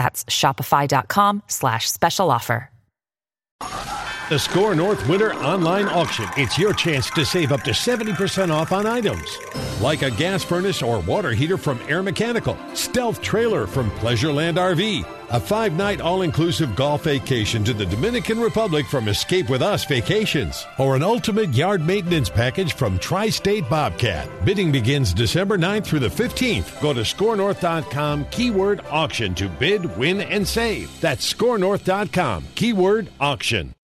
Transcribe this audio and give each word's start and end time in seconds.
That's 0.00 0.24
shopify.com 0.24 1.42
slash 1.46 1.90
special 1.90 2.30
offer. 2.30 2.70
The 4.30 4.38
Score 4.38 4.74
North 4.74 5.06
Winter 5.06 5.34
Online 5.34 5.88
Auction. 5.88 6.26
It's 6.38 6.56
your 6.56 6.72
chance 6.72 7.10
to 7.10 7.24
save 7.26 7.52
up 7.52 7.60
to 7.64 7.72
70% 7.72 8.50
off 8.50 8.72
on 8.72 8.86
items. 8.86 9.38
Like 9.82 10.00
a 10.00 10.10
gas 10.10 10.42
furnace 10.42 10.80
or 10.82 11.00
water 11.00 11.32
heater 11.32 11.58
from 11.58 11.80
Air 11.86 12.02
Mechanical, 12.02 12.56
stealth 12.72 13.20
trailer 13.20 13.66
from 13.66 13.90
Pleasureland 13.90 14.56
RV, 14.56 15.04
a 15.30 15.40
five 15.40 15.72
night 15.72 16.00
all 16.00 16.22
inclusive 16.22 16.74
golf 16.76 17.04
vacation 17.04 17.64
to 17.64 17.72
the 17.72 17.86
Dominican 17.86 18.40
Republic 18.40 18.86
from 18.86 19.08
Escape 19.08 19.48
with 19.48 19.62
Us 19.62 19.84
Vacations, 19.84 20.66
or 20.78 20.96
an 20.96 21.02
ultimate 21.02 21.52
yard 21.54 21.84
maintenance 21.86 22.28
package 22.28 22.74
from 22.74 22.98
Tri 22.98 23.28
State 23.30 23.68
Bobcat. 23.68 24.28
Bidding 24.44 24.72
begins 24.72 25.14
December 25.14 25.58
9th 25.58 25.84
through 25.84 26.00
the 26.00 26.08
15th. 26.08 26.80
Go 26.80 26.92
to 26.92 27.00
scorenorth.com, 27.00 28.26
keyword 28.26 28.80
auction 28.90 29.34
to 29.36 29.48
bid, 29.48 29.96
win, 29.96 30.20
and 30.20 30.46
save. 30.46 31.00
That's 31.00 31.32
scorenorth.com, 31.32 32.44
keyword 32.54 33.10
auction. 33.20 33.74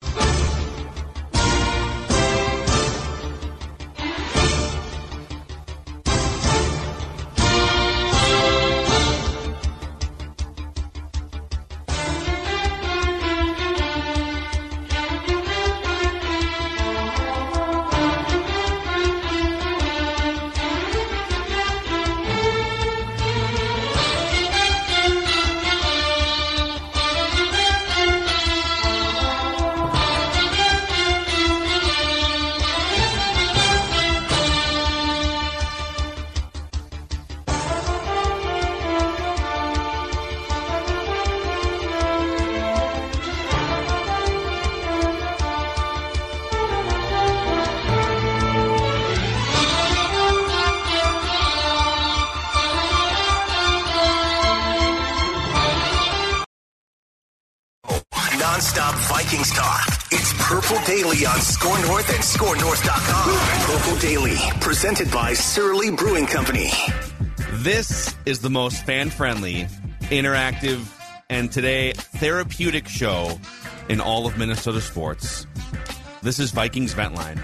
Presented 64.76 65.10
by 65.10 65.32
Surly 65.32 65.90
Brewing 65.90 66.26
Company. 66.26 66.70
This 67.54 68.14
is 68.26 68.40
the 68.40 68.50
most 68.50 68.84
fan 68.84 69.08
friendly, 69.08 69.66
interactive, 70.10 70.86
and 71.30 71.50
today 71.50 71.92
therapeutic 71.94 72.86
show 72.86 73.40
in 73.88 74.02
all 74.02 74.26
of 74.26 74.36
Minnesota 74.36 74.82
sports. 74.82 75.46
This 76.20 76.38
is 76.38 76.50
Vikings 76.50 76.92
Vent 76.92 77.14
Line 77.14 77.40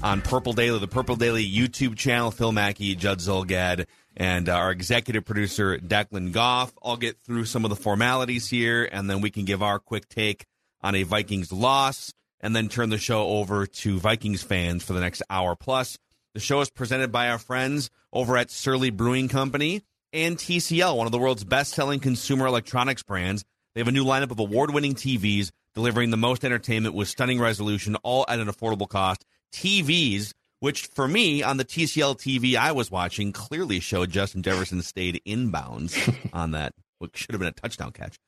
on 0.00 0.22
Purple 0.22 0.52
Daily, 0.52 0.78
the 0.78 0.86
Purple 0.86 1.16
Daily 1.16 1.44
YouTube 1.44 1.96
channel. 1.96 2.30
Phil 2.30 2.52
Mackey, 2.52 2.94
Judd 2.94 3.18
Zulgad, 3.18 3.86
and 4.16 4.48
uh, 4.48 4.52
our 4.52 4.70
executive 4.70 5.24
producer, 5.24 5.76
Declan 5.78 6.30
Goff. 6.30 6.72
I'll 6.84 6.96
get 6.96 7.18
through 7.26 7.46
some 7.46 7.64
of 7.64 7.70
the 7.70 7.76
formalities 7.76 8.48
here, 8.48 8.88
and 8.92 9.10
then 9.10 9.20
we 9.22 9.32
can 9.32 9.44
give 9.44 9.60
our 9.60 9.80
quick 9.80 10.08
take 10.08 10.46
on 10.82 10.94
a 10.94 11.02
Vikings 11.02 11.52
loss, 11.52 12.12
and 12.40 12.54
then 12.54 12.68
turn 12.68 12.90
the 12.90 12.98
show 12.98 13.26
over 13.26 13.66
to 13.66 13.98
Vikings 13.98 14.44
fans 14.44 14.84
for 14.84 14.92
the 14.92 15.00
next 15.00 15.20
hour 15.28 15.56
plus. 15.56 15.98
The 16.34 16.40
show 16.40 16.60
is 16.60 16.68
presented 16.68 17.12
by 17.12 17.28
our 17.28 17.38
friends 17.38 17.90
over 18.12 18.36
at 18.36 18.50
Surly 18.50 18.90
Brewing 18.90 19.28
Company 19.28 19.84
and 20.12 20.36
TCL, 20.36 20.96
one 20.96 21.06
of 21.06 21.12
the 21.12 21.18
world's 21.18 21.44
best 21.44 21.72
selling 21.72 22.00
consumer 22.00 22.46
electronics 22.46 23.04
brands. 23.04 23.44
They 23.72 23.80
have 23.80 23.86
a 23.86 23.92
new 23.92 24.04
lineup 24.04 24.32
of 24.32 24.40
award 24.40 24.74
winning 24.74 24.96
TVs 24.96 25.52
delivering 25.76 26.10
the 26.10 26.16
most 26.16 26.44
entertainment 26.44 26.96
with 26.96 27.06
stunning 27.06 27.40
resolution, 27.40 27.94
all 28.02 28.24
at 28.28 28.40
an 28.40 28.48
affordable 28.48 28.88
cost. 28.88 29.24
TVs, 29.52 30.32
which 30.58 30.86
for 30.86 31.06
me 31.06 31.44
on 31.44 31.56
the 31.56 31.64
TCL 31.64 32.18
TV 32.18 32.56
I 32.56 32.72
was 32.72 32.90
watching, 32.90 33.30
clearly 33.30 33.78
showed 33.78 34.10
Justin 34.10 34.42
Jefferson 34.42 34.82
stayed 34.82 35.22
inbounds 35.24 36.18
on 36.32 36.50
that, 36.50 36.74
which 36.98 37.16
should 37.16 37.30
have 37.30 37.40
been 37.40 37.48
a 37.48 37.52
touchdown 37.52 37.92
catch. 37.92 38.18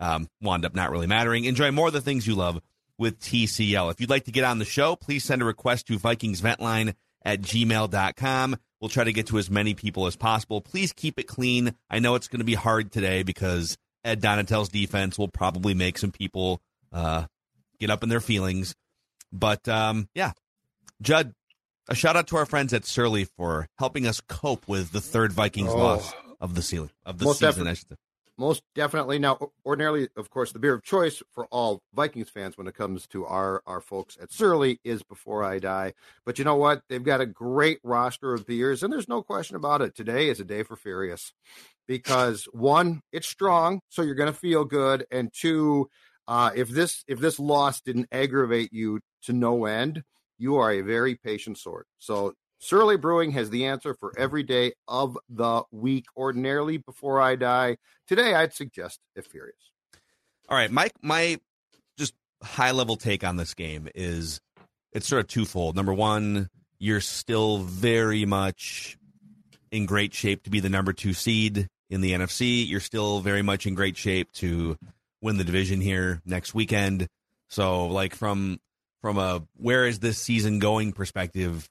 Um, 0.00 0.28
wound 0.42 0.66
up 0.66 0.74
not 0.74 0.90
really 0.90 1.06
mattering. 1.06 1.44
Enjoy 1.44 1.70
more 1.70 1.86
of 1.86 1.94
the 1.94 2.02
things 2.02 2.26
you 2.26 2.34
love 2.34 2.60
with 2.98 3.20
TCL. 3.20 3.90
If 3.90 4.02
you'd 4.02 4.10
like 4.10 4.24
to 4.24 4.32
get 4.32 4.44
on 4.44 4.58
the 4.58 4.66
show, 4.66 4.96
please 4.96 5.24
send 5.24 5.40
a 5.40 5.46
request 5.46 5.86
to 5.86 5.98
Vikings 5.98 6.42
VikingsVentline 6.42 6.94
at 7.24 7.40
gmail.com. 7.40 8.56
We'll 8.80 8.88
try 8.90 9.04
to 9.04 9.12
get 9.12 9.28
to 9.28 9.38
as 9.38 9.48
many 9.50 9.74
people 9.74 10.06
as 10.06 10.16
possible. 10.16 10.60
Please 10.60 10.92
keep 10.92 11.18
it 11.18 11.24
clean. 11.26 11.74
I 11.88 11.98
know 11.98 12.14
it's 12.16 12.28
going 12.28 12.40
to 12.40 12.44
be 12.44 12.54
hard 12.54 12.92
today 12.92 13.22
because 13.22 13.78
Ed 14.04 14.20
Donatell's 14.20 14.68
defense 14.68 15.18
will 15.18 15.28
probably 15.28 15.72
make 15.74 15.96
some 15.98 16.10
people 16.12 16.60
uh, 16.92 17.24
get 17.80 17.88
up 17.90 18.02
in 18.02 18.08
their 18.10 18.20
feelings. 18.20 18.74
But 19.32 19.66
um, 19.68 20.08
yeah, 20.14 20.32
Judd, 21.00 21.32
a 21.88 21.94
shout 21.94 22.16
out 22.16 22.26
to 22.28 22.36
our 22.36 22.46
friends 22.46 22.72
at 22.74 22.84
Surly 22.84 23.24
for 23.24 23.68
helping 23.78 24.06
us 24.06 24.20
cope 24.28 24.68
with 24.68 24.92
the 24.92 25.00
third 25.00 25.32
Vikings 25.32 25.70
Oh. 25.70 25.76
loss 25.78 26.12
of 26.40 26.54
the 26.54 26.62
season 26.62 26.90
of 27.06 27.18
the 27.18 27.24
Most 27.24 27.38
season. 27.38 27.48
definitely. 27.48 27.70
I 27.70 27.74
should 27.74 27.88
say. 27.88 27.96
Most 28.36 28.62
definitely. 28.74 29.20
Now, 29.20 29.38
ordinarily, 29.64 30.08
of 30.16 30.28
course, 30.28 30.50
the 30.50 30.58
beer 30.58 30.74
of 30.74 30.82
choice 30.82 31.22
for 31.32 31.46
all 31.46 31.82
Vikings 31.94 32.28
fans 32.28 32.58
when 32.58 32.66
it 32.66 32.74
comes 32.74 33.06
to 33.08 33.24
our 33.26 33.62
our 33.64 33.80
folks 33.80 34.18
at 34.20 34.32
Surly 34.32 34.80
is 34.82 35.04
Before 35.04 35.44
I 35.44 35.60
Die. 35.60 35.92
But 36.26 36.38
you 36.38 36.44
know 36.44 36.56
what? 36.56 36.82
They've 36.88 37.02
got 37.02 37.20
a 37.20 37.26
great 37.26 37.78
roster 37.84 38.34
of 38.34 38.46
beers, 38.46 38.82
and 38.82 38.92
there's 38.92 39.08
no 39.08 39.22
question 39.22 39.54
about 39.54 39.82
it. 39.82 39.94
Today 39.94 40.28
is 40.28 40.40
a 40.40 40.44
day 40.44 40.64
for 40.64 40.74
Furious 40.74 41.32
because 41.86 42.46
one, 42.52 43.02
it's 43.12 43.28
strong, 43.28 43.80
so 43.88 44.02
you're 44.02 44.16
going 44.16 44.32
to 44.32 44.38
feel 44.38 44.64
good, 44.64 45.06
and 45.12 45.30
two, 45.32 45.88
uh, 46.26 46.50
if 46.56 46.68
this 46.68 47.04
if 47.06 47.20
this 47.20 47.38
loss 47.38 47.80
didn't 47.82 48.08
aggravate 48.10 48.72
you 48.72 48.98
to 49.22 49.32
no 49.32 49.64
end, 49.64 50.02
you 50.38 50.56
are 50.56 50.72
a 50.72 50.80
very 50.80 51.14
patient 51.14 51.56
sort. 51.56 51.86
So 51.98 52.34
Surly 52.64 52.96
Brewing 52.96 53.32
has 53.32 53.50
the 53.50 53.66
answer 53.66 53.92
for 53.92 54.12
every 54.16 54.42
day 54.42 54.72
of 54.88 55.18
the 55.28 55.64
week. 55.70 56.06
Ordinarily, 56.16 56.78
before 56.78 57.20
I 57.20 57.36
die, 57.36 57.76
today 58.08 58.34
I'd 58.34 58.54
suggest 58.54 59.00
Furious. 59.30 59.70
All 60.48 60.56
right, 60.56 60.70
Mike. 60.70 60.92
My 61.02 61.38
just 61.98 62.14
high 62.42 62.70
level 62.70 62.96
take 62.96 63.22
on 63.22 63.36
this 63.36 63.52
game 63.52 63.88
is 63.94 64.40
it's 64.92 65.06
sort 65.06 65.20
of 65.20 65.28
twofold. 65.28 65.76
Number 65.76 65.92
one, 65.92 66.48
you're 66.78 67.02
still 67.02 67.58
very 67.58 68.24
much 68.24 68.96
in 69.70 69.84
great 69.84 70.14
shape 70.14 70.44
to 70.44 70.50
be 70.50 70.60
the 70.60 70.70
number 70.70 70.94
two 70.94 71.12
seed 71.12 71.68
in 71.90 72.00
the 72.00 72.12
NFC. 72.12 72.66
You're 72.66 72.80
still 72.80 73.20
very 73.20 73.42
much 73.42 73.66
in 73.66 73.74
great 73.74 73.98
shape 73.98 74.32
to 74.34 74.78
win 75.20 75.36
the 75.36 75.44
division 75.44 75.82
here 75.82 76.22
next 76.24 76.54
weekend. 76.54 77.08
So, 77.50 77.88
like 77.88 78.14
from 78.14 78.58
from 79.02 79.18
a 79.18 79.42
where 79.56 79.86
is 79.86 79.98
this 79.98 80.16
season 80.16 80.60
going 80.60 80.94
perspective, 80.94 81.68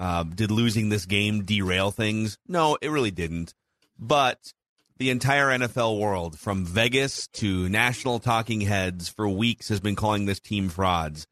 uh, 0.00 0.24
did 0.24 0.50
losing 0.50 0.88
this 0.88 1.06
game 1.06 1.44
derail 1.44 1.92
things? 1.92 2.38
No, 2.48 2.76
it 2.82 2.88
really 2.88 3.12
didn't. 3.12 3.54
But 3.98 4.52
the 4.96 5.10
entire 5.10 5.48
NFL 5.48 6.00
world, 6.00 6.38
from 6.38 6.64
Vegas 6.64 7.28
to 7.34 7.68
national 7.68 8.18
talking 8.18 8.62
heads, 8.62 9.08
for 9.08 9.28
weeks 9.28 9.68
has 9.68 9.78
been 9.78 9.94
calling 9.94 10.24
this 10.24 10.40
team 10.40 10.70
frauds. 10.70 11.26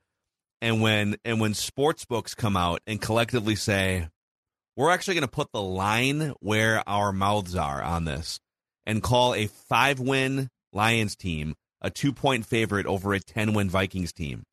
And 0.60 0.82
when 0.82 1.16
and 1.24 1.40
when 1.40 1.54
sports 1.54 2.04
books 2.04 2.34
come 2.34 2.56
out 2.56 2.80
and 2.86 3.00
collectively 3.00 3.56
say, 3.56 4.08
we're 4.76 4.90
actually 4.90 5.14
going 5.14 5.22
to 5.22 5.28
put 5.28 5.50
the 5.52 5.62
line 5.62 6.34
where 6.40 6.82
our 6.86 7.12
mouths 7.12 7.56
are 7.56 7.82
on 7.82 8.04
this 8.04 8.38
and 8.86 9.02
call 9.02 9.34
a 9.34 9.46
five 9.46 9.98
win 9.98 10.48
Lions 10.72 11.16
team 11.16 11.54
a 11.80 11.90
two 11.90 12.12
point 12.12 12.44
favorite 12.46 12.86
over 12.86 13.14
a 13.14 13.20
10 13.20 13.54
win 13.54 13.70
Vikings 13.70 14.12
team. 14.12 14.44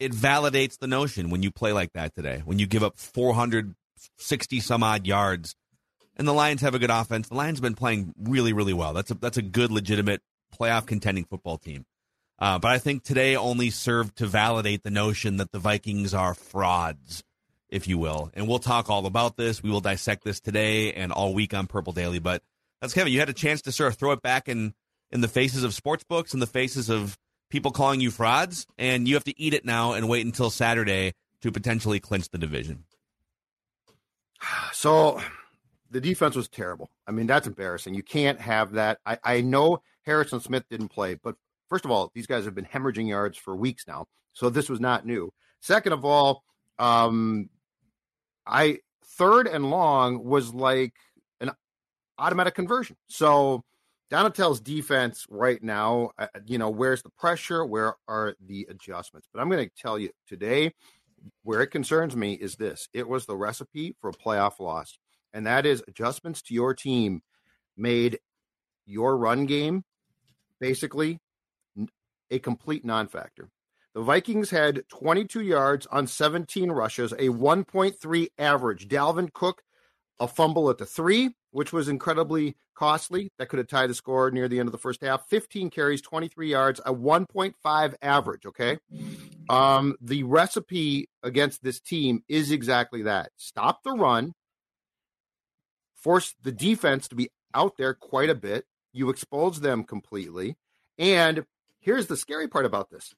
It 0.00 0.12
validates 0.12 0.78
the 0.78 0.86
notion 0.86 1.30
when 1.30 1.42
you 1.42 1.50
play 1.50 1.72
like 1.72 1.92
that 1.92 2.14
today, 2.14 2.42
when 2.44 2.58
you 2.58 2.66
give 2.66 2.82
up 2.82 2.98
460 2.98 4.60
some 4.60 4.82
odd 4.82 5.06
yards 5.06 5.54
and 6.16 6.28
the 6.28 6.32
Lions 6.32 6.60
have 6.60 6.74
a 6.74 6.78
good 6.78 6.90
offense. 6.90 7.28
The 7.28 7.34
Lions 7.34 7.58
have 7.58 7.62
been 7.62 7.74
playing 7.74 8.12
really, 8.18 8.52
really 8.52 8.74
well. 8.74 8.92
That's 8.92 9.10
a, 9.10 9.14
that's 9.14 9.38
a 9.38 9.42
good, 9.42 9.70
legitimate 9.70 10.20
playoff 10.58 10.86
contending 10.86 11.24
football 11.24 11.56
team. 11.56 11.86
Uh, 12.38 12.58
but 12.58 12.70
I 12.70 12.78
think 12.78 13.04
today 13.04 13.36
only 13.36 13.70
served 13.70 14.16
to 14.16 14.26
validate 14.26 14.82
the 14.82 14.90
notion 14.90 15.38
that 15.38 15.50
the 15.52 15.58
Vikings 15.58 16.12
are 16.12 16.34
frauds, 16.34 17.22
if 17.68 17.88
you 17.88 17.96
will. 17.96 18.30
And 18.34 18.48
we'll 18.48 18.58
talk 18.58 18.90
all 18.90 19.06
about 19.06 19.36
this. 19.36 19.62
We 19.62 19.70
will 19.70 19.80
dissect 19.80 20.24
this 20.24 20.40
today 20.40 20.92
and 20.92 21.12
all 21.12 21.32
week 21.34 21.54
on 21.54 21.66
Purple 21.66 21.92
Daily. 21.92 22.18
But 22.18 22.42
that's 22.80 22.92
Kevin. 22.94 23.12
You 23.12 23.20
had 23.20 23.30
a 23.30 23.34
chance 23.34 23.62
to 23.62 23.72
sort 23.72 23.92
of 23.92 23.98
throw 23.98 24.12
it 24.12 24.22
back 24.22 24.48
in 24.48 24.74
in 25.10 25.22
the 25.22 25.28
faces 25.28 25.64
of 25.64 25.74
sports 25.74 26.04
books 26.04 26.34
and 26.34 26.42
the 26.42 26.46
faces 26.46 26.88
of 26.88 27.18
people 27.50 27.70
calling 27.72 28.00
you 28.00 28.10
frauds, 28.10 28.66
and 28.78 29.06
you 29.06 29.14
have 29.14 29.24
to 29.24 29.38
eat 29.38 29.54
it 29.54 29.64
now 29.64 29.92
and 29.92 30.08
wait 30.08 30.24
until 30.24 30.50
Saturday 30.50 31.12
to 31.42 31.52
potentially 31.52 32.00
clinch 32.00 32.28
the 32.30 32.38
division. 32.38 32.84
So 34.72 35.20
the 35.90 36.00
defense 36.00 36.36
was 36.36 36.48
terrible. 36.48 36.90
I 37.06 37.10
mean, 37.10 37.26
that's 37.26 37.46
embarrassing. 37.46 37.94
You 37.94 38.02
can't 38.02 38.40
have 38.40 38.72
that. 38.72 38.98
I, 39.04 39.18
I 39.22 39.40
know 39.40 39.82
Harrison 40.02 40.40
Smith 40.40 40.64
didn't 40.70 40.88
play, 40.88 41.14
but 41.14 41.34
first 41.68 41.84
of 41.84 41.90
all, 41.90 42.10
these 42.14 42.26
guys 42.26 42.44
have 42.44 42.54
been 42.54 42.64
hemorrhaging 42.64 43.08
yards 43.08 43.36
for 43.36 43.54
weeks 43.54 43.84
now. 43.86 44.06
So 44.32 44.48
this 44.48 44.68
was 44.68 44.80
not 44.80 45.04
new. 45.04 45.32
Second 45.60 45.92
of 45.92 46.04
all, 46.04 46.44
um, 46.78 47.50
I 48.46 48.78
third 49.04 49.46
and 49.46 49.70
long 49.70 50.24
was 50.24 50.54
like 50.54 50.94
an 51.40 51.50
automatic 52.18 52.54
conversion. 52.54 52.96
So 53.08 53.64
Donatell's 54.10 54.60
defense 54.60 55.24
right 55.30 55.62
now, 55.62 56.10
uh, 56.18 56.26
you 56.46 56.58
know, 56.58 56.68
where's 56.68 57.02
the 57.02 57.10
pressure? 57.10 57.64
Where 57.64 57.94
are 58.08 58.34
the 58.44 58.66
adjustments? 58.68 59.28
But 59.32 59.40
I'm 59.40 59.48
going 59.48 59.64
to 59.64 59.70
tell 59.80 59.98
you 59.98 60.10
today, 60.26 60.72
where 61.42 61.60
it 61.60 61.68
concerns 61.68 62.16
me 62.16 62.32
is 62.32 62.56
this 62.56 62.88
it 62.92 63.08
was 63.08 63.26
the 63.26 63.36
recipe 63.36 63.94
for 64.00 64.10
a 64.10 64.12
playoff 64.12 64.58
loss, 64.58 64.98
and 65.32 65.46
that 65.46 65.66
is 65.66 65.82
adjustments 65.86 66.42
to 66.42 66.54
your 66.54 66.74
team 66.74 67.22
made 67.76 68.18
your 68.86 69.16
run 69.16 69.46
game 69.46 69.84
basically 70.60 71.18
a 72.30 72.38
complete 72.38 72.84
non 72.84 73.08
factor. 73.08 73.48
The 73.94 74.02
Vikings 74.02 74.50
had 74.50 74.84
22 74.88 75.40
yards 75.40 75.86
on 75.86 76.06
17 76.06 76.70
rushes, 76.70 77.12
a 77.12 77.28
1.3 77.28 78.28
average. 78.38 78.88
Dalvin 78.88 79.32
Cook, 79.32 79.62
a 80.20 80.28
fumble 80.28 80.70
at 80.70 80.78
the 80.78 80.86
three, 80.86 81.30
which 81.50 81.72
was 81.72 81.88
incredibly 81.88 82.56
costly. 82.74 83.30
That 83.38 83.48
could 83.48 83.58
have 83.58 83.68
tied 83.68 83.90
the 83.90 83.94
score 83.94 84.30
near 84.30 84.48
the 84.48 84.58
end 84.58 84.68
of 84.68 84.72
the 84.72 84.78
first 84.78 85.02
half. 85.02 85.28
15 85.28 85.70
carries, 85.70 86.00
23 86.00 86.50
yards, 86.50 86.80
a 86.84 86.94
1.5 86.94 87.94
average. 88.02 88.46
Okay. 88.46 88.78
Um, 89.48 89.96
the 90.00 90.22
recipe 90.22 91.08
against 91.22 91.62
this 91.62 91.80
team 91.80 92.22
is 92.28 92.50
exactly 92.50 93.02
that 93.02 93.30
stop 93.36 93.82
the 93.82 93.92
run, 93.92 94.32
force 95.94 96.34
the 96.42 96.52
defense 96.52 97.08
to 97.08 97.16
be 97.16 97.30
out 97.54 97.76
there 97.76 97.94
quite 97.94 98.30
a 98.30 98.34
bit. 98.34 98.64
You 98.92 99.10
expose 99.10 99.60
them 99.60 99.84
completely. 99.84 100.56
And 100.98 101.44
here's 101.80 102.06
the 102.06 102.16
scary 102.16 102.48
part 102.48 102.66
about 102.66 102.90
this 102.90 103.14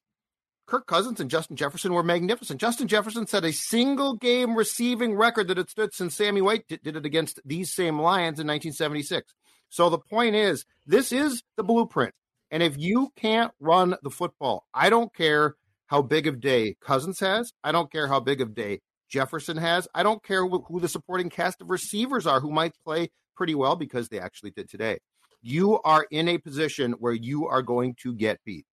Kirk 0.72 0.86
Cousins 0.86 1.20
and 1.20 1.28
Justin 1.28 1.54
Jefferson 1.54 1.92
were 1.92 2.02
magnificent. 2.02 2.58
Justin 2.58 2.88
Jefferson 2.88 3.26
set 3.26 3.44
a 3.44 3.52
single 3.52 4.14
game 4.14 4.54
receiving 4.54 5.14
record 5.14 5.48
that 5.48 5.58
had 5.58 5.68
stood 5.68 5.92
since 5.92 6.16
Sammy 6.16 6.40
White 6.40 6.66
did, 6.66 6.86
it 6.86 7.04
against 7.04 7.40
these 7.44 7.74
same 7.74 7.98
Lions 7.98 8.40
in 8.40 8.46
1976. 8.46 9.34
So 9.68 9.90
the 9.90 9.98
point 9.98 10.34
is, 10.34 10.64
this 10.86 11.12
is 11.12 11.42
the 11.58 11.62
blueprint. 11.62 12.14
And 12.50 12.62
if 12.62 12.78
you 12.78 13.10
can't 13.16 13.52
run 13.60 13.96
the 14.02 14.08
football, 14.08 14.64
I 14.72 14.88
don't 14.88 15.14
care 15.14 15.56
how 15.88 16.00
big 16.00 16.26
of 16.26 16.40
day 16.40 16.76
Cousins 16.80 17.20
has. 17.20 17.52
I 17.62 17.70
don't 17.70 17.92
care 17.92 18.08
how 18.08 18.20
big 18.20 18.40
of 18.40 18.54
day 18.54 18.80
Jefferson 19.10 19.58
has. 19.58 19.86
I 19.94 20.02
don't 20.02 20.24
care 20.24 20.46
who 20.46 20.80
the 20.80 20.88
supporting 20.88 21.28
cast 21.28 21.60
of 21.60 21.68
receivers 21.68 22.26
are 22.26 22.40
who 22.40 22.50
might 22.50 22.72
play 22.82 23.10
pretty 23.36 23.54
well 23.54 23.76
because 23.76 24.08
they 24.08 24.20
actually 24.20 24.52
did 24.52 24.70
today. 24.70 25.00
You 25.42 25.82
are 25.82 26.06
in 26.10 26.28
a 26.28 26.38
position 26.38 26.92
where 26.92 27.12
you 27.12 27.46
are 27.46 27.60
going 27.60 27.94
to 28.04 28.14
get 28.14 28.40
beat 28.46 28.64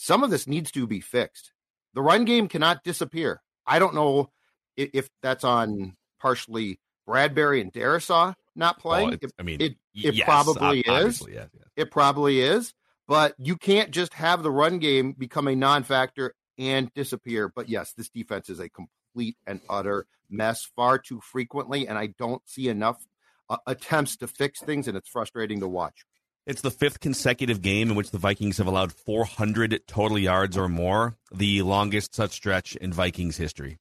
some 0.00 0.24
of 0.24 0.30
this 0.30 0.46
needs 0.46 0.70
to 0.70 0.86
be 0.86 1.00
fixed. 1.00 1.52
The 1.92 2.00
run 2.00 2.24
game 2.24 2.48
cannot 2.48 2.82
disappear. 2.82 3.42
I 3.66 3.78
don't 3.78 3.94
know 3.94 4.30
if, 4.74 4.88
if 4.94 5.10
that's 5.22 5.44
on 5.44 5.94
partially 6.18 6.80
Bradbury 7.06 7.60
and 7.60 7.70
Darrisaw 7.70 8.34
not 8.56 8.78
playing. 8.78 9.10
Well, 9.10 9.30
I 9.38 9.42
mean, 9.42 9.60
it, 9.60 9.76
it 9.94 10.14
yes, 10.14 10.24
probably 10.24 10.80
is. 10.80 11.20
Yes, 11.28 11.48
yes. 11.52 11.68
It 11.76 11.90
probably 11.90 12.40
is. 12.40 12.72
But 13.08 13.34
you 13.38 13.56
can't 13.56 13.90
just 13.90 14.14
have 14.14 14.42
the 14.42 14.50
run 14.50 14.78
game 14.78 15.12
become 15.12 15.48
a 15.48 15.54
non-factor 15.54 16.34
and 16.56 16.90
disappear. 16.94 17.52
But 17.54 17.68
yes, 17.68 17.92
this 17.92 18.08
defense 18.08 18.48
is 18.48 18.58
a 18.58 18.70
complete 18.70 19.36
and 19.46 19.60
utter 19.68 20.06
mess 20.30 20.66
far 20.76 20.96
too 20.98 21.20
frequently, 21.20 21.86
and 21.86 21.98
I 21.98 22.06
don't 22.06 22.40
see 22.48 22.68
enough 22.68 23.04
uh, 23.50 23.58
attempts 23.66 24.16
to 24.18 24.28
fix 24.28 24.60
things, 24.60 24.88
and 24.88 24.96
it's 24.96 25.10
frustrating 25.10 25.60
to 25.60 25.68
watch. 25.68 26.06
It's 26.50 26.62
the 26.62 26.70
fifth 26.72 26.98
consecutive 26.98 27.62
game 27.62 27.90
in 27.90 27.94
which 27.94 28.10
the 28.10 28.18
Vikings 28.18 28.58
have 28.58 28.66
allowed 28.66 28.92
400 28.92 29.86
total 29.86 30.18
yards 30.18 30.56
or 30.56 30.68
more, 30.68 31.16
the 31.32 31.62
longest 31.62 32.12
such 32.12 32.32
stretch 32.32 32.74
in 32.74 32.92
Vikings 32.92 33.36
history. 33.36 33.78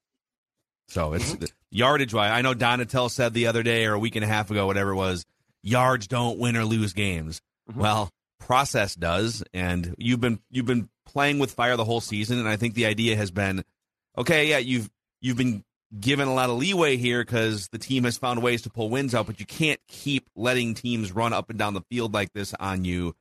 So 0.87 1.13
it's 1.13 1.35
yardage 1.71 2.13
wise. 2.13 2.31
I 2.31 2.43
know 2.43 2.53
Donatell 2.53 3.09
said 3.09 3.33
the 3.33 3.47
other 3.47 3.63
day 3.63 3.87
or 3.87 3.93
a 3.93 3.99
week 3.99 4.15
and 4.15 4.23
a 4.23 4.27
half 4.27 4.51
ago, 4.51 4.67
whatever 4.67 4.91
it 4.91 4.95
was, 4.95 5.25
yards 5.63 6.07
don't 6.07 6.37
win 6.37 6.55
or 6.55 6.63
lose 6.63 6.93
games. 6.93 7.41
Mm-hmm. 7.71 7.79
Well, 7.79 8.11
process 8.39 8.93
does, 8.93 9.43
and 9.51 9.95
you've 9.97 10.21
been 10.21 10.39
you've 10.51 10.67
been 10.67 10.89
playing 11.07 11.39
with 11.39 11.51
fire 11.51 11.75
the 11.75 11.85
whole 11.85 12.01
season, 12.01 12.37
and 12.37 12.47
I 12.47 12.55
think 12.55 12.75
the 12.75 12.85
idea 12.85 13.15
has 13.15 13.31
been, 13.31 13.63
okay, 14.15 14.47
yeah, 14.47 14.59
you've 14.59 14.91
you've 15.21 15.37
been 15.37 15.63
given 15.97 16.27
a 16.27 16.33
lot 16.33 16.49
of 16.49 16.57
leeway 16.57 16.97
here 16.97 17.23
because 17.23 17.67
the 17.69 17.77
team 17.77 18.03
has 18.03 18.17
found 18.17 18.43
ways 18.43 18.61
to 18.63 18.69
pull 18.69 18.89
wins 18.89 19.15
out, 19.15 19.27
but 19.27 19.39
you 19.39 19.45
can't 19.45 19.79
keep 19.87 20.27
letting 20.35 20.73
teams 20.73 21.11
run 21.11 21.33
up 21.33 21.49
and 21.49 21.57
down 21.57 21.73
the 21.73 21.83
field 21.89 22.13
like 22.13 22.33
this 22.33 22.53
on 22.59 22.85
you. 22.85 23.15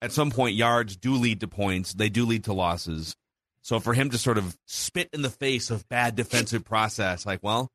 At 0.00 0.12
some 0.12 0.30
point, 0.30 0.56
yards 0.56 0.96
do 0.96 1.14
lead 1.14 1.40
to 1.40 1.48
points, 1.48 1.94
they 1.94 2.08
do 2.08 2.26
lead 2.26 2.44
to 2.44 2.52
losses. 2.52 3.14
So 3.62 3.78
for 3.78 3.94
him 3.94 4.10
to 4.10 4.18
sort 4.18 4.38
of 4.38 4.56
spit 4.66 5.08
in 5.12 5.22
the 5.22 5.30
face 5.30 5.70
of 5.70 5.88
bad 5.88 6.16
defensive 6.16 6.64
process, 6.64 7.24
like, 7.24 7.40
well, 7.42 7.70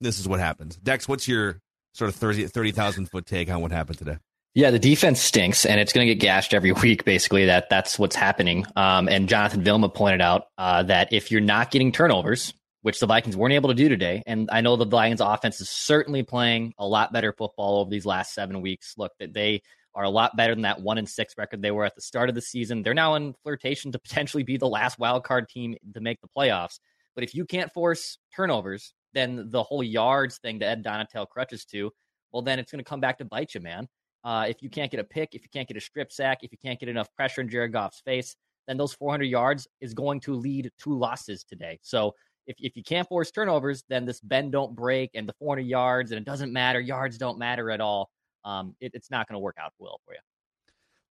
this 0.00 0.18
is 0.18 0.26
what 0.26 0.40
happens. 0.40 0.76
Dex, 0.76 1.08
what's 1.08 1.28
your 1.28 1.60
sort 1.94 2.08
of 2.08 2.16
30,000 2.16 2.50
30, 2.50 3.04
foot 3.06 3.26
take 3.26 3.48
on 3.50 3.62
what 3.62 3.70
happened 3.70 3.98
today? 3.98 4.18
Yeah, 4.54 4.70
the 4.70 4.78
defense 4.78 5.20
stinks, 5.20 5.66
and 5.66 5.78
it's 5.78 5.92
going 5.92 6.06
to 6.08 6.14
get 6.14 6.20
gashed 6.20 6.54
every 6.54 6.72
week. 6.82 7.04
Basically, 7.04 7.46
that 7.46 7.68
that's 7.70 7.98
what's 7.98 8.16
happening. 8.16 8.66
Um, 8.74 9.08
and 9.08 9.28
Jonathan 9.28 9.62
Vilma 9.62 9.88
pointed 9.88 10.20
out 10.20 10.48
uh, 10.58 10.82
that 10.84 11.12
if 11.12 11.30
you're 11.30 11.40
not 11.40 11.70
getting 11.70 11.92
turnovers, 11.92 12.54
which 12.82 13.00
the 13.00 13.06
Vikings 13.06 13.36
weren't 13.36 13.54
able 13.54 13.68
to 13.70 13.74
do 13.74 13.88
today. 13.88 14.22
And 14.26 14.48
I 14.52 14.60
know 14.60 14.76
the 14.76 14.84
Lions 14.84 15.20
offense 15.20 15.60
is 15.60 15.68
certainly 15.68 16.22
playing 16.22 16.74
a 16.78 16.86
lot 16.86 17.12
better 17.12 17.32
football 17.32 17.80
over 17.80 17.90
these 17.90 18.06
last 18.06 18.34
seven 18.34 18.60
weeks. 18.60 18.94
Look, 18.96 19.12
that 19.18 19.32
they 19.32 19.62
are 19.94 20.04
a 20.04 20.10
lot 20.10 20.36
better 20.36 20.54
than 20.54 20.62
that 20.62 20.82
one 20.82 20.98
and 20.98 21.08
six 21.08 21.34
record 21.38 21.62
they 21.62 21.70
were 21.70 21.84
at 21.84 21.94
the 21.94 22.02
start 22.02 22.28
of 22.28 22.34
the 22.34 22.42
season. 22.42 22.82
They're 22.82 22.94
now 22.94 23.14
in 23.14 23.34
flirtation 23.42 23.92
to 23.92 23.98
potentially 24.06 24.42
be 24.42 24.56
the 24.56 24.68
last 24.68 24.98
wild 24.98 25.24
card 25.24 25.48
team 25.48 25.74
to 25.94 26.00
make 26.00 26.20
the 26.20 26.28
playoffs. 26.36 26.78
But 27.14 27.24
if 27.24 27.34
you 27.34 27.46
can't 27.46 27.72
force 27.72 28.18
turnovers, 28.34 28.92
then 29.14 29.50
the 29.50 29.62
whole 29.62 29.82
yards 29.82 30.38
thing 30.38 30.58
that 30.58 30.66
Ed 30.66 30.84
Donatell 30.84 31.26
crutches 31.28 31.64
to, 31.66 31.90
well, 32.30 32.42
then 32.42 32.58
it's 32.58 32.70
going 32.70 32.84
to 32.84 32.88
come 32.88 33.00
back 33.00 33.18
to 33.18 33.24
bite 33.24 33.54
you, 33.54 33.60
man. 33.60 33.88
Uh, 34.22 34.46
if 34.48 34.60
you 34.60 34.68
can't 34.68 34.90
get 34.90 35.00
a 35.00 35.04
pick, 35.04 35.30
if 35.32 35.42
you 35.42 35.48
can't 35.52 35.66
get 35.66 35.76
a 35.76 35.80
strip 35.80 36.12
sack, 36.12 36.40
if 36.42 36.52
you 36.52 36.58
can't 36.62 36.78
get 36.78 36.88
enough 36.88 37.08
pressure 37.14 37.40
in 37.40 37.48
Jared 37.48 37.72
Goff's 37.72 38.02
face, 38.04 38.36
then 38.66 38.76
those 38.76 38.92
400 38.92 39.24
yards 39.24 39.66
is 39.80 39.94
going 39.94 40.20
to 40.20 40.34
lead 40.34 40.70
to 40.80 40.92
losses 40.92 41.44
today. 41.44 41.78
So 41.82 42.14
if, 42.46 42.56
if 42.58 42.76
you 42.76 42.82
can't 42.82 43.08
force 43.08 43.30
turnovers, 43.30 43.84
then 43.88 44.04
this 44.04 44.20
bend 44.20 44.52
don't 44.52 44.74
break 44.74 45.10
and 45.14 45.28
the 45.28 45.34
400 45.38 45.62
yards 45.62 46.10
and 46.12 46.18
it 46.18 46.24
doesn't 46.24 46.52
matter. 46.52 46.80
Yards 46.80 47.18
don't 47.18 47.38
matter 47.38 47.70
at 47.70 47.80
all. 47.80 48.10
Um, 48.44 48.76
it, 48.80 48.92
it's 48.94 49.10
not 49.10 49.28
going 49.28 49.34
to 49.34 49.40
work 49.40 49.56
out 49.60 49.72
well 49.78 50.00
for 50.06 50.14
you. 50.14 50.20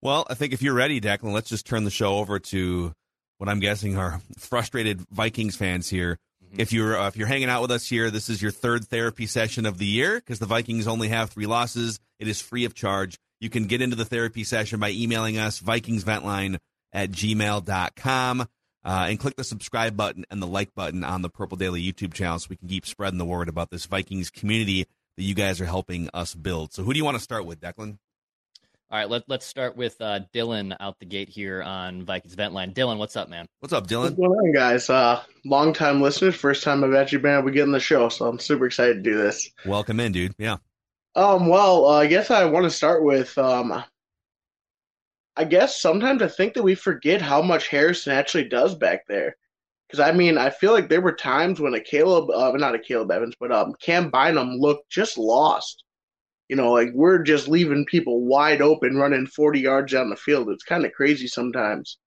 Well, 0.02 0.26
I 0.30 0.36
think 0.36 0.54
if 0.54 0.62
you're 0.62 0.74
ready, 0.74 1.02
Declan, 1.02 1.34
let's 1.34 1.50
just 1.50 1.66
turn 1.66 1.84
the 1.84 1.92
show 1.92 2.18
over 2.18 2.40
to 2.40 2.94
what 3.38 3.50
I'm 3.50 3.60
guessing 3.60 3.98
are 3.98 4.22
frustrated 4.38 5.02
Vikings 5.12 5.56
fans 5.56 5.90
here. 5.90 6.18
Mm-hmm. 6.44 6.62
If 6.62 6.74
you're 6.74 6.98
uh, 6.98 7.08
if 7.08 7.18
you're 7.18 7.28
hanging 7.28 7.50
out 7.50 7.62
with 7.62 7.72
us 7.72 7.88
here, 7.88 8.10
this 8.10 8.30
is 8.30 8.42
your 8.42 8.52
third 8.52 8.86
therapy 8.86 9.26
session 9.26 9.66
of 9.66 9.78
the 9.78 9.86
year 9.86 10.16
because 10.16 10.40
the 10.40 10.46
Vikings 10.46 10.88
only 10.88 11.10
have 11.10 11.30
three 11.30 11.48
losses. 11.48 12.00
It 12.20 12.28
is 12.28 12.42
free 12.42 12.66
of 12.66 12.74
charge. 12.74 13.18
You 13.40 13.50
can 13.50 13.66
get 13.66 13.82
into 13.82 13.96
the 13.96 14.06
therapy 14.06 14.44
session 14.44 14.80
by 14.80 14.92
emailing 14.92 15.38
us 15.38 15.60
vikingsventline 15.60 16.60
at 16.94 17.12
gmail.com. 17.12 18.48
Uh, 18.86 19.08
and 19.10 19.20
click 19.20 19.36
the 19.36 19.44
subscribe 19.44 19.98
button 19.98 20.26
and 20.30 20.40
the 20.44 20.48
like 20.48 20.76
button 20.76 21.04
on 21.04 21.24
the 21.24 21.30
Purple 21.30 21.58
Daily 21.58 21.82
YouTube 21.82 22.14
channel 22.14 22.38
so 22.38 22.46
we 22.52 22.56
can 22.56 22.68
keep 22.68 22.86
spreading 22.86 23.18
the 23.18 23.26
word 23.26 23.50
about 23.50 23.72
this 23.72 23.88
Vikings 23.88 24.30
community 24.30 24.86
that 25.18 25.24
you 25.24 25.34
guys 25.34 25.60
are 25.60 25.66
helping 25.66 26.08
us 26.14 26.36
build. 26.36 26.72
So 26.72 26.84
who 26.84 26.94
do 26.94 27.00
you 27.00 27.04
want 27.04 27.18
to 27.18 27.24
start 27.24 27.48
with, 27.48 27.60
Declan? 27.60 27.98
All 28.92 29.00
right, 29.00 29.10
let, 29.10 29.24
let's 29.28 29.48
start 29.48 29.76
with 29.76 30.00
uh, 30.00 30.20
Dylan 30.32 30.78
out 30.80 31.00
the 31.00 31.08
gate 31.08 31.30
here 31.30 31.64
on 31.64 32.06
Vikings 32.06 32.36
Vent 32.36 32.54
Line. 32.54 32.76
Dylan, 32.76 33.00
what's 33.00 33.16
up, 33.16 33.28
man? 33.28 33.48
What's 33.60 33.74
up, 33.74 33.88
Dylan? 33.88 34.04
What's 34.04 34.16
going 34.18 34.30
on, 34.30 34.54
guys? 34.54 34.88
Uh, 34.88 35.24
long 35.44 35.74
time 35.74 36.00
listeners, 36.00 36.36
first 36.36 36.64
time 36.64 36.84
I've 36.84 36.94
actually 36.94 37.18
been 37.18 37.34
able 37.34 37.48
to 37.48 37.52
get 37.52 37.64
on 37.64 37.72
the 37.72 37.80
show, 37.80 38.10
so 38.10 38.28
I'm 38.28 38.38
super 38.38 38.68
excited 38.68 39.04
to 39.04 39.10
do 39.10 39.18
this. 39.18 39.50
Welcome 39.66 40.00
in, 40.00 40.12
dude. 40.12 40.36
Yeah. 40.38 40.58
Um, 41.16 41.48
well, 41.48 41.86
uh, 41.86 42.02
I 42.02 42.06
guess 42.06 42.30
I 42.30 42.46
want 42.46 42.66
to 42.66 42.70
start 42.70 43.04
with 43.04 43.36
um, 43.40 43.84
I 45.38 45.44
guess 45.44 45.82
sometimes 45.82 46.22
I 46.22 46.28
think 46.28 46.54
that 46.54 46.64
we 46.64 46.76
forget 46.76 47.22
how 47.22 47.42
much 47.42 47.68
Harrison 47.68 48.14
actually 48.14 48.48
does 48.48 48.76
back 48.76 49.06
there. 49.08 49.36
Because 49.88 50.00
I 50.00 50.12
mean, 50.12 50.38
I 50.38 50.50
feel 50.50 50.72
like 50.72 50.90
there 50.90 51.02
were 51.02 51.14
times 51.14 51.60
when 51.60 51.74
a 51.74 51.80
Caleb, 51.80 52.30
uh, 52.32 52.52
not 52.54 52.76
a 52.76 52.80
Caleb 52.80 53.12
Evans, 53.12 53.36
but 53.40 53.52
um, 53.52 53.74
Cam 53.82 54.10
Bynum 54.10 54.58
looked 54.58 54.90
just 54.90 55.18
lost. 55.18 55.84
You 56.50 56.56
know, 56.56 56.72
like 56.72 56.90
we're 56.94 57.20
just 57.24 57.48
leaving 57.48 57.86
people 57.86 58.26
wide 58.26 58.62
open, 58.62 58.98
running 58.98 59.28
40 59.28 59.60
yards 59.60 59.94
down 59.94 60.10
the 60.10 60.16
field. 60.16 60.50
It's 60.50 60.64
kind 60.64 60.86
of 60.86 60.94
crazy 60.94 61.28
sometimes. 61.28 61.98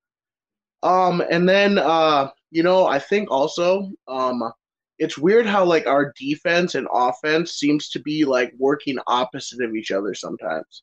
Um, 0.82 1.22
and 1.30 1.48
then 1.48 1.78
uh, 1.78 2.30
you 2.50 2.62
know, 2.62 2.86
I 2.86 2.98
think 2.98 3.30
also 3.30 3.90
um, 4.06 4.42
it's 4.98 5.18
weird 5.18 5.46
how 5.46 5.64
like 5.64 5.86
our 5.86 6.12
defense 6.18 6.74
and 6.74 6.88
offense 6.92 7.52
seems 7.54 7.90
to 7.90 8.00
be 8.00 8.24
like 8.24 8.52
working 8.58 8.98
opposite 9.06 9.62
of 9.62 9.74
each 9.74 9.90
other 9.90 10.14
sometimes. 10.14 10.82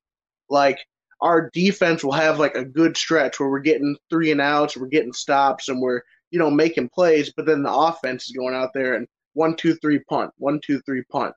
Like 0.49 0.79
our 1.21 1.49
defense 1.51 2.03
will 2.03 2.11
have 2.11 2.39
like 2.39 2.55
a 2.55 2.65
good 2.65 2.97
stretch 2.97 3.39
where 3.39 3.49
we're 3.49 3.59
getting 3.59 3.97
three 4.09 4.31
and 4.31 4.41
outs, 4.41 4.77
we're 4.77 4.87
getting 4.87 5.13
stops, 5.13 5.69
and 5.69 5.81
we're 5.81 6.01
you 6.31 6.39
know 6.39 6.51
making 6.51 6.89
plays, 6.89 7.31
but 7.35 7.45
then 7.45 7.63
the 7.63 7.73
offense 7.73 8.25
is 8.25 8.35
going 8.35 8.55
out 8.55 8.71
there 8.73 8.95
and 8.95 9.07
one 9.33 9.55
two 9.55 9.75
three 9.75 9.99
punt, 10.09 10.31
one 10.37 10.59
two 10.63 10.81
three 10.85 11.03
punt 11.11 11.33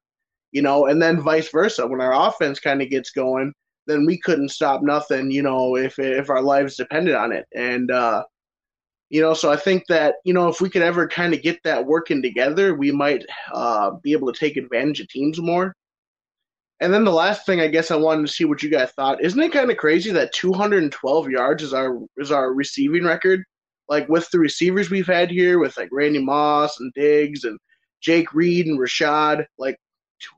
you 0.52 0.62
know, 0.62 0.86
and 0.86 1.00
then 1.00 1.20
vice 1.20 1.50
versa. 1.50 1.86
When 1.86 2.00
our 2.00 2.28
offense 2.28 2.60
kind 2.60 2.82
of 2.82 2.90
gets 2.90 3.10
going, 3.10 3.52
then 3.86 4.06
we 4.06 4.18
couldn't 4.18 4.50
stop 4.50 4.82
nothing, 4.82 5.30
you 5.30 5.42
know, 5.42 5.76
if 5.76 5.98
if 5.98 6.30
our 6.30 6.42
lives 6.42 6.76
depended 6.76 7.14
on 7.14 7.32
it. 7.32 7.46
And 7.54 7.90
uh, 7.90 8.24
you 9.10 9.20
know, 9.20 9.34
so 9.34 9.50
I 9.50 9.56
think 9.56 9.84
that 9.88 10.16
you 10.24 10.34
know 10.34 10.48
if 10.48 10.60
we 10.60 10.70
could 10.70 10.82
ever 10.82 11.08
kind 11.08 11.34
of 11.34 11.42
get 11.42 11.62
that 11.64 11.86
working 11.86 12.22
together, 12.22 12.74
we 12.74 12.92
might 12.92 13.24
uh, 13.52 13.92
be 14.02 14.12
able 14.12 14.32
to 14.32 14.38
take 14.38 14.56
advantage 14.56 15.00
of 15.00 15.08
teams 15.08 15.40
more. 15.40 15.74
And 16.80 16.92
then 16.94 17.04
the 17.04 17.12
last 17.12 17.44
thing, 17.44 17.60
I 17.60 17.66
guess 17.68 17.90
I 17.90 17.96
wanted 17.96 18.26
to 18.26 18.32
see 18.32 18.44
what 18.44 18.62
you 18.62 18.70
guys 18.70 18.90
thought. 18.92 19.22
Isn't 19.22 19.40
it 19.40 19.52
kind 19.52 19.70
of 19.70 19.76
crazy 19.76 20.10
that 20.12 20.32
212 20.32 21.28
yards 21.30 21.62
is 21.62 21.74
our 21.74 21.98
is 22.16 22.30
our 22.30 22.52
receiving 22.52 23.04
record? 23.04 23.42
Like 23.88 24.08
with 24.08 24.30
the 24.30 24.38
receivers 24.38 24.90
we've 24.90 25.06
had 25.06 25.30
here, 25.30 25.58
with 25.58 25.76
like 25.76 25.88
Randy 25.90 26.22
Moss 26.22 26.78
and 26.78 26.92
Diggs 26.94 27.44
and 27.44 27.58
Jake 28.00 28.32
Reed 28.32 28.66
and 28.66 28.78
Rashad, 28.78 29.44
like 29.58 29.76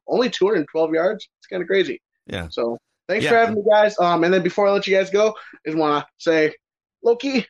only 0.08 0.30
212 0.30 0.94
yards. 0.94 1.28
It's 1.40 1.46
kind 1.46 1.60
of 1.62 1.68
crazy. 1.68 2.00
Yeah. 2.26 2.48
So 2.48 2.78
thanks 3.08 3.24
Yeah. 3.24 3.30
for 3.30 3.36
having 3.36 3.54
me, 3.56 3.62
guys. 3.70 3.98
Um, 3.98 4.24
and 4.24 4.32
then 4.32 4.42
before 4.42 4.66
I 4.66 4.70
let 4.70 4.86
you 4.86 4.96
guys 4.96 5.10
go, 5.10 5.30
I 5.54 5.58
just 5.66 5.76
want 5.78 6.04
to 6.04 6.10
say, 6.18 6.54
Loki, 7.02 7.46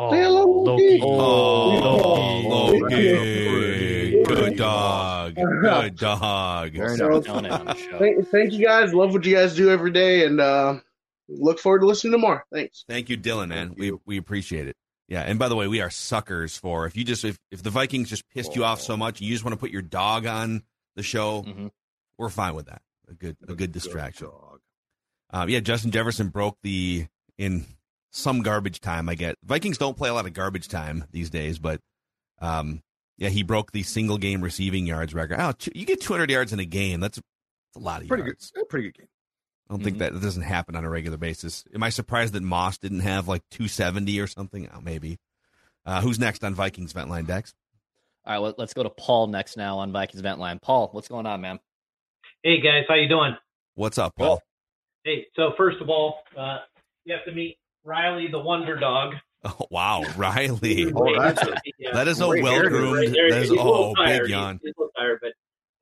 Oh, 0.00 0.12
Say 0.12 0.20
hello, 0.22 0.44
Loki. 0.44 0.98
Loki. 1.00 1.02
Oh, 1.02 2.48
Loki. 2.48 3.12
Loki. 3.14 3.77
Good 4.28 4.56
dog. 4.56 5.34
Good 5.34 5.96
dog. 5.96 6.76
So, 6.76 6.82
nice. 6.84 6.98
Telling 7.26 7.44
it 7.46 7.50
on 7.50 7.64
the 7.66 7.74
show. 7.74 7.98
thank, 7.98 8.28
thank 8.28 8.52
you 8.52 8.64
guys. 8.64 8.94
Love 8.94 9.12
what 9.12 9.24
you 9.24 9.34
guys 9.34 9.54
do 9.54 9.70
every 9.70 9.90
day, 9.90 10.24
and 10.24 10.40
uh, 10.40 10.80
look 11.28 11.58
forward 11.58 11.80
to 11.80 11.86
listening 11.86 12.12
to 12.12 12.18
more. 12.18 12.44
Thanks. 12.52 12.84
Thank 12.88 13.08
you, 13.08 13.16
Dylan, 13.18 13.48
man. 13.48 13.68
Thank 13.68 13.78
We 13.78 13.92
we 14.06 14.16
appreciate 14.18 14.68
it. 14.68 14.76
Yeah, 15.08 15.22
and 15.22 15.38
by 15.38 15.48
the 15.48 15.56
way, 15.56 15.68
we 15.68 15.80
are 15.80 15.90
suckers 15.90 16.56
for 16.56 16.86
if 16.86 16.96
you 16.96 17.04
just 17.04 17.24
if, 17.24 17.38
if 17.50 17.62
the 17.62 17.70
Vikings 17.70 18.10
just 18.10 18.28
pissed 18.28 18.54
you 18.56 18.64
off 18.64 18.80
so 18.80 18.96
much, 18.96 19.20
you 19.20 19.32
just 19.32 19.44
want 19.44 19.54
to 19.54 19.58
put 19.58 19.70
your 19.70 19.82
dog 19.82 20.26
on 20.26 20.62
the 20.96 21.02
show, 21.02 21.42
Mhm. 21.44 21.70
we're 22.18 22.28
fine 22.28 22.54
with 22.54 22.66
that. 22.66 22.82
A 23.08 23.14
good 23.14 23.36
a 23.48 23.54
good 23.54 23.72
distraction. 23.72 24.26
dog. 24.26 24.60
Um, 25.30 25.48
yeah, 25.48 25.60
Justin 25.60 25.90
Jefferson 25.92 26.28
broke 26.28 26.58
the 26.62 27.06
in 27.38 27.64
some 28.10 28.42
garbage 28.42 28.80
time. 28.80 29.08
I 29.08 29.14
get 29.14 29.36
Vikings 29.44 29.78
don't 29.78 29.96
play 29.96 30.08
a 30.10 30.14
lot 30.14 30.26
of 30.26 30.32
garbage 30.34 30.68
time 30.68 31.04
these 31.10 31.30
days, 31.30 31.58
but 31.58 31.80
um, 32.40 32.82
yeah, 33.18 33.28
he 33.28 33.42
broke 33.42 33.72
the 33.72 33.82
single 33.82 34.16
game 34.16 34.40
receiving 34.40 34.86
yards 34.86 35.12
record. 35.12 35.38
Oh, 35.40 35.52
you 35.74 35.84
get 35.84 36.00
200 36.00 36.30
yards 36.30 36.52
in 36.52 36.60
a 36.60 36.64
game. 36.64 37.00
That's, 37.00 37.16
that's 37.16 37.76
a 37.76 37.84
lot 37.84 38.00
of 38.00 38.08
yards. 38.08 38.08
Pretty 38.08 38.22
yards. 38.22 38.50
good. 38.52 38.68
Pretty 38.68 38.88
good 38.88 38.98
game. 38.98 39.08
I 39.68 39.74
don't 39.74 39.84
think 39.84 39.98
that, 39.98 40.14
that 40.14 40.22
doesn't 40.22 40.44
happen 40.44 40.76
on 40.76 40.84
a 40.84 40.88
regular 40.88 41.18
basis. 41.18 41.64
Am 41.74 41.82
I 41.82 41.90
surprised 41.90 42.32
that 42.32 42.42
Moss 42.42 42.78
didn't 42.78 43.00
have 43.00 43.28
like 43.28 43.42
270 43.50 44.18
or 44.20 44.26
something? 44.26 44.66
Oh, 44.74 44.80
maybe. 44.80 45.18
Uh, 45.84 46.00
who's 46.00 46.18
next 46.18 46.42
on 46.42 46.54
Vikings 46.54 46.92
Vent 46.92 47.10
Line 47.10 47.26
Dex? 47.26 47.52
All 48.24 48.32
right, 48.32 48.38
let, 48.38 48.58
let's 48.58 48.72
go 48.72 48.82
to 48.82 48.90
Paul 48.90 49.26
next 49.26 49.56
now 49.56 49.78
on 49.78 49.92
Vikings 49.92 50.22
Vent 50.22 50.38
Line. 50.38 50.58
Paul, 50.58 50.88
what's 50.92 51.08
going 51.08 51.26
on, 51.26 51.40
man? 51.40 51.58
Hey 52.42 52.60
guys, 52.60 52.84
how 52.88 52.94
you 52.94 53.08
doing? 53.08 53.36
What's 53.74 53.98
up, 53.98 54.14
Paul? 54.16 54.40
Hey, 55.04 55.26
so 55.34 55.52
first 55.56 55.80
of 55.80 55.88
all, 55.88 56.20
uh, 56.36 56.58
you 57.04 57.14
have 57.14 57.24
to 57.24 57.32
meet 57.32 57.58
Riley 57.84 58.28
the 58.30 58.38
Wonder 58.38 58.78
Dog. 58.78 59.14
Oh, 59.44 59.66
wow, 59.70 60.04
Riley. 60.16 60.92
Oh, 60.92 61.18
that's 61.18 61.42
a- 61.42 61.54
Yeah. 61.78 61.92
That 61.94 62.08
is 62.08 62.20
a 62.20 62.28
well 62.28 62.60
groomed. 62.68 62.96
Right. 62.96 63.30
That 63.30 63.42
is 63.42 63.50
He's 63.50 63.58
a 63.58 63.62
oh, 63.62 63.94
tired. 63.94 64.22
big 64.22 64.30
yawn. 64.30 64.60
He's, 64.62 64.72
he's 64.76 64.88
tired, 64.96 65.20
but 65.22 65.32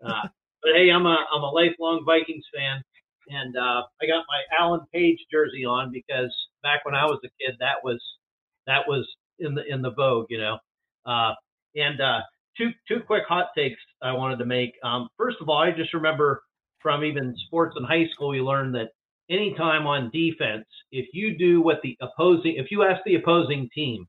uh, 0.07 0.29
but 0.63 0.73
hey, 0.75 0.91
I'm 0.91 1.07
a 1.07 1.17
I'm 1.33 1.43
a 1.43 1.51
lifelong 1.51 2.03
Vikings 2.05 2.45
fan, 2.55 2.83
and 3.29 3.57
uh, 3.57 3.83
I 4.03 4.07
got 4.07 4.25
my 4.29 4.43
Alan 4.59 4.81
Page 4.93 5.19
jersey 5.33 5.65
on 5.65 5.91
because 5.91 6.35
back 6.63 6.85
when 6.85 6.95
I 6.95 7.05
was 7.07 7.19
a 7.25 7.29
kid, 7.41 7.57
that 7.61 7.77
was 7.83 8.03
that 8.67 8.87
was 8.87 9.07
in 9.39 9.55
the 9.55 9.65
in 9.67 9.81
the 9.83 9.91
vogue, 9.93 10.27
you 10.29 10.39
know. 10.39 10.59
Uh, 11.07 11.33
and 11.77 12.01
uh, 12.01 12.21
two 12.59 12.71
two 12.89 13.01
quick 13.07 13.23
hot 13.29 13.49
takes 13.57 13.81
I 14.03 14.13
wanted 14.13 14.39
to 14.39 14.45
make. 14.47 14.73
Um, 14.85 15.09
first 15.17 15.39
of 15.41 15.49
all, 15.49 15.59
I 15.59 15.71
just 15.71 15.95
remember 15.95 16.43
from 16.81 17.05
even 17.05 17.35
sports 17.47 17.75
in 17.79 17.85
high 17.85 18.07
school, 18.13 18.35
you 18.35 18.45
learned 18.45 18.75
that 18.75 18.91
anytime 19.31 19.87
on 19.87 20.11
defense, 20.13 20.67
if 20.93 21.07
you 21.13 21.37
do 21.37 21.61
what 21.61 21.81
the 21.83 21.97
opposing, 22.01 22.57
if 22.57 22.71
you 22.71 22.83
ask 22.83 23.03
the 23.05 23.17
opposing 23.17 23.69
team, 23.75 24.07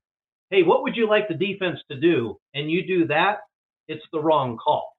hey, 0.50 0.64
what 0.64 0.84
would 0.84 0.96
you 0.96 1.08
like 1.08 1.28
the 1.28 1.34
defense 1.34 1.80
to 1.90 2.00
do? 2.00 2.38
And 2.54 2.70
you 2.72 2.86
do 2.86 3.08
that, 3.08 3.40
it's 3.88 4.06
the 4.12 4.22
wrong 4.22 4.58
call. 4.58 4.94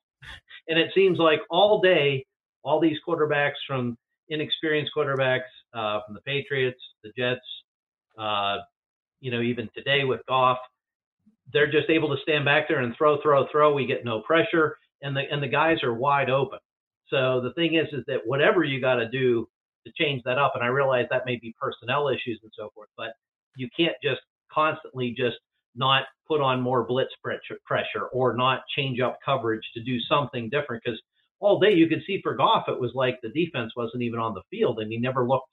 And 0.68 0.78
it 0.78 0.90
seems 0.94 1.18
like 1.18 1.40
all 1.50 1.80
day, 1.80 2.26
all 2.62 2.80
these 2.80 2.98
quarterbacks 3.06 3.54
from 3.66 3.96
inexperienced 4.28 4.92
quarterbacks 4.96 5.48
uh, 5.72 6.00
from 6.04 6.14
the 6.14 6.20
Patriots, 6.20 6.80
the 7.02 7.10
Jets, 7.16 7.40
uh, 8.18 8.58
you 9.20 9.30
know, 9.30 9.40
even 9.40 9.68
today 9.74 10.04
with 10.04 10.20
Goff, 10.28 10.58
they're 11.52 11.70
just 11.70 11.88
able 11.88 12.14
to 12.14 12.20
stand 12.22 12.44
back 12.44 12.68
there 12.68 12.80
and 12.80 12.94
throw, 12.96 13.20
throw, 13.22 13.46
throw. 13.50 13.72
We 13.72 13.86
get 13.86 14.04
no 14.04 14.20
pressure, 14.20 14.76
and 15.02 15.16
the 15.16 15.22
and 15.30 15.42
the 15.42 15.48
guys 15.48 15.82
are 15.82 15.94
wide 15.94 16.28
open. 16.28 16.58
So 17.08 17.40
the 17.40 17.52
thing 17.54 17.74
is, 17.74 17.86
is 17.92 18.04
that 18.06 18.18
whatever 18.26 18.64
you 18.64 18.80
got 18.80 18.96
to 18.96 19.08
do 19.08 19.48
to 19.88 20.02
change 20.04 20.22
that 20.24 20.38
up, 20.38 20.52
and 20.54 20.62
I 20.62 20.68
realize 20.68 21.06
that 21.10 21.26
may 21.26 21.36
be 21.36 21.54
personnel 21.60 22.08
issues 22.08 22.40
and 22.42 22.52
so 22.56 22.70
forth, 22.74 22.88
but 22.96 23.12
you 23.56 23.68
can't 23.76 23.96
just 24.02 24.20
constantly 24.52 25.14
just 25.16 25.36
not 25.74 26.04
put 26.26 26.40
on 26.40 26.60
more 26.60 26.84
blitz 26.84 27.12
pressure, 27.22 28.06
or 28.12 28.36
not 28.36 28.62
change 28.76 29.00
up 29.00 29.18
coverage 29.24 29.62
to 29.74 29.82
do 29.82 29.98
something 30.00 30.50
different 30.50 30.82
because 30.84 31.00
all 31.40 31.58
day 31.60 31.72
you 31.72 31.88
could 31.88 32.02
see 32.06 32.20
for 32.22 32.34
Goff 32.34 32.64
it 32.68 32.80
was 32.80 32.92
like 32.94 33.18
the 33.22 33.28
defense 33.28 33.72
wasn't 33.76 34.02
even 34.02 34.18
on 34.18 34.34
the 34.34 34.42
field 34.50 34.80
and 34.80 34.90
he 34.90 34.98
never 34.98 35.26
looked 35.26 35.48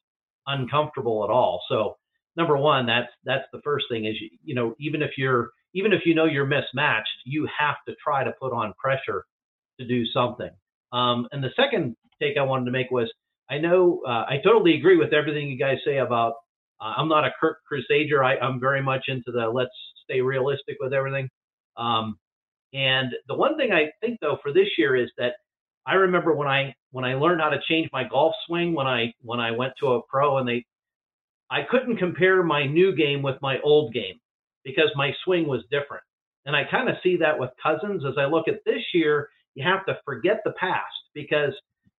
uncomfortable 0.48 1.24
at 1.24 1.30
all. 1.30 1.62
So 1.70 1.98
number 2.36 2.58
one, 2.58 2.86
that's 2.86 3.12
that's 3.24 3.46
the 3.54 3.62
first 3.64 3.86
thing 3.90 4.06
is 4.06 4.16
you, 4.20 4.30
you 4.44 4.56
know 4.56 4.76
even 4.80 5.02
if 5.02 5.12
you're 5.18 5.52
even 5.74 5.94
if 5.94 6.02
you 6.06 6.16
know 6.16 6.26
you're 6.26 6.46
mismatched, 6.46 7.08
you 7.26 7.48
have 7.58 7.76
to 7.88 7.96
try 8.04 8.24
to 8.24 8.34
put 8.40 8.54
on 8.54 8.74
pressure 8.82 9.26
to 9.80 9.88
do 9.88 10.06
something. 10.08 10.50
Um, 10.92 11.28
and 11.32 11.44
the 11.44 11.52
second 11.56 11.96
take 12.22 12.38
I 12.38 12.44
wanted 12.44 12.66
to 12.66 12.72
make 12.72 12.90
was 12.92 13.12
I 13.50 13.58
know 13.58 14.02
uh, 14.08 14.26
I 14.28 14.40
totally 14.44 14.76
agree 14.76 14.98
with 14.98 15.14
everything 15.14 15.50
you 15.50 15.58
guys 15.58 15.78
say 15.86 15.98
about. 15.98 16.34
Uh, 16.82 16.94
I'm 16.98 17.08
not 17.08 17.26
a 17.26 17.32
Kirk 17.40 17.60
Crusader. 17.68 18.24
I, 18.24 18.38
I'm 18.38 18.60
very 18.60 18.82
much 18.82 19.06
into 19.08 19.32
the 19.32 19.48
let's 19.48 19.72
stay 20.04 20.22
realistic 20.22 20.78
with 20.80 20.94
everything. 20.94 21.30
Um, 21.78 22.18
and 22.74 23.14
the 23.28 23.36
one 23.36 23.58
thing 23.58 23.72
I 23.72 23.92
think 24.02 24.20
though 24.22 24.38
for 24.42 24.52
this 24.52 24.68
year 24.78 24.96
is 24.96 25.10
that 25.18 25.34
I 25.86 25.94
remember 25.96 26.34
when 26.34 26.48
I 26.48 26.74
when 26.92 27.06
I 27.06 27.16
learned 27.16 27.42
how 27.42 27.50
to 27.50 27.60
change 27.70 27.90
my 27.94 28.04
golf 28.08 28.34
swing 28.48 28.74
when 28.74 28.88
I 28.88 29.14
when 29.22 29.40
I 29.40 29.52
went 29.52 29.74
to 29.80 29.94
a 29.94 30.02
pro 30.10 30.38
and 30.38 30.48
they 30.48 30.66
I 31.50 31.62
couldn't 31.70 31.98
compare 31.98 32.44
my 32.44 32.66
new 32.66 32.96
game 32.96 33.22
with 33.22 33.36
my 33.42 33.60
old 33.64 33.94
game 33.94 34.20
because 34.64 34.90
my 34.96 35.12
swing 35.24 35.48
was 35.48 35.62
different. 35.70 36.04
And 36.46 36.56
I 36.56 36.64
kind 36.70 36.90
of 36.90 36.96
see 37.04 37.18
that 37.18 37.38
with 37.40 37.52
Cousins 37.62 38.04
as 38.06 38.16
I 38.18 38.26
look 38.26 38.48
at 38.48 38.64
this 38.66 38.82
year, 38.94 39.30
you 39.54 39.64
have 39.64 39.86
to 39.86 40.00
forget 40.06 40.42
the 40.44 40.54
past 40.60 40.94
because 41.14 41.54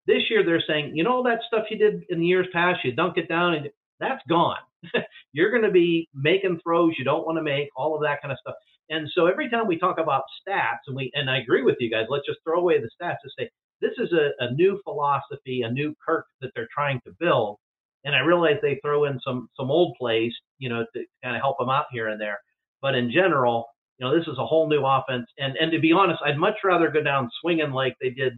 this 0.08 0.24
year 0.30 0.46
they're 0.46 0.64
saying, 0.68 0.96
you 0.96 1.04
know, 1.04 1.12
all 1.12 1.24
that 1.24 1.40
stuff 1.48 1.66
you 1.70 1.78
did 1.78 2.04
in 2.10 2.20
the 2.20 2.26
years 2.26 2.48
past, 2.54 2.80
you 2.84 2.92
dunk 2.94 3.18
it 3.18 3.28
down 3.28 3.56
and 3.56 3.70
that's 4.00 4.22
gone. 4.30 4.58
You're 5.34 5.52
going 5.52 5.64
to 5.64 5.72
be 5.72 6.10
making 6.14 6.60
throws 6.64 6.94
you 6.98 7.06
don't 7.06 7.26
want 7.26 7.38
to 7.38 7.44
make, 7.44 7.70
all 7.76 7.96
of 7.96 8.02
that 8.02 8.22
kind 8.22 8.32
of 8.32 8.38
stuff. 8.40 8.56
And 8.90 9.10
so 9.16 9.26
every 9.26 9.50
time 9.50 9.68
we 9.68 9.80
talk 9.80 9.98
about 9.98 10.24
stats, 10.48 10.86
and 10.88 10.96
we 10.96 11.12
and 11.16 11.30
I 11.30 11.40
agree 11.40 11.64
with 11.64 11.78
you 11.80 11.90
guys, 11.90 12.06
let's 12.10 12.26
just 12.28 12.40
throw 12.44 12.60
away 12.60 12.80
the 12.80 12.90
stats 13.02 13.18
and 13.24 13.32
say 13.38 13.50
this 13.82 13.94
is 13.98 14.12
a, 14.14 14.32
a 14.44 14.52
new 14.54 14.80
philosophy, 14.84 15.64
a 15.64 15.72
new 15.72 15.96
Kirk 16.06 16.26
that 16.42 16.52
they're 16.56 16.70
trying 16.74 17.02
to 17.06 17.14
build. 17.20 17.58
And 18.04 18.16
I 18.16 18.20
realize 18.20 18.58
they 18.62 18.80
throw 18.84 19.06
in 19.06 19.20
some 19.26 19.50
some 19.58 19.72
old 19.72 19.96
plays, 20.00 20.34
you 20.60 20.70
know, 20.70 20.86
to 20.96 21.06
kind 21.24 21.36
of 21.36 21.42
help 21.42 21.58
them 21.58 21.70
out 21.70 21.86
here 21.92 22.10
and 22.10 22.22
there. 22.22 22.40
But 22.82 22.94
in 22.96 23.12
general, 23.12 23.66
you 23.98 24.06
know, 24.06 24.16
this 24.16 24.28
is 24.28 24.38
a 24.38 24.46
whole 24.46 24.70
new 24.70 24.86
offense. 24.86 25.26
And 25.40 25.56
and 25.58 25.72
to 25.72 25.80
be 25.80 25.92
honest, 25.92 26.22
I'd 26.24 26.38
much 26.38 26.56
rather 26.64 26.90
go 26.90 27.02
down 27.02 27.32
swinging 27.42 27.72
like 27.72 27.96
they 28.00 28.12
did 28.12 28.34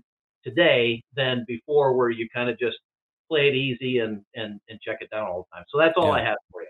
today 0.48 1.04
than 1.16 1.44
before, 1.48 1.94
where 1.96 2.10
you 2.10 2.28
kind 2.34 2.50
of 2.50 2.58
just 2.58 2.78
play 3.30 3.48
it 3.50 3.56
easy 3.56 4.00
and 4.00 4.22
and 4.36 4.60
and 4.70 4.80
check 4.82 4.98
it 5.02 5.10
down 5.10 5.28
all 5.28 5.48
the 5.52 5.56
time. 5.56 5.66
So 5.70 5.78
that's 5.80 5.94
all 5.98 6.08
Yeah. 6.08 6.22
I 6.24 6.24
have 6.24 6.38
for 6.52 6.62
you. 6.62 6.68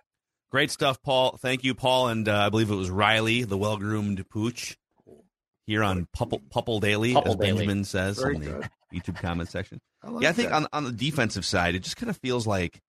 Great 0.49 0.71
stuff, 0.71 1.01
Paul. 1.03 1.37
Thank 1.41 1.63
you, 1.63 1.75
Paul, 1.75 2.07
and 2.07 2.27
uh, 2.27 2.45
I 2.45 2.49
believe 2.49 2.71
it 2.71 2.75
was 2.75 2.89
Riley, 2.89 3.43
the 3.43 3.57
well-groomed 3.57 4.27
pooch, 4.29 4.77
here 5.65 5.83
on 5.83 6.07
Pupple, 6.13 6.41
Pupple 6.49 6.79
Daily, 6.79 7.13
Pupple 7.13 7.33
as 7.33 7.37
Daily. 7.37 7.51
Benjamin 7.57 7.83
says 7.83 8.17
Very 8.17 8.35
in 8.35 8.41
the 8.41 8.51
good. 8.51 8.69
YouTube 8.93 9.21
comment 9.21 9.49
section. 9.49 9.79
I 10.03 10.19
yeah, 10.21 10.29
I 10.29 10.31
think 10.31 10.49
that. 10.49 10.55
on 10.55 10.67
on 10.73 10.83
the 10.85 10.91
defensive 10.93 11.45
side, 11.45 11.75
it 11.75 11.83
just 11.83 11.97
kind 11.97 12.09
of 12.09 12.17
feels 12.17 12.47
like 12.47 12.79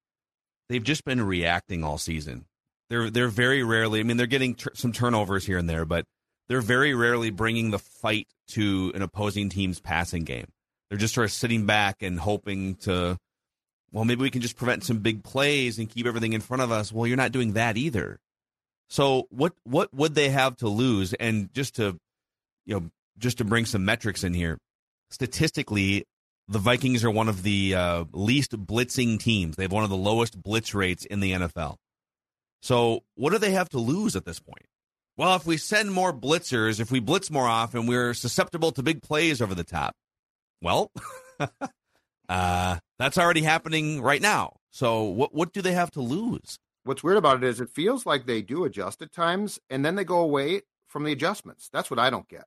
they've 0.68 0.82
just 0.82 1.04
been 1.04 1.20
reacting 1.20 1.82
all 1.84 1.98
season. 1.98 2.46
They're 2.90 3.10
they're 3.10 3.28
very 3.28 3.62
rarely. 3.64 4.00
I 4.00 4.04
mean, 4.04 4.16
they're 4.16 4.26
getting 4.26 4.54
tur 4.54 4.70
some 4.74 4.92
turnovers 4.92 5.44
here 5.44 5.58
and 5.58 5.68
there, 5.68 5.84
but 5.84 6.04
they're 6.48 6.60
very 6.62 6.94
rarely 6.94 7.30
bringing 7.30 7.70
the 7.72 7.78
fight 7.78 8.28
to 8.50 8.92
an 8.94 9.02
opposing 9.02 9.50
team's 9.50 9.80
passing 9.80 10.22
game. 10.24 10.46
They're 10.88 10.98
just 10.98 11.14
sort 11.14 11.26
of 11.26 11.32
sitting 11.32 11.66
back 11.66 12.02
and 12.02 12.18
hoping 12.18 12.76
to. 12.76 13.18
Well, 13.90 14.04
maybe 14.04 14.20
we 14.20 14.30
can 14.30 14.42
just 14.42 14.56
prevent 14.56 14.84
some 14.84 14.98
big 14.98 15.24
plays 15.24 15.78
and 15.78 15.88
keep 15.88 16.06
everything 16.06 16.34
in 16.34 16.42
front 16.42 16.62
of 16.62 16.70
us. 16.70 16.92
Well, 16.92 17.06
you're 17.06 17.16
not 17.16 17.32
doing 17.32 17.54
that 17.54 17.78
either. 17.78 18.18
So 18.88 19.26
what 19.30 19.54
what 19.64 19.92
would 19.94 20.14
they 20.14 20.28
have 20.30 20.56
to 20.58 20.68
lose? 20.68 21.14
And 21.14 21.52
just 21.54 21.76
to 21.76 21.98
you 22.66 22.80
know, 22.80 22.90
just 23.18 23.38
to 23.38 23.44
bring 23.44 23.64
some 23.64 23.84
metrics 23.84 24.24
in 24.24 24.34
here, 24.34 24.58
statistically, 25.10 26.04
the 26.48 26.58
Vikings 26.58 27.04
are 27.04 27.10
one 27.10 27.28
of 27.28 27.42
the 27.42 27.74
uh, 27.74 28.04
least 28.12 28.52
blitzing 28.52 29.18
teams. 29.18 29.56
They 29.56 29.64
have 29.64 29.72
one 29.72 29.84
of 29.84 29.90
the 29.90 29.96
lowest 29.96 30.40
blitz 30.40 30.74
rates 30.74 31.04
in 31.04 31.20
the 31.20 31.32
NFL. 31.32 31.76
So, 32.60 33.04
what 33.14 33.30
do 33.30 33.38
they 33.38 33.52
have 33.52 33.68
to 33.70 33.78
lose 33.78 34.16
at 34.16 34.24
this 34.24 34.40
point? 34.40 34.66
Well, 35.16 35.36
if 35.36 35.46
we 35.46 35.56
send 35.56 35.92
more 35.92 36.12
blitzers, 36.12 36.80
if 36.80 36.90
we 36.90 37.00
blitz 37.00 37.30
more 37.30 37.46
often, 37.46 37.86
we're 37.86 38.14
susceptible 38.14 38.72
to 38.72 38.82
big 38.82 39.02
plays 39.02 39.42
over 39.42 39.54
the 39.54 39.64
top. 39.64 39.94
Well, 40.60 40.90
uh, 42.28 42.78
that's 42.98 43.18
already 43.18 43.42
happening 43.42 44.02
right 44.02 44.22
now. 44.22 44.56
So, 44.70 45.04
what 45.04 45.34
what 45.34 45.52
do 45.52 45.62
they 45.62 45.72
have 45.72 45.90
to 45.92 46.00
lose? 46.00 46.58
What's 46.84 47.02
weird 47.02 47.18
about 47.18 47.42
it 47.42 47.44
is 47.44 47.60
it 47.60 47.70
feels 47.70 48.06
like 48.06 48.26
they 48.26 48.42
do 48.42 48.64
adjust 48.64 49.02
at 49.02 49.12
times 49.12 49.58
and 49.68 49.84
then 49.84 49.94
they 49.94 50.04
go 50.04 50.18
away 50.20 50.62
from 50.86 51.04
the 51.04 51.12
adjustments. 51.12 51.68
That's 51.72 51.90
what 51.90 51.98
I 51.98 52.08
don't 52.10 52.28
get. 52.28 52.44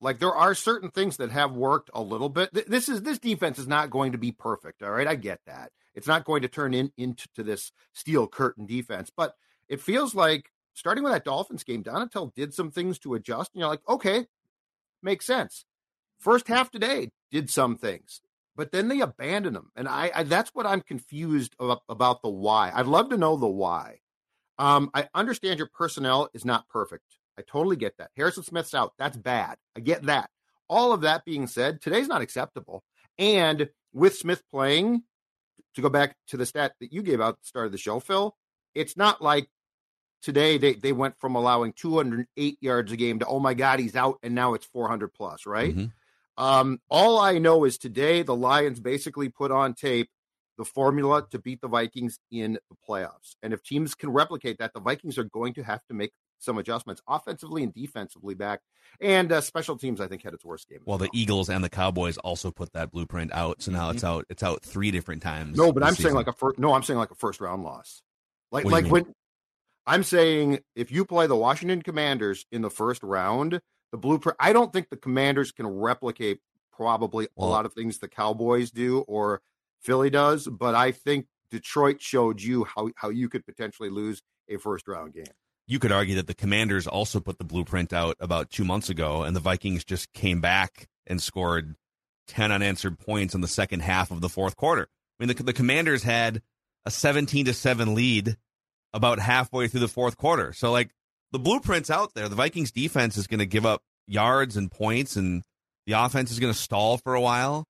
Like 0.00 0.18
there 0.18 0.34
are 0.34 0.54
certain 0.54 0.90
things 0.90 1.16
that 1.18 1.30
have 1.30 1.52
worked 1.52 1.90
a 1.94 2.02
little 2.02 2.28
bit. 2.28 2.52
Th- 2.54 2.66
This 2.66 2.88
is 2.88 3.02
this 3.02 3.18
defense 3.18 3.58
is 3.58 3.66
not 3.68 3.90
going 3.90 4.12
to 4.12 4.18
be 4.18 4.32
perfect. 4.32 4.82
All 4.82 4.90
right, 4.90 5.06
I 5.06 5.14
get 5.16 5.40
that. 5.46 5.70
It's 5.94 6.06
not 6.06 6.24
going 6.24 6.42
to 6.42 6.48
turn 6.48 6.74
in 6.74 6.92
into 6.96 7.28
to 7.36 7.42
this 7.42 7.72
steel 7.92 8.26
curtain 8.26 8.66
defense, 8.66 9.10
but 9.14 9.34
it 9.68 9.80
feels 9.80 10.14
like 10.14 10.50
starting 10.74 11.04
with 11.04 11.12
that 11.12 11.24
Dolphins 11.24 11.64
game, 11.64 11.84
Donatell 11.84 12.34
did 12.34 12.52
some 12.52 12.70
things 12.70 12.98
to 13.00 13.14
adjust, 13.14 13.52
and 13.54 13.60
you're 13.60 13.68
like, 13.68 13.88
okay, 13.88 14.26
makes 15.02 15.24
sense. 15.26 15.64
First 16.18 16.48
half 16.48 16.70
today 16.70 17.10
did 17.34 17.50
some 17.50 17.76
things, 17.76 18.20
but 18.56 18.70
then 18.70 18.86
they 18.88 19.00
abandoned 19.00 19.56
them, 19.56 19.72
and 19.74 19.88
I, 19.88 20.10
I 20.14 20.22
that's 20.22 20.50
what 20.54 20.66
I'm 20.66 20.80
confused 20.80 21.54
about, 21.58 21.82
about 21.88 22.22
the 22.22 22.30
why. 22.30 22.70
I'd 22.72 22.86
love 22.86 23.10
to 23.10 23.16
know 23.16 23.36
the 23.36 23.48
why. 23.48 23.98
Um, 24.56 24.88
I 24.94 25.08
understand 25.14 25.58
your 25.58 25.68
personnel 25.74 26.28
is 26.32 26.44
not 26.44 26.68
perfect. 26.68 27.18
I 27.36 27.42
totally 27.42 27.74
get 27.74 27.98
that. 27.98 28.12
Harrison 28.16 28.44
Smith's 28.44 28.72
out. 28.72 28.92
That's 28.98 29.16
bad. 29.16 29.56
I 29.76 29.80
get 29.80 30.04
that. 30.04 30.30
All 30.68 30.92
of 30.92 31.00
that 31.00 31.24
being 31.24 31.48
said, 31.48 31.80
today's 31.82 32.06
not 32.06 32.22
acceptable. 32.22 32.84
And 33.18 33.68
with 33.92 34.16
Smith 34.16 34.44
playing, 34.50 35.02
to 35.74 35.82
go 35.82 35.88
back 35.88 36.16
to 36.28 36.36
the 36.36 36.46
stat 36.46 36.74
that 36.80 36.92
you 36.92 37.02
gave 37.02 37.20
out 37.20 37.30
at 37.30 37.40
the 37.40 37.46
start 37.46 37.66
of 37.66 37.72
the 37.72 37.78
show, 37.78 37.98
Phil, 37.98 38.36
it's 38.76 38.96
not 38.96 39.20
like 39.20 39.48
today 40.22 40.56
they, 40.56 40.74
they 40.74 40.92
went 40.92 41.18
from 41.18 41.34
allowing 41.34 41.72
208 41.72 42.58
yards 42.60 42.92
a 42.92 42.96
game 42.96 43.18
to, 43.18 43.26
oh 43.26 43.40
my 43.40 43.54
God, 43.54 43.80
he's 43.80 43.96
out, 43.96 44.18
and 44.22 44.36
now 44.36 44.54
it's 44.54 44.66
400 44.66 45.12
plus, 45.12 45.46
right? 45.46 45.76
Mhm. 45.76 45.92
Um, 46.36 46.80
all 46.90 47.18
I 47.18 47.38
know 47.38 47.64
is 47.64 47.78
today 47.78 48.22
the 48.22 48.34
Lions 48.34 48.80
basically 48.80 49.28
put 49.28 49.50
on 49.50 49.74
tape 49.74 50.10
the 50.56 50.64
formula 50.64 51.26
to 51.30 51.38
beat 51.38 51.60
the 51.60 51.68
Vikings 51.68 52.18
in 52.30 52.58
the 52.70 52.76
playoffs. 52.88 53.36
And 53.42 53.52
if 53.52 53.62
teams 53.62 53.94
can 53.94 54.10
replicate 54.10 54.58
that, 54.58 54.72
the 54.72 54.80
Vikings 54.80 55.18
are 55.18 55.24
going 55.24 55.54
to 55.54 55.62
have 55.62 55.84
to 55.86 55.94
make 55.94 56.12
some 56.38 56.58
adjustments 56.58 57.02
offensively 57.08 57.62
and 57.62 57.72
defensively 57.72 58.34
back. 58.34 58.60
And 59.00 59.32
uh, 59.32 59.40
special 59.40 59.76
teams, 59.76 60.00
I 60.00 60.06
think, 60.06 60.22
had 60.22 60.34
its 60.34 60.44
worst 60.44 60.68
game. 60.68 60.80
Well, 60.84 60.98
the 60.98 61.08
Eagles 61.12 61.48
and 61.48 61.64
the 61.64 61.68
Cowboys 61.68 62.18
also 62.18 62.50
put 62.50 62.72
that 62.74 62.92
blueprint 62.92 63.32
out, 63.32 63.62
so 63.62 63.72
now 63.72 63.90
it's 63.90 64.04
out. 64.04 64.26
It's 64.28 64.42
out 64.42 64.62
three 64.62 64.90
different 64.90 65.22
times. 65.22 65.56
No, 65.56 65.72
but 65.72 65.82
I'm 65.82 65.94
saying 65.94 66.14
like 66.14 66.28
a 66.28 66.32
first. 66.32 66.58
No, 66.58 66.74
I'm 66.74 66.82
saying 66.82 66.98
like 66.98 67.10
a 67.10 67.16
first 67.16 67.40
round 67.40 67.64
loss. 67.64 68.02
Like 68.52 68.64
What 68.64 68.72
like 68.72 68.86
when 68.86 69.06
I'm 69.86 70.04
saying 70.04 70.60
if 70.76 70.92
you 70.92 71.04
play 71.04 71.26
the 71.26 71.36
Washington 71.36 71.82
Commanders 71.82 72.46
in 72.52 72.62
the 72.62 72.70
first 72.70 73.02
round, 73.02 73.60
the 73.94 73.98
blueprint. 73.98 74.36
I 74.40 74.52
don't 74.52 74.72
think 74.72 74.90
the 74.90 74.96
Commanders 74.96 75.52
can 75.52 75.68
replicate 75.68 76.40
probably 76.72 77.28
Well- 77.36 77.48
a 77.48 77.50
lot 77.50 77.64
of 77.64 77.72
things 77.74 77.98
the 77.98 78.08
Cowboys 78.08 78.72
do 78.72 79.00
or 79.02 79.40
Philly 79.80 80.10
does, 80.10 80.48
but 80.48 80.74
I 80.74 80.90
think 80.90 81.26
Detroit 81.48 82.02
showed 82.02 82.42
you 82.42 82.64
how 82.64 82.90
how 82.96 83.10
you 83.10 83.28
could 83.28 83.46
potentially 83.46 83.90
lose 83.90 84.20
a 84.48 84.56
first 84.56 84.88
round 84.88 85.14
game. 85.14 85.26
you 85.68 85.78
could 85.78 85.92
argue 85.92 86.16
that 86.16 86.26
the 86.26 86.34
Commanders 86.34 86.86
also 86.88 87.20
put 87.20 87.38
the 87.38 87.44
blueprint 87.44 87.92
out 87.92 88.16
about 88.18 88.50
two 88.50 88.64
months 88.64 88.90
ago, 88.90 89.22
and 89.22 89.34
the 89.36 89.40
Vikings 89.40 89.84
just 89.84 90.12
came 90.12 90.40
back 90.40 90.88
and 91.06 91.22
scored 91.22 91.76
ten 92.26 92.50
unanswered 92.50 92.98
points 92.98 93.32
in 93.34 93.42
the 93.42 93.48
second 93.48 93.80
half 93.80 94.10
of 94.10 94.20
the 94.20 94.28
fourth 94.28 94.56
quarter. 94.56 94.88
I 95.20 95.24
mean, 95.24 95.34
the, 95.36 95.42
the 95.42 95.52
Commanders 95.52 96.02
had 96.02 96.42
a 96.84 96.90
seventeen 96.90 97.44
to 97.44 97.54
seven 97.54 97.94
lead 97.94 98.36
about 98.92 99.20
halfway 99.20 99.68
through 99.68 99.80
the 99.80 99.88
fourth 99.88 100.16
quarter. 100.16 100.52
So, 100.52 100.72
like, 100.72 100.90
the 101.34 101.40
blueprint's 101.40 101.90
out 101.90 102.14
there. 102.14 102.28
The 102.28 102.36
Vikings 102.36 102.70
defense 102.70 103.16
is 103.16 103.26
going 103.26 103.40
to 103.40 103.46
give 103.46 103.66
up 103.66 103.82
yards 104.06 104.56
and 104.56 104.70
points, 104.70 105.16
and 105.16 105.42
the 105.84 105.94
offense 105.94 106.30
is 106.30 106.38
going 106.38 106.52
to 106.52 106.58
stall 106.58 106.96
for 106.96 107.14
a 107.14 107.20
while. 107.20 107.64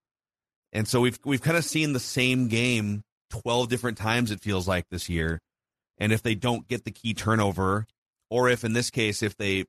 And 0.74 0.86
so 0.86 1.00
we've 1.00 1.18
we've 1.24 1.40
kind 1.40 1.56
of 1.56 1.64
seen 1.64 1.94
the 1.94 1.98
same 2.00 2.48
game 2.48 3.04
twelve 3.30 3.70
different 3.70 3.96
times. 3.96 4.30
It 4.30 4.42
feels 4.42 4.68
like 4.68 4.84
this 4.90 5.08
year. 5.08 5.40
And 5.96 6.12
if 6.12 6.20
they 6.22 6.34
don't 6.34 6.68
get 6.68 6.84
the 6.84 6.90
key 6.90 7.14
turnover, 7.14 7.86
or 8.28 8.50
if 8.50 8.64
in 8.64 8.74
this 8.74 8.90
case, 8.90 9.22
if 9.22 9.34
they 9.38 9.64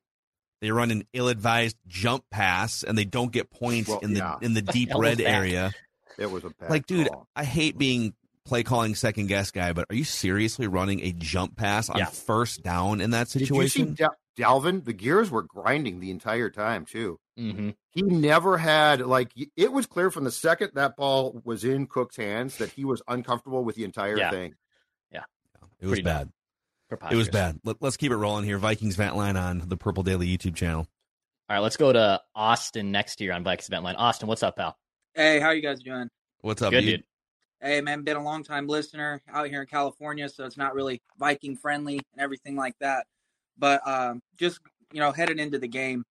they 0.60 0.70
run 0.70 0.90
an 0.90 1.04
ill-advised 1.14 1.76
jump 1.86 2.24
pass 2.30 2.82
and 2.82 2.98
they 2.98 3.04
don't 3.06 3.32
get 3.32 3.50
points 3.50 3.88
Well, 3.88 4.00
in 4.00 4.12
the 4.12 4.18
yeah. 4.18 4.36
in 4.42 4.52
the 4.52 4.62
deep 4.76 4.90
red 4.94 5.18
that? 5.18 5.28
area, 5.30 5.72
It 6.18 6.30
was 6.30 6.44
a 6.44 6.50
bad 6.50 6.68
like, 6.68 6.86
dude, 6.86 7.08
call. 7.08 7.26
I 7.34 7.44
hate 7.44 7.78
being 7.78 8.12
play 8.46 8.62
calling 8.62 8.94
second 8.94 9.26
guess 9.26 9.50
guy, 9.50 9.72
but 9.72 9.86
are 9.90 9.94
you 9.94 10.04
seriously 10.04 10.66
running 10.66 11.00
a 11.00 11.12
jump 11.12 11.56
pass 11.56 11.88
on 11.90 11.98
Yeah. 11.98 12.06
first 12.06 12.62
down 12.62 13.00
in 13.00 13.10
that 13.10 13.28
Did 13.28 13.40
you 13.42 13.46
see 13.46 13.68
situation? 13.68 13.94
Dal- 13.94 14.16
Dalvin? 14.38 14.84
The 14.84 14.92
gears 14.92 15.30
were 15.30 15.42
grinding 15.42 16.00
the 16.00 16.10
entire 16.10 16.50
time 16.50 16.84
too. 16.86 17.18
hmm 17.36 17.70
he 17.90 18.02
never 18.02 18.58
had 18.58 19.00
like 19.00 19.30
it 19.56 19.72
was 19.72 19.86
clear 19.86 20.10
from 20.10 20.24
the 20.24 20.30
second 20.30 20.70
that 20.74 20.96
ball 20.96 21.40
was 21.44 21.64
in 21.64 21.86
Cook's 21.86 22.16
hands 22.16 22.58
that 22.58 22.70
he 22.70 22.84
was 22.84 23.00
uncomfortable 23.08 23.64
with 23.64 23.74
the 23.76 23.84
entire 23.84 24.16
Yeah. 24.18 24.30
thing. 24.30 24.54
Yeah, 25.10 25.24
it 25.80 25.86
was 25.86 25.90
Pretty 25.92 26.02
bad. 26.02 26.30
It 27.10 27.16
was 27.16 27.28
bad. 27.28 27.58
Let, 27.64 27.82
let's 27.82 27.96
keep 27.96 28.12
it 28.12 28.16
rolling 28.16 28.44
here. 28.44 28.58
Vikings 28.58 28.96
Vent 28.96 29.16
Line 29.16 29.36
on 29.36 29.62
the 29.66 29.76
Purple 29.76 30.02
Daily 30.02 30.28
YouTube 30.28 30.54
channel. 30.54 30.86
All 31.48 31.56
right, 31.56 31.60
let's 31.60 31.76
go 31.76 31.92
to 31.92 32.20
Austin 32.34 32.90
next 32.92 33.20
year 33.20 33.32
on 33.32 33.42
Vikings 33.44 33.68
Event 33.68 33.82
Line. 33.84 33.96
Austin, 33.96 34.28
what's 34.28 34.42
up, 34.42 34.56
pal? 34.56 34.76
Hey, 35.14 35.40
how 35.40 35.50
you 35.50 35.62
guys 35.62 35.80
doing? 35.82 36.08
What's 36.42 36.60
up, 36.62 36.70
Good, 36.70 36.82
dude? 36.82 37.00
dude. 37.00 37.04
Hey, 37.66 37.80
man, 37.80 38.02
been 38.02 38.16
a 38.16 38.22
long 38.22 38.44
time 38.44 38.68
listener 38.68 39.20
out 39.28 39.48
here 39.48 39.62
in 39.62 39.66
California, 39.66 40.28
so 40.28 40.44
it's 40.44 40.56
not 40.56 40.72
really 40.72 41.02
Viking 41.18 41.56
friendly 41.56 41.94
and 42.12 42.20
everything 42.20 42.54
like 42.54 42.76
that. 42.78 43.06
But 43.58 43.84
um, 43.84 44.22
just 44.38 44.60
you 44.92 45.00
know, 45.00 45.10
headed 45.10 45.40
into 45.40 45.58
the 45.58 45.66
game, 45.66 46.04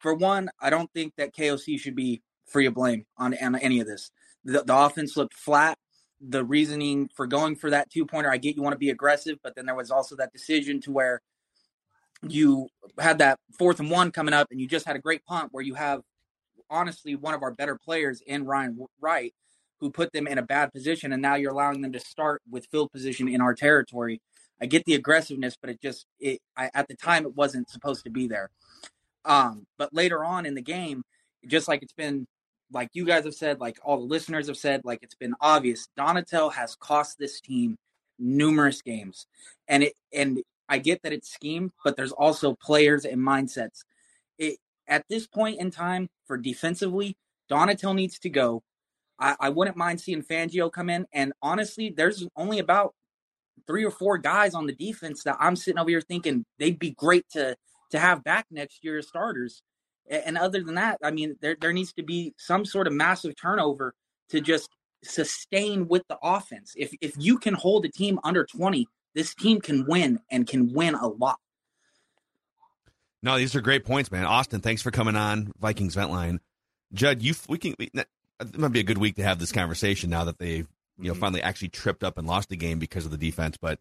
for 0.00 0.12
one, 0.12 0.50
I 0.60 0.70
don't 0.70 0.92
think 0.92 1.12
that 1.16 1.32
KOC 1.32 1.78
should 1.78 1.94
be 1.94 2.20
free 2.46 2.66
of 2.66 2.74
blame 2.74 3.06
on, 3.16 3.32
on 3.40 3.54
any 3.54 3.78
of 3.78 3.86
this. 3.86 4.10
The, 4.44 4.64
the 4.64 4.76
offense 4.76 5.16
looked 5.16 5.34
flat. 5.34 5.78
The 6.20 6.44
reasoning 6.44 7.08
for 7.14 7.28
going 7.28 7.54
for 7.54 7.70
that 7.70 7.90
two 7.90 8.04
pointer, 8.04 8.32
I 8.32 8.38
get 8.38 8.56
you 8.56 8.62
want 8.62 8.72
to 8.72 8.78
be 8.78 8.90
aggressive, 8.90 9.38
but 9.40 9.54
then 9.54 9.66
there 9.66 9.76
was 9.76 9.92
also 9.92 10.16
that 10.16 10.32
decision 10.32 10.80
to 10.80 10.90
where 10.90 11.22
you 12.26 12.66
had 12.98 13.18
that 13.18 13.38
fourth 13.56 13.78
and 13.78 13.88
one 13.88 14.10
coming 14.10 14.34
up, 14.34 14.48
and 14.50 14.60
you 14.60 14.66
just 14.66 14.84
had 14.84 14.96
a 14.96 15.00
great 15.00 15.24
punt 15.26 15.50
where 15.52 15.62
you 15.62 15.74
have 15.74 16.00
honestly 16.68 17.14
one 17.14 17.34
of 17.34 17.44
our 17.44 17.52
better 17.52 17.78
players 17.78 18.20
in 18.26 18.44
Ryan 18.44 18.84
Wright 19.00 19.32
who 19.80 19.90
put 19.90 20.12
them 20.12 20.26
in 20.26 20.38
a 20.38 20.42
bad 20.42 20.72
position, 20.72 21.12
and 21.12 21.22
now 21.22 21.34
you're 21.36 21.52
allowing 21.52 21.80
them 21.80 21.92
to 21.92 22.00
start 22.00 22.42
with 22.50 22.66
field 22.66 22.90
position 22.92 23.28
in 23.28 23.40
our 23.40 23.54
territory. 23.54 24.20
I 24.60 24.66
get 24.66 24.84
the 24.84 24.94
aggressiveness, 24.94 25.56
but 25.60 25.70
it 25.70 25.80
just 25.80 26.06
it 26.18 26.40
I, 26.56 26.70
at 26.74 26.88
the 26.88 26.96
time 26.96 27.24
it 27.24 27.36
wasn't 27.36 27.70
supposed 27.70 28.04
to 28.04 28.10
be 28.10 28.26
there. 28.26 28.50
Um, 29.24 29.66
but 29.76 29.92
later 29.92 30.24
on 30.24 30.46
in 30.46 30.54
the 30.54 30.62
game, 30.62 31.02
just 31.46 31.68
like 31.68 31.82
it's 31.82 31.92
been, 31.92 32.26
like 32.72 32.88
you 32.92 33.04
guys 33.04 33.24
have 33.24 33.34
said, 33.34 33.60
like 33.60 33.78
all 33.82 33.98
the 33.98 34.04
listeners 34.04 34.48
have 34.48 34.56
said, 34.56 34.82
like 34.84 35.00
it's 35.02 35.14
been 35.14 35.34
obvious, 35.40 35.88
Donatell 35.98 36.52
has 36.54 36.74
cost 36.74 37.18
this 37.18 37.40
team 37.40 37.76
numerous 38.18 38.82
games, 38.82 39.26
and 39.68 39.84
it 39.84 39.92
and 40.12 40.40
I 40.68 40.78
get 40.78 41.02
that 41.02 41.12
it's 41.12 41.30
scheme, 41.30 41.72
but 41.84 41.96
there's 41.96 42.12
also 42.12 42.54
players 42.54 43.04
and 43.04 43.20
mindsets. 43.20 43.84
It 44.38 44.58
at 44.88 45.04
this 45.08 45.26
point 45.26 45.60
in 45.60 45.70
time 45.70 46.08
for 46.26 46.36
defensively, 46.36 47.16
Donatell 47.50 47.94
needs 47.94 48.18
to 48.20 48.30
go. 48.30 48.62
I, 49.18 49.36
I 49.40 49.48
wouldn't 49.50 49.76
mind 49.76 50.00
seeing 50.00 50.22
Fangio 50.22 50.70
come 50.70 50.90
in. 50.90 51.06
And 51.12 51.32
honestly, 51.42 51.92
there's 51.94 52.26
only 52.36 52.58
about 52.58 52.94
three 53.66 53.84
or 53.84 53.90
four 53.90 54.18
guys 54.18 54.54
on 54.54 54.66
the 54.66 54.74
defense 54.74 55.24
that 55.24 55.36
I'm 55.40 55.56
sitting 55.56 55.78
over 55.78 55.90
here 55.90 56.00
thinking 56.00 56.44
they'd 56.58 56.78
be 56.78 56.90
great 56.92 57.28
to 57.30 57.56
to 57.90 57.98
have 57.98 58.22
back 58.22 58.46
next 58.50 58.84
year 58.84 58.98
as 58.98 59.08
starters. 59.08 59.62
And 60.10 60.38
other 60.38 60.62
than 60.62 60.74
that, 60.76 60.98
I 61.02 61.10
mean, 61.10 61.36
there 61.40 61.56
there 61.60 61.72
needs 61.72 61.92
to 61.94 62.02
be 62.02 62.34
some 62.38 62.64
sort 62.64 62.86
of 62.86 62.92
massive 62.92 63.34
turnover 63.40 63.94
to 64.30 64.40
just 64.40 64.68
sustain 65.04 65.88
with 65.88 66.02
the 66.08 66.18
offense. 66.22 66.72
If 66.76 66.92
if 67.00 67.14
you 67.18 67.38
can 67.38 67.54
hold 67.54 67.84
a 67.84 67.90
team 67.90 68.18
under 68.24 68.44
20, 68.44 68.86
this 69.14 69.34
team 69.34 69.60
can 69.60 69.86
win 69.86 70.20
and 70.30 70.46
can 70.46 70.72
win 70.72 70.94
a 70.94 71.08
lot. 71.08 71.38
No, 73.22 73.36
these 73.36 73.54
are 73.56 73.60
great 73.60 73.84
points, 73.84 74.12
man. 74.12 74.24
Austin, 74.24 74.60
thanks 74.60 74.80
for 74.80 74.90
coming 74.90 75.16
on 75.16 75.52
Vikings 75.58 75.94
Vent 75.94 76.10
Line. 76.10 76.40
Judd, 76.92 77.20
you 77.20 77.34
we 77.48 77.58
can 77.58 77.74
it 78.40 78.58
might 78.58 78.72
be 78.72 78.80
a 78.80 78.84
good 78.84 78.98
week 78.98 79.16
to 79.16 79.22
have 79.22 79.38
this 79.38 79.52
conversation 79.52 80.10
now 80.10 80.24
that 80.24 80.38
they've 80.38 80.68
you 80.98 81.04
know 81.04 81.12
mm-hmm. 81.12 81.20
finally 81.20 81.42
actually 81.42 81.68
tripped 81.68 82.04
up 82.04 82.18
and 82.18 82.26
lost 82.26 82.48
the 82.48 82.56
game 82.56 82.78
because 82.78 83.04
of 83.04 83.10
the 83.10 83.16
defense. 83.16 83.56
But 83.60 83.78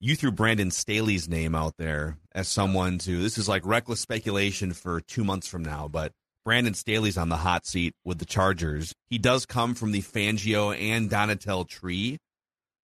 you 0.00 0.14
threw 0.14 0.30
Brandon 0.30 0.70
Staley's 0.70 1.28
name 1.28 1.54
out 1.54 1.76
there 1.76 2.18
as 2.32 2.48
someone 2.48 2.98
to 2.98 3.22
this 3.22 3.38
is 3.38 3.48
like 3.48 3.66
reckless 3.66 4.00
speculation 4.00 4.72
for 4.72 5.00
two 5.00 5.24
months 5.24 5.48
from 5.48 5.64
now, 5.64 5.88
but 5.88 6.12
Brandon 6.44 6.74
Staley's 6.74 7.18
on 7.18 7.28
the 7.28 7.36
hot 7.36 7.66
seat 7.66 7.94
with 8.04 8.18
the 8.18 8.24
Chargers. 8.24 8.94
He 9.10 9.18
does 9.18 9.44
come 9.44 9.74
from 9.74 9.92
the 9.92 10.00
Fangio 10.00 10.74
and 10.78 11.10
Donatell 11.10 11.68
tree, 11.68 12.18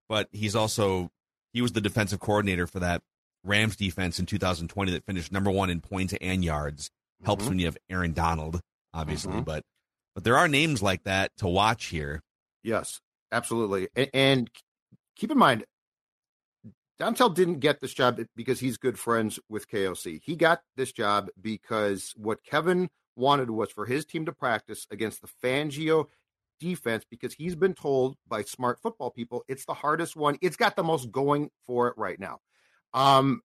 but 0.09 0.28
he's 0.33 0.57
also 0.57 1.11
he 1.52 1.62
was 1.62 1.72
the 1.72 1.80
defensive 1.80 2.20
coordinator 2.20 2.66
for 2.66 2.80
that 2.80 3.02
Rams 3.44 3.76
defense 3.76 4.18
in 4.18 4.26
2020 4.26 4.92
that 4.92 5.04
finished 5.04 5.33
number 5.33 5.50
one 5.50 5.70
in 5.70 5.80
points 5.80 6.14
and 6.20 6.44
yards. 6.44 6.90
Helps 7.24 7.44
mm-hmm. 7.44 7.50
when 7.50 7.59
you 7.61 7.66
have 7.66 7.78
Aaron 7.88 8.12
Donald, 8.12 8.61
obviously, 8.92 9.33
mm-hmm. 9.33 9.42
but 9.42 9.62
but 10.14 10.24
there 10.24 10.37
are 10.37 10.48
names 10.48 10.83
like 10.83 11.05
that 11.05 11.37
to 11.38 11.48
watch 11.48 11.87
here. 11.87 12.22
Yes, 12.62 13.00
absolutely. 13.33 13.88
And, 13.94 14.11
and 14.14 14.50
keep 15.16 15.31
in 15.31 15.38
mind, 15.38 15.64
Donatell 17.00 17.35
didn't 17.35 17.59
get 17.59 17.81
this 17.81 17.92
job 17.92 18.20
because 18.37 18.61
he's 18.61 18.77
good 18.77 18.98
friends 18.98 19.40
with 19.48 19.68
KOC. 19.68 20.20
He 20.22 20.37
got 20.37 20.61
this 20.77 20.92
job 20.92 21.29
because 21.40 22.12
what 22.16 22.44
Kevin 22.44 22.88
wanted 23.16 23.50
was 23.50 23.70
for 23.70 23.87
his 23.87 24.05
team 24.05 24.27
to 24.27 24.33
practice 24.33 24.87
against 24.90 25.20
the 25.20 25.29
Fangio 25.42 26.07
defense 26.61 27.05
because 27.11 27.35
he's 27.35 27.57
been 27.57 27.74
told 27.74 28.16
by 28.29 28.42
smart 28.42 28.81
football 28.81 29.11
people 29.11 29.44
it's 29.48 29.64
the 29.64 29.74
hardest 29.74 30.14
one. 30.14 30.38
It's 30.40 30.57
got 30.57 30.77
the 30.77 30.85
most 30.85 31.11
going 31.11 31.50
for 31.66 31.88
it 31.88 31.94
right 31.96 32.18
now. 32.18 32.38
Um, 32.92 33.42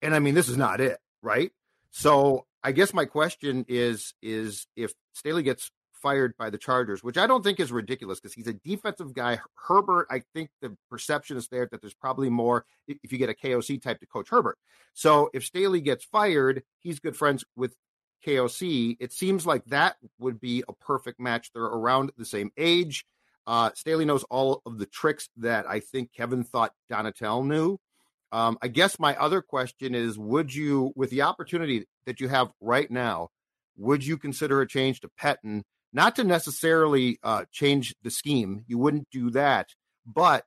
and 0.00 0.14
I 0.14 0.20
mean, 0.20 0.34
this 0.34 0.48
is 0.48 0.56
not 0.56 0.80
it, 0.80 0.98
right? 1.20 1.50
So 1.90 2.46
I 2.62 2.72
guess 2.72 2.94
my 2.94 3.06
question 3.06 3.64
is 3.68 4.14
is 4.22 4.66
if 4.76 4.92
Staley 5.14 5.42
gets 5.42 5.70
fired 6.02 6.36
by 6.36 6.50
the 6.50 6.58
Chargers, 6.58 7.02
which 7.02 7.18
I 7.18 7.26
don't 7.26 7.42
think 7.42 7.60
is 7.60 7.72
ridiculous 7.72 8.20
because 8.20 8.34
he's 8.34 8.46
a 8.46 8.52
defensive 8.52 9.14
guy. 9.14 9.40
Herbert, 9.54 10.06
I 10.10 10.22
think 10.34 10.50
the 10.60 10.76
perception 10.90 11.36
is 11.36 11.48
there 11.48 11.68
that 11.70 11.80
there's 11.80 11.94
probably 11.94 12.30
more 12.30 12.64
if 12.86 13.12
you 13.12 13.18
get 13.18 13.30
a 13.30 13.34
KOC 13.34 13.82
type 13.82 14.00
to 14.00 14.06
coach 14.06 14.28
Herbert. 14.30 14.58
So 14.94 15.30
if 15.32 15.44
Staley 15.44 15.80
gets 15.80 16.04
fired, 16.04 16.62
he's 16.80 17.00
good 17.00 17.16
friends 17.16 17.44
with 17.56 17.74
KOC. 18.26 18.96
It 19.00 19.12
seems 19.12 19.46
like 19.46 19.64
that 19.66 19.96
would 20.18 20.40
be 20.40 20.64
a 20.68 20.72
perfect 20.72 21.20
match. 21.20 21.50
They're 21.52 21.62
around 21.62 22.12
the 22.16 22.24
same 22.24 22.50
age. 22.56 23.04
Uh, 23.46 23.70
Staley 23.74 24.04
knows 24.04 24.24
all 24.24 24.60
of 24.66 24.78
the 24.78 24.86
tricks 24.86 25.28
that 25.38 25.68
I 25.68 25.80
think 25.80 26.12
Kevin 26.12 26.44
thought 26.44 26.72
Donatell 26.90 27.46
knew. 27.46 27.78
Um, 28.30 28.58
I 28.60 28.68
guess 28.68 28.98
my 28.98 29.16
other 29.16 29.40
question 29.40 29.94
is 29.94 30.18
would 30.18 30.54
you, 30.54 30.92
with 30.94 31.10
the 31.10 31.22
opportunity 31.22 31.86
that 32.04 32.20
you 32.20 32.28
have 32.28 32.50
right 32.60 32.90
now, 32.90 33.28
would 33.78 34.04
you 34.04 34.18
consider 34.18 34.60
a 34.60 34.66
change 34.66 35.00
to 35.00 35.08
Pettine? 35.18 35.62
Not 35.92 36.16
to 36.16 36.24
necessarily 36.24 37.18
uh, 37.22 37.44
change 37.50 37.94
the 38.02 38.10
scheme, 38.10 38.64
you 38.66 38.78
wouldn't 38.78 39.08
do 39.10 39.30
that, 39.30 39.68
but 40.06 40.44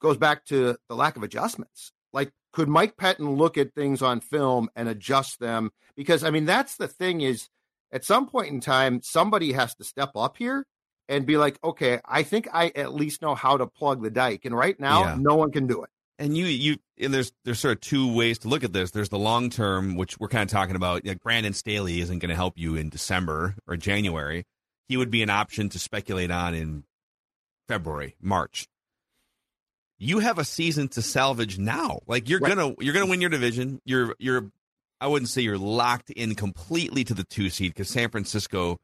goes 0.00 0.16
back 0.16 0.44
to 0.46 0.76
the 0.88 0.94
lack 0.94 1.16
of 1.16 1.22
adjustments. 1.22 1.92
Like, 2.12 2.32
could 2.52 2.68
Mike 2.68 2.96
Pettine 2.96 3.36
look 3.36 3.58
at 3.58 3.74
things 3.74 4.02
on 4.02 4.20
film 4.20 4.68
and 4.76 4.88
adjust 4.88 5.40
them? 5.40 5.70
Because, 5.96 6.24
I 6.24 6.30
mean, 6.30 6.44
that's 6.44 6.76
the 6.76 6.88
thing 6.88 7.20
is 7.20 7.48
at 7.92 8.04
some 8.04 8.28
point 8.28 8.48
in 8.48 8.60
time, 8.60 9.00
somebody 9.02 9.52
has 9.52 9.74
to 9.76 9.84
step 9.84 10.10
up 10.14 10.36
here 10.36 10.66
and 11.08 11.26
be 11.26 11.36
like, 11.36 11.58
okay, 11.64 12.00
I 12.04 12.22
think 12.22 12.48
I 12.52 12.70
at 12.74 12.94
least 12.94 13.22
know 13.22 13.34
how 13.34 13.56
to 13.56 13.66
plug 13.66 14.02
the 14.02 14.10
dike. 14.10 14.44
And 14.44 14.54
right 14.54 14.78
now, 14.78 15.04
yeah. 15.04 15.16
no 15.18 15.36
one 15.36 15.50
can 15.50 15.66
do 15.66 15.82
it. 15.82 15.90
And 16.18 16.36
you, 16.36 16.46
you, 16.46 16.76
and 17.00 17.14
there's 17.14 17.32
there's 17.44 17.60
sort 17.60 17.76
of 17.76 17.80
two 17.80 18.12
ways 18.12 18.40
to 18.40 18.48
look 18.48 18.64
at 18.64 18.72
this. 18.72 18.90
There's 18.90 19.08
the 19.08 19.18
long 19.18 19.50
term, 19.50 19.94
which 19.94 20.18
we're 20.18 20.28
kind 20.28 20.42
of 20.42 20.48
talking 20.48 20.74
about. 20.74 21.04
Like 21.06 21.22
Brandon 21.22 21.52
Staley 21.52 22.00
isn't 22.00 22.18
going 22.18 22.30
to 22.30 22.34
help 22.34 22.58
you 22.58 22.74
in 22.74 22.88
December 22.88 23.54
or 23.66 23.76
January. 23.76 24.44
He 24.88 24.96
would 24.96 25.10
be 25.10 25.22
an 25.22 25.30
option 25.30 25.68
to 25.68 25.78
speculate 25.78 26.30
on 26.30 26.54
in 26.54 26.84
February, 27.68 28.16
March. 28.20 28.66
You 29.98 30.20
have 30.20 30.38
a 30.38 30.44
season 30.44 30.88
to 30.88 31.02
salvage 31.02 31.58
now. 31.58 32.00
Like 32.06 32.28
you're 32.28 32.40
right. 32.40 32.54
gonna 32.54 32.74
you're 32.80 32.94
gonna 32.94 33.06
win 33.06 33.20
your 33.20 33.30
division. 33.30 33.80
You're 33.84 34.14
you're 34.18 34.50
I 35.00 35.06
wouldn't 35.06 35.28
say 35.28 35.42
you're 35.42 35.58
locked 35.58 36.10
in 36.10 36.34
completely 36.34 37.04
to 37.04 37.14
the 37.14 37.24
two 37.24 37.50
seed 37.50 37.74
because 37.74 37.88
San 37.88 38.08
Francisco 38.10 38.78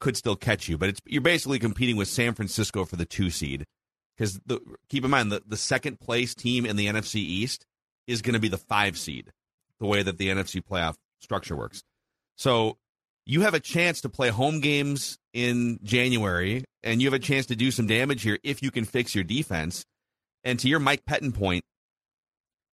could 0.00 0.16
still 0.16 0.36
catch 0.36 0.68
you, 0.68 0.78
but 0.78 0.88
it's 0.88 1.00
you're 1.06 1.22
basically 1.22 1.58
competing 1.58 1.96
with 1.96 2.08
San 2.08 2.34
Francisco 2.34 2.84
for 2.84 2.96
the 2.96 3.04
two 3.04 3.30
seed 3.30 3.64
because 4.20 4.38
keep 4.90 5.02
in 5.02 5.10
mind 5.10 5.32
the, 5.32 5.42
the 5.46 5.56
second 5.56 5.98
place 5.98 6.34
team 6.34 6.66
in 6.66 6.76
the 6.76 6.88
NFC 6.88 7.16
East 7.16 7.64
is 8.06 8.20
going 8.20 8.34
to 8.34 8.38
be 8.38 8.48
the 8.48 8.58
five 8.58 8.98
seed, 8.98 9.32
the 9.78 9.86
way 9.86 10.02
that 10.02 10.18
the 10.18 10.28
NFC 10.28 10.62
playoff 10.62 10.96
structure 11.20 11.56
works. 11.56 11.82
So 12.36 12.76
you 13.24 13.40
have 13.42 13.54
a 13.54 13.60
chance 13.60 14.02
to 14.02 14.10
play 14.10 14.28
home 14.28 14.60
games 14.60 15.16
in 15.32 15.78
January, 15.82 16.64
and 16.82 17.00
you 17.00 17.06
have 17.06 17.14
a 17.14 17.18
chance 17.18 17.46
to 17.46 17.56
do 17.56 17.70
some 17.70 17.86
damage 17.86 18.22
here 18.22 18.38
if 18.44 18.62
you 18.62 18.70
can 18.70 18.84
fix 18.84 19.14
your 19.14 19.24
defense. 19.24 19.86
And 20.44 20.58
to 20.60 20.68
your 20.68 20.80
Mike 20.80 21.04
Pettine 21.06 21.32
point, 21.32 21.64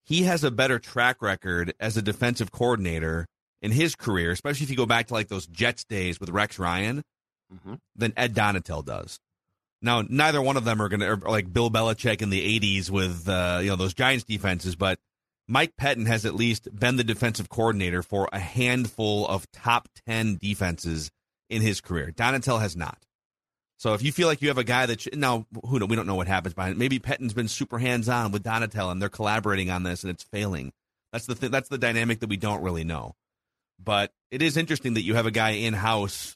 he 0.03 0.23
has 0.23 0.43
a 0.43 0.51
better 0.51 0.79
track 0.79 1.21
record 1.21 1.73
as 1.79 1.95
a 1.95 2.01
defensive 2.01 2.51
coordinator 2.51 3.25
in 3.62 3.71
his 3.71 3.95
career, 3.95 4.31
especially 4.31 4.65
if 4.65 4.69
you 4.69 4.77
go 4.77 4.86
back 4.86 5.07
to 5.07 5.13
like 5.13 5.29
those 5.29 5.47
Jets 5.47 5.86
days 5.86 6.19
with 6.19 6.29
Rex 6.29 6.60
Ryan, 6.60 7.03
mm-hmm. 7.53 7.75
than 7.95 8.13
Ed 8.17 8.33
Donatell 8.33 8.83
does. 8.83 9.17
Now, 9.81 10.03
neither 10.07 10.41
one 10.41 10.57
of 10.57 10.65
them 10.65 10.81
are 10.81 10.89
going 10.89 11.01
to 11.01 11.29
like 11.29 11.51
Bill 11.51 11.69
Belichick 11.69 12.21
in 12.21 12.29
the 12.29 12.59
'80s 12.59 12.89
with 12.89 13.27
uh, 13.29 13.59
you 13.61 13.69
know 13.69 13.75
those 13.75 13.93
Giants 13.93 14.23
defenses, 14.23 14.75
but 14.75 14.99
Mike 15.47 15.73
Pettine 15.79 16.07
has 16.07 16.25
at 16.25 16.35
least 16.35 16.67
been 16.77 16.95
the 16.95 17.03
defensive 17.03 17.49
coordinator 17.49 18.01
for 18.01 18.27
a 18.33 18.39
handful 18.39 19.27
of 19.27 19.49
top 19.51 19.87
ten 20.07 20.37
defenses 20.41 21.11
in 21.49 21.61
his 21.61 21.81
career. 21.81 22.11
Donatell 22.11 22.59
has 22.59 22.75
not. 22.75 23.05
So 23.77 23.93
if 23.93 24.01
you 24.01 24.11
feel 24.11 24.27
like 24.27 24.41
you 24.41 24.47
have 24.47 24.57
a 24.57 24.63
guy 24.63 24.87
that 24.87 25.15
now 25.15 25.45
who 25.63 25.85
we 25.85 25.95
don't 25.95 26.07
know 26.07 26.15
what 26.15 26.27
happens 26.27 26.55
behind 26.55 26.77
maybe 26.79 26.99
Pettine's 26.99 27.35
been 27.35 27.47
super 27.47 27.77
hands 27.77 28.09
on 28.09 28.31
with 28.31 28.43
Donatell 28.43 28.91
and 28.91 28.99
they're 28.99 29.09
collaborating 29.09 29.69
on 29.69 29.83
this 29.83 30.03
and 30.03 30.09
it's 30.09 30.23
failing. 30.23 30.73
That's 31.13 31.27
the 31.27 31.35
th- 31.35 31.51
that's 31.51 31.69
the 31.69 31.77
dynamic 31.77 32.19
that 32.19 32.29
we 32.29 32.37
don't 32.37 32.63
really 32.63 32.83
know. 32.83 33.15
But 33.79 34.11
it 34.31 34.41
is 34.41 34.57
interesting 34.57 34.95
that 34.95 35.03
you 35.03 35.13
have 35.13 35.27
a 35.27 35.31
guy 35.31 35.51
in 35.51 35.73
house 35.75 36.35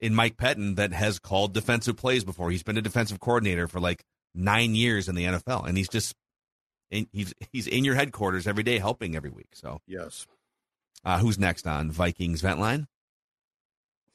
in 0.00 0.14
Mike 0.14 0.36
Pettine 0.36 0.76
that 0.76 0.92
has 0.92 1.18
called 1.18 1.54
defensive 1.54 1.96
plays 1.96 2.24
before. 2.24 2.50
He's 2.50 2.62
been 2.62 2.78
a 2.78 2.82
defensive 2.82 3.20
coordinator 3.20 3.68
for 3.68 3.80
like 3.80 4.04
nine 4.34 4.74
years 4.74 5.08
in 5.08 5.14
the 5.14 5.24
NFL, 5.24 5.66
and 5.66 5.76
he's 5.76 5.88
just 5.88 6.14
in, 6.90 7.06
he's 7.12 7.34
he's 7.52 7.66
in 7.66 7.84
your 7.84 7.94
headquarters 7.94 8.46
every 8.46 8.62
day, 8.62 8.78
helping 8.78 9.16
every 9.16 9.30
week. 9.30 9.48
So 9.54 9.80
yes, 9.86 10.26
uh, 11.04 11.18
who's 11.18 11.38
next 11.38 11.66
on 11.66 11.90
Vikings 11.90 12.40
Vent 12.40 12.60
Line? 12.60 12.86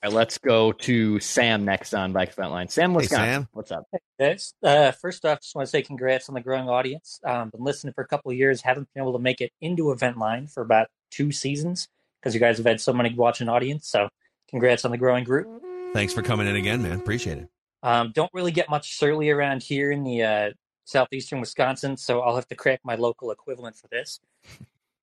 All 0.02 0.10
right, 0.10 0.16
let's 0.16 0.38
go 0.38 0.72
to 0.72 1.20
Sam 1.20 1.66
next 1.66 1.94
on 1.94 2.14
Vikings 2.14 2.36
Vent 2.36 2.52
Line. 2.52 2.68
Sam, 2.70 2.94
what's 2.94 3.10
hey, 3.10 3.16
Sam. 3.16 3.48
What's 3.54 3.72
up? 3.72 3.86
Hey 3.92 4.00
guys, 4.20 4.54
uh, 4.64 4.92
first 4.92 5.26
off, 5.26 5.42
just 5.42 5.56
want 5.56 5.66
to 5.66 5.70
say 5.70 5.82
congrats 5.82 6.30
on 6.30 6.36
the 6.36 6.42
growing 6.42 6.70
audience. 6.70 7.20
Um, 7.26 7.50
been 7.50 7.64
listening 7.64 7.94
for 7.94 8.04
a 8.04 8.08
couple 8.08 8.32
of 8.32 8.38
years, 8.38 8.62
haven't 8.62 8.88
been 8.94 9.04
able 9.04 9.14
to 9.14 9.20
make 9.20 9.42
it 9.42 9.52
into 9.62 9.92
a 9.92 9.96
Vent 9.96 10.18
Line 10.18 10.48
for 10.48 10.62
about 10.62 10.88
two 11.12 11.32
seasons 11.32 11.88
because 12.22 12.34
you 12.34 12.40
guys 12.40 12.58
have 12.58 12.66
had 12.66 12.82
so 12.82 12.94
many 12.94 13.14
watching 13.14 13.50
audience. 13.50 13.88
So 13.88 14.10
congrats 14.50 14.86
on 14.86 14.92
the 14.92 14.98
growing 14.98 15.24
group. 15.24 15.48
Thanks 15.94 16.14
for 16.14 16.22
coming 16.22 16.48
in 16.48 16.56
again, 16.56 16.84
man. 16.84 17.00
Appreciate 17.00 17.40
it. 17.40 17.50
Um, 17.82 18.12
don't 18.14 18.32
really 18.34 18.52
get 18.52 18.70
much 18.70 18.98
surly 18.98 19.30
around 19.30 19.64
here 19.64 19.92
in 19.92 20.04
the 20.04 20.24
uh, 20.24 20.50
southeastern 20.86 21.40
Wisconsin, 21.40 21.98
so 21.98 22.22
I'll 22.22 22.36
have 22.36 22.48
to 22.50 22.56
crack 22.56 22.82
my 22.84 22.96
local 22.96 23.32
equivalent 23.32 23.76
for 23.76 23.88
this. 23.88 24.20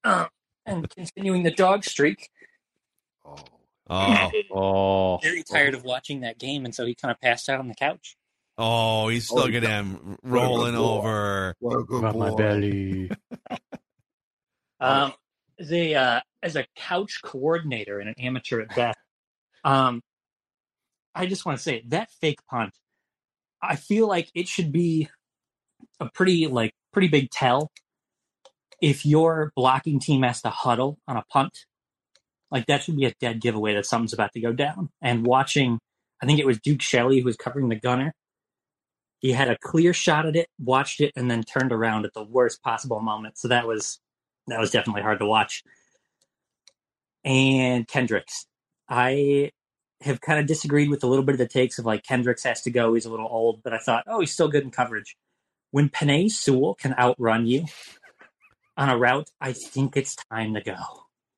Uh, 0.04 0.26
and 0.64 0.88
continuing 0.96 1.42
the 1.42 1.50
dog 1.50 1.84
streak. 1.84 2.30
Oh. 3.24 3.36
Oh, 3.88 4.30
oh. 4.52 5.18
Very 5.22 5.42
tired 5.42 5.74
of 5.74 5.84
watching 5.84 6.20
that 6.20 6.38
game, 6.38 6.64
and 6.64 6.74
so 6.74 6.84
he 6.84 6.94
kind 6.94 7.12
of 7.12 7.20
passed 7.20 7.48
out 7.48 7.60
on 7.60 7.68
the 7.68 7.74
couch. 7.74 8.16
Oh, 8.58 9.08
he's 9.08 9.26
still 9.26 9.40
oh, 9.40 9.46
at 9.48 9.62
him 9.62 10.18
rolling 10.22 10.74
over. 10.74 11.54
Rub 11.60 12.16
my 12.16 12.34
belly. 12.34 13.10
um, 14.80 15.12
as 15.58 15.72
a 15.72 15.94
uh, 15.94 16.20
as 16.42 16.56
a 16.56 16.66
couch 16.74 17.20
coordinator 17.22 18.00
and 18.00 18.08
an 18.08 18.14
amateur 18.18 18.62
at 18.62 18.74
that, 18.76 18.96
um, 19.64 20.02
I 21.16 21.26
just 21.26 21.46
want 21.46 21.56
to 21.58 21.62
say 21.62 21.82
that 21.88 22.10
fake 22.20 22.40
punt. 22.48 22.74
I 23.62 23.76
feel 23.76 24.06
like 24.06 24.30
it 24.34 24.46
should 24.46 24.70
be 24.70 25.08
a 25.98 26.10
pretty 26.10 26.46
like 26.46 26.74
pretty 26.92 27.08
big 27.08 27.30
tell 27.30 27.70
if 28.82 29.06
your 29.06 29.50
blocking 29.56 29.98
team 29.98 30.22
has 30.22 30.42
to 30.42 30.50
huddle 30.50 30.98
on 31.08 31.16
a 31.16 31.24
punt. 31.30 31.64
Like 32.50 32.66
that 32.66 32.82
should 32.82 32.96
be 32.96 33.06
a 33.06 33.14
dead 33.18 33.40
giveaway 33.40 33.74
that 33.74 33.86
something's 33.86 34.12
about 34.12 34.32
to 34.34 34.40
go 34.40 34.52
down. 34.52 34.90
And 35.00 35.26
watching, 35.26 35.78
I 36.22 36.26
think 36.26 36.38
it 36.38 36.46
was 36.46 36.60
Duke 36.60 36.82
Shelley 36.82 37.20
who 37.20 37.24
was 37.24 37.36
covering 37.36 37.70
the 37.70 37.80
gunner. 37.80 38.12
He 39.20 39.32
had 39.32 39.48
a 39.48 39.56
clear 39.58 39.94
shot 39.94 40.26
at 40.26 40.36
it, 40.36 40.48
watched 40.58 41.00
it, 41.00 41.12
and 41.16 41.30
then 41.30 41.42
turned 41.42 41.72
around 41.72 42.04
at 42.04 42.12
the 42.12 42.22
worst 42.22 42.62
possible 42.62 43.00
moment. 43.00 43.38
So 43.38 43.48
that 43.48 43.66
was 43.66 43.98
that 44.48 44.60
was 44.60 44.70
definitely 44.70 45.02
hard 45.02 45.18
to 45.20 45.26
watch. 45.26 45.62
And 47.24 47.88
Kendricks, 47.88 48.46
I 48.88 49.50
have 50.02 50.20
kind 50.20 50.38
of 50.38 50.46
disagreed 50.46 50.90
with 50.90 51.02
a 51.04 51.06
little 51.06 51.24
bit 51.24 51.32
of 51.32 51.38
the 51.38 51.48
takes 51.48 51.78
of 51.78 51.86
like 51.86 52.02
Kendricks 52.02 52.44
has 52.44 52.62
to 52.62 52.70
go. 52.70 52.94
He's 52.94 53.06
a 53.06 53.10
little 53.10 53.28
old, 53.30 53.62
but 53.62 53.72
I 53.72 53.78
thought, 53.78 54.04
oh, 54.06 54.20
he's 54.20 54.32
still 54.32 54.48
good 54.48 54.64
in 54.64 54.70
coverage. 54.70 55.16
When 55.70 55.88
Penei 55.88 56.30
Sewell 56.30 56.74
can 56.74 56.94
outrun 56.98 57.46
you 57.46 57.64
on 58.76 58.88
a 58.88 58.96
route, 58.96 59.30
I 59.40 59.52
think 59.52 59.96
it's 59.96 60.16
time 60.30 60.54
to 60.54 60.60
go. 60.60 60.76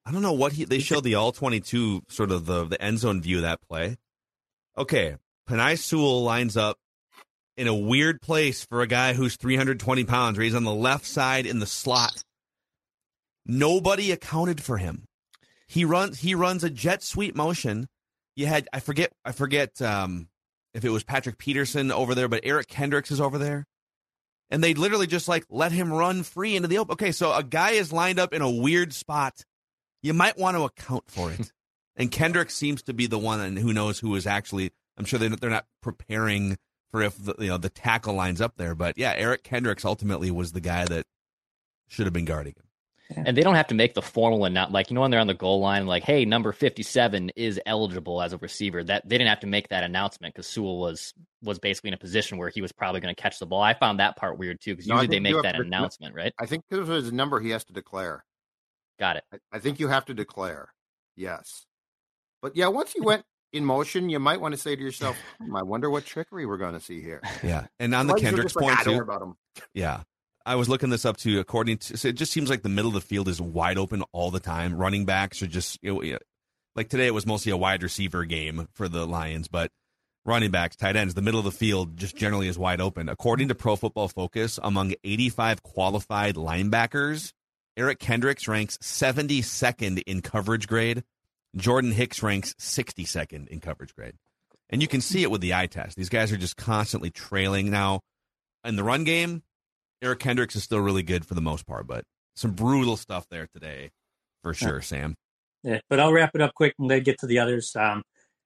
I 0.04 0.10
don't 0.10 0.22
know 0.22 0.32
what 0.32 0.52
he. 0.52 0.64
They 0.64 0.78
showed 0.78 1.04
the 1.04 1.16
all 1.16 1.32
twenty-two 1.32 2.02
sort 2.08 2.30
of 2.30 2.46
the 2.46 2.64
the 2.64 2.80
end 2.82 2.98
zone 2.98 3.20
view 3.20 3.36
of 3.36 3.42
that 3.42 3.60
play. 3.68 3.96
Okay, 4.76 5.16
Penei 5.48 5.78
Sewell 5.78 6.22
lines 6.22 6.56
up 6.56 6.78
in 7.56 7.66
a 7.66 7.74
weird 7.74 8.22
place 8.22 8.64
for 8.64 8.80
a 8.80 8.86
guy 8.86 9.12
who's 9.12 9.36
320 9.36 10.04
pounds. 10.04 10.38
Where 10.38 10.44
he's 10.44 10.54
on 10.54 10.64
the 10.64 10.72
left 10.72 11.04
side 11.04 11.46
in 11.46 11.58
the 11.58 11.66
slot. 11.66 12.22
Nobody 13.44 14.12
accounted 14.12 14.62
for 14.62 14.78
him. 14.78 15.04
He 15.66 15.84
runs. 15.84 16.20
He 16.20 16.34
runs 16.34 16.64
a 16.64 16.70
jet 16.70 17.02
sweep 17.02 17.36
motion. 17.36 17.86
You 18.38 18.46
had 18.46 18.68
I 18.72 18.78
forget. 18.78 19.10
I 19.24 19.32
forget 19.32 19.82
um, 19.82 20.28
if 20.72 20.84
it 20.84 20.90
was 20.90 21.02
Patrick 21.02 21.38
Peterson 21.38 21.90
over 21.90 22.14
there, 22.14 22.28
but 22.28 22.42
Eric 22.44 22.68
Kendricks 22.68 23.10
is 23.10 23.20
over 23.20 23.36
there. 23.36 23.66
And 24.48 24.62
they 24.62 24.74
literally 24.74 25.08
just 25.08 25.26
like 25.26 25.44
let 25.50 25.72
him 25.72 25.92
run 25.92 26.22
free 26.22 26.54
into 26.54 26.68
the 26.68 26.78
open. 26.78 26.92
Okay, 26.92 27.10
so 27.10 27.34
a 27.34 27.42
guy 27.42 27.70
is 27.70 27.92
lined 27.92 28.20
up 28.20 28.32
in 28.32 28.40
a 28.40 28.48
weird 28.48 28.92
spot. 28.92 29.42
You 30.04 30.14
might 30.14 30.38
want 30.38 30.56
to 30.56 30.62
account 30.62 31.02
for 31.08 31.32
it. 31.32 31.50
and 31.96 32.12
Kendrick 32.12 32.52
seems 32.52 32.80
to 32.84 32.94
be 32.94 33.08
the 33.08 33.18
one, 33.18 33.40
and 33.40 33.58
who 33.58 33.72
knows 33.72 33.98
who 33.98 34.14
is 34.14 34.24
actually. 34.24 34.70
I'm 34.96 35.04
sure 35.04 35.18
they're, 35.18 35.30
they're 35.30 35.50
not 35.50 35.66
preparing 35.82 36.58
for 36.92 37.02
if 37.02 37.16
the, 37.18 37.34
you 37.40 37.48
know 37.48 37.58
the 37.58 37.70
tackle 37.70 38.14
lines 38.14 38.40
up 38.40 38.52
there. 38.56 38.76
But 38.76 38.96
yeah, 38.96 39.14
Eric 39.16 39.42
Kendricks 39.42 39.84
ultimately 39.84 40.30
was 40.30 40.52
the 40.52 40.60
guy 40.60 40.84
that 40.84 41.06
should 41.88 42.06
have 42.06 42.12
been 42.12 42.24
guarding 42.24 42.54
him. 42.56 42.67
And 43.16 43.36
they 43.36 43.40
don't 43.42 43.54
have 43.54 43.68
to 43.68 43.74
make 43.74 43.94
the 43.94 44.02
formal 44.02 44.44
and 44.44 44.54
not 44.54 44.70
like 44.70 44.90
you 44.90 44.94
know 44.94 45.00
when 45.00 45.10
they're 45.10 45.20
on 45.20 45.26
the 45.26 45.34
goal 45.34 45.60
line, 45.60 45.86
like, 45.86 46.02
hey, 46.02 46.24
number 46.26 46.52
fifty 46.52 46.82
seven 46.82 47.30
is 47.36 47.58
eligible 47.64 48.20
as 48.20 48.32
a 48.34 48.38
receiver. 48.38 48.84
That 48.84 49.08
they 49.08 49.16
didn't 49.16 49.30
have 49.30 49.40
to 49.40 49.46
make 49.46 49.68
that 49.68 49.82
announcement 49.82 50.34
because 50.34 50.46
Sewell 50.46 50.78
was 50.78 51.14
was 51.42 51.58
basically 51.58 51.88
in 51.88 51.94
a 51.94 51.98
position 51.98 52.36
where 52.36 52.50
he 52.50 52.60
was 52.60 52.70
probably 52.72 53.00
going 53.00 53.14
to 53.14 53.20
catch 53.20 53.38
the 53.38 53.46
ball. 53.46 53.62
I 53.62 53.72
found 53.74 53.98
that 54.00 54.16
part 54.16 54.38
weird 54.38 54.60
too 54.60 54.72
because 54.74 54.86
No, 54.86 54.96
usually 54.96 55.16
they 55.16 55.20
make 55.20 55.42
that 55.42 55.52
to- 55.56 55.62
announcement, 55.62 56.14
right? 56.14 56.32
I 56.38 56.46
think 56.46 56.64
this 56.68 56.86
is 56.88 57.08
a 57.08 57.14
number 57.14 57.40
he 57.40 57.50
has 57.50 57.64
to 57.64 57.72
declare. 57.72 58.24
Got 59.00 59.16
it. 59.16 59.24
I, 59.32 59.38
I 59.52 59.58
think 59.58 59.80
you 59.80 59.88
have 59.88 60.04
to 60.06 60.14
declare. 60.14 60.68
Yes. 61.16 61.64
But 62.42 62.56
yeah, 62.56 62.68
once 62.68 62.94
you 62.94 63.02
went 63.04 63.24
in 63.52 63.64
motion, 63.64 64.10
you 64.10 64.18
might 64.18 64.40
want 64.40 64.52
to 64.54 64.60
say 64.60 64.76
to 64.76 64.82
yourself, 64.82 65.16
hmm, 65.40 65.56
I 65.56 65.62
wonder 65.62 65.88
what 65.88 66.04
trickery 66.04 66.44
we're 66.46 66.58
going 66.58 66.74
to 66.74 66.80
see 66.80 67.00
here. 67.00 67.22
Yeah, 67.42 67.66
and 67.80 67.94
on 67.94 68.06
the 68.06 68.12
Otherwise, 68.12 68.22
Kendricks 68.30 68.56
like, 68.56 68.62
point 68.64 68.76
"Ah, 68.80 68.82
too. 68.84 69.00
about 69.00 69.22
him. 69.22 69.34
Yeah. 69.72 70.02
I 70.48 70.54
was 70.54 70.66
looking 70.70 70.88
this 70.88 71.04
up 71.04 71.18
too. 71.18 71.40
According 71.40 71.76
to, 71.78 71.98
so 71.98 72.08
it 72.08 72.14
just 72.14 72.32
seems 72.32 72.48
like 72.48 72.62
the 72.62 72.70
middle 72.70 72.88
of 72.88 72.94
the 72.94 73.02
field 73.02 73.28
is 73.28 73.38
wide 73.38 73.76
open 73.76 74.02
all 74.12 74.30
the 74.30 74.40
time. 74.40 74.74
Running 74.74 75.04
backs 75.04 75.42
are 75.42 75.46
just, 75.46 75.78
you 75.82 75.92
know, 75.92 76.18
like 76.74 76.88
today 76.88 77.06
it 77.06 77.12
was 77.12 77.26
mostly 77.26 77.52
a 77.52 77.56
wide 77.56 77.82
receiver 77.82 78.24
game 78.24 78.66
for 78.72 78.88
the 78.88 79.06
Lions, 79.06 79.46
but 79.46 79.70
running 80.24 80.50
backs, 80.50 80.74
tight 80.74 80.96
ends, 80.96 81.12
the 81.12 81.20
middle 81.20 81.38
of 81.38 81.44
the 81.44 81.52
field 81.52 81.98
just 81.98 82.16
generally 82.16 82.48
is 82.48 82.58
wide 82.58 82.80
open. 82.80 83.10
According 83.10 83.48
to 83.48 83.54
Pro 83.54 83.76
Football 83.76 84.08
Focus, 84.08 84.58
among 84.62 84.94
85 85.04 85.62
qualified 85.62 86.36
linebackers, 86.36 87.34
Eric 87.76 87.98
Kendricks 87.98 88.48
ranks 88.48 88.78
72nd 88.78 90.02
in 90.06 90.22
coverage 90.22 90.66
grade. 90.66 91.04
Jordan 91.56 91.92
Hicks 91.92 92.22
ranks 92.22 92.54
62nd 92.54 93.48
in 93.48 93.60
coverage 93.60 93.94
grade. 93.94 94.14
And 94.70 94.80
you 94.80 94.88
can 94.88 95.02
see 95.02 95.22
it 95.22 95.30
with 95.30 95.42
the 95.42 95.52
eye 95.52 95.66
test. 95.66 95.96
These 95.96 96.08
guys 96.08 96.32
are 96.32 96.38
just 96.38 96.56
constantly 96.56 97.10
trailing. 97.10 97.70
Now, 97.70 98.00
in 98.64 98.76
the 98.76 98.84
run 98.84 99.04
game, 99.04 99.42
Eric 100.02 100.20
Kendricks 100.20 100.56
is 100.56 100.64
still 100.64 100.80
really 100.80 101.02
good 101.02 101.26
for 101.26 101.34
the 101.34 101.40
most 101.40 101.66
part, 101.66 101.86
but 101.86 102.04
some 102.36 102.52
brutal 102.52 102.96
stuff 102.96 103.26
there 103.30 103.48
today 103.52 103.90
for 104.42 104.54
sure, 104.54 104.80
Sam. 104.80 105.14
Yeah, 105.62 105.80
but 105.90 105.98
I'll 105.98 106.12
wrap 106.12 106.34
it 106.34 106.40
up 106.40 106.54
quick 106.54 106.74
and 106.78 106.90
then 106.90 107.02
get 107.02 107.18
to 107.20 107.26
the 107.26 107.40
others. 107.40 107.74
Um, 107.74 108.02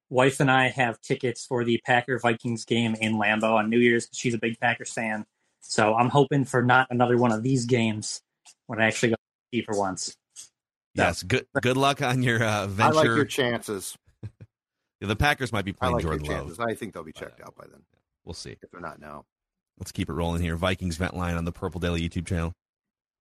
wife 0.09 0.39
and 0.39 0.49
I 0.49 0.69
have 0.69 0.99
tickets 1.01 1.45
for 1.45 1.63
the 1.63 1.79
Packer 1.85 2.17
Vikings 2.19 2.65
game 2.65 2.95
in 2.95 3.13
Lambeau 3.13 3.53
on 3.55 3.69
New 3.69 3.79
Year's. 3.79 4.09
She's 4.13 4.33
a 4.33 4.39
big 4.39 4.59
Packers 4.59 4.91
fan, 4.91 5.25
so 5.59 5.95
I'm 5.95 6.09
hoping 6.09 6.45
for 6.45 6.63
not 6.63 6.87
another 6.89 7.17
one 7.17 7.31
of 7.31 7.43
these 7.43 7.65
games 7.65 8.21
when 8.67 8.81
I 8.81 8.87
actually 8.87 9.09
go 9.09 9.15
see 9.53 9.61
for 9.61 9.77
once. 9.77 10.15
Yes, 10.95 11.23
good 11.23 11.45
good 11.61 11.77
luck 11.77 12.01
on 12.01 12.23
your 12.23 12.43
uh, 12.43 12.67
I 12.79 12.89
like 12.89 13.05
your 13.05 13.25
chances. 13.25 13.95
Yeah, 15.01 15.07
the 15.07 15.17
Packers 15.17 15.51
might 15.51 15.65
be 15.65 15.71
I 15.71 15.73
playing 15.73 15.95
like 15.95 16.03
your 16.03 16.11
Jordan 16.13 16.27
Love. 16.27 16.39
chances. 16.45 16.59
I 16.61 16.75
think 16.75 16.93
they'll 16.93 17.03
be 17.03 17.11
checked 17.11 17.41
out 17.41 17.55
by 17.57 17.65
then. 17.69 17.81
We'll 18.23 18.33
see. 18.33 18.51
If 18.61 18.71
they're 18.71 18.79
not 18.79 19.01
now. 19.01 19.25
Let's 19.77 19.91
keep 19.91 20.09
it 20.09 20.13
rolling 20.13 20.41
here. 20.41 20.55
Vikings 20.55 20.97
vent 20.97 21.15
line 21.15 21.35
on 21.35 21.45
the 21.45 21.51
Purple 21.51 21.79
Daily 21.79 22.07
YouTube 22.07 22.27
channel. 22.27 22.53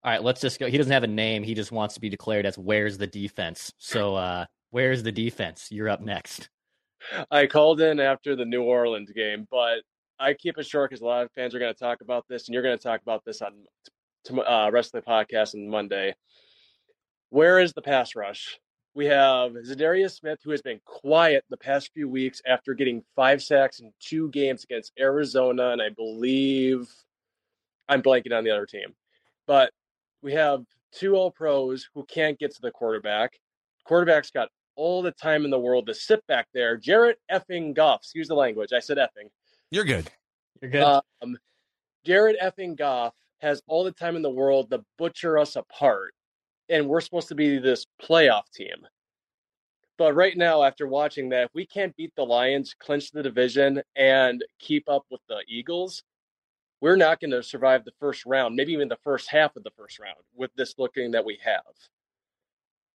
All 0.04 0.10
right, 0.10 0.22
let's 0.22 0.40
just 0.40 0.58
go. 0.58 0.66
He 0.66 0.76
doesn't 0.76 0.92
have 0.92 1.04
a 1.04 1.08
name. 1.08 1.42
He 1.42 1.54
just 1.54 1.72
wants 1.72 1.94
to 1.94 2.00
be 2.00 2.08
declared 2.08 2.44
as 2.44 2.58
where's 2.58 2.98
the 2.98 3.06
defense. 3.06 3.72
So, 3.78 4.16
uh, 4.16 4.46
where's 4.70 5.02
the 5.02 5.12
defense? 5.12 5.68
You're 5.70 5.88
up 5.88 6.00
next. 6.00 6.48
I 7.30 7.46
called 7.46 7.80
in 7.80 8.00
after 8.00 8.36
the 8.36 8.44
New 8.44 8.62
Orleans 8.62 9.10
game, 9.12 9.46
but 9.50 9.82
I 10.18 10.34
keep 10.34 10.58
it 10.58 10.66
short 10.66 10.90
because 10.90 11.02
a 11.02 11.06
lot 11.06 11.24
of 11.24 11.30
fans 11.32 11.54
are 11.54 11.58
going 11.58 11.72
to 11.72 11.78
talk 11.78 12.00
about 12.00 12.24
this, 12.28 12.46
and 12.46 12.54
you're 12.54 12.62
going 12.62 12.76
to 12.76 12.82
talk 12.82 13.00
about 13.02 13.24
this 13.24 13.42
on 13.42 13.52
t- 14.24 14.40
uh, 14.40 14.70
rest 14.70 14.94
of 14.94 15.04
the 15.04 15.10
podcast 15.10 15.54
on 15.54 15.68
Monday. 15.68 16.14
Where 17.30 17.58
is 17.58 17.72
the 17.72 17.82
pass 17.82 18.14
rush? 18.14 18.58
We 18.94 19.06
have 19.06 19.52
Za'Darius 19.52 20.18
Smith, 20.18 20.40
who 20.44 20.50
has 20.50 20.60
been 20.60 20.80
quiet 20.84 21.44
the 21.48 21.56
past 21.56 21.90
few 21.94 22.08
weeks 22.08 22.42
after 22.46 22.74
getting 22.74 23.02
five 23.16 23.42
sacks 23.42 23.80
in 23.80 23.90
two 24.00 24.28
games 24.30 24.64
against 24.64 24.92
Arizona, 25.00 25.70
and 25.70 25.80
I 25.80 25.88
believe 25.88 26.88
I'm 27.88 28.02
blanking 28.02 28.36
on 28.36 28.44
the 28.44 28.50
other 28.50 28.66
team. 28.66 28.94
But 29.46 29.72
we 30.22 30.32
have 30.34 30.64
two 30.92 31.16
All 31.16 31.30
Pros 31.30 31.88
who 31.94 32.04
can't 32.04 32.38
get 32.38 32.54
to 32.54 32.60
the 32.60 32.70
quarterback. 32.70 33.40
Quarterback's 33.84 34.30
got 34.30 34.48
all 34.76 35.02
the 35.02 35.10
time 35.12 35.44
in 35.44 35.50
the 35.50 35.58
world 35.58 35.86
to 35.86 35.94
sit 35.94 36.26
back 36.26 36.48
there. 36.52 36.76
Jared 36.76 37.16
effing 37.30 37.74
Goff, 37.74 38.00
excuse 38.02 38.28
the 38.28 38.34
language. 38.34 38.72
I 38.74 38.80
said 38.80 38.98
effing. 38.98 39.28
You're 39.70 39.84
good. 39.84 40.10
You're 40.60 40.70
good. 40.70 40.82
Um, 41.22 41.38
Jared 42.04 42.36
effing 42.42 42.76
Goff 42.76 43.14
has 43.40 43.62
all 43.66 43.84
the 43.84 43.92
time 43.92 44.16
in 44.16 44.22
the 44.22 44.30
world 44.30 44.70
to 44.70 44.84
butcher 44.98 45.38
us 45.38 45.56
apart, 45.56 46.14
and 46.72 46.88
we're 46.88 47.02
supposed 47.02 47.28
to 47.28 47.34
be 47.34 47.58
this 47.58 47.86
playoff 48.02 48.50
team. 48.52 48.86
But 49.98 50.14
right 50.14 50.36
now, 50.36 50.62
after 50.64 50.88
watching 50.88 51.28
that, 51.28 51.44
if 51.44 51.50
we 51.54 51.66
can't 51.66 51.94
beat 51.96 52.12
the 52.16 52.24
Lions, 52.24 52.74
clinch 52.76 53.12
the 53.12 53.22
division, 53.22 53.82
and 53.94 54.42
keep 54.58 54.88
up 54.88 55.04
with 55.10 55.20
the 55.28 55.42
Eagles, 55.46 56.02
we're 56.80 56.96
not 56.96 57.20
going 57.20 57.30
to 57.30 57.42
survive 57.42 57.84
the 57.84 57.92
first 58.00 58.24
round, 58.26 58.56
maybe 58.56 58.72
even 58.72 58.88
the 58.88 58.98
first 59.04 59.28
half 59.28 59.54
of 59.54 59.62
the 59.62 59.70
first 59.76 60.00
round 60.00 60.16
with 60.34 60.50
this 60.56 60.74
looking 60.78 61.12
that 61.12 61.24
we 61.24 61.38
have. 61.44 61.62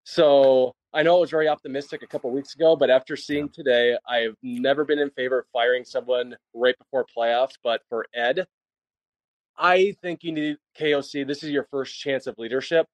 So 0.04 0.74
I 0.94 1.02
know 1.02 1.16
I 1.16 1.20
was 1.20 1.30
very 1.30 1.48
optimistic 1.48 2.02
a 2.02 2.06
couple 2.06 2.30
weeks 2.30 2.54
ago, 2.54 2.76
but 2.76 2.90
after 2.90 3.16
seeing 3.16 3.48
today, 3.48 3.98
I've 4.08 4.36
never 4.42 4.84
been 4.84 5.00
in 5.00 5.10
favor 5.10 5.40
of 5.40 5.46
firing 5.52 5.84
someone 5.84 6.36
right 6.54 6.78
before 6.78 7.04
playoffs. 7.14 7.54
But 7.62 7.82
for 7.88 8.06
Ed, 8.14 8.46
I 9.58 9.96
think 10.00 10.22
you 10.22 10.32
need 10.32 10.56
KOC. 10.78 11.26
This 11.26 11.42
is 11.42 11.50
your 11.50 11.66
first 11.70 11.98
chance 11.98 12.26
of 12.26 12.38
leadership. 12.38 12.86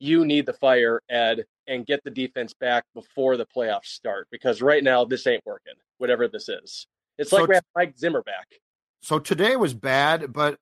You 0.00 0.24
need 0.24 0.46
the 0.46 0.52
fire 0.52 1.02
Ed 1.08 1.44
and 1.66 1.86
get 1.86 2.02
the 2.04 2.10
defense 2.10 2.54
back 2.54 2.84
before 2.94 3.36
the 3.36 3.46
playoffs 3.46 3.86
start 3.86 4.28
because 4.30 4.62
right 4.62 4.82
now 4.82 5.04
this 5.04 5.26
ain't 5.26 5.44
working. 5.44 5.74
Whatever 5.98 6.28
this 6.28 6.48
is, 6.48 6.86
it's 7.18 7.30
So 7.30 7.36
like 7.36 7.48
we 7.48 7.54
have 7.54 7.64
Mike 7.74 7.98
Zimmer 7.98 8.22
back. 8.22 8.46
So 9.02 9.18
today 9.18 9.56
was 9.56 9.74
bad, 9.74 10.32
but 10.32 10.58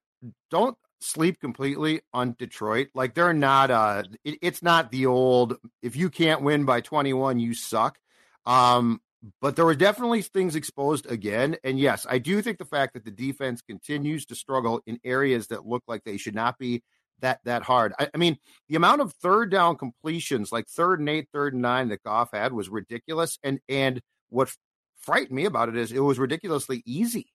don't 0.50 0.76
sleep 1.00 1.40
completely 1.40 2.00
on 2.12 2.34
Detroit. 2.38 2.88
Like 2.94 3.14
they're 3.14 3.32
not 3.32 3.70
uh 3.70 4.04
it, 4.24 4.38
it's 4.42 4.62
not 4.62 4.90
the 4.90 5.06
old 5.06 5.56
if 5.82 5.96
you 5.96 6.10
can't 6.10 6.42
win 6.42 6.64
by 6.64 6.80
21 6.80 7.38
you 7.38 7.54
suck. 7.54 7.98
Um 8.44 9.00
but 9.40 9.56
there 9.56 9.64
were 9.64 9.74
definitely 9.74 10.22
things 10.22 10.54
exposed 10.54 11.10
again 11.10 11.56
and 11.64 11.78
yes, 11.78 12.06
I 12.08 12.18
do 12.18 12.40
think 12.42 12.58
the 12.58 12.64
fact 12.64 12.94
that 12.94 13.04
the 13.04 13.10
defense 13.10 13.60
continues 13.60 14.26
to 14.26 14.34
struggle 14.34 14.80
in 14.86 14.98
areas 15.04 15.48
that 15.48 15.66
look 15.66 15.82
like 15.86 16.04
they 16.04 16.16
should 16.16 16.34
not 16.34 16.58
be 16.58 16.82
that 17.20 17.40
that 17.44 17.62
hard. 17.62 17.92
I, 17.98 18.08
I 18.12 18.16
mean, 18.18 18.36
the 18.68 18.76
amount 18.76 19.00
of 19.00 19.12
third 19.14 19.50
down 19.50 19.76
completions, 19.76 20.52
like 20.52 20.68
third 20.68 21.00
and 21.00 21.08
eight, 21.08 21.28
third 21.32 21.52
and 21.54 21.62
nine 21.62 21.88
that 21.88 22.02
Goff 22.02 22.30
had 22.32 22.52
was 22.52 22.68
ridiculous 22.68 23.38
and 23.42 23.60
and 23.68 24.00
what 24.28 24.52
frightened 24.98 25.36
me 25.36 25.44
about 25.44 25.68
it 25.68 25.76
is 25.76 25.92
it 25.92 26.00
was 26.00 26.18
ridiculously 26.18 26.82
easy. 26.84 27.26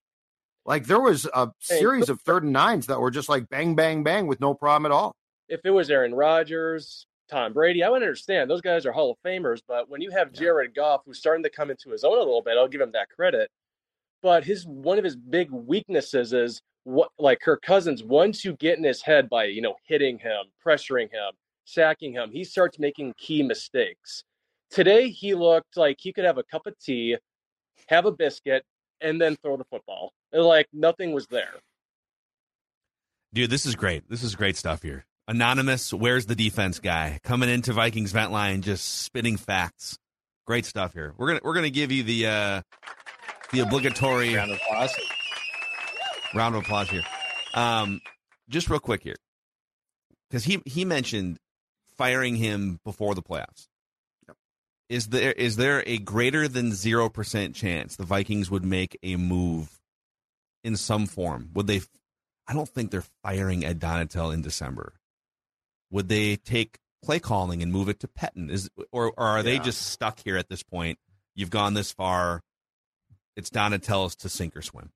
Like 0.64 0.86
there 0.86 1.00
was 1.00 1.26
a 1.34 1.50
series 1.60 2.08
of 2.08 2.20
third 2.20 2.44
and 2.44 2.52
nines 2.52 2.86
that 2.86 3.00
were 3.00 3.10
just 3.10 3.28
like 3.28 3.48
bang, 3.48 3.74
bang, 3.74 4.04
bang 4.04 4.26
with 4.26 4.40
no 4.40 4.54
problem 4.54 4.86
at 4.86 4.94
all. 4.94 5.16
if 5.48 5.60
it 5.64 5.70
was 5.70 5.90
Aaron 5.90 6.14
Rodgers, 6.14 7.06
Tom 7.28 7.52
Brady, 7.52 7.82
I 7.82 7.88
would 7.88 8.02
understand 8.02 8.48
those 8.50 8.60
guys 8.60 8.86
are 8.86 8.92
Hall 8.92 9.10
of 9.10 9.16
Famers. 9.26 9.60
But 9.66 9.88
when 9.88 10.00
you 10.00 10.10
have 10.10 10.32
Jared 10.32 10.74
Goff, 10.74 11.00
who's 11.04 11.18
starting 11.18 11.42
to 11.44 11.50
come 11.50 11.70
into 11.70 11.90
his 11.90 12.04
own 12.04 12.14
a 12.16 12.18
little 12.18 12.42
bit, 12.42 12.56
I'll 12.58 12.68
give 12.68 12.80
him 12.80 12.92
that 12.92 13.08
credit. 13.08 13.50
But 14.22 14.44
his 14.44 14.64
one 14.66 14.98
of 14.98 15.04
his 15.04 15.16
big 15.16 15.50
weaknesses 15.50 16.32
is 16.32 16.60
what 16.84 17.10
like 17.18 17.40
Kirk 17.40 17.62
Cousins. 17.62 18.02
Once 18.02 18.44
you 18.44 18.54
get 18.54 18.78
in 18.78 18.84
his 18.84 19.02
head 19.02 19.28
by 19.28 19.44
you 19.44 19.62
know 19.62 19.74
hitting 19.84 20.18
him, 20.18 20.44
pressuring 20.64 21.10
him, 21.10 21.32
sacking 21.64 22.12
him, 22.12 22.30
he 22.32 22.44
starts 22.44 22.78
making 22.78 23.14
key 23.18 23.42
mistakes. 23.42 24.24
Today 24.70 25.10
he 25.10 25.34
looked 25.34 25.76
like 25.76 25.98
he 26.00 26.12
could 26.12 26.24
have 26.24 26.38
a 26.38 26.44
cup 26.44 26.66
of 26.66 26.78
tea, 26.78 27.16
have 27.88 28.06
a 28.06 28.12
biscuit, 28.12 28.64
and 29.00 29.20
then 29.20 29.36
throw 29.36 29.56
the 29.56 29.64
football. 29.64 30.12
Like 30.32 30.66
nothing 30.72 31.12
was 31.12 31.26
there. 31.26 31.54
Dude, 33.34 33.50
this 33.50 33.66
is 33.66 33.76
great. 33.76 34.08
This 34.10 34.22
is 34.22 34.34
great 34.34 34.56
stuff 34.56 34.82
here. 34.82 35.06
Anonymous, 35.28 35.92
where's 35.92 36.26
the 36.26 36.34
defense 36.34 36.80
guy? 36.80 37.20
Coming 37.22 37.48
into 37.48 37.72
Vikings 37.72 38.12
vent 38.12 38.32
line, 38.32 38.60
just 38.60 39.02
spitting 39.02 39.36
facts. 39.36 39.98
Great 40.46 40.66
stuff 40.66 40.92
here. 40.92 41.14
We're 41.16 41.28
gonna 41.28 41.40
we're 41.44 41.54
gonna 41.54 41.70
give 41.70 41.92
you 41.92 42.02
the 42.02 42.26
uh, 42.26 42.62
the 43.52 43.60
obligatory 43.60 44.34
round 44.34 44.50
of 44.50 44.58
applause. 44.58 44.92
Round 46.34 46.54
of 46.54 46.62
applause 46.62 46.88
here. 46.88 47.02
Um, 47.54 48.00
just 48.48 48.70
real 48.70 48.80
quick 48.80 49.02
here, 49.02 49.16
because 50.28 50.44
he 50.44 50.62
he 50.64 50.84
mentioned 50.84 51.38
firing 51.96 52.36
him 52.36 52.80
before 52.84 53.14
the 53.14 53.22
playoffs. 53.22 53.68
Yep. 54.26 54.36
Is 54.88 55.08
there 55.08 55.32
is 55.32 55.56
there 55.56 55.82
a 55.86 55.98
greater 55.98 56.48
than 56.48 56.72
zero 56.72 57.08
percent 57.08 57.54
chance 57.54 57.96
the 57.96 58.04
Vikings 58.04 58.50
would 58.50 58.64
make 58.64 58.98
a 59.02 59.16
move 59.16 59.78
in 60.64 60.76
some 60.76 61.06
form? 61.06 61.50
Would 61.54 61.66
they? 61.66 61.82
I 62.48 62.54
don't 62.54 62.68
think 62.68 62.90
they're 62.90 63.04
firing 63.22 63.64
Ed 63.64 63.78
Donatell 63.78 64.32
in 64.32 64.42
December. 64.42 64.94
Would 65.90 66.08
they 66.08 66.36
take 66.36 66.78
play 67.04 67.18
calling 67.20 67.62
and 67.62 67.70
move 67.70 67.88
it 67.88 68.00
to 68.00 68.08
Pettine? 68.08 68.50
Is 68.50 68.70
or, 68.90 69.12
or 69.16 69.26
are 69.26 69.42
they 69.42 69.58
just 69.58 69.82
stuck 69.88 70.20
here 70.24 70.36
at 70.38 70.48
this 70.48 70.62
point? 70.62 70.98
You've 71.34 71.50
gone 71.50 71.74
this 71.74 71.92
far. 71.92 72.40
It's 73.36 73.50
Donatell's 73.50 74.16
to 74.16 74.28
sink 74.28 74.56
or 74.56 74.62
swim. 74.62 74.90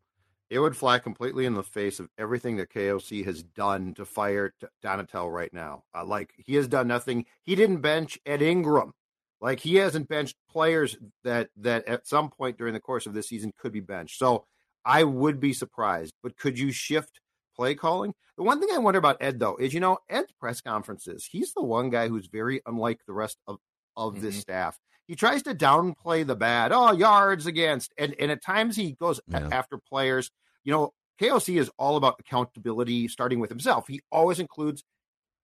It 0.49 0.59
would 0.61 0.77
fly 0.77 0.99
completely 1.01 1.45
in 1.45 1.55
the 1.55 1.63
face 1.63 1.99
of 1.99 2.09
everything 2.19 2.57
that 2.57 2.71
KOC 2.71 3.25
has 3.25 3.43
done 3.43 3.95
to 3.95 4.05
fire 4.05 4.55
Donatell 4.85 5.33
right 5.33 5.53
now. 5.53 5.85
Uh, 5.95 6.05
like 6.05 6.33
he 6.37 6.55
has 6.55 6.69
done 6.69 6.87
nothing. 6.87 7.27
He 7.43 7.55
didn't 7.57 7.79
bench 7.81 8.19
Ed 8.25 8.43
Ingram. 8.43 8.93
Like 9.41 9.61
he 9.61 9.75
hasn't 9.77 10.09
benched 10.09 10.37
players 10.51 10.97
that 11.25 11.51
that 11.57 11.87
at 11.89 12.07
some 12.07 12.31
point 12.31 12.59
during 12.59 12.75
the 12.75 12.81
course 12.81 13.07
of 13.07 13.13
this 13.15 13.29
season 13.29 13.53
could 13.59 13.73
be 13.73 13.81
benched. 13.81 14.19
So 14.19 14.47
I 14.85 15.03
would 15.05 15.41
be 15.41 15.53
surprised. 15.53 16.15
But 16.23 16.37
could 16.37 16.59
you 16.59 16.71
shift 16.73 17.21
play 17.57 17.75
calling? 17.75 18.15
The 18.37 18.45
one 18.45 18.61
thing 18.61 18.69
I 18.73 18.79
wonder 18.79 18.99
about 18.99 19.17
Ed 19.21 19.41
though 19.41 19.57
is 19.57 19.75
you 19.75 19.81
know 19.81 19.99
Ed's 20.09 20.33
press 20.39 20.61
conferences. 20.61 21.27
He's 21.31 21.53
the 21.55 21.63
one 21.63 21.91
guy 21.91 22.09
who's 22.09 22.29
very 22.29 22.61
unlike 22.67 23.01
the 23.07 23.13
rest 23.13 23.39
of 23.49 23.59
of 23.97 24.21
this 24.21 24.37
Mhm. 24.37 24.41
staff. 24.41 24.79
He 25.07 25.15
tries 25.15 25.43
to 25.45 25.55
downplay 25.55 26.27
the 26.27 26.35
bad. 26.37 26.73
Oh, 26.73 26.93
yards 26.93 27.47
against, 27.47 27.93
and 27.97 28.15
and 28.19 28.31
at 28.31 28.43
times 28.43 28.77
he 28.77 28.93
goes 28.93 29.21
Yeah. 29.29 29.49
after 29.53 29.79
players. 29.79 30.31
You 30.65 30.73
know, 30.73 30.95
KOC 31.21 31.59
is 31.61 31.71
all 31.79 31.97
about 31.97 32.17
accountability, 32.19 33.09
starting 33.09 33.39
with 33.41 33.51
himself. 33.51 33.87
He 33.89 34.01
always 34.11 34.41
includes 34.41 34.83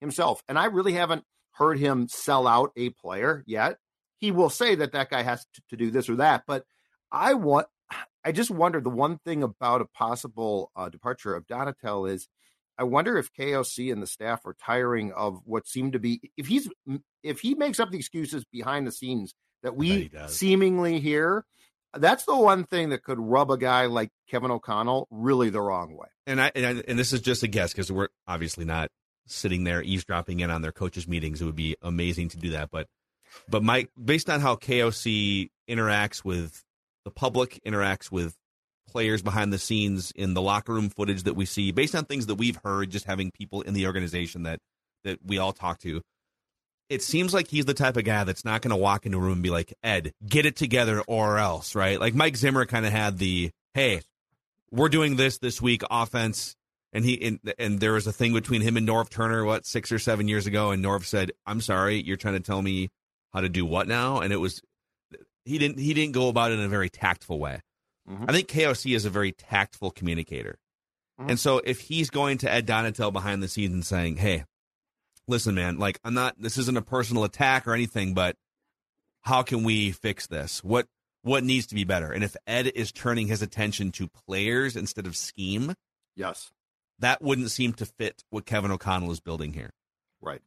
himself, 0.01 0.43
and 0.49 0.59
I 0.59 0.67
really 0.67 0.95
haven't 0.95 1.25
heard 1.53 1.79
him 1.79 2.09
sell 2.09 2.47
out 2.47 2.73
a 2.77 2.91
player 2.91 3.45
yet. 3.47 3.79
He 4.19 4.31
will 4.31 4.51
say 4.51 4.75
that 4.77 4.93
that 4.93 5.11
guy 5.11 5.23
has 5.23 5.45
to, 5.55 5.63
to 5.71 5.77
do 5.77 5.91
this 5.91 6.09
or 6.09 6.17
that, 6.17 6.45
but 6.47 6.65
I 7.11 7.35
want. 7.35 7.67
I 8.25 8.33
just 8.33 8.51
wonder 8.51 8.81
the 8.81 8.89
one 8.89 9.19
thing 9.19 9.43
about 9.43 9.81
a 9.83 9.85
possible 9.87 10.71
uh, 10.77 10.89
departure 10.89 11.35
of 11.35 11.47
Donatell 11.47 12.11
is 12.11 12.27
I 12.79 12.85
wonder 12.85 13.19
if 13.19 13.33
KOC 13.35 13.93
and 13.93 14.01
the 14.03 14.07
staff 14.07 14.47
are 14.47 14.55
tiring 14.65 15.13
of 15.13 15.41
what 15.45 15.67
seemed 15.69 15.93
to 15.93 15.99
be 15.99 16.33
if 16.37 16.47
he's 16.47 16.71
if 17.23 17.41
he 17.41 17.55
makes 17.55 17.79
up 17.81 17.91
the 17.91 17.99
excuses 17.99 18.45
behind 18.51 18.87
the 18.87 18.93
scenes 18.93 19.35
that 19.63 19.77
we 19.77 20.11
seemingly 20.29 21.01
hear. 21.01 21.45
That's 21.95 22.25
the 22.25 22.37
one 22.37 22.65
thing 22.65 22.91
that 22.91 23.03
could 23.03 23.19
rub 23.19 23.51
a 23.51 23.59
guy 23.59 23.87
like 23.87 24.11
Kevin 24.31 24.51
O'Connell 24.51 25.09
really 25.11 25.51
the 25.51 25.61
wrong 25.61 25.97
way. 25.97 26.09
and 26.27 26.41
I 26.41 26.51
and, 26.55 26.67
I, 26.67 26.83
and 26.89 26.99
this 26.99 27.13
is 27.13 27.21
just 27.21 27.43
a 27.43 27.49
guess 27.49 27.73
because 27.73 27.93
we're 27.93 28.09
obviously 28.27 28.65
not 28.65 28.91
sitting 29.27 29.65
there 29.65 29.83
eavesdropping 29.83 30.41
in 30.41 30.51
on 30.51 30.63
their 30.63 30.73
coaches' 30.73 31.07
meetings. 31.07 31.43
It 31.43 31.45
would 31.45 31.57
be 31.57 31.77
amazing 31.83 32.31
to 32.31 32.39
do 32.39 32.51
that, 32.51 32.71
but 32.71 32.87
but 33.49 33.63
Mike, 33.63 33.91
based 34.03 34.31
on 34.31 34.41
how 34.41 34.57
KOC 34.57 35.51
interacts 35.69 36.25
with 36.25 36.63
the 37.05 37.11
public, 37.11 37.61
interacts 37.67 38.11
with 38.11 38.37
players 38.89 39.23
behind 39.23 39.53
the 39.53 39.59
scenes 39.59 40.13
in 40.15 40.35
the 40.35 40.43
locker 40.43 40.73
room 40.73 40.91
footage 40.91 41.23
that 41.25 41.35
we 41.35 41.47
see, 41.47 41.73
based 41.73 41.95
on 41.95 42.05
things 42.05 42.27
that 42.27 42.35
we've 42.35 42.59
heard, 42.65 42.91
just 42.91 43.07
having 43.07 43.31
people 43.31 43.63
in 43.63 43.75
the 43.75 43.87
organization 43.87 44.43
that 44.45 44.61
that 45.05 45.19
we 45.25 45.39
all 45.39 45.53
talk 45.53 45.79
to. 45.81 46.01
It 46.89 47.03
seems 47.03 47.33
like 47.33 47.49
he's 47.49 47.65
the 47.65 47.75
type 47.75 47.97
of 47.97 48.05
guy 48.05 48.25
that's 48.25 48.45
not 48.45 48.61
going 48.63 48.71
to 48.71 48.77
walk 48.77 49.07
into 49.07 49.19
a 49.19 49.21
room 49.21 49.35
and 49.35 49.43
be 49.43 49.51
like, 49.51 49.73
Ed, 49.83 50.13
get 50.27 50.45
it 50.47 50.57
together 50.57 51.01
or 51.07 51.39
else, 51.39 51.75
right? 51.75 51.99
Like 51.99 52.15
Mike 52.15 52.37
Zimmer 52.37 52.67
kind 52.67 52.85
of 52.85 52.93
had 52.93 53.19
the, 53.19 53.51
hey, 53.75 54.03
we're 54.71 54.89
doing 54.91 55.17
this 55.17 55.39
this 55.39 55.61
week 55.63 55.83
offense 55.91 56.55
and 56.95 57.05
he 57.05 57.23
and, 57.27 57.55
and 57.59 57.81
there 57.81 57.93
was 57.93 58.07
a 58.07 58.13
thing 58.13 58.33
between 58.35 58.61
him 58.63 58.77
and 58.77 58.87
Norv 58.89 59.09
Turner 59.11 59.45
what 59.45 59.65
six 59.67 59.91
or 59.93 59.99
seven 59.99 60.29
years 60.29 60.47
ago 60.47 60.71
and 60.71 60.85
Norv 60.85 61.05
said 61.05 61.33
I'm 61.47 61.61
sorry 61.61 62.03
you're 62.03 62.17
trying 62.19 62.35
to 62.35 62.41
tell 62.41 62.61
me 62.63 62.89
how 63.35 63.41
to 63.43 63.49
do 63.49 63.65
what 63.67 63.87
now 63.89 64.21
and 64.21 64.33
it 64.33 64.37
was 64.39 64.61
he 65.45 65.59
didn't 65.59 65.79
he 65.79 65.93
didn't 65.95 66.13
go 66.13 66.29
about 66.29 66.53
it 66.53 66.59
in 66.59 66.65
a 66.65 66.69
very 66.69 66.89
tactful 66.91 67.39
way 67.39 67.61
Mhm. 68.11 68.25
I 68.29 68.33
think 68.33 68.49
KOC 68.49 68.97
is 68.97 69.05
a 69.05 69.11
very 69.11 69.33
tactful 69.33 69.91
communicator 69.91 70.59
Mhm. 71.21 71.31
and 71.31 71.39
so 71.41 71.59
if 71.65 71.81
he's 71.81 72.09
going 72.11 72.39
to 72.39 72.51
Ed 72.51 72.67
Donatell 72.67 73.13
behind 73.13 73.43
the 73.43 73.49
scenes 73.49 73.73
and 73.75 73.85
saying 73.87 74.17
hey 74.17 74.45
listen 75.29 75.55
man 75.55 75.79
like 75.79 75.99
I'm 76.05 76.15
not 76.15 76.35
this 76.39 76.59
isn't 76.59 76.77
a 76.77 76.83
personal 76.83 77.25
attack 77.25 77.67
or 77.67 77.75
anything 77.75 78.15
but 78.15 78.37
how 79.23 79.43
can 79.43 79.63
we 79.65 79.93
fix 79.93 80.27
this 80.27 80.63
what 80.65 80.87
what 81.23 81.45
needs 81.45 81.67
to 81.69 81.75
be 81.75 81.85
better 81.85 82.11
and 82.11 82.25
if 82.25 82.37
Ed 82.47 82.67
is 82.75 82.91
turning 82.93 83.29
his 83.29 83.43
attention 83.43 83.93
to 83.93 84.09
players 84.09 84.77
instead 84.77 85.07
of 85.07 85.17
scheme 85.17 85.75
Yes, 86.15 86.51
that 86.99 87.23
wouldn't 87.23 87.51
seem 87.51 87.73
to 87.75 87.87
fit 87.87 88.23
what 88.31 88.45
Kevin 88.47 88.71
O'Connell 88.71 89.11
is 89.13 89.21
building 89.21 89.53
here. 89.55 89.71
right. 90.21 90.43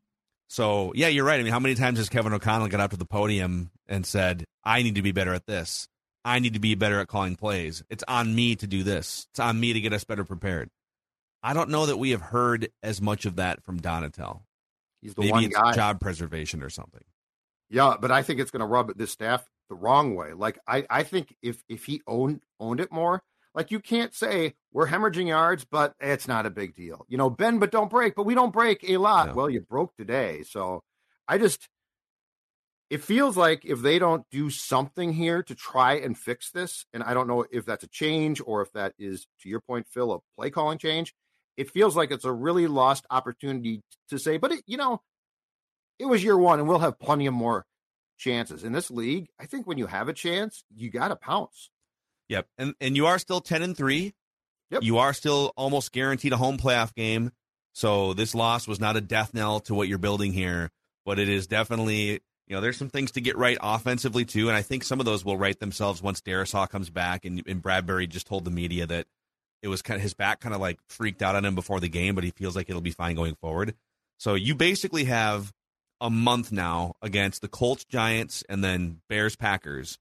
So 0.47 0.91
yeah, 0.95 1.07
you're 1.07 1.25
right. 1.25 1.39
I 1.39 1.43
mean, 1.43 1.51
how 1.51 1.59
many 1.59 1.73
times 1.73 1.97
has 1.97 2.07
Kevin 2.07 2.31
O'Connell 2.31 2.67
got 2.67 2.79
up 2.79 2.91
to 2.91 2.97
the 2.97 3.05
podium 3.05 3.71
and 3.88 4.05
said, 4.05 4.45
"I 4.63 4.83
need 4.83 4.93
to 4.93 5.01
be 5.01 5.11
better 5.11 5.33
at 5.33 5.47
this. 5.47 5.88
I 6.23 6.38
need 6.38 6.53
to 6.53 6.59
be 6.59 6.75
better 6.75 6.99
at 6.99 7.07
calling 7.07 7.35
plays. 7.35 7.81
It's 7.89 8.03
on 8.07 8.35
me 8.35 8.55
to 8.57 8.67
do 8.67 8.83
this. 8.83 9.25
It's 9.31 9.39
on 9.39 9.59
me 9.59 9.73
to 9.73 9.81
get 9.81 9.91
us 9.91 10.03
better 10.03 10.23
prepared." 10.23 10.69
I 11.41 11.53
don't 11.53 11.69
know 11.71 11.88
that 11.88 11.97
we 11.97 12.11
have 12.11 12.21
heard 12.21 12.69
as 12.83 13.01
much 13.01 13.25
of 13.25 13.38
that 13.38 13.63
from 13.63 13.79
Donatell. 13.79 14.41
He's 15.05 15.13
the 15.13 15.21
Maybe 15.21 15.31
one 15.31 15.43
it's 15.43 15.55
guy. 15.55 15.71
job 15.73 15.99
preservation 15.99 16.63
or 16.63 16.69
something. 16.71 17.03
Yeah, 17.69 17.93
but 18.01 18.09
I 18.09 18.23
think 18.23 18.39
it's 18.39 18.49
going 18.49 18.61
to 18.61 18.65
rub 18.65 18.97
this 18.97 19.11
staff 19.11 19.47
the 19.69 19.75
wrong 19.75 20.15
way. 20.15 20.33
Like 20.33 20.57
I, 20.67 20.83
I 20.89 21.03
think 21.03 21.35
if 21.43 21.63
if 21.69 21.85
he 21.85 22.01
owned 22.07 22.41
owned 22.59 22.79
it 22.79 22.91
more, 22.91 23.21
like 23.53 23.69
you 23.69 23.79
can't 23.79 24.15
say 24.15 24.55
we're 24.73 24.87
hemorrhaging 24.87 25.27
yards, 25.27 25.63
but 25.63 25.93
it's 25.99 26.27
not 26.27 26.47
a 26.47 26.49
big 26.49 26.73
deal. 26.73 27.05
You 27.07 27.19
know, 27.19 27.29
bend 27.29 27.59
but 27.59 27.69
don't 27.69 27.91
break, 27.91 28.15
but 28.15 28.25
we 28.25 28.33
don't 28.33 28.51
break 28.51 28.83
a 28.89 28.97
lot. 28.97 29.27
No. 29.27 29.33
Well, 29.35 29.49
you 29.51 29.61
broke 29.61 29.95
today, 29.95 30.41
so 30.41 30.81
I 31.27 31.37
just 31.37 31.69
it 32.89 33.03
feels 33.03 33.37
like 33.37 33.63
if 33.63 33.83
they 33.83 33.99
don't 33.99 34.25
do 34.31 34.49
something 34.49 35.13
here 35.13 35.43
to 35.43 35.53
try 35.53 35.97
and 35.97 36.17
fix 36.17 36.49
this, 36.49 36.87
and 36.95 37.03
I 37.03 37.13
don't 37.13 37.27
know 37.27 37.45
if 37.51 37.63
that's 37.63 37.83
a 37.83 37.89
change 37.89 38.41
or 38.43 38.63
if 38.63 38.71
that 38.71 38.93
is, 38.97 39.27
to 39.41 39.49
your 39.49 39.59
point, 39.59 39.85
Phil, 39.87 40.13
a 40.13 40.17
play 40.35 40.49
calling 40.49 40.79
change. 40.79 41.13
It 41.57 41.71
feels 41.71 41.95
like 41.95 42.11
it's 42.11 42.25
a 42.25 42.31
really 42.31 42.67
lost 42.67 43.05
opportunity 43.09 43.81
to 44.09 44.17
say, 44.17 44.37
but 44.37 44.51
it, 44.51 44.63
you 44.67 44.77
know, 44.77 45.01
it 45.99 46.05
was 46.05 46.23
year 46.23 46.37
one, 46.37 46.59
and 46.59 46.67
we'll 46.67 46.79
have 46.79 46.99
plenty 46.99 47.27
of 47.27 47.33
more 47.33 47.65
chances 48.17 48.63
in 48.63 48.73
this 48.73 48.91
league. 48.91 49.27
I 49.39 49.45
think 49.45 49.67
when 49.67 49.77
you 49.77 49.87
have 49.87 50.09
a 50.09 50.13
chance, 50.13 50.63
you 50.75 50.89
got 50.89 51.09
to 51.09 51.15
pounce. 51.15 51.69
Yep, 52.29 52.47
and 52.57 52.73
and 52.81 52.95
you 52.95 53.05
are 53.05 53.19
still 53.19 53.41
ten 53.41 53.61
and 53.61 53.77
three. 53.77 54.13
Yep. 54.71 54.83
You 54.83 54.97
are 54.97 55.13
still 55.13 55.53
almost 55.55 55.91
guaranteed 55.91 56.33
a 56.33 56.37
home 56.37 56.57
playoff 56.57 56.93
game. 56.95 57.31
So 57.73 58.13
this 58.13 58.33
loss 58.33 58.67
was 58.67 58.79
not 58.79 58.97
a 58.97 59.01
death 59.01 59.33
knell 59.33 59.59
to 59.61 59.75
what 59.75 59.87
you're 59.87 59.97
building 59.97 60.33
here, 60.33 60.71
but 61.05 61.19
it 61.19 61.29
is 61.29 61.45
definitely 61.45 62.21
you 62.47 62.55
know 62.55 62.61
there's 62.61 62.77
some 62.77 62.89
things 62.89 63.11
to 63.11 63.21
get 63.21 63.37
right 63.37 63.57
offensively 63.61 64.25
too, 64.25 64.47
and 64.47 64.57
I 64.57 64.63
think 64.63 64.83
some 64.83 64.99
of 64.99 65.05
those 65.05 65.23
will 65.23 65.37
right 65.37 65.59
themselves 65.59 66.01
once 66.01 66.21
Darrisaw 66.21 66.67
comes 66.69 66.89
back. 66.89 67.25
And, 67.25 67.43
and 67.47 67.61
Bradbury 67.61 68.07
just 68.07 68.27
told 68.27 68.45
the 68.45 68.51
media 68.51 68.87
that 68.87 69.07
it 69.65 69.67
was 69.67 69.82
kind 69.82 69.95
of 69.95 70.04
his 70.04 70.13
back 70.13 70.41
kind 70.41 70.54
of 70.54 70.62
like 70.62 70.80
freaked 70.88 71.23
out 71.23 71.36
on 71.36 71.43
him 71.43 71.56
before 71.56 71.80
the 71.80 71.89
game, 71.89 72.13
but 72.13 72.23
he 72.23 72.30
feels 72.30 72.56
like 72.56 72.69
it'll 72.69 72.82
be 72.82 72.91
fine 72.91 73.15
going 73.15 73.34
forward. 73.34 73.73
So 74.19 74.36
you 74.36 74.54
basically 74.54 75.06
have 75.06 75.51
a 75.99 76.12
month 76.12 76.51
now 76.51 76.93
against 77.01 77.41
the 77.41 77.47
Colts, 77.47 77.84
Giants, 77.84 78.43
and 78.47 78.63
then 78.63 79.01
Bears, 79.10 79.36
Packers 79.36 79.97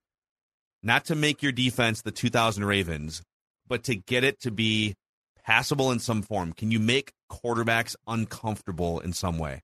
not 0.83 1.07
to 1.07 1.15
make 1.15 1.43
your 1.43 1.51
defense 1.51 2.03
the 2.03 2.11
2000 2.11 2.63
Ravens, 2.63 3.23
but 3.67 3.85
to 3.85 3.95
get 3.95 4.23
it 4.23 4.39
to 4.41 4.51
be 4.51 4.97
passable 5.43 5.91
in 5.91 5.99
some 5.99 6.21
form. 6.21 6.53
Can 6.53 6.71
you 6.71 6.79
make 6.79 7.15
quarterbacks 7.33 7.97
uncomfortable 8.07 9.01
in 9.01 9.15
some 9.15 9.39
way? 9.39 9.63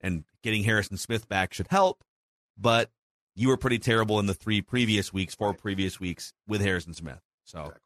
And 0.00 0.24
getting 0.42 0.64
Harrison 0.64 0.96
Smith 0.96 1.28
back 1.28 1.52
should 1.52 1.66
help, 1.68 2.02
but 2.56 2.88
you 3.36 3.48
were 3.48 3.58
pretty 3.58 3.78
terrible 3.78 4.18
in 4.20 4.26
the 4.26 4.32
three 4.32 4.62
previous 4.62 5.12
weeks, 5.12 5.34
four 5.34 5.52
previous 5.52 6.00
weeks 6.00 6.32
with 6.46 6.62
Harrison 6.62 6.94
Smith. 6.94 7.20
So, 7.44 7.58
Exactly. 7.58 7.82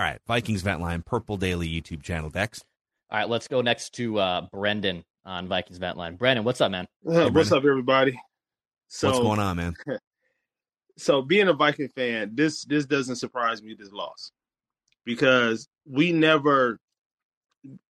All 0.00 0.06
right, 0.06 0.18
Vikings 0.26 0.62
Vent 0.62 0.80
Line, 0.80 1.02
Purple 1.02 1.36
Daily 1.36 1.68
YouTube 1.68 2.02
channel, 2.02 2.30
Dex. 2.30 2.64
All 3.10 3.18
right, 3.18 3.28
let's 3.28 3.46
go 3.48 3.60
next 3.60 3.90
to 3.96 4.18
uh, 4.18 4.46
Brendan 4.50 5.04
on 5.26 5.46
Vikings 5.46 5.76
Vent 5.76 5.98
Line. 5.98 6.16
Brendan, 6.16 6.42
what's 6.42 6.62
up, 6.62 6.70
man? 6.70 6.86
What's 7.02 7.30
Brendan. 7.30 7.52
up, 7.52 7.64
everybody? 7.64 8.18
So, 8.88 9.08
What's 9.08 9.20
going 9.20 9.38
on, 9.38 9.58
man? 9.58 9.74
so 10.96 11.20
being 11.20 11.48
a 11.48 11.52
Viking 11.52 11.88
fan, 11.88 12.30
this 12.32 12.64
this 12.64 12.86
doesn't 12.86 13.16
surprise 13.16 13.62
me. 13.62 13.76
This 13.78 13.92
loss 13.92 14.32
because 15.04 15.68
we 15.84 16.12
never, 16.12 16.78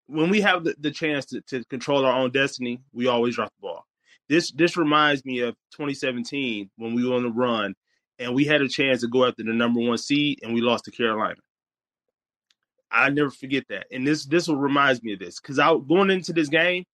when 0.09 0.31
we 0.31 0.41
have 0.41 0.65
the, 0.65 0.75
the 0.81 0.91
chance 0.91 1.27
to, 1.27 1.41
to 1.43 1.65
control 1.67 2.05
our 2.05 2.19
own 2.19 2.33
destiny, 2.33 2.81
we 2.93 3.07
always 3.07 3.37
drop 3.37 3.53
the 3.61 3.69
ball. 3.69 3.85
This 4.29 4.51
this 4.51 4.77
reminds 4.77 5.25
me 5.25 5.41
of 5.41 5.55
2017 5.77 6.71
when 6.77 6.97
we 6.97 7.09
were 7.09 7.15
on 7.15 7.23
the 7.23 7.31
run 7.31 7.77
and 8.19 8.35
we 8.35 8.47
had 8.47 8.63
a 8.63 8.69
chance 8.69 9.03
to 9.03 9.07
go 9.07 9.25
after 9.27 9.45
the 9.45 9.53
number 9.53 9.79
one 9.79 9.97
seed 9.97 10.41
and 10.43 10.53
we 10.53 10.61
lost 10.61 10.87
to 10.87 10.91
Carolina. 10.91 11.37
I 12.91 13.11
never 13.11 13.31
forget 13.31 13.65
that, 13.69 13.87
and 13.91 14.07
this 14.07 14.27
this 14.27 14.49
will 14.49 14.57
reminds 14.57 15.03
me 15.03 15.13
of 15.13 15.19
this 15.19 15.41
because 15.41 15.59
I 15.59 15.77
going 15.77 16.11
into 16.11 16.33
this 16.33 16.49
game, 16.49 16.85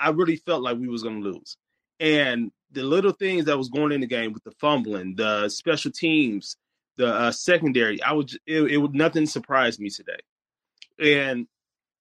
I 0.00 0.10
really 0.10 0.36
felt 0.36 0.62
like 0.62 0.78
we 0.78 0.88
was 0.88 1.02
to 1.02 1.10
lose, 1.10 1.56
and 2.00 2.50
the 2.70 2.82
little 2.82 3.12
things 3.12 3.46
that 3.46 3.56
was 3.56 3.68
going 3.68 3.92
in 3.92 4.00
the 4.00 4.06
game 4.06 4.32
with 4.32 4.44
the 4.44 4.52
fumbling, 4.52 5.14
the 5.16 5.48
special 5.48 5.90
teams, 5.90 6.56
the 6.96 7.14
uh, 7.14 7.32
secondary, 7.32 8.02
I 8.02 8.12
would 8.12 8.30
it, 8.46 8.62
it 8.62 8.76
would 8.76 8.94
nothing 8.94 9.26
surprised 9.26 9.80
me 9.80 9.90
today. 9.90 10.20
And 11.00 11.46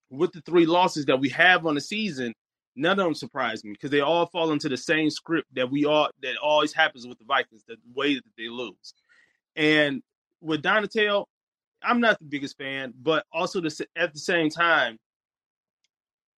with 0.10 0.32
the 0.32 0.42
three 0.42 0.66
losses 0.66 1.06
that 1.06 1.20
we 1.20 1.30
have 1.30 1.66
on 1.66 1.76
the 1.76 1.82
season, 1.82 2.34
none 2.76 3.00
of 3.00 3.06
them 3.06 3.16
surprised 3.16 3.66
me 3.66 3.72
because 3.72 3.92
they 3.92 4.02
all 4.02 4.26
fall 4.28 4.52
into 4.52 4.70
the 4.70 4.78
same 4.78 5.10
script 5.10 5.48
that 5.56 5.70
we 5.70 5.86
all 5.86 6.10
that 6.22 6.38
always 6.38 6.74
happens 6.74 7.08
with 7.08 7.18
the 7.20 7.26
Vikings, 7.26 7.64
the 7.68 7.78
way 7.94 8.16
that 8.16 8.24
they 8.38 8.50
lose. 8.50 8.94
And 9.56 10.02
with 10.42 10.62
Donatello, 10.62 11.28
I'm 11.84 12.00
not 12.00 12.20
the 12.20 12.26
biggest 12.26 12.58
fan, 12.58 12.94
but 13.02 13.26
also 13.32 13.62
the, 13.62 13.88
at 13.96 14.14
the 14.14 14.20
same 14.20 14.50
time, 14.50 14.98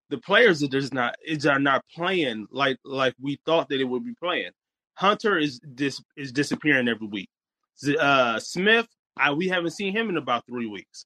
the 0.10 0.18
players 0.18 0.64
are 0.64 0.68
just 0.68 0.94
not 0.94 1.16
is 1.26 1.46
are 1.46 1.60
not 1.60 1.84
playing 1.96 2.48
like 2.52 2.78
like 2.84 3.14
we 3.22 3.40
thought 3.46 3.70
that 3.70 3.80
it 3.80 3.86
would 3.86 4.04
be 4.04 4.16
playing. 4.22 4.52
Hunter 4.96 5.38
is 5.38 5.60
dis, 5.76 6.02
is 6.18 6.32
disappearing 6.32 6.88
every 6.88 7.08
week. 7.08 7.30
Uh, 8.00 8.40
Smith, 8.40 8.88
I, 9.16 9.32
we 9.32 9.48
haven't 9.48 9.72
seen 9.72 9.96
him 9.96 10.10
in 10.10 10.18
about 10.18 10.46
three 10.46 10.66
weeks. 10.66 11.06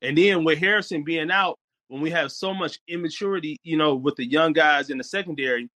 And 0.00 0.16
then 0.16 0.44
with 0.44 0.58
Harrison 0.58 1.04
being 1.04 1.30
out, 1.30 1.58
when 1.88 2.00
we 2.00 2.10
have 2.10 2.32
so 2.32 2.54
much 2.54 2.78
immaturity, 2.88 3.58
you 3.62 3.76
know, 3.76 3.94
with 3.94 4.16
the 4.16 4.24
young 4.24 4.52
guys 4.52 4.90
in 4.90 4.98
the 4.98 5.04
secondary, 5.04 5.68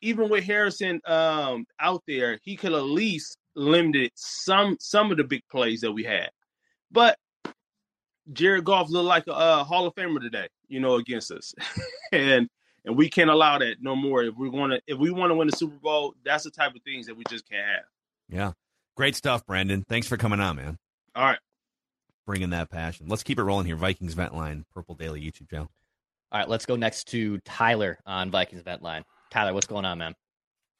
even 0.00 0.28
with 0.28 0.44
Harrison 0.44 1.00
um, 1.06 1.64
out 1.78 2.02
there, 2.08 2.38
he 2.42 2.56
could 2.56 2.72
at 2.72 2.82
least 2.82 3.38
limited 3.54 4.10
some 4.14 4.76
some 4.80 5.10
of 5.10 5.18
the 5.18 5.24
big 5.24 5.42
plays 5.50 5.80
that 5.82 5.92
we 5.92 6.02
had. 6.02 6.30
But 6.92 7.18
Jared 8.32 8.64
Goff 8.64 8.90
looked 8.90 9.06
like 9.06 9.26
a, 9.26 9.32
a 9.32 9.64
Hall 9.64 9.86
of 9.86 9.94
Famer 9.94 10.20
today, 10.20 10.48
you 10.68 10.80
know, 10.80 10.96
against 10.96 11.30
us, 11.30 11.54
and 12.12 12.48
and 12.84 12.96
we 12.96 13.08
can't 13.08 13.30
allow 13.30 13.58
that 13.58 13.76
no 13.80 13.96
more. 13.96 14.22
If 14.22 14.36
we 14.36 14.48
want 14.48 14.72
to, 14.72 14.82
if 14.86 14.98
we 14.98 15.10
want 15.10 15.30
to 15.30 15.34
win 15.34 15.48
the 15.48 15.56
Super 15.56 15.76
Bowl, 15.76 16.14
that's 16.24 16.44
the 16.44 16.50
type 16.50 16.74
of 16.74 16.82
things 16.82 17.06
that 17.06 17.16
we 17.16 17.24
just 17.28 17.48
can't 17.48 17.66
have. 17.66 17.84
Yeah, 18.28 18.52
great 18.96 19.16
stuff, 19.16 19.46
Brandon. 19.46 19.84
Thanks 19.88 20.06
for 20.06 20.16
coming 20.16 20.40
on, 20.40 20.56
man. 20.56 20.78
All 21.16 21.24
right, 21.24 21.38
bringing 22.26 22.50
that 22.50 22.70
passion. 22.70 23.08
Let's 23.08 23.22
keep 23.22 23.38
it 23.38 23.42
rolling 23.42 23.66
here. 23.66 23.76
Vikings 23.76 24.14
Vent 24.14 24.34
Line, 24.34 24.64
Purple 24.72 24.94
Daily 24.94 25.20
YouTube 25.20 25.50
channel. 25.50 25.70
All 26.30 26.40
right, 26.40 26.48
let's 26.48 26.66
go 26.66 26.76
next 26.76 27.08
to 27.08 27.38
Tyler 27.40 27.98
on 28.06 28.30
Vikings 28.30 28.62
Vent 28.62 28.82
Line. 28.82 29.04
Tyler, 29.30 29.52
what's 29.52 29.66
going 29.66 29.84
on, 29.84 29.98
man? 29.98 30.14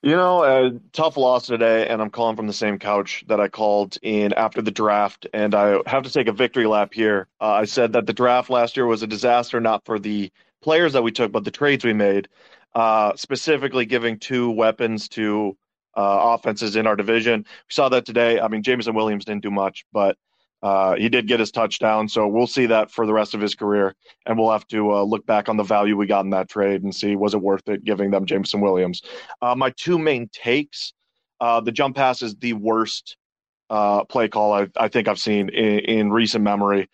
You 0.05 0.16
know, 0.16 0.42
a 0.42 0.72
tough 0.92 1.16
loss 1.16 1.46
today, 1.46 1.86
and 1.86 2.03
I'm 2.03 2.11
calling 2.11 2.34
from 2.34 2.48
the 2.48 2.53
same 2.53 2.76
couch 2.76 3.24
that 3.28 3.38
I 3.38 3.46
called 3.46 3.98
in 4.03 4.32
after 4.32 4.61
the 4.61 4.72
draft. 4.72 5.28
And 5.32 5.55
I 5.55 5.78
have 5.86 6.03
to 6.03 6.11
take 6.11 6.26
a 6.26 6.32
victory 6.32 6.66
lap 6.66 6.92
here. 6.92 7.28
Uh, 7.40 7.53
I 7.53 7.66
said 7.66 7.92
that 7.92 8.07
the 8.07 8.12
draft 8.12 8.50
last 8.50 8.76
year 8.76 8.86
was 8.86 9.05
a 9.05 9.07
disaster, 9.07 9.61
not 9.61 9.84
for 9.84 10.00
the 10.00 10.32
players 10.61 10.92
that 10.94 11.05
we 11.05 11.12
took, 11.12 11.30
but 11.30 11.44
the 11.44 11.53
trades 11.53 11.84
we 11.84 11.92
made, 11.92 12.28
uh, 12.74 13.14
specifically 13.14 13.86
giving 13.86 14.18
two 14.18 14.50
weapons 14.50 15.09
to 15.11 15.57
uh, 15.96 16.34
offenses 16.34 16.74
in 16.74 16.88
our 16.88 16.96
division. 16.96 17.42
We 17.42 17.72
saw 17.72 17.88
that 17.90 18.05
today. 18.05 18.40
I 18.40 18.48
mean, 18.48 18.64
Jameson 18.64 18.96
Williams 18.96 19.24
didn't 19.24 19.44
do 19.44 19.53
much, 19.53 19.84
but 19.92 20.16
uh, 20.62 20.94
he 20.94 21.08
did 21.08 21.26
get 21.26 21.40
his 21.40 21.50
touchdown, 21.50 22.08
so 22.08 22.28
we'll 22.28 22.46
see 22.46 22.66
that 22.66 22.90
for 22.90 23.04
the 23.04 23.12
rest 23.12 23.34
of 23.34 23.40
his 23.40 23.54
career, 23.54 23.96
and 24.26 24.38
we'll 24.38 24.52
have 24.52 24.66
to 24.68 24.92
uh, 24.92 25.02
look 25.02 25.26
back 25.26 25.48
on 25.48 25.56
the 25.56 25.64
value 25.64 25.96
we 25.96 26.06
got 26.06 26.24
in 26.24 26.30
that 26.30 26.48
trade 26.48 26.84
and 26.84 26.94
see 26.94 27.16
was 27.16 27.34
it 27.34 27.42
worth 27.42 27.68
it 27.68 27.82
giving 27.82 28.12
them 28.12 28.24
Jameson 28.24 28.60
Williams. 28.60 29.02
Uh, 29.40 29.56
my 29.56 29.70
two 29.70 29.98
main 29.98 30.28
takes: 30.32 30.92
uh, 31.40 31.60
the 31.60 31.72
jump 31.72 31.96
pass 31.96 32.22
is 32.22 32.36
the 32.36 32.52
worst 32.52 33.16
uh, 33.70 34.04
play 34.04 34.28
call 34.28 34.52
I, 34.52 34.68
I, 34.76 34.86
think 34.86 35.08
I've 35.08 35.18
seen 35.18 35.48
in, 35.48 35.78
in 35.80 36.12
recent 36.12 36.44
memory, 36.44 36.88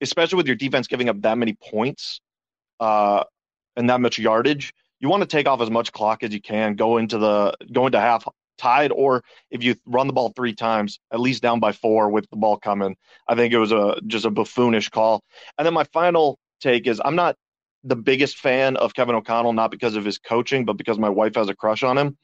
especially 0.00 0.36
with 0.36 0.46
your 0.46 0.56
defense 0.56 0.86
giving 0.86 1.10
up 1.10 1.20
that 1.22 1.36
many 1.36 1.52
points 1.52 2.20
and 2.80 3.90
that 3.90 4.00
much 4.00 4.18
yardage. 4.18 4.72
You 5.00 5.10
want 5.10 5.20
to 5.20 5.28
take 5.28 5.46
off 5.46 5.60
as 5.60 5.70
much 5.70 5.92
clock 5.92 6.22
as 6.22 6.32
you 6.32 6.40
can, 6.40 6.76
go 6.76 6.96
into 6.96 7.18
the 7.18 7.54
go 7.70 7.84
into 7.84 8.00
half 8.00 8.26
tied, 8.58 8.92
or 8.92 9.22
if 9.50 9.62
you 9.62 9.76
run 9.86 10.06
the 10.06 10.12
ball 10.12 10.32
three 10.34 10.54
times, 10.54 10.98
at 11.12 11.20
least 11.20 11.42
down 11.42 11.60
by 11.60 11.72
four 11.72 12.10
with 12.10 12.28
the 12.30 12.36
ball 12.36 12.58
coming. 12.58 12.96
I 13.28 13.34
think 13.34 13.52
it 13.52 13.58
was 13.58 13.72
a 13.72 13.96
just 14.06 14.24
a 14.24 14.30
buffoonish 14.30 14.90
call. 14.90 15.22
And 15.56 15.66
then 15.66 15.74
my 15.74 15.84
final 15.84 16.38
take 16.60 16.86
is 16.86 17.00
I'm 17.04 17.16
not 17.16 17.36
the 17.84 17.96
biggest 17.96 18.38
fan 18.38 18.76
of 18.76 18.94
Kevin 18.94 19.14
O'Connell, 19.14 19.52
not 19.52 19.70
because 19.70 19.96
of 19.96 20.04
his 20.04 20.18
coaching, 20.18 20.64
but 20.64 20.76
because 20.76 20.98
my 20.98 21.08
wife 21.08 21.34
has 21.36 21.48
a 21.48 21.54
crush 21.54 21.82
on 21.82 21.96
him. 21.96 22.18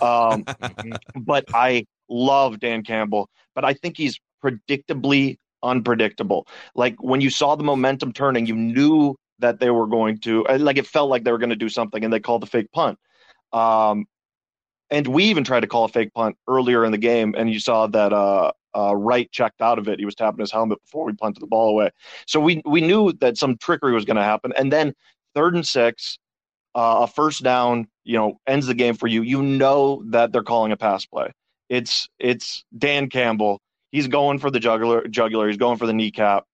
Um, 0.00 0.44
but 1.16 1.44
I 1.52 1.86
love 2.08 2.60
Dan 2.60 2.82
Campbell, 2.82 3.28
but 3.54 3.64
I 3.64 3.74
think 3.74 3.96
he's 3.96 4.18
predictably 4.42 5.38
unpredictable. 5.62 6.46
Like 6.74 7.02
when 7.02 7.20
you 7.20 7.30
saw 7.30 7.56
the 7.56 7.64
momentum 7.64 8.12
turning, 8.12 8.46
you 8.46 8.54
knew 8.54 9.16
that 9.40 9.58
they 9.58 9.70
were 9.70 9.86
going 9.86 10.18
to, 10.20 10.44
like 10.44 10.76
it 10.76 10.86
felt 10.86 11.10
like 11.10 11.24
they 11.24 11.32
were 11.32 11.38
going 11.38 11.50
to 11.50 11.56
do 11.56 11.68
something, 11.68 12.04
and 12.04 12.12
they 12.12 12.20
called 12.20 12.42
the 12.42 12.46
fake 12.46 12.70
punt. 12.72 12.98
Um, 13.52 14.06
and 14.90 15.06
we 15.06 15.24
even 15.24 15.44
tried 15.44 15.60
to 15.60 15.66
call 15.66 15.84
a 15.84 15.88
fake 15.88 16.12
punt 16.14 16.36
earlier 16.48 16.84
in 16.84 16.92
the 16.92 16.98
game, 16.98 17.34
and 17.36 17.52
you 17.52 17.60
saw 17.60 17.86
that 17.88 18.12
uh, 18.12 18.52
uh, 18.76 18.94
Wright 18.94 19.30
checked 19.30 19.60
out 19.60 19.78
of 19.78 19.88
it. 19.88 19.98
He 19.98 20.04
was 20.04 20.14
tapping 20.14 20.40
his 20.40 20.50
helmet 20.50 20.80
before 20.82 21.04
we 21.04 21.12
punted 21.12 21.42
the 21.42 21.46
ball 21.46 21.70
away. 21.70 21.90
So 22.26 22.40
we 22.40 22.62
we 22.64 22.80
knew 22.80 23.12
that 23.20 23.36
some 23.36 23.56
trickery 23.58 23.92
was 23.92 24.04
going 24.04 24.16
to 24.16 24.22
happen. 24.22 24.52
And 24.56 24.72
then 24.72 24.94
third 25.34 25.54
and 25.54 25.66
six, 25.66 26.18
uh, 26.74 27.00
a 27.02 27.06
first 27.06 27.42
down, 27.42 27.88
you 28.04 28.16
know, 28.16 28.40
ends 28.46 28.66
the 28.66 28.74
game 28.74 28.94
for 28.94 29.06
you. 29.06 29.22
You 29.22 29.42
know 29.42 30.02
that 30.06 30.32
they're 30.32 30.42
calling 30.42 30.72
a 30.72 30.76
pass 30.76 31.06
play. 31.06 31.32
It's 31.68 32.08
it's 32.18 32.64
Dan 32.76 33.08
Campbell. 33.08 33.60
He's 33.92 34.08
going 34.08 34.38
for 34.38 34.50
the 34.50 34.60
jugular. 34.60 35.06
Jugular. 35.08 35.48
He's 35.48 35.56
going 35.56 35.78
for 35.78 35.86
the 35.86 35.92
kneecap. 35.92 36.44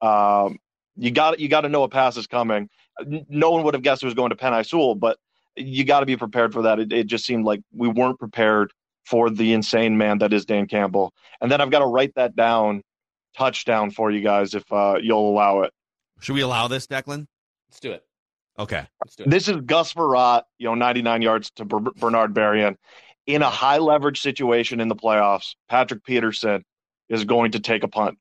Um, 0.00 0.58
you 0.96 1.10
got 1.10 1.40
you 1.40 1.48
got 1.48 1.62
to 1.62 1.68
know 1.68 1.82
a 1.82 1.88
pass 1.88 2.16
is 2.16 2.26
coming. 2.26 2.68
No 3.28 3.50
one 3.50 3.62
would 3.64 3.74
have 3.74 3.82
guessed 3.82 4.02
it 4.02 4.06
was 4.06 4.14
going 4.14 4.30
to 4.30 4.36
Penei 4.36 4.66
Sewell, 4.66 4.94
but 4.94 5.18
you 5.56 5.84
got 5.84 6.00
to 6.00 6.06
be 6.06 6.16
prepared 6.16 6.52
for 6.52 6.62
that. 6.62 6.78
It, 6.78 6.92
it 6.92 7.06
just 7.06 7.24
seemed 7.24 7.44
like 7.44 7.60
we 7.72 7.88
weren't 7.88 8.18
prepared 8.18 8.72
for 9.04 9.30
the 9.30 9.52
insane 9.52 9.96
man 9.96 10.18
that 10.18 10.32
is 10.32 10.44
Dan 10.44 10.66
Campbell. 10.66 11.12
And 11.40 11.50
then 11.50 11.60
I've 11.60 11.70
got 11.70 11.78
to 11.78 11.86
write 11.86 12.14
that 12.16 12.34
down, 12.34 12.82
touchdown 13.36 13.90
for 13.90 14.10
you 14.10 14.20
guys 14.20 14.54
if 14.54 14.64
uh, 14.72 14.98
you'll 15.00 15.30
allow 15.30 15.62
it. 15.62 15.72
Should 16.20 16.34
we 16.34 16.40
allow 16.40 16.68
this, 16.68 16.86
Declan? 16.86 17.26
Let's 17.70 17.80
do 17.80 17.92
it. 17.92 18.04
Okay. 18.58 18.84
Let's 19.04 19.16
do 19.16 19.24
it. 19.24 19.30
This 19.30 19.48
is 19.48 19.56
Gus 19.62 19.92
Frerotte, 19.92 20.44
you 20.58 20.66
know, 20.66 20.74
99 20.74 21.22
yards 21.22 21.50
to 21.52 21.64
Bernard 21.64 22.34
Berrian. 22.34 22.76
In 23.26 23.42
a 23.42 23.50
high 23.50 23.78
leverage 23.78 24.20
situation 24.20 24.80
in 24.80 24.88
the 24.88 24.96
playoffs, 24.96 25.54
Patrick 25.68 26.04
Peterson 26.04 26.64
is 27.08 27.24
going 27.24 27.52
to 27.52 27.60
take 27.60 27.82
a 27.82 27.88
punt. 27.88 28.18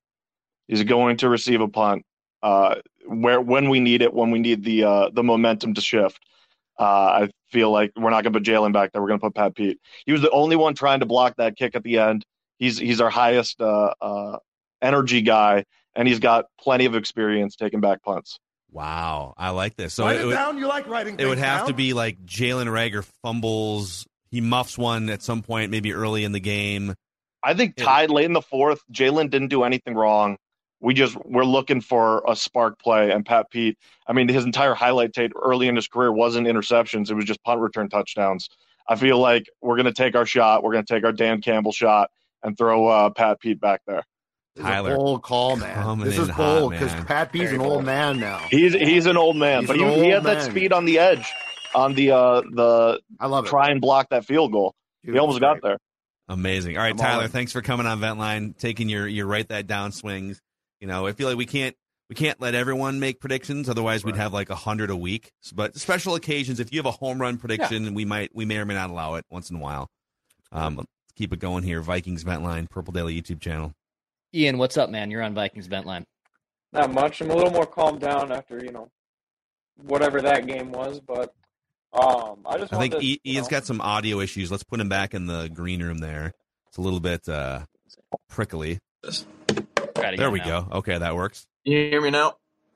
He's 0.67 0.83
going 0.83 1.17
to 1.17 1.29
receive 1.29 1.61
a 1.61 1.67
punt 1.67 2.03
uh, 2.41 2.75
where 3.07 3.39
when 3.39 3.69
we 3.69 3.79
need 3.79 4.01
it, 4.01 4.13
when 4.13 4.31
we 4.31 4.39
need 4.39 4.63
the 4.63 4.83
uh, 4.83 5.09
the 5.09 5.23
momentum 5.23 5.73
to 5.75 5.81
shift. 5.81 6.19
Uh, 6.77 6.83
I 6.83 7.29
feel 7.51 7.71
like 7.71 7.91
we're 7.95 8.09
not 8.09 8.23
going 8.23 8.33
to 8.33 8.39
put 8.39 8.43
Jalen 8.43 8.73
back 8.73 8.91
there. 8.91 9.01
We're 9.01 9.07
going 9.07 9.19
to 9.19 9.25
put 9.25 9.35
Pat 9.35 9.55
Pete. 9.55 9.79
He 10.05 10.11
was 10.11 10.21
the 10.21 10.31
only 10.31 10.55
one 10.55 10.75
trying 10.75 10.99
to 10.99 11.05
block 11.05 11.35
that 11.37 11.55
kick 11.55 11.75
at 11.75 11.83
the 11.83 11.99
end. 11.99 12.25
He's 12.59 12.77
he's 12.77 13.01
our 13.01 13.09
highest 13.09 13.61
uh, 13.61 13.93
uh, 14.01 14.37
energy 14.81 15.21
guy, 15.21 15.65
and 15.95 16.07
he's 16.07 16.19
got 16.19 16.45
plenty 16.59 16.85
of 16.85 16.95
experience 16.95 17.55
taking 17.55 17.81
back 17.81 18.01
punts. 18.03 18.39
Wow, 18.71 19.33
I 19.37 19.51
like 19.51 19.75
this. 19.75 19.93
So 19.93 20.05
Write 20.05 20.17
it, 20.17 20.21
it 20.21 20.25
would, 20.25 20.33
down. 20.33 20.57
You 20.57 20.67
like 20.67 20.87
writing. 20.87 21.15
it 21.17 21.25
would 21.25 21.37
have 21.37 21.61
down? 21.61 21.67
to 21.67 21.73
be 21.73 21.93
like 21.93 22.25
Jalen 22.25 22.67
Reagor 22.67 23.05
fumbles. 23.21 24.05
He 24.31 24.41
muffs 24.41 24.77
one 24.77 25.09
at 25.09 25.21
some 25.21 25.43
point, 25.43 25.71
maybe 25.71 25.93
early 25.93 26.25
in 26.25 26.33
the 26.33 26.41
game. 26.41 26.93
I 27.41 27.53
think 27.53 27.75
tied 27.75 28.09
late 28.09 28.25
in 28.25 28.33
the 28.33 28.41
fourth. 28.41 28.81
Jalen 28.91 29.29
didn't 29.29 29.49
do 29.49 29.63
anything 29.63 29.93
wrong. 29.93 30.37
We 30.81 30.93
just 30.93 31.17
we're 31.25 31.45
looking 31.45 31.81
for 31.81 32.23
a 32.27 32.35
spark 32.35 32.79
play, 32.79 33.11
and 33.11 33.25
Pat 33.25 33.49
Pete. 33.49 33.77
I 34.07 34.13
mean, 34.13 34.27
his 34.27 34.45
entire 34.45 34.73
highlight 34.73 35.13
tape 35.13 35.31
early 35.41 35.67
in 35.67 35.75
his 35.75 35.87
career 35.87 36.11
wasn't 36.11 36.47
interceptions; 36.47 37.09
it 37.09 37.15
was 37.15 37.25
just 37.25 37.43
punt 37.43 37.61
return 37.61 37.89
touchdowns. 37.89 38.49
I 38.87 38.95
feel 38.95 39.17
like 39.17 39.47
we're 39.61 39.77
going 39.77 39.85
to 39.85 39.93
take 39.93 40.15
our 40.15 40.25
shot. 40.25 40.63
We're 40.63 40.73
going 40.73 40.85
to 40.85 40.93
take 40.93 41.03
our 41.05 41.11
Dan 41.11 41.41
Campbell 41.41 41.71
shot 41.71 42.11
and 42.43 42.57
throw 42.57 42.87
uh, 42.87 43.09
Pat 43.09 43.39
Pete 43.39 43.59
back 43.59 43.81
there. 43.87 44.03
This 44.55 44.63
is 44.65 44.71
a 44.71 44.83
bold 44.83 45.23
call, 45.23 45.55
man. 45.57 45.99
This 45.99 46.17
is 46.17 46.29
hot, 46.29 46.37
bold 46.37 46.71
because. 46.71 46.93
Pat 47.05 47.31
P's 47.31 47.51
an 47.51 47.59
old 47.61 47.83
man 47.83 48.19
now. 48.19 48.37
He's 48.49 48.73
he's 48.73 49.05
an 49.05 49.17
old 49.17 49.35
man, 49.35 49.61
He's 49.61 49.67
but 49.67 49.77
he, 49.77 49.83
old 49.83 49.97
he 50.03 50.09
had 50.09 50.23
that 50.23 50.43
speed 50.43 50.71
on 50.71 50.85
the 50.85 50.99
edge, 50.99 51.29
on 51.73 51.93
the 51.93 52.11
uh 52.11 52.41
the 52.41 53.01
I 53.19 53.27
love 53.27 53.45
it. 53.45 53.49
try 53.49 53.71
and 53.71 53.81
block 53.81 54.09
that 54.09 54.25
field 54.25 54.53
goal. 54.53 54.73
Dude, 55.03 55.15
he 55.15 55.19
almost 55.19 55.41
that's 55.41 55.59
got 55.59 55.67
there. 55.67 55.77
Amazing. 56.29 56.77
All 56.77 56.83
right, 56.83 56.91
I'm 56.91 56.97
Tyler, 56.97 57.25
in. 57.25 57.31
thanks 57.31 57.51
for 57.51 57.61
coming 57.61 57.85
on 57.85 57.99
Vent 57.99 58.17
Line, 58.17 58.55
taking 58.57 58.87
your 58.87 59.07
your 59.07 59.25
write 59.27 59.49
that 59.49 59.67
down 59.67 59.91
swings. 59.91 60.41
You 60.85 60.91
know, 60.91 61.07
I 61.07 61.13
feel 61.13 61.27
like 61.27 61.35
we 61.37 61.47
can't 61.47 61.75
we 62.09 62.15
can't 62.15 62.39
let 62.39 62.53
everyone 62.53 62.99
make 62.99 63.19
predictions, 63.19 63.67
otherwise 63.69 64.05
we'd 64.05 64.17
have 64.17 64.33
like 64.33 64.51
a 64.51 64.55
hundred 64.55 64.91
a 64.91 64.95
week. 64.95 65.31
But 65.51 65.75
special 65.75 66.13
occasions, 66.13 66.59
if 66.59 66.71
you 66.71 66.77
have 66.77 66.85
a 66.85 66.91
home 66.91 67.19
run 67.19 67.39
prediction, 67.39 67.95
we 67.95 68.05
might 68.05 68.29
we 68.35 68.45
may 68.45 68.57
or 68.59 68.65
may 68.65 68.75
not 68.75 68.91
allow 68.91 69.15
it 69.15 69.25
once 69.31 69.49
in 69.49 69.55
a 69.55 69.59
while. 69.59 69.89
Um, 70.51 70.75
let's 70.75 70.87
keep 71.15 71.33
it 71.33 71.39
going 71.39 71.63
here. 71.63 71.81
Vikings 71.81 72.21
Vent 72.21 72.43
Line, 72.43 72.67
Purple 72.67 72.93
Daily 72.93 73.19
YouTube 73.19 73.41
channel. 73.41 73.73
Ian, 74.31 74.59
what's 74.59 74.77
up, 74.77 74.91
man? 74.91 75.09
You're 75.09 75.23
on 75.23 75.33
Vikings 75.33 75.65
Vent 75.65 75.87
Line. 75.87 76.05
Not 76.71 76.93
much. 76.93 77.19
I'm 77.19 77.31
a 77.31 77.35
little 77.35 77.51
more 77.51 77.65
calmed 77.65 78.01
down 78.01 78.31
after 78.31 78.63
you 78.63 78.71
know 78.71 78.87
whatever 79.81 80.21
that 80.21 80.45
game 80.45 80.71
was, 80.71 80.99
but 80.99 81.33
um, 81.93 82.41
I 82.45 82.59
just 82.59 82.71
I 82.71 82.77
think 82.77 82.93
wanted 82.93 82.99
to, 83.07 83.11
I- 83.13 83.19
you 83.23 83.41
know, 83.41 83.47
got 83.47 83.65
some 83.65 83.81
audio 83.81 84.19
issues. 84.19 84.51
Let's 84.51 84.63
put 84.63 84.79
him 84.79 84.89
back 84.89 85.15
in 85.15 85.25
the 85.25 85.49
green 85.51 85.81
room 85.81 85.97
there. 85.97 86.31
It's 86.67 86.77
a 86.77 86.81
little 86.81 86.99
bit 86.99 87.27
uh, 87.27 87.61
prickly. 88.29 88.77
Try 89.03 89.13
to 89.15 89.65
There 89.95 90.31
we 90.31 90.39
him 90.39 90.47
out. 90.47 90.69
go. 90.69 90.77
Okay, 90.77 90.97
that 90.97 91.15
works. 91.15 91.47
you 91.63 91.77
hear 91.77 92.01
me 92.01 92.11
now? 92.11 92.35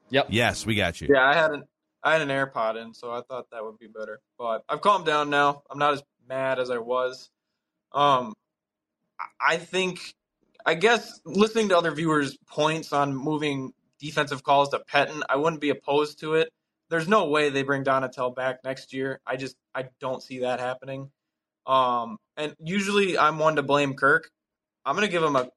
Yep. 0.10 0.28
Yes, 0.30 0.66
we 0.66 0.76
got 0.76 1.00
you. 1.02 1.08
Yeah, 1.12 1.26
I 1.26 1.34
had 1.34 1.52
an 1.52 1.64
I 2.04 2.14
had 2.14 2.22
an 2.22 2.30
AirPod 2.30 2.82
in, 2.82 2.94
so 2.94 3.12
I 3.12 3.22
thought 3.22 3.50
that 3.52 3.64
would 3.64 3.78
be 3.78 3.88
better. 3.88 4.22
But 4.38 4.64
I've 4.70 4.82
calmed 4.82 5.06
down 5.06 5.30
now. 5.30 5.64
I'm 5.70 5.78
not 5.78 5.94
as 5.94 6.04
mad 6.28 6.60
as 6.60 6.70
I 6.70 6.78
was. 6.78 7.30
Um, 7.92 8.34
I 9.42 9.58
think, 9.58 10.14
I 10.66 10.76
guess, 10.76 11.20
listening 11.26 11.70
to 11.70 11.78
other 11.78 11.92
viewers' 11.92 12.38
points 12.48 12.94
on 12.94 13.16
moving 13.16 13.74
defensive 14.00 14.44
calls 14.44 14.70
to 14.70 14.80
Pettine, 14.80 15.22
I 15.28 15.36
wouldn't 15.36 15.62
be 15.62 15.72
opposed 15.72 16.20
to 16.22 16.36
it. 16.36 16.50
There's 16.90 17.08
no 17.08 17.28
way 17.30 17.50
they 17.50 17.64
bring 17.64 17.84
Donatell 17.84 18.34
back 18.36 18.64
next 18.64 18.94
year. 18.94 19.20
I 19.28 19.36
just 19.36 19.56
I 19.76 19.90
don't 20.00 20.24
see 20.24 20.40
that 20.40 20.60
happening. 20.60 21.12
Um, 21.68 22.18
and 22.38 22.56
usually 22.60 23.18
I'm 23.18 23.38
one 23.38 23.58
to 23.58 23.64
blame 23.64 23.94
Kirk. 23.94 24.32
I'm 24.86 24.96
gonna 24.96 25.10
give 25.10 25.22
him 25.22 25.36
a 25.36 25.50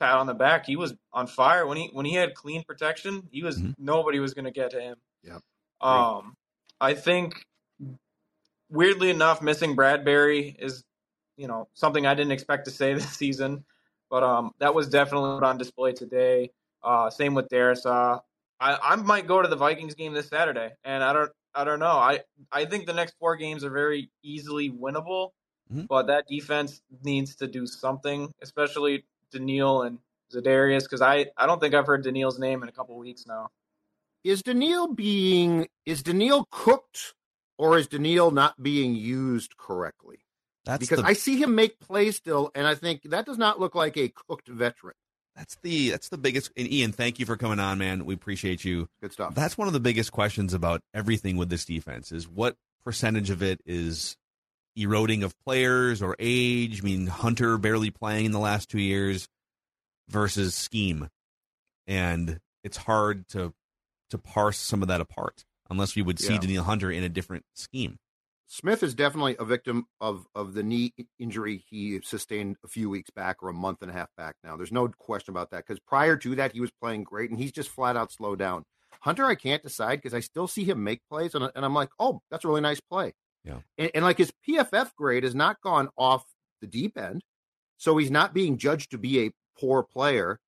pat 0.00 0.16
on 0.16 0.26
the 0.26 0.34
back. 0.34 0.66
He 0.66 0.76
was 0.76 0.94
on 1.12 1.26
fire 1.28 1.66
when 1.66 1.76
he 1.76 1.90
when 1.92 2.06
he 2.06 2.14
had 2.14 2.34
clean 2.34 2.64
protection. 2.64 3.28
He 3.30 3.42
was 3.42 3.58
Mm-hmm. 3.58 3.72
nobody 3.78 4.18
was 4.18 4.34
gonna 4.34 4.50
get 4.50 4.70
to 4.70 4.80
him. 4.80 4.96
Yep. 5.22 5.42
Um, 5.80 6.34
I 6.80 6.94
think 6.94 7.44
weirdly 8.70 9.10
enough, 9.10 9.42
missing 9.42 9.74
Bradbury 9.74 10.56
is 10.58 10.82
you 11.36 11.46
know 11.48 11.68
something 11.74 12.06
I 12.06 12.14
didn't 12.14 12.32
expect 12.32 12.64
to 12.66 12.70
say 12.70 12.94
this 12.94 13.10
season, 13.10 13.64
but 14.10 14.22
um, 14.22 14.52
that 14.58 14.74
was 14.74 14.88
definitely 14.88 15.46
on 15.46 15.58
display 15.58 15.92
today. 15.92 16.50
Uh, 16.82 17.10
same 17.10 17.34
with 17.34 17.48
Darrisaw. 17.48 18.20
I, 18.62 18.76
I 18.82 18.96
might 18.96 19.26
go 19.26 19.40
to 19.40 19.48
the 19.48 19.56
Vikings 19.56 19.94
game 19.94 20.12
this 20.12 20.28
Saturday, 20.28 20.70
and 20.84 21.02
I 21.04 21.12
don't 21.12 21.30
I 21.54 21.64
don't 21.64 21.80
know. 21.80 21.86
I 21.96 22.20
I 22.52 22.64
think 22.64 22.86
the 22.86 22.94
next 22.94 23.14
four 23.18 23.36
games 23.36 23.64
are 23.64 23.70
very 23.70 24.10
easily 24.22 24.70
winnable, 24.70 25.30
Mhm. 25.72 25.86
but 25.88 26.06
that 26.08 26.26
defense 26.28 26.80
needs 27.02 27.36
to 27.36 27.46
do 27.46 27.66
something, 27.66 28.32
especially 28.42 29.04
Danielle 29.30 29.82
and 29.82 29.98
Za'Darius, 30.32 30.82
because 30.84 31.02
I 31.02 31.26
I 31.36 31.46
don't 31.46 31.60
think 31.60 31.74
I've 31.74 31.86
heard 31.86 32.04
Danielle's 32.04 32.38
name 32.38 32.62
in 32.62 32.68
a 32.68 32.72
couple 32.72 32.96
weeks 32.98 33.26
now. 33.26 33.50
Is 34.24 34.42
Danielle 34.42 34.92
being 34.92 35.68
is 35.86 36.02
Danielle 36.02 36.46
cooked 36.50 37.14
or 37.58 37.78
is 37.78 37.86
Danielle 37.88 38.30
not 38.30 38.62
being 38.62 38.94
used 38.94 39.56
correctly? 39.56 40.18
That's 40.64 40.80
because 40.80 41.00
the- 41.00 41.06
I 41.06 41.14
see 41.14 41.40
him 41.42 41.54
make 41.54 41.80
plays 41.80 42.16
still, 42.16 42.50
and 42.54 42.66
I 42.66 42.74
think 42.74 43.02
that 43.04 43.26
does 43.26 43.38
not 43.38 43.58
look 43.58 43.74
like 43.74 43.96
a 43.96 44.08
cooked 44.08 44.48
veteran. 44.48 44.94
That's 45.36 45.56
the 45.62 45.90
that's 45.90 46.08
the 46.08 46.18
biggest. 46.18 46.50
And 46.56 46.70
Ian, 46.70 46.92
thank 46.92 47.18
you 47.18 47.24
for 47.24 47.36
coming 47.36 47.60
on, 47.60 47.78
man. 47.78 48.04
We 48.04 48.14
appreciate 48.14 48.64
you. 48.64 48.88
Good 49.00 49.12
stuff. 49.12 49.34
That's 49.34 49.56
one 49.56 49.68
of 49.68 49.72
the 49.72 49.80
biggest 49.80 50.12
questions 50.12 50.52
about 50.52 50.82
everything 50.92 51.36
with 51.36 51.48
this 51.48 51.64
defense 51.64 52.12
is 52.12 52.28
what 52.28 52.56
percentage 52.84 53.30
of 53.30 53.42
it 53.42 53.60
is 53.64 54.16
eroding 54.80 55.22
of 55.22 55.38
players 55.40 56.02
or 56.02 56.16
age. 56.18 56.82
I 56.82 56.84
mean, 56.84 57.06
Hunter 57.06 57.58
barely 57.58 57.90
playing 57.90 58.26
in 58.26 58.32
the 58.32 58.38
last 58.38 58.68
two 58.68 58.80
years 58.80 59.28
versus 60.08 60.54
scheme, 60.54 61.08
and 61.86 62.40
it's 62.64 62.76
hard 62.76 63.28
to 63.28 63.52
to 64.10 64.18
parse 64.18 64.58
some 64.58 64.82
of 64.82 64.88
that 64.88 65.00
apart 65.00 65.44
unless 65.68 65.94
we 65.94 66.02
would 66.02 66.18
see 66.18 66.32
Yeah. 66.34 66.40
Danielle 66.40 66.64
Hunter 66.64 66.90
in 66.90 67.04
a 67.04 67.08
different 67.08 67.44
scheme. 67.54 67.98
Smith 68.48 68.82
is 68.82 68.96
definitely 68.96 69.36
a 69.38 69.44
victim 69.44 69.86
of 70.00 70.26
of 70.34 70.54
the 70.54 70.64
knee 70.64 70.92
injury 71.20 71.64
he 71.70 72.00
sustained 72.02 72.56
a 72.64 72.68
few 72.68 72.90
weeks 72.90 73.10
back 73.10 73.42
or 73.42 73.48
a 73.48 73.54
month 73.54 73.80
and 73.80 73.90
a 73.90 73.94
half 73.94 74.08
back 74.16 74.34
now. 74.42 74.56
There's 74.56 74.72
no 74.72 74.88
question 74.88 75.30
about 75.32 75.50
that 75.52 75.64
because 75.64 75.78
prior 75.78 76.16
to 76.16 76.34
that 76.34 76.52
he 76.52 76.60
was 76.60 76.72
playing 76.82 77.04
great 77.04 77.30
and 77.30 77.38
he's 77.38 77.52
just 77.52 77.68
flat 77.70 77.96
out 77.96 78.10
slowed 78.10 78.40
down. 78.40 78.64
Hunter, 79.02 79.24
I 79.24 79.36
can't 79.36 79.62
decide 79.62 79.96
because 79.96 80.12
I 80.14 80.20
still 80.20 80.48
see 80.48 80.64
him 80.64 80.82
make 80.82 81.00
plays 81.08 81.36
and, 81.36 81.48
and 81.54 81.64
I'm 81.64 81.74
like, 81.74 81.90
oh, 82.00 82.20
that's 82.30 82.44
a 82.44 82.48
really 82.48 82.60
nice 82.60 82.80
play. 82.80 83.14
Yeah. 83.44 83.58
And, 83.78 83.90
and 83.94 84.04
like 84.04 84.18
his 84.18 84.32
PFF 84.48 84.94
grade 84.96 85.24
has 85.24 85.34
not 85.34 85.60
gone 85.62 85.88
off 85.96 86.24
the 86.60 86.66
deep 86.66 86.98
end, 86.98 87.22
so 87.78 87.96
he's 87.96 88.10
not 88.10 88.34
being 88.34 88.58
judged 88.58 88.90
to 88.90 88.98
be 88.98 89.26
a 89.26 89.30
poor 89.58 89.82
player. 89.82 90.38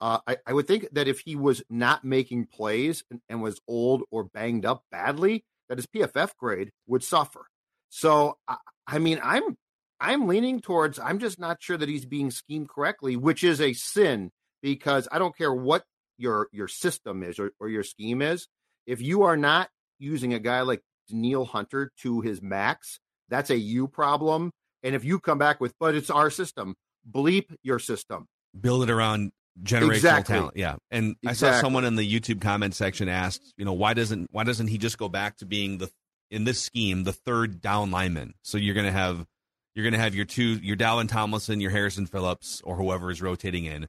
Uh, 0.00 0.18
I, 0.26 0.36
I 0.46 0.52
would 0.52 0.66
think 0.66 0.88
that 0.92 1.08
if 1.08 1.20
he 1.20 1.36
was 1.36 1.62
not 1.70 2.04
making 2.04 2.46
plays 2.46 3.04
and, 3.10 3.20
and 3.28 3.40
was 3.40 3.60
old 3.68 4.02
or 4.10 4.24
banged 4.24 4.66
up 4.66 4.82
badly, 4.90 5.44
that 5.68 5.78
his 5.78 5.86
PFF 5.86 6.36
grade 6.36 6.70
would 6.86 7.04
suffer. 7.04 7.46
So 7.88 8.36
I, 8.48 8.56
I 8.86 8.98
mean, 8.98 9.20
I'm 9.22 9.56
I'm 10.00 10.26
leaning 10.26 10.60
towards 10.60 10.98
I'm 10.98 11.18
just 11.18 11.38
not 11.38 11.62
sure 11.62 11.76
that 11.76 11.88
he's 11.88 12.04
being 12.04 12.30
schemed 12.30 12.68
correctly, 12.68 13.16
which 13.16 13.44
is 13.44 13.60
a 13.60 13.72
sin 13.72 14.30
because 14.60 15.06
I 15.12 15.18
don't 15.18 15.36
care 15.36 15.54
what 15.54 15.84
your 16.18 16.48
your 16.52 16.68
system 16.68 17.22
is 17.22 17.38
or, 17.38 17.52
or 17.60 17.68
your 17.68 17.84
scheme 17.84 18.20
is. 18.20 18.48
If 18.86 19.00
you 19.00 19.22
are 19.22 19.36
not 19.36 19.70
using 19.98 20.34
a 20.34 20.40
guy 20.40 20.62
like 20.62 20.82
Danielle 21.08 21.44
Hunter 21.44 21.90
to 21.98 22.20
his 22.20 22.42
max, 22.42 22.98
that's 23.28 23.50
a 23.50 23.56
you 23.56 23.88
problem. 23.88 24.50
And 24.82 24.94
if 24.94 25.04
you 25.04 25.20
come 25.20 25.38
back 25.38 25.60
with, 25.60 25.74
but 25.78 25.94
it's 25.94 26.10
our 26.10 26.30
system, 26.30 26.74
bleep 27.10 27.54
your 27.62 27.78
system. 27.78 28.26
build 28.60 28.82
it 28.82 28.90
around 28.90 29.32
generational 29.62 29.94
Exactly. 29.94 30.34
talent. 30.36 30.56
Yeah. 30.56 30.76
And 30.90 31.16
I 31.26 31.32
saw 31.34 31.60
someone 31.60 31.84
in 31.84 31.96
the 31.96 32.08
YouTube 32.10 32.40
comment 32.40 32.74
section 32.74 33.08
asked, 33.08 33.54
you 33.56 33.64
know, 33.64 33.72
why 33.74 33.94
doesn't 33.94 34.28
why 34.32 34.44
doesn't 34.44 34.68
he 34.68 34.78
just 34.78 34.98
go 34.98 35.08
back 35.08 35.36
to 35.38 35.46
being 35.46 35.78
the 35.78 35.90
in 36.30 36.44
this 36.44 36.60
scheme 36.60 37.04
the 37.04 37.12
third 37.12 37.60
down 37.60 37.90
lineman? 37.90 38.34
So 38.42 38.58
you're 38.58 38.74
gonna 38.74 38.92
have 38.92 39.26
you're 39.74 39.84
gonna 39.84 40.02
have 40.02 40.14
your 40.14 40.24
two 40.24 40.54
your 40.62 40.76
Dalvin 40.76 41.08
Tomlinson, 41.08 41.60
your 41.60 41.70
Harrison 41.70 42.06
Phillips, 42.06 42.60
or 42.64 42.76
whoever 42.76 43.10
is 43.10 43.22
rotating 43.22 43.64
in. 43.66 43.86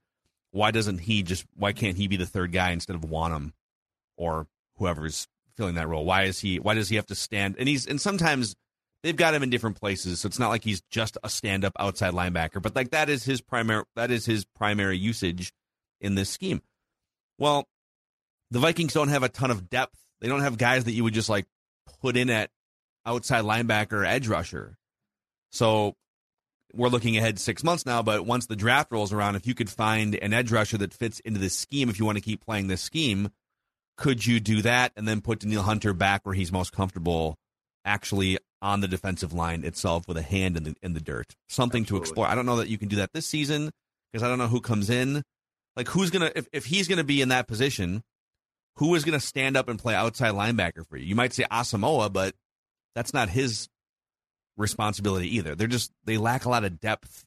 Why 0.51 0.71
doesn't 0.71 0.99
he 0.99 1.23
just 1.23 1.45
why 1.55 1.71
can't 1.73 1.97
he 1.97 2.07
be 2.07 2.17
the 2.17 2.25
third 2.27 2.51
guy 2.51 2.71
instead 2.71 2.95
of 2.95 3.01
Wonnum 3.01 3.53
or 4.17 4.47
whoever's 4.77 5.27
filling 5.57 5.75
that 5.75 5.87
role? 5.87 6.05
Why 6.05 6.23
is 6.23 6.39
he 6.39 6.59
why 6.59 6.73
does 6.73 6.89
he 6.89 6.95
have 6.95 7.07
to 7.07 7.15
stand 7.15 7.55
and 7.59 7.67
he's 7.67 7.85
and 7.87 7.99
sometimes 7.99 8.55
they've 9.03 9.15
got 9.15 9.33
him 9.33 9.43
in 9.43 9.49
different 9.49 9.79
places, 9.79 10.21
so 10.21 10.27
it's 10.27 10.39
not 10.39 10.49
like 10.49 10.63
he's 10.63 10.81
just 10.89 11.17
a 11.23 11.29
stand 11.29 11.65
up 11.65 11.73
outside 11.79 12.13
linebacker, 12.13 12.61
but 12.61 12.75
like 12.75 12.91
that 12.91 13.09
is 13.09 13.23
his 13.23 13.41
primary 13.41 13.83
that 13.95 14.11
is 14.11 14.25
his 14.25 14.45
primary 14.45 14.97
usage 14.97 15.53
in 16.01 16.15
this 16.15 16.29
scheme. 16.29 16.61
Well, 17.37 17.67
the 18.51 18.59
Vikings 18.59 18.93
don't 18.93 19.09
have 19.09 19.23
a 19.23 19.29
ton 19.29 19.51
of 19.51 19.69
depth. 19.69 19.97
They 20.21 20.27
don't 20.27 20.41
have 20.41 20.57
guys 20.57 20.85
that 20.85 20.93
you 20.93 21.03
would 21.03 21.13
just 21.13 21.29
like 21.29 21.45
put 22.01 22.15
in 22.15 22.29
at 22.29 22.49
outside 23.05 23.43
linebacker 23.43 24.05
edge 24.05 24.27
rusher. 24.27 24.77
So 25.51 25.95
we're 26.73 26.89
looking 26.89 27.17
ahead 27.17 27.39
six 27.39 27.63
months 27.63 27.85
now, 27.85 28.01
but 28.01 28.25
once 28.25 28.47
the 28.47 28.55
draft 28.55 28.91
rolls 28.91 29.13
around, 29.13 29.35
if 29.35 29.45
you 29.45 29.53
could 29.53 29.69
find 29.69 30.15
an 30.15 30.33
edge 30.33 30.51
rusher 30.51 30.77
that 30.79 30.93
fits 30.93 31.19
into 31.21 31.39
this 31.39 31.55
scheme, 31.55 31.89
if 31.89 31.99
you 31.99 32.05
want 32.05 32.17
to 32.17 32.23
keep 32.23 32.43
playing 32.43 32.67
this 32.67 32.81
scheme, 32.81 33.29
could 33.97 34.25
you 34.25 34.39
do 34.39 34.61
that 34.61 34.91
and 34.95 35.07
then 35.07 35.21
put 35.21 35.39
Danielle 35.39 35.63
Hunter 35.63 35.93
back 35.93 36.25
where 36.25 36.35
he's 36.35 36.51
most 36.51 36.71
comfortable, 36.71 37.35
actually 37.85 38.37
on 38.61 38.79
the 38.79 38.87
defensive 38.87 39.33
line 39.33 39.63
itself 39.63 40.07
with 40.07 40.17
a 40.17 40.21
hand 40.21 40.57
in 40.57 40.63
the 40.63 40.75
in 40.81 40.93
the 40.93 41.01
dirt? 41.01 41.35
Something 41.49 41.85
to 41.85 41.97
explore. 41.97 42.27
I 42.27 42.35
don't 42.35 42.45
know 42.45 42.57
that 42.57 42.69
you 42.69 42.77
can 42.77 42.87
do 42.87 42.97
that 42.97 43.13
this 43.13 43.25
season 43.25 43.71
because 44.11 44.23
I 44.23 44.27
don't 44.29 44.37
know 44.37 44.47
who 44.47 44.61
comes 44.61 44.89
in. 44.89 45.23
Like 45.75 45.87
who's 45.87 46.09
gonna 46.09 46.31
if, 46.35 46.47
if 46.51 46.65
he's 46.65 46.87
gonna 46.87 47.03
be 47.03 47.21
in 47.21 47.29
that 47.29 47.47
position, 47.47 48.03
who 48.77 48.95
is 48.95 49.03
gonna 49.03 49.19
stand 49.19 49.57
up 49.57 49.69
and 49.69 49.79
play 49.79 49.95
outside 49.95 50.33
linebacker 50.33 50.87
for 50.87 50.97
you? 50.97 51.05
You 51.05 51.15
might 51.15 51.33
say 51.33 51.45
Asamoah, 51.51 52.11
but 52.11 52.35
that's 52.95 53.13
not 53.13 53.29
his 53.29 53.69
responsibility 54.57 55.35
either. 55.35 55.55
They're 55.55 55.67
just 55.67 55.91
they 56.05 56.17
lack 56.17 56.45
a 56.45 56.49
lot 56.49 56.63
of 56.63 56.79
depth 56.79 57.25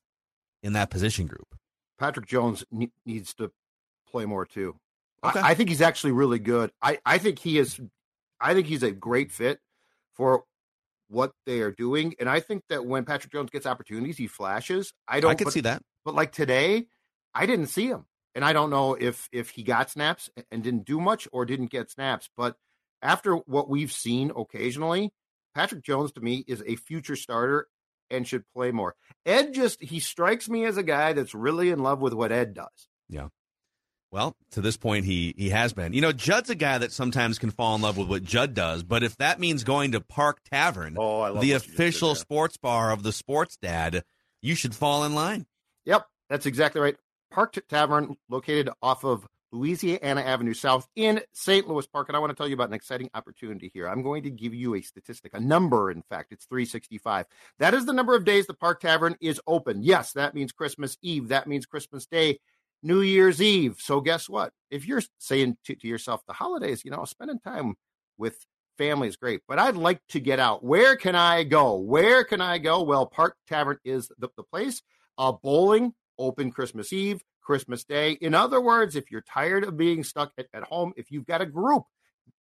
in 0.63 0.73
that 0.75 0.91
position 0.91 1.27
group. 1.27 1.55
Patrick 1.99 2.27
Jones 2.27 2.65
ne- 2.71 2.93
needs 3.05 3.35
to 3.35 3.51
play 4.09 4.27
more 4.27 4.45
too. 4.45 4.77
Okay. 5.27 5.41
I, 5.41 5.51
I 5.51 5.55
think 5.55 5.69
he's 5.69 5.83
actually 5.83 6.13
really 6.13 6.39
good. 6.39 6.73
I, 6.83 6.99
I 7.05 7.19
think 7.19 7.39
he 7.39 7.59
is. 7.59 7.81
I 8.41 8.55
think 8.55 8.67
he's 8.67 8.83
a 8.83 8.93
great 8.93 9.33
fit 9.33 9.61
for 10.15 10.45
what 11.09 11.33
they 11.47 11.61
are 11.61 11.73
doing, 11.73 12.15
and 12.19 12.29
I 12.29 12.41
think 12.41 12.65
that 12.69 12.85
when 12.85 13.05
Patrick 13.05 13.33
Jones 13.33 13.51
gets 13.51 13.67
opportunities, 13.67 14.17
he 14.17 14.27
flashes. 14.27 14.93
I 15.09 15.21
don't. 15.21 15.31
I 15.31 15.35
can 15.35 15.51
see 15.51 15.61
that. 15.61 15.83
But 16.05 16.15
like 16.15 16.33
today, 16.33 16.87
I 17.35 17.47
didn't 17.47 17.67
see 17.69 17.87
him, 17.87 18.07
and 18.35 18.45
I 18.45 18.53
don't 18.53 18.71
know 18.71 18.95
if 18.95 19.29
if 19.33 19.51
he 19.51 19.63
got 19.63 19.91
snaps 19.91 20.31
and 20.51 20.63
didn't 20.63 20.85
do 20.85 21.01
much 21.01 21.29
or 21.33 21.45
didn't 21.45 21.71
get 21.71 21.91
snaps. 21.91 22.29
But 22.37 22.57
after 23.03 23.35
what 23.35 23.69
we've 23.69 23.93
seen 23.93 24.33
occasionally, 24.37 25.13
Patrick 25.55 25.83
Jones 25.83 26.13
to 26.13 26.21
me 26.21 26.45
is 26.47 26.63
a 26.67 26.77
future 26.77 27.17
starter 27.17 27.69
and 28.11 28.27
should 28.27 28.45
play 28.55 28.71
more. 28.71 28.95
Ed 29.25 29.55
just 29.55 29.83
he 29.83 30.01
strikes 30.01 30.49
me 30.49 30.65
as 30.65 30.77
a 30.77 30.83
guy 30.83 31.13
that's 31.13 31.35
really 31.35 31.71
in 31.71 31.81
love 31.81 32.01
with 32.01 32.13
what 32.13 32.33
Ed 32.33 32.55
does. 32.55 32.89
Yeah. 33.09 33.29
Well, 34.13 34.37
to 34.53 34.61
this 34.61 34.77
point, 34.77 35.05
he 35.05 35.35
he 35.37 35.51
has 35.51 35.73
been. 35.73 35.93
You 35.93 36.01
know, 36.01 36.13
Judd's 36.13 36.51
a 36.51 36.55
guy 36.55 36.79
that 36.79 36.93
sometimes 36.93 37.39
can 37.39 37.51
fall 37.51 37.75
in 37.75 37.83
love 37.83 37.97
with 37.97 38.09
what 38.09 38.23
Judd 38.23 38.55
does, 38.55 38.83
but 38.83 39.03
if 39.03 39.17
that 39.17 39.41
means 39.41 39.65
going 39.65 39.93
to 39.93 40.01
Park 40.01 40.41
Tavern, 40.51 40.97
oh, 40.99 41.27
the 41.27 41.35
what 41.35 41.47
you 41.47 41.53
just 41.55 41.67
official 41.67 42.15
sports 42.15 42.57
bar 42.57 42.93
of 42.93 43.03
the 43.03 43.13
Sports 43.13 43.57
Dad, 43.57 44.05
you 44.43 44.55
should 44.55 44.75
fall 44.75 45.05
in 45.05 45.15
line. 45.15 45.47
Yep, 45.85 46.07
that's 46.29 46.47
exactly 46.47 46.81
right. 46.81 46.97
Park 47.31 47.55
Tavern, 47.69 48.17
located 48.29 48.71
off 48.81 49.05
of 49.05 49.27
Louisiana 49.53 50.21
Avenue 50.21 50.55
South 50.55 50.89
in 50.97 51.21
St. 51.33 51.69
Louis 51.69 51.87
Park. 51.87 52.09
And 52.09 52.17
I 52.17 52.21
want 52.21 52.31
to 52.31 52.37
tell 52.37 52.49
you 52.49 52.55
about 52.55 52.69
an 52.69 52.75
exciting 52.75 53.11
opportunity 53.15 53.71
here. 53.73 53.89
I'm 53.89 54.03
going 54.03 54.23
to 54.25 54.31
give 54.31 54.55
you 54.55 54.75
a 54.75 54.83
statistic, 54.83 55.33
a 55.35 55.41
number, 55.41 55.91
in 55.91 56.03
fact. 56.03 56.33
It's 56.33 56.47
365. 56.47 57.27
That 57.59 57.75
is 57.75 57.87
the 57.87 57.93
number 57.93 58.15
of 58.15 58.25
days 58.25 58.47
the 58.47 58.55
Park 58.55 58.81
Tavern 58.81 59.17
is 59.21 59.41
open. 59.47 59.83
Yes, 59.83 60.13
that 60.13 60.35
means 60.35 60.53
Christmas 60.53 60.97
Eve. 61.03 61.29
That 61.29 61.47
means 61.47 61.67
Christmas 61.67 62.07
Day, 62.07 62.39
New 62.83 63.01
Year's 63.01 63.41
Eve. 63.43 63.77
So 63.79 64.01
guess 64.01 64.29
what? 64.29 64.53
If 64.71 64.87
you're 64.87 65.03
saying 65.19 65.57
to, 65.65 65.75
to 65.75 65.89
yourself, 65.89 66.23
the 66.27 66.33
holidays, 66.33 66.85
you 66.85 66.91
know, 66.91 67.05
spending 67.05 67.41
time 67.41 67.75
with 68.19 68.39
family 68.79 69.09
is 69.09 69.17
great, 69.17 69.41
but 69.49 69.59
I'd 69.59 69.77
like 69.77 70.01
to 70.11 70.21
get 70.21 70.39
out. 70.39 70.65
Where 70.65 70.97
can 70.97 71.15
I 71.15 71.45
go? 71.45 71.77
Where 71.77 72.25
can 72.25 72.41
I 72.41 72.59
go? 72.59 72.83
Well, 72.83 73.07
Park 73.07 73.37
Tavern 73.49 73.79
is 73.85 74.11
the, 74.19 74.29
the 74.37 74.43
place. 74.43 74.83
Uh, 75.19 75.33
bowling, 75.33 75.95
open 76.19 76.51
Christmas 76.51 76.93
Eve, 76.93 77.23
Christmas 77.43 77.85
Day. 77.85 78.13
In 78.13 78.35
other 78.35 78.61
words, 78.61 78.97
if 78.97 79.11
you're 79.11 79.23
tired 79.23 79.65
of 79.65 79.77
being 79.77 80.05
stuck 80.05 80.33
at, 80.39 80.47
at 80.53 80.65
home, 80.65 80.93
if 80.97 81.11
you've 81.11 81.27
got 81.27 81.41
a 81.41 81.47
group 81.47 81.85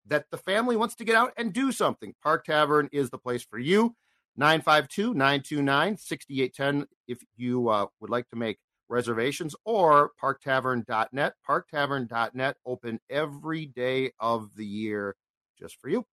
that 0.07 0.26
the 0.30 0.39
family 0.39 0.76
wants 0.76 0.95
to 0.97 1.05
get 1.05 1.16
out 1.16 1.32
and 1.37 1.53
do 1.53 1.72
something, 1.72 2.14
Park 2.22 2.45
Tavern 2.45 2.89
is 2.93 3.11
the 3.11 3.18
place 3.18 3.45
for 3.45 3.59
you. 3.59 3.95
952 4.39 5.14
929 5.14 5.97
6810 5.97 6.87
if 7.09 7.18
you 7.37 7.68
uh, 7.70 7.87
would 8.01 8.11
like 8.11 8.28
to 8.28 8.37
make 8.37 8.59
reservations 8.89 9.55
or 9.64 10.11
parktavern.net. 10.22 11.34
Parktavern.net 11.49 12.57
open 12.64 13.01
every 13.11 13.66
day 13.66 14.12
of 14.18 14.55
the 14.57 14.66
year 14.66 15.16
just 15.59 15.80
for 15.80 15.89
you. 15.89 16.07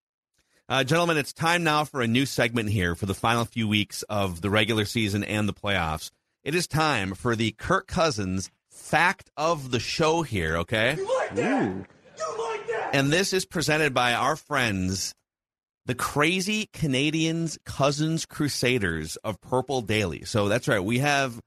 Uh, 0.69 0.83
gentlemen, 0.83 1.17
it's 1.17 1.33
time 1.33 1.63
now 1.63 1.83
for 1.83 2.01
a 2.01 2.07
new 2.07 2.25
segment 2.25 2.69
here 2.69 2.95
for 2.95 3.05
the 3.05 3.13
final 3.13 3.43
few 3.43 3.67
weeks 3.67 4.01
of 4.03 4.41
the 4.41 4.49
regular 4.49 4.85
season 4.85 5.23
and 5.23 5.47
the 5.47 5.53
playoffs. 5.53 6.09
It 6.43 6.55
is 6.55 6.67
time 6.67 7.15
for 7.15 7.35
the 7.35 7.51
Kirk 7.51 7.87
Cousins 7.87 8.49
fact 8.69 9.29
of 9.37 9.71
the 9.71 9.79
show 9.79 10.21
here, 10.21 10.57
okay? 10.57 10.95
You 10.95 11.19
like 11.19 11.35
that? 11.35 11.63
Ooh. 11.63 11.85
You 12.17 12.43
like 12.49 12.67
that? 12.67 12.89
And 12.93 13.11
this 13.11 13.33
is 13.33 13.45
presented 13.45 13.93
by 13.93 14.13
our 14.13 14.35
friends, 14.35 15.13
the 15.85 15.95
crazy 15.95 16.69
Canadians 16.73 17.57
Cousins 17.65 18.25
Crusaders 18.25 19.17
of 19.17 19.41
Purple 19.41 19.81
Daily. 19.81 20.23
So 20.23 20.47
that's 20.47 20.67
right. 20.67 20.83
We 20.83 20.99
have 20.99 21.39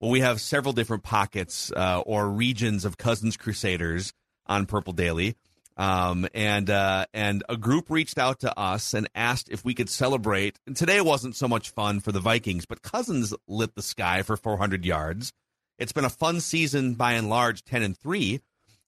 well, 0.00 0.10
we 0.10 0.20
have 0.20 0.40
several 0.40 0.72
different 0.72 1.02
pockets 1.02 1.70
uh, 1.76 2.00
or 2.00 2.28
regions 2.28 2.84
of 2.84 2.96
Cousins 2.96 3.36
Crusaders 3.36 4.12
on 4.46 4.66
Purple 4.66 4.92
Daily. 4.94 5.36
Um, 5.76 6.28
and 6.34 6.68
uh, 6.68 7.06
and 7.14 7.42
a 7.48 7.56
group 7.56 7.88
reached 7.88 8.18
out 8.18 8.40
to 8.40 8.58
us 8.58 8.92
and 8.92 9.08
asked 9.14 9.48
if 9.50 9.64
we 9.64 9.72
could 9.72 9.88
celebrate. 9.88 10.58
And 10.66 10.76
today 10.76 11.00
wasn't 11.00 11.36
so 11.36 11.48
much 11.48 11.70
fun 11.70 12.00
for 12.00 12.12
the 12.12 12.20
Vikings, 12.20 12.66
but 12.66 12.82
Cousins 12.82 13.32
lit 13.48 13.74
the 13.74 13.82
sky 13.82 14.22
for 14.22 14.36
400 14.36 14.84
yards. 14.84 15.32
It's 15.78 15.92
been 15.92 16.04
a 16.04 16.10
fun 16.10 16.40
season 16.40 16.94
by 16.94 17.12
and 17.12 17.30
large, 17.30 17.64
10 17.64 17.82
and 17.82 17.96
three. 17.96 18.40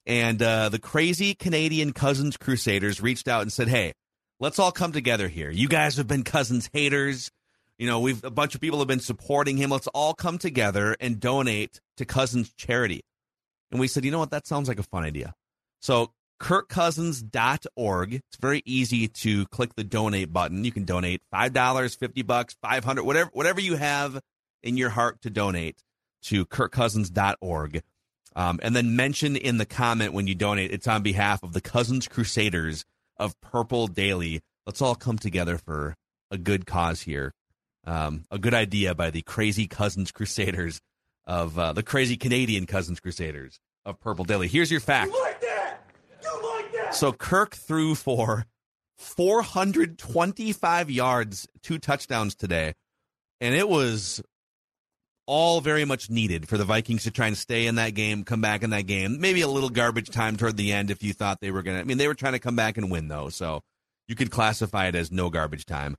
And 0.05 0.43
uh, 0.43 0.69
the 0.69 0.79
crazy 0.79 1.33
Canadian 1.35 1.93
Cousins 1.93 2.37
Crusaders 2.37 3.01
reached 3.01 3.29
out 3.29 3.43
and 3.43 3.53
said, 3.53 3.69
"Hey, 3.69 3.95
let's 4.41 4.59
all 4.59 4.73
come 4.73 4.93
together 4.93 5.29
here. 5.29 5.51
You 5.51 5.69
guys 5.69 5.97
have 5.97 6.09
been 6.09 6.25
Cousins 6.25 6.69
haters. 6.73 7.31
You 7.83 7.89
know, 7.89 7.99
we've 7.99 8.23
a 8.23 8.31
bunch 8.31 8.55
of 8.55 8.61
people 8.61 8.79
have 8.79 8.87
been 8.87 9.01
supporting 9.01 9.57
him. 9.57 9.71
Let's 9.71 9.89
all 9.89 10.15
come 10.15 10.39
together 10.39 10.97
and 11.01 11.19
donate 11.19 11.81
to 11.97 12.05
Cousins 12.05 12.53
charity." 12.53 13.03
And 13.73 13.81
we 13.81 13.89
said, 13.89 14.05
"You 14.05 14.13
know 14.13 14.21
what? 14.21 14.31
That 14.31 14.47
sounds 14.47 14.69
like 14.69 14.79
a 14.79 14.85
fun 14.85 15.03
idea." 15.03 15.35
So 15.81 16.13
kirkcousins.org. 16.41 18.15
It's 18.15 18.37
very 18.41 18.63
easy 18.65 19.09
to 19.09 19.47
click 19.47 19.75
the 19.75 19.83
donate 19.83 20.33
button. 20.33 20.65
You 20.65 20.71
can 20.71 20.85
donate 20.85 21.23
$5, 21.33 21.97
50 21.97 22.23
bucks, 22.23 22.55
500, 22.63 23.03
whatever 23.03 23.31
whatever 23.33 23.61
you 23.61 23.75
have 23.75 24.21
in 24.63 24.77
your 24.77 24.91
heart 24.91 25.21
to 25.23 25.31
donate 25.31 25.83
to 26.27 26.47
kirkcousins.org. 26.47 27.83
Um, 28.37 28.61
and 28.63 28.77
then 28.77 28.95
mention 28.95 29.35
in 29.35 29.59
the 29.59 29.67
comment 29.67 30.13
when 30.13 30.29
you 30.29 30.37
donate, 30.37 30.71
it's 30.71 30.87
on 30.87 31.03
behalf 31.03 31.43
of 31.43 31.53
the 31.53 31.61
Cousins 31.61 32.07
Crusaders 32.07 32.85
of 33.17 33.41
Purple 33.41 33.89
Daily. 33.89 34.41
Let's 34.67 34.81
all 34.81 34.95
come 34.95 35.19
together 35.19 35.59
for 35.59 35.97
a 36.31 36.39
good 36.39 36.65
cause 36.65 37.01
here. 37.01 37.35
Um, 37.85 38.25
a 38.31 38.39
good 38.39 38.55
idea 38.55 38.95
by 38.95 39.11
the 39.11 39.23
crazy 39.23 39.67
Cousins 39.67 40.13
Crusaders 40.13 40.81
of 41.27 41.59
uh, 41.59 41.73
the 41.73 41.83
crazy 41.83 42.17
Canadian 42.17 42.67
Cousins 42.67 43.01
Crusaders 43.01 43.59
of 43.85 43.99
Purple 44.01 44.25
Daily. 44.25 44.49
Here's 44.49 44.71
your 44.71 44.81
fact. 44.81 45.13
So 46.93 47.13
Kirk 47.13 47.55
threw 47.55 47.95
for 47.95 48.47
425 48.99 50.91
yards, 50.91 51.49
two 51.63 51.79
touchdowns 51.79 52.35
today, 52.35 52.75
and 53.41 53.55
it 53.55 53.69
was 53.69 54.23
all 55.27 55.61
very 55.61 55.85
much 55.85 56.11
needed 56.11 56.49
for 56.49 56.59
the 56.59 56.65
Vikings 56.65 57.05
to 57.05 57.11
try 57.11 57.27
and 57.27 57.37
stay 57.37 57.67
in 57.67 57.77
that 57.77 57.95
game, 57.95 58.25
come 58.25 58.41
back 58.41 58.63
in 58.63 58.71
that 58.71 58.87
game. 58.87 59.21
Maybe 59.21 59.41
a 59.41 59.49
little 59.49 59.71
garbage 59.71 60.11
time 60.11 60.37
toward 60.37 60.57
the 60.57 60.73
end 60.73 60.91
if 60.91 61.03
you 61.03 61.13
thought 61.13 61.41
they 61.41 61.51
were 61.51 61.63
going 61.63 61.77
to. 61.77 61.81
I 61.81 61.85
mean, 61.85 61.99
they 61.99 62.09
were 62.09 62.15
trying 62.15 62.35
to 62.35 62.39
come 62.39 62.57
back 62.57 62.77
and 62.77 62.91
win, 62.91 63.09
though, 63.09 63.29
so 63.29 63.63
you 64.09 64.15
could 64.15 64.31
classify 64.31 64.89
it 64.89 64.95
as 64.95 65.11
no 65.11 65.31
garbage 65.31 65.65
time. 65.65 65.97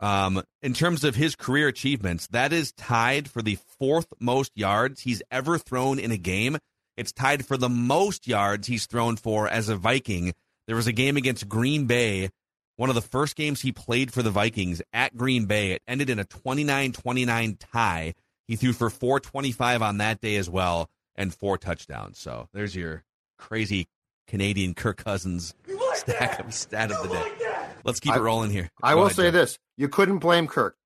Um, 0.00 0.42
in 0.62 0.74
terms 0.74 1.04
of 1.04 1.14
his 1.14 1.36
career 1.36 1.68
achievements, 1.68 2.26
that 2.28 2.52
is 2.52 2.72
tied 2.72 3.28
for 3.28 3.42
the 3.42 3.58
fourth 3.78 4.06
most 4.20 4.52
yards 4.54 5.02
he's 5.02 5.22
ever 5.30 5.58
thrown 5.58 5.98
in 5.98 6.10
a 6.10 6.16
game. 6.16 6.58
It's 6.96 7.12
tied 7.12 7.46
for 7.46 7.56
the 7.56 7.68
most 7.68 8.26
yards 8.26 8.66
he's 8.66 8.86
thrown 8.86 9.16
for 9.16 9.48
as 9.48 9.68
a 9.68 9.76
Viking. 9.76 10.32
There 10.66 10.76
was 10.76 10.86
a 10.86 10.92
game 10.92 11.16
against 11.16 11.48
Green 11.48 11.86
Bay, 11.86 12.30
one 12.76 12.88
of 12.88 12.94
the 12.94 13.02
first 13.02 13.36
games 13.36 13.60
he 13.60 13.72
played 13.72 14.12
for 14.12 14.22
the 14.22 14.30
Vikings 14.30 14.82
at 14.92 15.16
Green 15.16 15.46
Bay. 15.46 15.72
It 15.72 15.82
ended 15.86 16.10
in 16.10 16.18
a 16.18 16.24
29 16.24 16.92
29 16.92 17.56
tie. 17.72 18.14
He 18.46 18.56
threw 18.56 18.72
for 18.72 18.90
425 18.90 19.82
on 19.82 19.98
that 19.98 20.20
day 20.20 20.36
as 20.36 20.50
well 20.50 20.88
and 21.16 21.34
four 21.34 21.56
touchdowns. 21.58 22.18
So 22.18 22.48
there's 22.52 22.74
your 22.74 23.04
crazy 23.38 23.86
Canadian 24.26 24.74
Kirk 24.74 24.98
Cousins 25.04 25.54
like 25.68 25.96
stack 25.96 26.40
of 26.40 26.52
stat 26.52 26.90
of 26.90 27.02
the 27.02 27.14
day. 27.14 27.53
Let's 27.84 28.00
keep 28.00 28.12
I, 28.12 28.16
it 28.16 28.20
rolling 28.20 28.50
here. 28.50 28.70
I 28.82 28.92
Go 28.92 28.98
will 28.98 29.04
ahead, 29.06 29.16
say 29.16 29.22
Joe. 29.24 29.30
this: 29.32 29.58
you 29.76 29.88
couldn't 29.88 30.18
blame 30.18 30.46
Kirk 30.46 30.76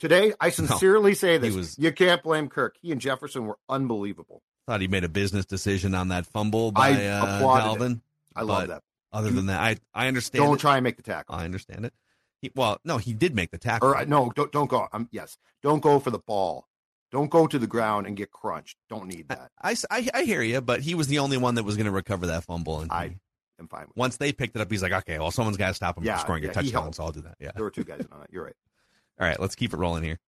today. 0.00 0.32
I 0.40 0.50
sincerely 0.50 1.10
no, 1.10 1.14
say 1.14 1.38
this: 1.38 1.54
was, 1.54 1.78
you 1.78 1.92
can't 1.92 2.22
blame 2.22 2.48
Kirk. 2.48 2.76
He 2.80 2.90
and 2.92 3.00
Jefferson 3.00 3.46
were 3.46 3.58
unbelievable. 3.68 4.42
Thought 4.66 4.80
he 4.80 4.88
made 4.88 5.04
a 5.04 5.08
business 5.08 5.46
decision 5.46 5.94
on 5.94 6.08
that 6.08 6.26
fumble 6.26 6.72
by 6.72 6.88
I 6.90 7.06
uh, 7.06 7.40
Dalvin. 7.40 7.96
It. 7.96 8.00
I 8.34 8.42
love 8.42 8.68
that. 8.68 8.82
Other 9.12 9.30
than 9.30 9.46
that, 9.46 9.60
I 9.60 9.76
I 9.94 10.08
understand. 10.08 10.44
Don't 10.44 10.56
it. 10.56 10.60
try 10.60 10.76
and 10.76 10.84
make 10.84 10.96
the 10.96 11.02
tackle. 11.02 11.34
I 11.34 11.44
understand 11.44 11.84
it. 11.84 11.94
He, 12.40 12.50
well, 12.54 12.78
no, 12.84 12.98
he 12.98 13.14
did 13.14 13.34
make 13.34 13.50
the 13.50 13.58
tackle. 13.58 13.88
Or, 13.94 14.04
no, 14.04 14.30
don't 14.34 14.52
don't 14.52 14.68
go. 14.68 14.86
Um, 14.92 15.08
yes, 15.10 15.38
don't 15.62 15.80
go 15.80 15.98
for 15.98 16.10
the 16.10 16.18
ball. 16.18 16.66
Don't 17.10 17.30
go 17.30 17.46
to 17.46 17.58
the 17.58 17.66
ground 17.66 18.06
and 18.06 18.16
get 18.16 18.30
crunched. 18.30 18.76
Don't 18.90 19.06
need 19.06 19.28
that. 19.28 19.50
I, 19.62 19.74
I, 19.90 20.08
I 20.12 20.22
hear 20.24 20.42
you, 20.42 20.60
but 20.60 20.82
he 20.82 20.94
was 20.94 21.06
the 21.06 21.20
only 21.20 21.38
one 21.38 21.54
that 21.54 21.62
was 21.62 21.76
going 21.76 21.86
to 21.86 21.90
recover 21.90 22.26
that 22.26 22.44
fumble. 22.44 22.80
And 22.80 22.92
I 22.92 23.16
am 23.58 23.68
fine. 23.68 23.86
With 23.88 23.96
once 23.96 24.16
they 24.16 24.32
picked 24.32 24.56
it 24.56 24.62
up, 24.62 24.70
he's 24.70 24.82
like, 24.82 24.92
okay, 24.92 25.18
well, 25.18 25.30
someone's 25.30 25.56
got 25.56 25.68
to 25.68 25.74
stop 25.74 25.98
him 25.98 26.04
yeah, 26.04 26.16
from 26.16 26.20
scoring 26.20 26.42
yeah, 26.44 26.50
a 26.50 26.54
touchdown, 26.54 26.92
so 26.92 27.04
I'll 27.04 27.12
do 27.12 27.22
that. 27.22 27.36
Yeah, 27.40 27.52
there 27.54 27.64
were 27.64 27.70
two 27.70 27.84
guys 27.84 28.06
on 28.12 28.22
it. 28.22 28.30
You're 28.30 28.44
right. 28.44 28.56
All 29.20 29.26
right, 29.26 29.38
let's 29.40 29.54
keep 29.54 29.72
it 29.72 29.76
rolling 29.76 30.04
here. 30.04 30.18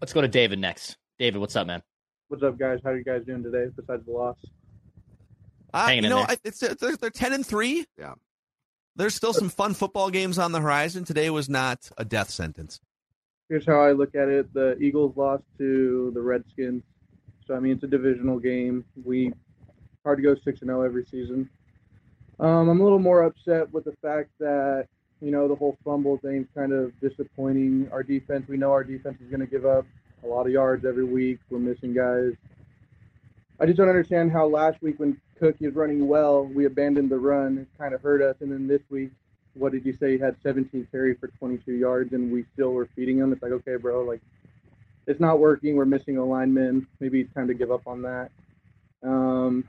Let's 0.00 0.12
go 0.12 0.20
to 0.20 0.28
David 0.28 0.58
next. 0.58 0.96
David, 1.18 1.40
what's 1.40 1.56
up, 1.56 1.66
man? 1.66 1.82
What's 2.28 2.42
up, 2.42 2.58
guys? 2.58 2.80
How 2.84 2.90
are 2.90 2.96
you 2.96 3.04
guys 3.04 3.24
doing 3.26 3.42
today? 3.42 3.66
Besides 3.74 4.04
the 4.06 4.12
loss, 4.12 4.36
uh, 5.74 5.86
Hanging 5.86 6.04
you 6.04 6.10
in 6.10 6.10
know, 6.10 6.26
there. 6.26 6.30
I, 6.30 6.38
it's 6.44 6.60
they're, 6.60 6.96
they're 6.96 7.10
ten 7.10 7.32
and 7.32 7.44
three. 7.44 7.84
Yeah, 7.98 8.14
there's 8.96 9.14
still 9.14 9.32
some 9.32 9.48
fun 9.48 9.74
football 9.74 10.10
games 10.10 10.38
on 10.38 10.52
the 10.52 10.60
horizon. 10.60 11.04
Today 11.04 11.30
was 11.30 11.48
not 11.48 11.90
a 11.98 12.04
death 12.04 12.30
sentence. 12.30 12.80
here's 13.48 13.66
how 13.66 13.80
I 13.80 13.92
look 13.92 14.14
at 14.14 14.28
it: 14.28 14.52
the 14.54 14.78
Eagles 14.78 15.16
lost 15.16 15.44
to 15.58 16.10
the 16.14 16.20
Redskins, 16.20 16.82
so 17.46 17.54
I 17.54 17.60
mean 17.60 17.72
it's 17.72 17.84
a 17.84 17.88
divisional 17.88 18.38
game. 18.38 18.84
We 19.04 19.32
hard 20.04 20.18
to 20.18 20.22
go 20.22 20.34
six 20.44 20.60
and 20.60 20.68
zero 20.68 20.82
every 20.82 21.04
season. 21.10 21.48
Um, 22.40 22.68
I'm 22.68 22.80
a 22.80 22.84
little 22.84 22.98
more 22.98 23.24
upset 23.24 23.72
with 23.72 23.84
the 23.84 23.96
fact 24.00 24.30
that 24.38 24.86
you 25.20 25.30
know 25.30 25.48
the 25.48 25.56
whole 25.56 25.76
fumble 25.84 26.18
thing's 26.18 26.46
kind 26.54 26.72
of 26.72 26.92
disappointing. 27.00 27.88
Our 27.92 28.02
defense, 28.02 28.46
we 28.48 28.56
know 28.56 28.70
our 28.70 28.84
defense 28.84 29.16
is 29.20 29.28
going 29.28 29.40
to 29.40 29.46
give 29.46 29.66
up 29.66 29.84
a 30.24 30.26
lot 30.26 30.46
of 30.46 30.52
yards 30.52 30.84
every 30.84 31.04
week. 31.04 31.38
We're 31.50 31.58
missing 31.58 31.94
guys. 31.94 32.32
I 33.60 33.66
just 33.66 33.76
don't 33.76 33.88
understand 33.88 34.30
how 34.30 34.46
last 34.46 34.80
week 34.82 35.00
when 35.00 35.20
Cook 35.40 35.56
is 35.60 35.74
running 35.74 36.06
well, 36.06 36.44
we 36.44 36.66
abandoned 36.66 37.10
the 37.10 37.18
run. 37.18 37.58
It 37.58 37.68
kind 37.76 37.92
of 37.92 38.00
hurt 38.00 38.22
us, 38.22 38.36
and 38.40 38.52
then 38.52 38.68
this 38.68 38.82
week, 38.88 39.10
what 39.54 39.72
did 39.72 39.84
you 39.84 39.96
say? 39.98 40.12
He 40.12 40.18
had 40.18 40.36
17 40.44 40.86
carries 40.92 41.18
for 41.18 41.28
22 41.38 41.72
yards, 41.72 42.12
and 42.12 42.30
we 42.30 42.44
still 42.54 42.72
were 42.72 42.88
feeding 42.94 43.18
him. 43.18 43.32
It's 43.32 43.42
like, 43.42 43.52
okay, 43.52 43.76
bro, 43.76 44.04
like 44.04 44.20
it's 45.08 45.18
not 45.18 45.40
working. 45.40 45.74
We're 45.74 45.86
missing 45.86 46.18
a 46.18 46.24
lineman. 46.24 46.86
Maybe 47.00 47.22
it's 47.22 47.34
time 47.34 47.48
to 47.48 47.54
give 47.54 47.72
up 47.72 47.86
on 47.86 48.02
that. 48.02 48.30
Um, 49.02 49.64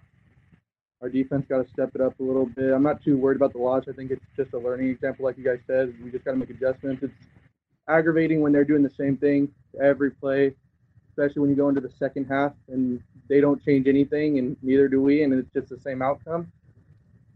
our 1.01 1.09
defense 1.09 1.45
got 1.47 1.65
to 1.65 1.71
step 1.71 1.91
it 1.95 2.01
up 2.01 2.19
a 2.19 2.23
little 2.23 2.45
bit. 2.45 2.73
I'm 2.73 2.83
not 2.83 3.01
too 3.01 3.17
worried 3.17 3.37
about 3.37 3.53
the 3.53 3.59
loss. 3.59 3.85
I 3.87 3.93
think 3.93 4.11
it's 4.11 4.25
just 4.35 4.53
a 4.53 4.57
learning 4.57 4.89
example, 4.89 5.25
like 5.25 5.37
you 5.37 5.43
guys 5.43 5.59
said. 5.65 5.93
We 6.03 6.11
just 6.11 6.25
got 6.25 6.31
to 6.31 6.37
make 6.37 6.49
adjustments. 6.49 7.03
It's 7.03 7.13
aggravating 7.87 8.41
when 8.41 8.51
they're 8.51 8.65
doing 8.65 8.83
the 8.83 8.91
same 8.97 9.17
thing 9.17 9.49
every 9.81 10.11
play, 10.11 10.53
especially 11.11 11.41
when 11.41 11.49
you 11.49 11.55
go 11.55 11.69
into 11.69 11.81
the 11.81 11.91
second 11.97 12.25
half 12.25 12.53
and 12.67 13.01
they 13.29 13.39
don't 13.39 13.63
change 13.63 13.87
anything, 13.87 14.39
and 14.39 14.57
neither 14.61 14.87
do 14.87 15.01
we, 15.01 15.23
and 15.23 15.33
it's 15.33 15.51
just 15.53 15.69
the 15.69 15.79
same 15.79 16.01
outcome. 16.01 16.51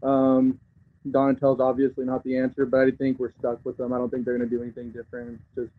Um, 0.02 0.58
Donatell's 1.08 1.60
obviously 1.60 2.04
not 2.04 2.22
the 2.24 2.36
answer, 2.36 2.66
but 2.66 2.80
I 2.80 2.90
think 2.90 3.18
we're 3.18 3.32
stuck 3.38 3.64
with 3.64 3.76
them. 3.76 3.92
I 3.92 3.98
don't 3.98 4.10
think 4.10 4.24
they're 4.24 4.36
going 4.36 4.48
to 4.48 4.56
do 4.56 4.62
anything 4.62 4.90
different. 4.90 5.40
It's 5.56 5.66
just 5.66 5.72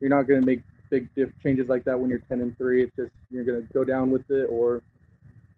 you're 0.00 0.10
not 0.10 0.28
going 0.28 0.40
to 0.40 0.46
make 0.46 0.60
big 0.90 1.08
diff- 1.14 1.32
changes 1.42 1.68
like 1.68 1.84
that 1.84 1.98
when 1.98 2.10
you're 2.10 2.20
10 2.20 2.40
and 2.40 2.56
three. 2.58 2.82
It's 2.82 2.94
just 2.96 3.12
you're 3.30 3.44
going 3.44 3.66
to 3.66 3.72
go 3.72 3.84
down 3.84 4.10
with 4.10 4.30
it, 4.30 4.46
or 4.50 4.82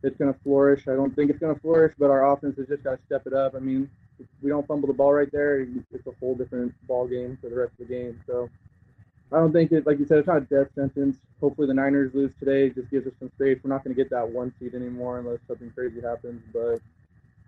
it's 0.06 0.16
going 0.16 0.32
to 0.32 0.40
flourish. 0.40 0.86
I 0.88 0.94
don't 0.94 1.14
think 1.14 1.30
it's 1.30 1.38
going 1.40 1.54
to 1.54 1.60
flourish, 1.60 1.94
but 1.98 2.10
our 2.10 2.32
offense 2.32 2.56
has 2.58 2.68
just 2.68 2.84
got 2.84 2.92
to 2.92 2.98
step 3.06 3.26
it 3.26 3.32
up. 3.32 3.54
I 3.54 3.58
mean, 3.58 3.90
if 4.20 4.26
we 4.40 4.50
don't 4.50 4.66
fumble 4.66 4.86
the 4.86 4.94
ball 4.94 5.12
right 5.12 5.30
there, 5.32 5.60
it's 5.60 6.06
a 6.06 6.12
whole 6.20 6.34
different 6.34 6.72
ball 6.86 7.06
game 7.06 7.36
for 7.40 7.50
the 7.50 7.56
rest 7.56 7.72
of 7.72 7.88
the 7.88 7.94
game. 7.94 8.20
So 8.26 8.48
I 9.32 9.38
don't 9.38 9.52
think 9.52 9.72
it, 9.72 9.86
like 9.86 9.98
you 9.98 10.06
said, 10.06 10.18
it's 10.18 10.28
not 10.28 10.38
a 10.38 10.40
death 10.42 10.68
sentence. 10.74 11.18
Hopefully 11.40 11.66
the 11.66 11.74
Niners 11.74 12.14
lose 12.14 12.30
today. 12.38 12.66
It 12.66 12.76
just 12.76 12.90
gives 12.90 13.06
us 13.06 13.12
some 13.18 13.30
space. 13.32 13.58
We're 13.62 13.70
not 13.70 13.82
going 13.84 13.94
to 13.94 14.00
get 14.00 14.10
that 14.10 14.28
one 14.28 14.54
seed 14.58 14.74
anymore 14.74 15.18
unless 15.18 15.40
something 15.48 15.70
crazy 15.74 16.00
happens. 16.00 16.40
But 16.52 16.80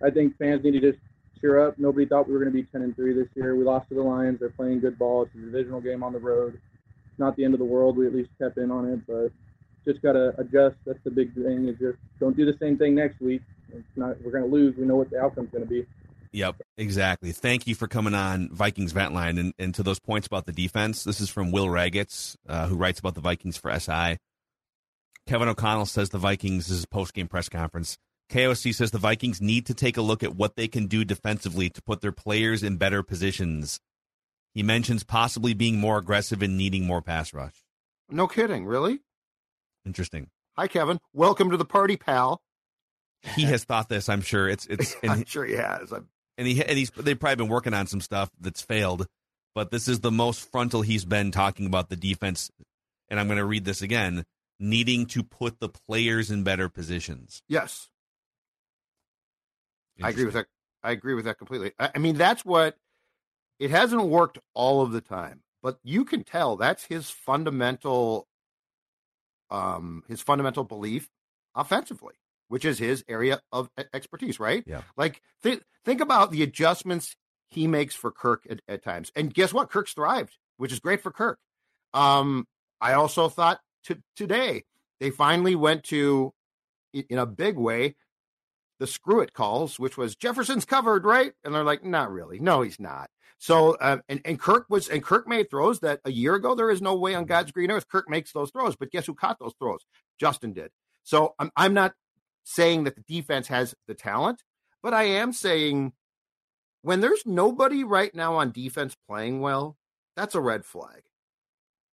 I 0.04 0.10
think 0.10 0.36
fans 0.36 0.64
need 0.64 0.72
to 0.72 0.80
just 0.80 0.98
cheer 1.40 1.64
up. 1.64 1.78
Nobody 1.78 2.06
thought 2.06 2.26
we 2.26 2.34
were 2.34 2.40
going 2.40 2.52
to 2.52 2.58
be 2.58 2.64
10 2.64 2.82
and 2.82 2.96
3 2.96 3.14
this 3.14 3.28
year. 3.36 3.54
We 3.54 3.64
lost 3.64 3.88
to 3.90 3.94
the 3.94 4.02
Lions. 4.02 4.40
They're 4.40 4.50
playing 4.50 4.80
good 4.80 4.98
ball. 4.98 5.22
It's 5.22 5.34
a 5.36 5.38
divisional 5.38 5.80
game 5.80 6.02
on 6.02 6.12
the 6.12 6.18
road. 6.18 6.54
It's 6.54 7.18
not 7.18 7.36
the 7.36 7.44
end 7.44 7.54
of 7.54 7.60
the 7.60 7.64
world. 7.64 7.96
We 7.96 8.06
at 8.06 8.14
least 8.14 8.30
kept 8.38 8.58
in 8.58 8.72
on 8.72 8.88
it, 8.88 9.06
but 9.06 9.30
just 9.84 10.02
got 10.02 10.12
to 10.12 10.34
adjust. 10.38 10.76
That's 10.86 10.98
the 11.04 11.10
big 11.10 11.34
thing. 11.34 11.68
Is 11.68 11.78
just 11.78 11.98
don't 12.20 12.36
do 12.36 12.44
the 12.44 12.56
same 12.60 12.78
thing 12.78 12.94
next 12.94 13.20
week. 13.20 13.42
It's 13.72 13.86
not. 13.96 14.16
We're 14.22 14.32
going 14.32 14.44
to 14.44 14.50
lose. 14.50 14.76
We 14.76 14.84
know 14.84 14.96
what 14.96 15.10
the 15.10 15.20
outcome's 15.20 15.50
going 15.50 15.64
to 15.64 15.70
be. 15.70 15.86
Yep, 16.32 16.56
exactly. 16.76 17.32
Thank 17.32 17.66
you 17.66 17.74
for 17.74 17.88
coming 17.88 18.14
on 18.14 18.50
Vikings 18.50 18.92
Vent 18.92 19.14
Line. 19.14 19.38
And, 19.38 19.54
and 19.58 19.74
to 19.74 19.82
those 19.82 19.98
points 19.98 20.26
about 20.26 20.44
the 20.44 20.52
defense, 20.52 21.04
this 21.04 21.20
is 21.20 21.30
from 21.30 21.52
Will 21.52 21.66
Ragatz, 21.66 22.36
uh, 22.46 22.66
who 22.66 22.76
writes 22.76 23.00
about 23.00 23.14
the 23.14 23.22
Vikings 23.22 23.56
for 23.56 23.76
SI. 23.78 24.18
Kevin 25.26 25.48
O'Connell 25.48 25.86
says 25.86 26.10
the 26.10 26.18
Vikings, 26.18 26.68
this 26.68 26.78
is 26.78 26.86
post 26.86 27.14
game 27.14 27.28
press 27.28 27.48
conference. 27.48 27.96
KOC 28.30 28.74
says 28.74 28.90
the 28.90 28.98
Vikings 28.98 29.40
need 29.40 29.66
to 29.66 29.74
take 29.74 29.96
a 29.96 30.02
look 30.02 30.22
at 30.22 30.36
what 30.36 30.56
they 30.56 30.68
can 30.68 30.86
do 30.86 31.04
defensively 31.04 31.70
to 31.70 31.82
put 31.82 32.02
their 32.02 32.12
players 32.12 32.62
in 32.62 32.76
better 32.76 33.02
positions. 33.02 33.80
He 34.54 34.62
mentions 34.62 35.04
possibly 35.04 35.54
being 35.54 35.78
more 35.78 35.98
aggressive 35.98 36.42
and 36.42 36.56
needing 36.56 36.86
more 36.86 37.00
pass 37.00 37.32
rush. 37.32 37.64
No 38.10 38.26
kidding, 38.26 38.66
really? 38.66 39.00
Interesting. 39.88 40.28
Hi, 40.58 40.68
Kevin. 40.68 41.00
Welcome 41.14 41.50
to 41.50 41.56
the 41.56 41.64
party, 41.64 41.96
pal. 41.96 42.42
He 43.22 43.44
has 43.44 43.64
thought 43.64 43.88
this, 43.88 44.10
I'm 44.10 44.20
sure. 44.20 44.46
It's 44.46 44.66
it's 44.66 44.94
and 45.02 45.12
I'm 45.12 45.24
sure 45.24 45.46
he 45.46 45.54
has. 45.54 45.92
I'm, 45.92 46.08
and 46.36 46.46
he 46.46 46.62
and 46.62 46.76
he's 46.76 46.90
they've 46.90 47.18
probably 47.18 47.36
been 47.36 47.48
working 47.48 47.72
on 47.72 47.86
some 47.86 48.02
stuff 48.02 48.30
that's 48.38 48.60
failed, 48.60 49.06
but 49.54 49.70
this 49.70 49.88
is 49.88 50.00
the 50.00 50.10
most 50.10 50.52
frontal 50.52 50.82
he's 50.82 51.06
been 51.06 51.30
talking 51.30 51.64
about 51.64 51.88
the 51.88 51.96
defense. 51.96 52.50
And 53.08 53.18
I'm 53.18 53.28
going 53.28 53.38
to 53.38 53.46
read 53.46 53.64
this 53.64 53.80
again: 53.80 54.26
needing 54.60 55.06
to 55.06 55.22
put 55.22 55.58
the 55.58 55.70
players 55.70 56.30
in 56.30 56.42
better 56.42 56.68
positions. 56.68 57.42
Yes, 57.48 57.88
I 60.02 60.10
agree 60.10 60.26
with 60.26 60.34
that. 60.34 60.48
I 60.82 60.90
agree 60.90 61.14
with 61.14 61.24
that 61.24 61.38
completely. 61.38 61.72
I, 61.78 61.92
I 61.94 61.98
mean, 61.98 62.16
that's 62.16 62.44
what 62.44 62.76
it 63.58 63.70
hasn't 63.70 64.04
worked 64.04 64.38
all 64.52 64.82
of 64.82 64.92
the 64.92 65.00
time, 65.00 65.40
but 65.62 65.78
you 65.82 66.04
can 66.04 66.24
tell 66.24 66.56
that's 66.56 66.84
his 66.84 67.08
fundamental, 67.08 68.27
um, 69.50 70.02
his 70.08 70.20
fundamental 70.20 70.64
belief 70.64 71.08
offensively, 71.54 72.14
which 72.48 72.64
is 72.64 72.78
his 72.78 73.04
area 73.08 73.40
of 73.52 73.70
expertise, 73.92 74.38
right? 74.40 74.64
Yeah. 74.66 74.82
Like 74.96 75.22
think 75.42 75.62
think 75.84 76.00
about 76.00 76.30
the 76.30 76.42
adjustments 76.42 77.16
he 77.48 77.66
makes 77.66 77.94
for 77.94 78.10
Kirk 78.10 78.46
at, 78.50 78.60
at 78.68 78.82
times, 78.82 79.10
and 79.16 79.32
guess 79.32 79.52
what? 79.52 79.70
Kirk's 79.70 79.94
thrived, 79.94 80.36
which 80.56 80.72
is 80.72 80.80
great 80.80 81.02
for 81.02 81.10
Kirk. 81.10 81.38
Um, 81.94 82.46
I 82.80 82.92
also 82.92 83.28
thought 83.28 83.60
to, 83.84 83.98
today 84.16 84.64
they 85.00 85.10
finally 85.10 85.54
went 85.54 85.84
to, 85.84 86.32
in 86.92 87.18
a 87.18 87.26
big 87.26 87.56
way, 87.56 87.96
the 88.78 88.86
screw 88.86 89.20
it 89.20 89.32
calls, 89.32 89.78
which 89.78 89.96
was 89.96 90.14
Jefferson's 90.14 90.64
covered, 90.64 91.04
right? 91.04 91.32
And 91.44 91.54
they're 91.54 91.64
like, 91.64 91.84
not 91.84 92.12
really. 92.12 92.38
No, 92.38 92.62
he's 92.62 92.78
not. 92.78 93.10
So, 93.38 93.76
um, 93.80 94.02
and, 94.08 94.20
and 94.24 94.38
Kirk 94.38 94.66
was, 94.68 94.88
and 94.88 95.02
Kirk 95.02 95.28
made 95.28 95.48
throws 95.48 95.80
that 95.80 96.00
a 96.04 96.10
year 96.10 96.34
ago, 96.34 96.54
there 96.54 96.70
is 96.70 96.82
no 96.82 96.96
way 96.96 97.14
on 97.14 97.24
God's 97.24 97.52
green 97.52 97.70
earth 97.70 97.88
Kirk 97.88 98.08
makes 98.10 98.32
those 98.32 98.50
throws. 98.50 98.74
But 98.76 98.90
guess 98.90 99.06
who 99.06 99.14
caught 99.14 99.38
those 99.38 99.54
throws? 99.58 99.86
Justin 100.18 100.52
did. 100.52 100.70
So 101.04 101.34
I'm, 101.38 101.50
I'm 101.56 101.72
not 101.72 101.94
saying 102.44 102.84
that 102.84 102.96
the 102.96 103.02
defense 103.02 103.46
has 103.48 103.74
the 103.86 103.94
talent, 103.94 104.42
but 104.82 104.92
I 104.92 105.04
am 105.04 105.32
saying 105.32 105.92
when 106.82 107.00
there's 107.00 107.22
nobody 107.26 107.84
right 107.84 108.14
now 108.14 108.36
on 108.36 108.50
defense 108.50 108.96
playing 109.08 109.40
well, 109.40 109.76
that's 110.16 110.34
a 110.34 110.40
red 110.40 110.64
flag, 110.64 111.02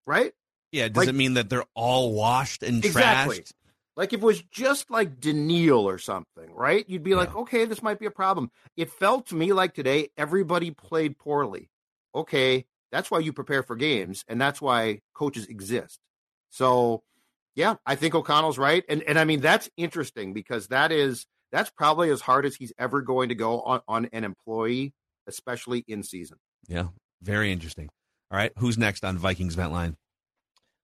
right? 0.07 0.33
Yeah, 0.71 0.87
does 0.87 0.97
Like- 0.97 1.09
it 1.09 1.15
mean 1.15 1.35
that 1.35 1.49
they're 1.49 1.65
all 1.75 2.13
washed 2.13 2.63
and 2.63 2.83
Exactly. 2.83 3.39
trashed? 3.41 3.53
Like 3.95 4.11
if 4.11 4.21
it 4.21 4.25
was 4.25 4.41
just 4.51 4.91
like 4.91 5.19
Danielle 5.19 5.87
or 5.87 5.97
something, 5.97 6.51
right? 6.53 6.83
You'd 6.87 7.03
be 7.03 7.15
like, 7.15 7.33
okay, 7.35 7.65
this 7.65 7.81
might 7.81 7.99
be 7.99 8.05
a 8.05 8.11
problem. 8.11 8.51
It 8.75 8.89
felt 8.89 9.27
to 9.27 9.35
me 9.35 9.53
like 9.53 9.73
today 9.73 10.09
everybody 10.17 10.71
played 10.71 11.17
poorly. 11.17 11.69
Okay, 12.13 12.65
that's 12.91 13.09
why 13.09 13.19
you 13.19 13.33
prepare 13.33 13.63
for 13.63 13.75
games, 13.75 14.23
and 14.27 14.39
that's 14.39 14.61
why 14.61 15.01
coaches 15.13 15.47
exist. 15.47 15.99
So, 16.49 17.03
yeah, 17.55 17.75
I 17.85 17.95
think 17.95 18.15
O'Connell's 18.15 18.57
right, 18.57 18.83
and 18.89 19.01
and 19.03 19.17
I 19.17 19.23
mean 19.23 19.41
that's 19.41 19.69
interesting 19.77 20.33
because 20.33 20.67
that 20.67 20.91
is 20.91 21.25
that's 21.51 21.69
probably 21.69 22.09
as 22.09 22.21
hard 22.21 22.45
as 22.45 22.55
he's 22.55 22.73
ever 22.77 23.01
going 23.01 23.29
to 23.29 23.35
go 23.35 23.61
on 23.61 23.81
on 23.87 24.09
an 24.11 24.23
employee, 24.23 24.93
especially 25.27 25.83
in 25.87 26.03
season. 26.03 26.37
Yeah, 26.67 26.87
very 27.21 27.51
interesting. 27.51 27.89
All 28.31 28.37
right, 28.37 28.51
who's 28.57 28.77
next 28.77 29.05
on 29.05 29.17
Vikings 29.17 29.55
Vent 29.55 29.71
Line? 29.71 29.95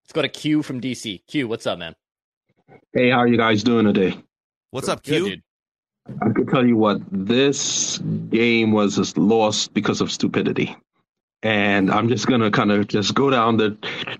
Let's 0.03 0.13
go 0.13 0.21
to 0.21 0.29
Q 0.29 0.63
from 0.63 0.81
DC. 0.81 1.21
Q, 1.27 1.47
what's 1.47 1.67
up, 1.67 1.79
man? 1.79 1.95
Hey, 2.93 3.09
how 3.09 3.19
are 3.19 3.27
you 3.27 3.37
guys 3.37 3.63
doing 3.63 3.85
today? 3.85 4.17
What's 4.71 4.87
up, 4.87 5.03
Good, 5.03 5.23
Q? 5.23 5.29
dude. 5.29 5.43
I 6.21 6.29
can 6.33 6.47
tell 6.47 6.65
you 6.65 6.75
what, 6.75 6.99
this 7.11 7.99
game 8.29 8.71
was 8.71 8.95
just 8.95 9.17
lost 9.17 9.73
because 9.73 10.01
of 10.01 10.11
stupidity. 10.11 10.75
And 11.43 11.91
I'm 11.91 12.09
just 12.09 12.27
going 12.27 12.41
to 12.41 12.51
kind 12.51 12.71
of 12.71 12.87
just 12.87 13.13
go 13.13 13.29
down 13.29 13.57
the 13.57 13.71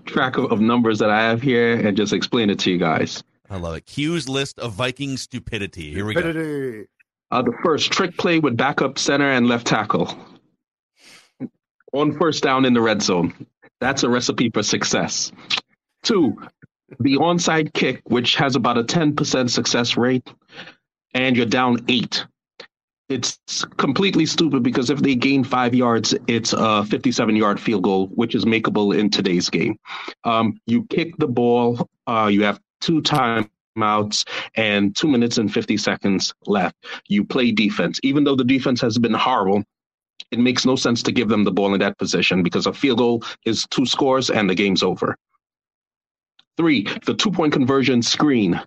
track 0.06 0.38
of, 0.38 0.50
of 0.52 0.60
numbers 0.60 0.98
that 1.00 1.10
I 1.10 1.22
have 1.22 1.42
here 1.42 1.74
and 1.86 1.96
just 1.96 2.12
explain 2.12 2.50
it 2.50 2.58
to 2.60 2.70
you 2.70 2.78
guys. 2.78 3.22
I 3.50 3.56
love 3.56 3.76
it. 3.76 3.86
Q's 3.86 4.28
list 4.28 4.58
of 4.58 4.72
Viking 4.72 5.16
stupidity. 5.16 5.92
Here 5.92 6.04
we 6.04 6.14
go. 6.14 6.84
Uh, 7.30 7.42
the 7.42 7.52
first 7.62 7.92
trick 7.92 8.16
play 8.16 8.38
with 8.38 8.56
backup 8.56 8.98
center 8.98 9.30
and 9.30 9.46
left 9.46 9.66
tackle 9.66 10.14
on 11.92 12.18
first 12.18 12.42
down 12.42 12.64
in 12.64 12.74
the 12.74 12.80
red 12.80 13.02
zone. 13.02 13.34
That's 13.80 14.02
a 14.02 14.08
recipe 14.08 14.50
for 14.50 14.62
success. 14.62 15.32
Two, 16.02 16.36
the 17.00 17.16
onside 17.16 17.72
kick, 17.72 18.02
which 18.04 18.36
has 18.36 18.56
about 18.56 18.78
a 18.78 18.84
10% 18.84 19.50
success 19.50 19.96
rate, 19.96 20.30
and 21.14 21.36
you're 21.36 21.46
down 21.46 21.84
eight. 21.88 22.24
It's 23.08 23.38
completely 23.76 24.24
stupid 24.24 24.62
because 24.62 24.88
if 24.88 25.00
they 25.00 25.14
gain 25.14 25.44
five 25.44 25.74
yards, 25.74 26.14
it's 26.28 26.54
a 26.56 26.84
57 26.84 27.36
yard 27.36 27.60
field 27.60 27.82
goal, 27.82 28.06
which 28.08 28.34
is 28.34 28.44
makeable 28.44 28.96
in 28.96 29.10
today's 29.10 29.50
game. 29.50 29.76
Um, 30.24 30.58
you 30.66 30.86
kick 30.86 31.16
the 31.18 31.28
ball, 31.28 31.88
uh, 32.06 32.30
you 32.32 32.44
have 32.44 32.58
two 32.80 33.02
timeouts 33.02 34.26
and 34.54 34.96
two 34.96 35.08
minutes 35.08 35.36
and 35.36 35.52
50 35.52 35.76
seconds 35.76 36.32
left. 36.46 36.76
You 37.08 37.24
play 37.24 37.52
defense. 37.52 38.00
Even 38.02 38.24
though 38.24 38.36
the 38.36 38.44
defense 38.44 38.80
has 38.80 38.98
been 38.98 39.14
horrible, 39.14 39.62
it 40.30 40.38
makes 40.38 40.64
no 40.64 40.76
sense 40.76 41.02
to 41.02 41.12
give 41.12 41.28
them 41.28 41.44
the 41.44 41.52
ball 41.52 41.74
in 41.74 41.80
that 41.80 41.98
position 41.98 42.42
because 42.42 42.66
a 42.66 42.72
field 42.72 42.98
goal 42.98 43.22
is 43.44 43.66
two 43.70 43.84
scores 43.84 44.30
and 44.30 44.48
the 44.48 44.54
game's 44.54 44.82
over. 44.82 45.16
Three, 46.56 46.86
the 47.06 47.14
two 47.14 47.30
point 47.30 47.52
conversion 47.52 48.02
screen. 48.02 48.60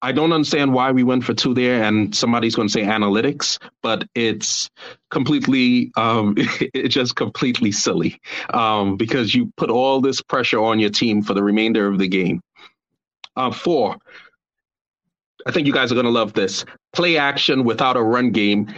I 0.00 0.12
don't 0.12 0.32
understand 0.32 0.72
why 0.72 0.92
we 0.92 1.02
went 1.02 1.24
for 1.24 1.34
two 1.34 1.54
there, 1.54 1.82
and 1.82 2.14
somebody's 2.14 2.54
going 2.54 2.68
to 2.68 2.72
say 2.72 2.82
analytics, 2.82 3.58
but 3.82 4.04
it's 4.14 4.70
completely, 5.10 5.90
um, 5.96 6.34
it's 6.38 6.94
just 6.94 7.16
completely 7.16 7.72
silly 7.72 8.20
um, 8.54 8.96
because 8.96 9.34
you 9.34 9.52
put 9.56 9.70
all 9.70 10.00
this 10.00 10.22
pressure 10.22 10.62
on 10.62 10.78
your 10.78 10.90
team 10.90 11.22
for 11.22 11.34
the 11.34 11.42
remainder 11.42 11.88
of 11.88 11.98
the 11.98 12.06
game. 12.06 12.40
Uh, 13.34 13.50
four, 13.50 13.96
I 15.46 15.50
think 15.50 15.66
you 15.66 15.72
guys 15.72 15.90
are 15.90 15.96
going 15.96 16.06
to 16.06 16.12
love 16.12 16.32
this 16.32 16.64
play 16.92 17.16
action 17.16 17.64
without 17.64 17.96
a 17.96 18.02
run 18.02 18.30
game, 18.30 18.72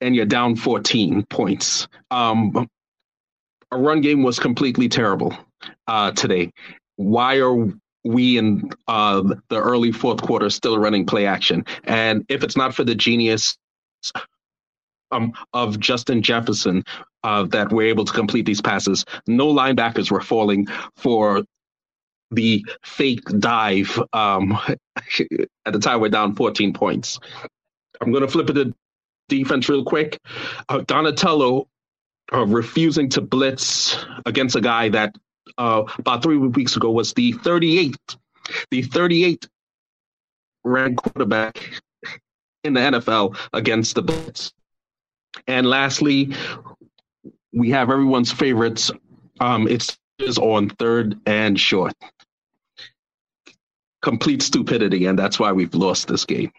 and 0.00 0.14
you're 0.14 0.26
down 0.26 0.56
14 0.56 1.24
points. 1.30 1.88
Um, 2.10 2.68
a 3.70 3.78
run 3.78 4.02
game 4.02 4.22
was 4.22 4.38
completely 4.38 4.88
terrible 4.88 5.34
uh, 5.86 6.12
today. 6.12 6.52
Why 6.96 7.38
are 7.38 7.72
we 8.04 8.38
in 8.38 8.70
uh, 8.88 9.22
the 9.48 9.60
early 9.60 9.92
fourth 9.92 10.22
quarter 10.22 10.50
still 10.50 10.78
running 10.78 11.06
play 11.06 11.26
action? 11.26 11.64
And 11.84 12.24
if 12.28 12.42
it's 12.42 12.56
not 12.56 12.74
for 12.74 12.84
the 12.84 12.94
genius 12.94 13.56
um, 15.10 15.32
of 15.52 15.78
Justin 15.78 16.22
Jefferson 16.22 16.84
uh, 17.22 17.44
that 17.44 17.72
we're 17.72 17.88
able 17.88 18.04
to 18.04 18.12
complete 18.12 18.46
these 18.46 18.60
passes, 18.60 19.04
no 19.26 19.52
linebackers 19.52 20.10
were 20.10 20.20
falling 20.20 20.66
for 20.96 21.44
the 22.30 22.64
fake 22.82 23.24
dive 23.38 24.00
um, 24.12 24.58
at 25.66 25.72
the 25.72 25.78
time 25.78 26.00
we're 26.00 26.08
down 26.08 26.34
14 26.34 26.72
points. 26.72 27.18
I'm 28.00 28.10
going 28.10 28.22
to 28.22 28.28
flip 28.28 28.50
it 28.50 28.54
to 28.54 28.74
defense 29.28 29.68
real 29.68 29.84
quick. 29.84 30.18
Uh, 30.68 30.78
Donatello 30.86 31.68
uh, 32.32 32.46
refusing 32.46 33.08
to 33.10 33.20
blitz 33.20 34.04
against 34.26 34.56
a 34.56 34.60
guy 34.60 34.88
that 34.88 35.14
uh, 35.58 35.84
about 35.98 36.22
three 36.22 36.36
weeks 36.36 36.76
ago 36.76 36.90
was 36.90 37.12
the 37.14 37.32
38th, 37.32 38.16
the 38.70 38.82
38th 38.82 39.48
ranked 40.64 41.02
quarterback 41.02 41.80
in 42.64 42.74
the 42.74 42.80
NFL 42.80 43.36
against 43.52 43.94
the 43.94 44.02
blitz. 44.02 44.52
And 45.46 45.66
lastly, 45.66 46.34
we 47.52 47.70
have 47.70 47.90
everyone's 47.90 48.30
favorites. 48.30 48.90
Um, 49.40 49.66
it's 49.66 49.96
is 50.18 50.38
on 50.38 50.68
third 50.68 51.18
and 51.26 51.58
short. 51.58 51.94
Complete 54.02 54.42
stupidity, 54.42 55.06
and 55.06 55.18
that's 55.18 55.38
why 55.38 55.52
we've 55.52 55.74
lost 55.74 56.08
this 56.08 56.24
game. 56.24 56.52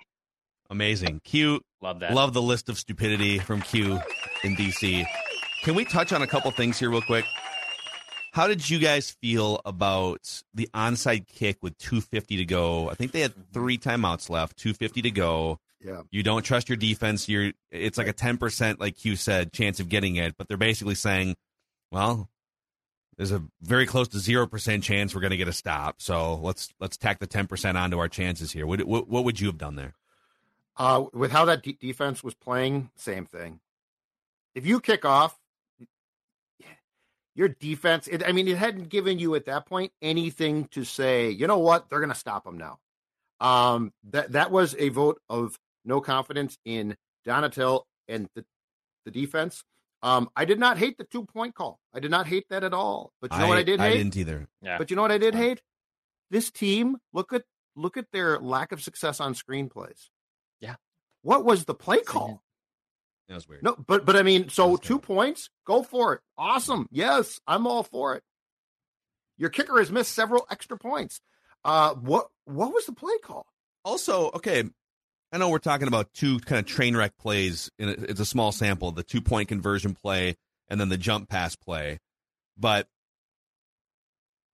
Amazing. 0.69 1.21
Q. 1.23 1.61
Love 1.81 1.99
that. 1.99 2.13
Love 2.13 2.33
the 2.33 2.41
list 2.41 2.69
of 2.69 2.77
stupidity 2.77 3.39
from 3.39 3.61
Q 3.61 3.99
in 4.43 4.55
DC. 4.55 5.05
Can 5.63 5.75
we 5.75 5.85
touch 5.85 6.13
on 6.13 6.21
a 6.21 6.27
couple 6.27 6.51
things 6.51 6.79
here, 6.79 6.89
real 6.89 7.01
quick? 7.01 7.25
How 8.33 8.47
did 8.47 8.67
you 8.67 8.79
guys 8.79 9.11
feel 9.11 9.61
about 9.63 10.41
the 10.55 10.67
onside 10.73 11.27
kick 11.27 11.57
with 11.61 11.77
250 11.77 12.37
to 12.37 12.45
go? 12.45 12.89
I 12.89 12.95
think 12.95 13.11
they 13.11 13.21
had 13.21 13.53
three 13.53 13.77
timeouts 13.77 14.27
left, 14.27 14.57
250 14.57 15.03
to 15.03 15.11
go. 15.11 15.59
Yeah. 15.79 16.01
You 16.09 16.23
don't 16.23 16.41
trust 16.41 16.67
your 16.67 16.75
defense. 16.75 17.29
You're 17.29 17.51
it's 17.69 17.95
like 17.95 18.07
a 18.07 18.13
10%, 18.13 18.79
like 18.79 19.05
you 19.05 19.15
said, 19.15 19.53
chance 19.53 19.79
of 19.79 19.87
getting 19.87 20.15
it, 20.15 20.33
but 20.35 20.47
they're 20.47 20.57
basically 20.57 20.95
saying, 20.95 21.35
well, 21.91 22.27
there's 23.17 23.31
a 23.31 23.43
very 23.61 23.85
close 23.85 24.07
to 24.07 24.17
0% 24.17 24.81
chance 24.81 25.13
we're 25.13 25.21
going 25.21 25.29
to 25.29 25.37
get 25.37 25.47
a 25.47 25.53
stop. 25.53 26.01
So 26.01 26.33
let's 26.37 26.69
let's 26.79 26.97
tack 26.97 27.19
the 27.19 27.27
10% 27.27 27.75
onto 27.75 27.99
our 27.99 28.09
chances 28.09 28.51
here. 28.51 28.65
What, 28.65 28.83
what, 28.85 29.07
what 29.07 29.25
would 29.25 29.39
you 29.39 29.45
have 29.45 29.59
done 29.59 29.75
there? 29.75 29.93
Uh, 30.75 31.03
with 31.13 31.31
how 31.31 31.45
that 31.45 31.61
de- 31.61 31.73
defense 31.73 32.23
was 32.23 32.33
playing, 32.33 32.89
same 32.95 33.27
thing. 33.27 33.59
If 34.55 34.65
you 34.65 34.79
kick 34.79 35.05
off, 35.05 35.37
your 37.35 37.49
defense, 37.49 38.07
it, 38.07 38.23
I 38.25 38.31
mean, 38.31 38.47
it 38.47 38.57
hadn't 38.57 38.89
given 38.89 39.19
you 39.19 39.35
at 39.35 39.45
that 39.45 39.65
point 39.65 39.91
anything 40.01 40.65
to 40.71 40.83
say, 40.83 41.29
you 41.29 41.47
know 41.47 41.59
what, 41.59 41.89
they're 41.89 41.99
going 41.99 42.11
to 42.11 42.15
stop 42.15 42.43
them 42.45 42.57
now. 42.57 42.79
Um, 43.39 43.91
that 44.11 44.33
that 44.33 44.51
was 44.51 44.75
a 44.77 44.89
vote 44.89 45.19
of 45.29 45.57
no 45.83 45.99
confidence 45.99 46.57
in 46.63 46.95
Donatell 47.27 47.83
and 48.07 48.29
the, 48.35 48.45
the 49.05 49.11
defense. 49.11 49.63
Um, 50.01 50.29
I 50.35 50.45
did 50.45 50.59
not 50.59 50.77
hate 50.77 50.97
the 50.97 51.05
two 51.05 51.25
point 51.25 51.55
call. 51.55 51.79
I 51.93 51.99
did 51.99 52.11
not 52.11 52.27
hate 52.27 52.45
that 52.49 52.63
at 52.63 52.73
all. 52.73 53.13
But 53.21 53.33
you 53.33 53.39
know 53.39 53.47
what 53.47 53.57
I 53.57 53.63
did 53.63 53.79
I 53.79 53.89
hate? 53.89 53.97
didn't 53.97 54.17
either. 54.17 54.47
Yeah. 54.61 54.77
But 54.77 54.89
you 54.89 54.95
know 54.95 55.01
what 55.01 55.11
I 55.11 55.17
did 55.17 55.33
hate? 55.33 55.61
This 56.29 56.51
team, 56.51 56.97
look 57.13 57.31
at 57.33 57.43
look 57.75 57.97
at 57.97 58.07
their 58.11 58.37
lack 58.39 58.71
of 58.71 58.81
success 58.81 59.19
on 59.19 59.33
screenplays. 59.33 60.09
Yeah. 60.59 60.75
What 61.21 61.45
was 61.45 61.65
the 61.65 61.73
play 61.73 62.01
call? 62.01 62.42
That 63.27 63.35
was 63.35 63.47
weird. 63.47 63.63
No, 63.63 63.75
but 63.75 64.05
but 64.05 64.15
I 64.15 64.23
mean, 64.23 64.49
so 64.49 64.75
two 64.75 64.99
points, 64.99 65.49
go 65.65 65.83
for 65.83 66.13
it. 66.13 66.21
Awesome. 66.37 66.87
Yes, 66.91 67.39
I'm 67.47 67.67
all 67.67 67.83
for 67.83 68.15
it. 68.15 68.23
Your 69.37 69.49
kicker 69.49 69.77
has 69.79 69.91
missed 69.91 70.11
several 70.11 70.45
extra 70.51 70.77
points. 70.77 71.21
Uh, 71.63 71.93
what 71.95 72.27
what 72.45 72.73
was 72.73 72.85
the 72.85 72.93
play 72.93 73.17
call? 73.23 73.45
Also, 73.85 74.29
okay, 74.35 74.63
I 75.31 75.37
know 75.37 75.49
we're 75.49 75.59
talking 75.59 75.87
about 75.87 76.13
two 76.13 76.39
kind 76.39 76.59
of 76.59 76.65
train 76.65 76.95
wreck 76.95 77.17
plays. 77.17 77.71
In 77.79 77.89
a, 77.89 77.91
it's 77.93 78.19
a 78.19 78.25
small 78.25 78.51
sample: 78.51 78.91
the 78.91 79.03
two 79.03 79.21
point 79.21 79.47
conversion 79.47 79.95
play 79.95 80.35
and 80.67 80.79
then 80.79 80.89
the 80.89 80.97
jump 80.97 81.29
pass 81.29 81.55
play. 81.55 81.99
But 82.57 82.87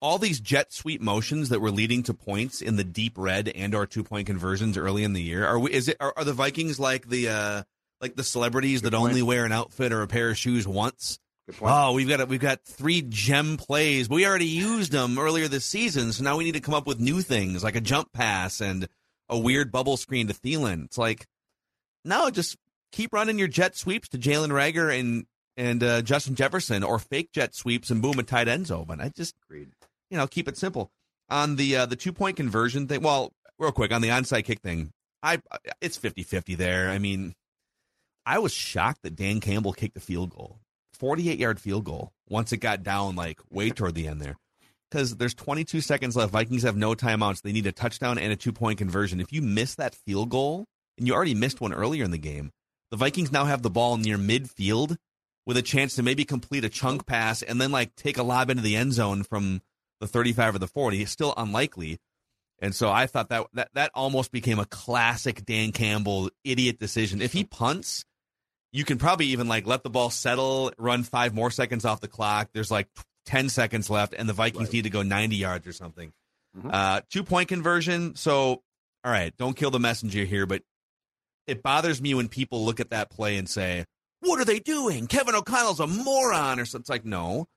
all 0.01 0.17
these 0.17 0.39
jet 0.39 0.71
sweep 0.71 1.01
motions 1.01 1.49
that 1.49 1.59
were 1.59 1.71
leading 1.71 2.03
to 2.03 2.13
points 2.13 2.61
in 2.61 2.77
the 2.77 2.83
deep 2.83 3.13
red 3.17 3.49
and 3.49 3.75
our 3.75 3.85
two 3.85 4.03
point 4.03 4.27
conversions 4.27 4.77
early 4.77 5.03
in 5.03 5.13
the 5.13 5.21
year 5.21 5.45
are 5.45 5.59
we, 5.59 5.71
is 5.71 5.87
it 5.87 5.97
are, 5.99 6.13
are 6.15 6.23
the 6.23 6.33
Vikings 6.33 6.79
like 6.79 7.09
the 7.09 7.29
uh 7.29 7.63
like 8.01 8.15
the 8.15 8.23
celebrities 8.23 8.83
that 8.83 8.93
only 8.93 9.21
wear 9.21 9.45
an 9.45 9.51
outfit 9.51 9.91
or 9.91 10.01
a 10.01 10.07
pair 10.07 10.29
of 10.29 10.37
shoes 10.37 10.67
once? 10.67 11.19
Oh, 11.61 11.93
we've 11.93 12.07
got 12.07 12.21
a, 12.21 12.25
we've 12.25 12.39
got 12.39 12.63
three 12.63 13.01
gem 13.01 13.57
plays. 13.57 14.07
We 14.07 14.25
already 14.25 14.45
used 14.45 14.91
them 14.91 15.17
earlier 15.17 15.47
this 15.47 15.65
season, 15.65 16.11
so 16.13 16.23
now 16.23 16.37
we 16.37 16.43
need 16.43 16.53
to 16.53 16.59
come 16.59 16.75
up 16.75 16.85
with 16.85 16.99
new 16.99 17.21
things 17.21 17.63
like 17.63 17.75
a 17.75 17.81
jump 17.81 18.13
pass 18.13 18.61
and 18.61 18.87
a 19.27 19.37
weird 19.37 19.71
bubble 19.71 19.97
screen 19.97 20.27
to 20.27 20.33
Thielen. 20.33 20.85
It's 20.85 20.97
like 20.97 21.27
no, 22.05 22.29
just 22.29 22.57
keep 22.91 23.13
running 23.13 23.39
your 23.39 23.47
jet 23.47 23.75
sweeps 23.75 24.09
to 24.09 24.17
Jalen 24.17 24.49
Reagor 24.49 24.97
and 24.97 25.25
and 25.57 25.83
uh, 25.83 26.01
Justin 26.01 26.35
Jefferson, 26.35 26.83
or 26.83 26.99
fake 26.99 27.31
jet 27.33 27.53
sweeps 27.53 27.89
and 27.89 28.01
boom, 28.01 28.17
a 28.19 28.23
tight 28.23 28.47
end's 28.47 28.71
open. 28.71 29.01
I 29.01 29.09
just 29.09 29.35
you 29.49 29.67
know 30.11 30.27
keep 30.27 30.47
it 30.47 30.57
simple 30.57 30.91
on 31.29 31.55
the 31.55 31.77
uh, 31.77 31.85
the 31.85 31.95
two 31.95 32.13
point 32.13 32.37
conversion 32.37 32.87
thing. 32.87 33.01
Well, 33.01 33.33
real 33.57 33.71
quick 33.71 33.91
on 33.91 34.01
the 34.01 34.09
onside 34.09 34.45
kick 34.45 34.61
thing, 34.61 34.91
I 35.21 35.41
it's 35.81 35.97
50-50 35.97 36.57
there. 36.57 36.89
I 36.89 36.99
mean, 36.99 37.35
I 38.29 38.37
was 38.37 38.53
shocked 38.53 39.01
that 39.01 39.15
Dan 39.15 39.39
Campbell 39.39 39.73
kicked 39.73 39.95
the 39.95 39.99
field 39.99 40.29
goal. 40.29 40.59
48 40.93 41.39
yard 41.39 41.59
field 41.59 41.83
goal 41.83 42.13
once 42.27 42.53
it 42.53 42.57
got 42.57 42.83
down 42.83 43.15
like 43.15 43.39
way 43.49 43.71
toward 43.71 43.95
the 43.95 44.05
end 44.05 44.21
there. 44.21 44.37
Because 44.91 45.17
there's 45.17 45.33
22 45.33 45.81
seconds 45.81 46.15
left. 46.15 46.31
Vikings 46.31 46.61
have 46.61 46.77
no 46.77 46.93
timeouts. 46.93 47.41
They 47.41 47.51
need 47.51 47.65
a 47.65 47.71
touchdown 47.71 48.19
and 48.19 48.31
a 48.31 48.35
two 48.35 48.53
point 48.53 48.77
conversion. 48.77 49.19
If 49.19 49.33
you 49.33 49.41
miss 49.41 49.73
that 49.75 49.95
field 49.95 50.29
goal, 50.29 50.67
and 50.99 51.07
you 51.07 51.15
already 51.15 51.33
missed 51.33 51.59
one 51.59 51.73
earlier 51.73 52.03
in 52.03 52.11
the 52.11 52.19
game, 52.19 52.51
the 52.91 52.97
Vikings 52.97 53.31
now 53.31 53.45
have 53.45 53.63
the 53.63 53.69
ball 53.71 53.97
near 53.97 54.17
midfield 54.19 54.97
with 55.47 55.57
a 55.57 55.63
chance 55.63 55.95
to 55.95 56.03
maybe 56.03 56.23
complete 56.23 56.63
a 56.63 56.69
chunk 56.69 57.07
pass 57.07 57.41
and 57.41 57.59
then 57.59 57.71
like 57.71 57.95
take 57.95 58.19
a 58.19 58.23
lob 58.23 58.51
into 58.51 58.61
the 58.61 58.75
end 58.75 58.93
zone 58.93 59.23
from 59.23 59.63
the 60.01 60.07
35 60.07 60.53
or 60.53 60.59
the 60.59 60.67
40. 60.67 61.01
It's 61.01 61.11
still 61.11 61.33
unlikely. 61.35 61.97
And 62.59 62.75
so 62.75 62.91
I 62.91 63.07
thought 63.07 63.29
that 63.29 63.47
that, 63.53 63.69
that 63.73 63.91
almost 63.95 64.31
became 64.31 64.59
a 64.59 64.67
classic 64.67 65.45
Dan 65.45 65.71
Campbell 65.71 66.29
idiot 66.43 66.77
decision. 66.77 67.23
If 67.23 67.33
he 67.33 67.43
punts, 67.43 68.05
you 68.71 68.83
can 68.83 68.97
probably 68.97 69.27
even 69.27 69.47
like 69.47 69.65
let 69.65 69.83
the 69.83 69.89
ball 69.89 70.09
settle, 70.09 70.71
run 70.77 71.03
five 71.03 71.33
more 71.33 71.51
seconds 71.51 71.85
off 71.85 72.01
the 72.01 72.07
clock. 72.07 72.49
There's 72.53 72.71
like 72.71 72.87
10 73.25 73.49
seconds 73.49 73.89
left, 73.89 74.13
and 74.13 74.27
the 74.27 74.33
Vikings 74.33 74.71
need 74.71 74.83
to 74.83 74.89
go 74.89 75.01
90 75.01 75.35
yards 75.35 75.67
or 75.67 75.73
something. 75.73 76.13
Uh, 76.69 77.01
two 77.09 77.23
point 77.23 77.47
conversion. 77.47 78.15
So, 78.15 78.63
all 79.03 79.11
right, 79.11 79.35
don't 79.37 79.55
kill 79.55 79.71
the 79.71 79.79
messenger 79.79 80.25
here, 80.25 80.45
but 80.45 80.63
it 81.47 81.63
bothers 81.63 82.01
me 82.01 82.13
when 82.13 82.27
people 82.27 82.65
look 82.65 82.79
at 82.79 82.89
that 82.89 83.09
play 83.09 83.37
and 83.37 83.47
say, 83.49 83.85
What 84.21 84.39
are 84.39 84.45
they 84.45 84.59
doing? 84.59 85.07
Kevin 85.07 85.35
O'Connell's 85.35 85.79
a 85.79 85.87
moron, 85.87 86.59
or 86.59 86.65
something. 86.65 86.81
It's 86.81 86.89
like, 86.89 87.05
no. 87.05 87.47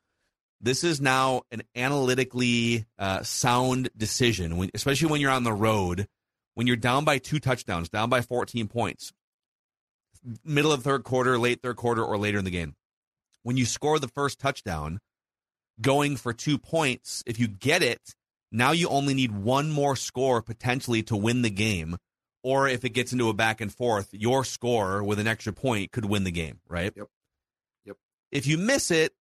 This 0.61 0.85
is 0.85 1.01
now 1.01 1.43
an 1.51 1.63
analytically 1.75 2.87
uh, 2.97 3.23
sound 3.25 3.91
decision, 3.97 4.57
when, 4.59 4.71
especially 4.75 5.09
when 5.09 5.21
you're 5.21 5.33
on 5.33 5.43
the 5.43 5.53
road, 5.53 6.07
when 6.55 6.69
you're 6.69 6.77
down 6.77 7.05
by 7.05 7.19
two 7.19 7.41
touchdowns, 7.41 7.89
down 7.89 8.09
by 8.09 8.21
14 8.21 8.69
points 8.69 9.13
middle 10.45 10.73
of 10.73 10.83
third 10.83 11.05
quarter, 11.05 11.39
late 11.39 11.63
third 11.63 11.77
quarter, 11.77 12.05
or 12.05 12.19
later 12.19 12.39
in 12.39 12.45
the 12.45 12.51
game. 12.51 12.75
When 13.43 13.57
you 13.57 13.65
score 13.65 13.99
the 13.99 14.09
first 14.09 14.39
touchdown, 14.39 15.01
going 15.81 16.17
for 16.17 16.33
two 16.33 16.59
points, 16.59 17.23
if 17.27 17.39
you 17.39 17.49
get 17.49 17.83
it, 17.83 18.15
now 18.51 18.73
you 18.73 18.89
only 18.89 19.15
need 19.15 19.33
one 19.33 19.71
more 19.71 19.97
score 19.97 20.43
potentially 20.43 21.03
to 21.05 21.17
win 21.17 21.43
the 21.43 21.51
game. 21.51 21.97
Or 22.45 22.69
if 22.69 22.85
it 22.85 22.91
gets 22.91 23.13
into 23.13 23.29
a 23.29 23.35
back 23.35 23.61
and 23.61 23.73
forth, 23.73 24.09
your 24.13 24.45
score 24.45 25.03
with 25.03 25.19
an 25.19 25.29
extra 25.29 25.53
point 25.53 25.93
could 25.93 26.05
win 26.05 26.25
the 26.25 26.33
game, 26.33 26.61
right? 26.69 26.93
Yep. 26.97 27.07
Yep. 27.87 27.97
If 28.33 28.47
you 28.47 28.59
miss 28.59 28.91
it, 28.91 29.13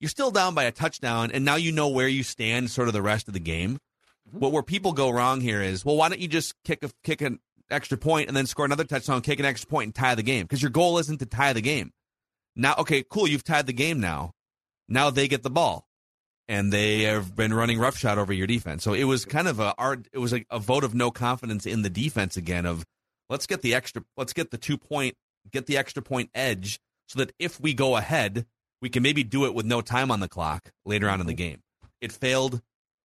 you're 0.00 0.08
still 0.08 0.30
down 0.30 0.54
by 0.54 0.64
a 0.64 0.72
touchdown, 0.72 1.30
and 1.30 1.44
now 1.44 1.56
you 1.56 1.72
know 1.72 1.88
where 1.88 2.08
you 2.08 2.22
stand 2.22 2.70
sort 2.70 2.88
of 2.88 2.94
the 2.94 3.02
rest 3.02 3.28
of 3.28 3.34
the 3.34 3.40
game. 3.40 3.78
Mm-hmm. 4.28 4.38
What 4.38 4.52
where 4.52 4.62
people 4.62 4.92
go 4.92 5.10
wrong 5.10 5.40
here 5.40 5.62
is, 5.62 5.84
well, 5.84 5.96
why 5.96 6.08
don't 6.08 6.20
you 6.20 6.28
just 6.28 6.54
kick 6.64 6.82
a 6.82 6.90
kick 7.02 7.20
an 7.20 7.38
extra 7.74 7.98
point 7.98 8.28
and 8.28 8.36
then 8.36 8.46
score 8.46 8.64
another 8.64 8.84
touchdown, 8.84 9.20
kick 9.20 9.38
an 9.38 9.44
extra 9.44 9.68
point, 9.68 9.88
and 9.88 9.94
tie 9.94 10.14
the 10.14 10.22
game? 10.22 10.44
Because 10.44 10.62
your 10.62 10.70
goal 10.70 10.98
isn't 10.98 11.18
to 11.18 11.26
tie 11.26 11.52
the 11.52 11.60
game. 11.60 11.92
Now, 12.56 12.74
okay, 12.78 13.04
cool, 13.08 13.28
you've 13.28 13.44
tied 13.44 13.66
the 13.66 13.72
game 13.72 14.00
now. 14.00 14.32
Now 14.88 15.10
they 15.10 15.28
get 15.28 15.42
the 15.42 15.50
ball, 15.50 15.86
and 16.48 16.72
they 16.72 17.02
have 17.02 17.34
been 17.34 17.52
running 17.52 17.78
roughshod 17.78 18.18
over 18.18 18.32
your 18.32 18.46
defense. 18.46 18.84
So 18.84 18.92
it 18.94 19.04
was 19.04 19.24
kind 19.24 19.48
of 19.48 19.60
a 19.60 19.74
art. 19.76 20.06
It 20.12 20.18
was 20.18 20.32
a, 20.32 20.44
a 20.50 20.58
vote 20.58 20.84
of 20.84 20.94
no 20.94 21.10
confidence 21.10 21.66
in 21.66 21.82
the 21.82 21.90
defense 21.90 22.36
again. 22.36 22.66
Of 22.66 22.84
let's 23.28 23.46
get 23.46 23.62
the 23.62 23.74
extra, 23.74 24.04
let's 24.16 24.32
get 24.32 24.50
the 24.50 24.58
two 24.58 24.78
point, 24.78 25.16
get 25.50 25.66
the 25.66 25.76
extra 25.76 26.02
point 26.02 26.30
edge, 26.34 26.80
so 27.08 27.18
that 27.18 27.32
if 27.38 27.60
we 27.60 27.74
go 27.74 27.96
ahead, 27.96 28.46
we 28.80 28.88
can 28.88 29.02
maybe 29.02 29.24
do 29.24 29.46
it 29.46 29.54
with 29.54 29.66
no 29.66 29.80
time 29.80 30.10
on 30.10 30.20
the 30.20 30.28
clock 30.28 30.70
later 30.84 31.08
on 31.08 31.20
in 31.20 31.26
the 31.26 31.32
mm-hmm. 31.32 31.38
game. 31.38 31.62
It 32.00 32.12
failed 32.12 32.60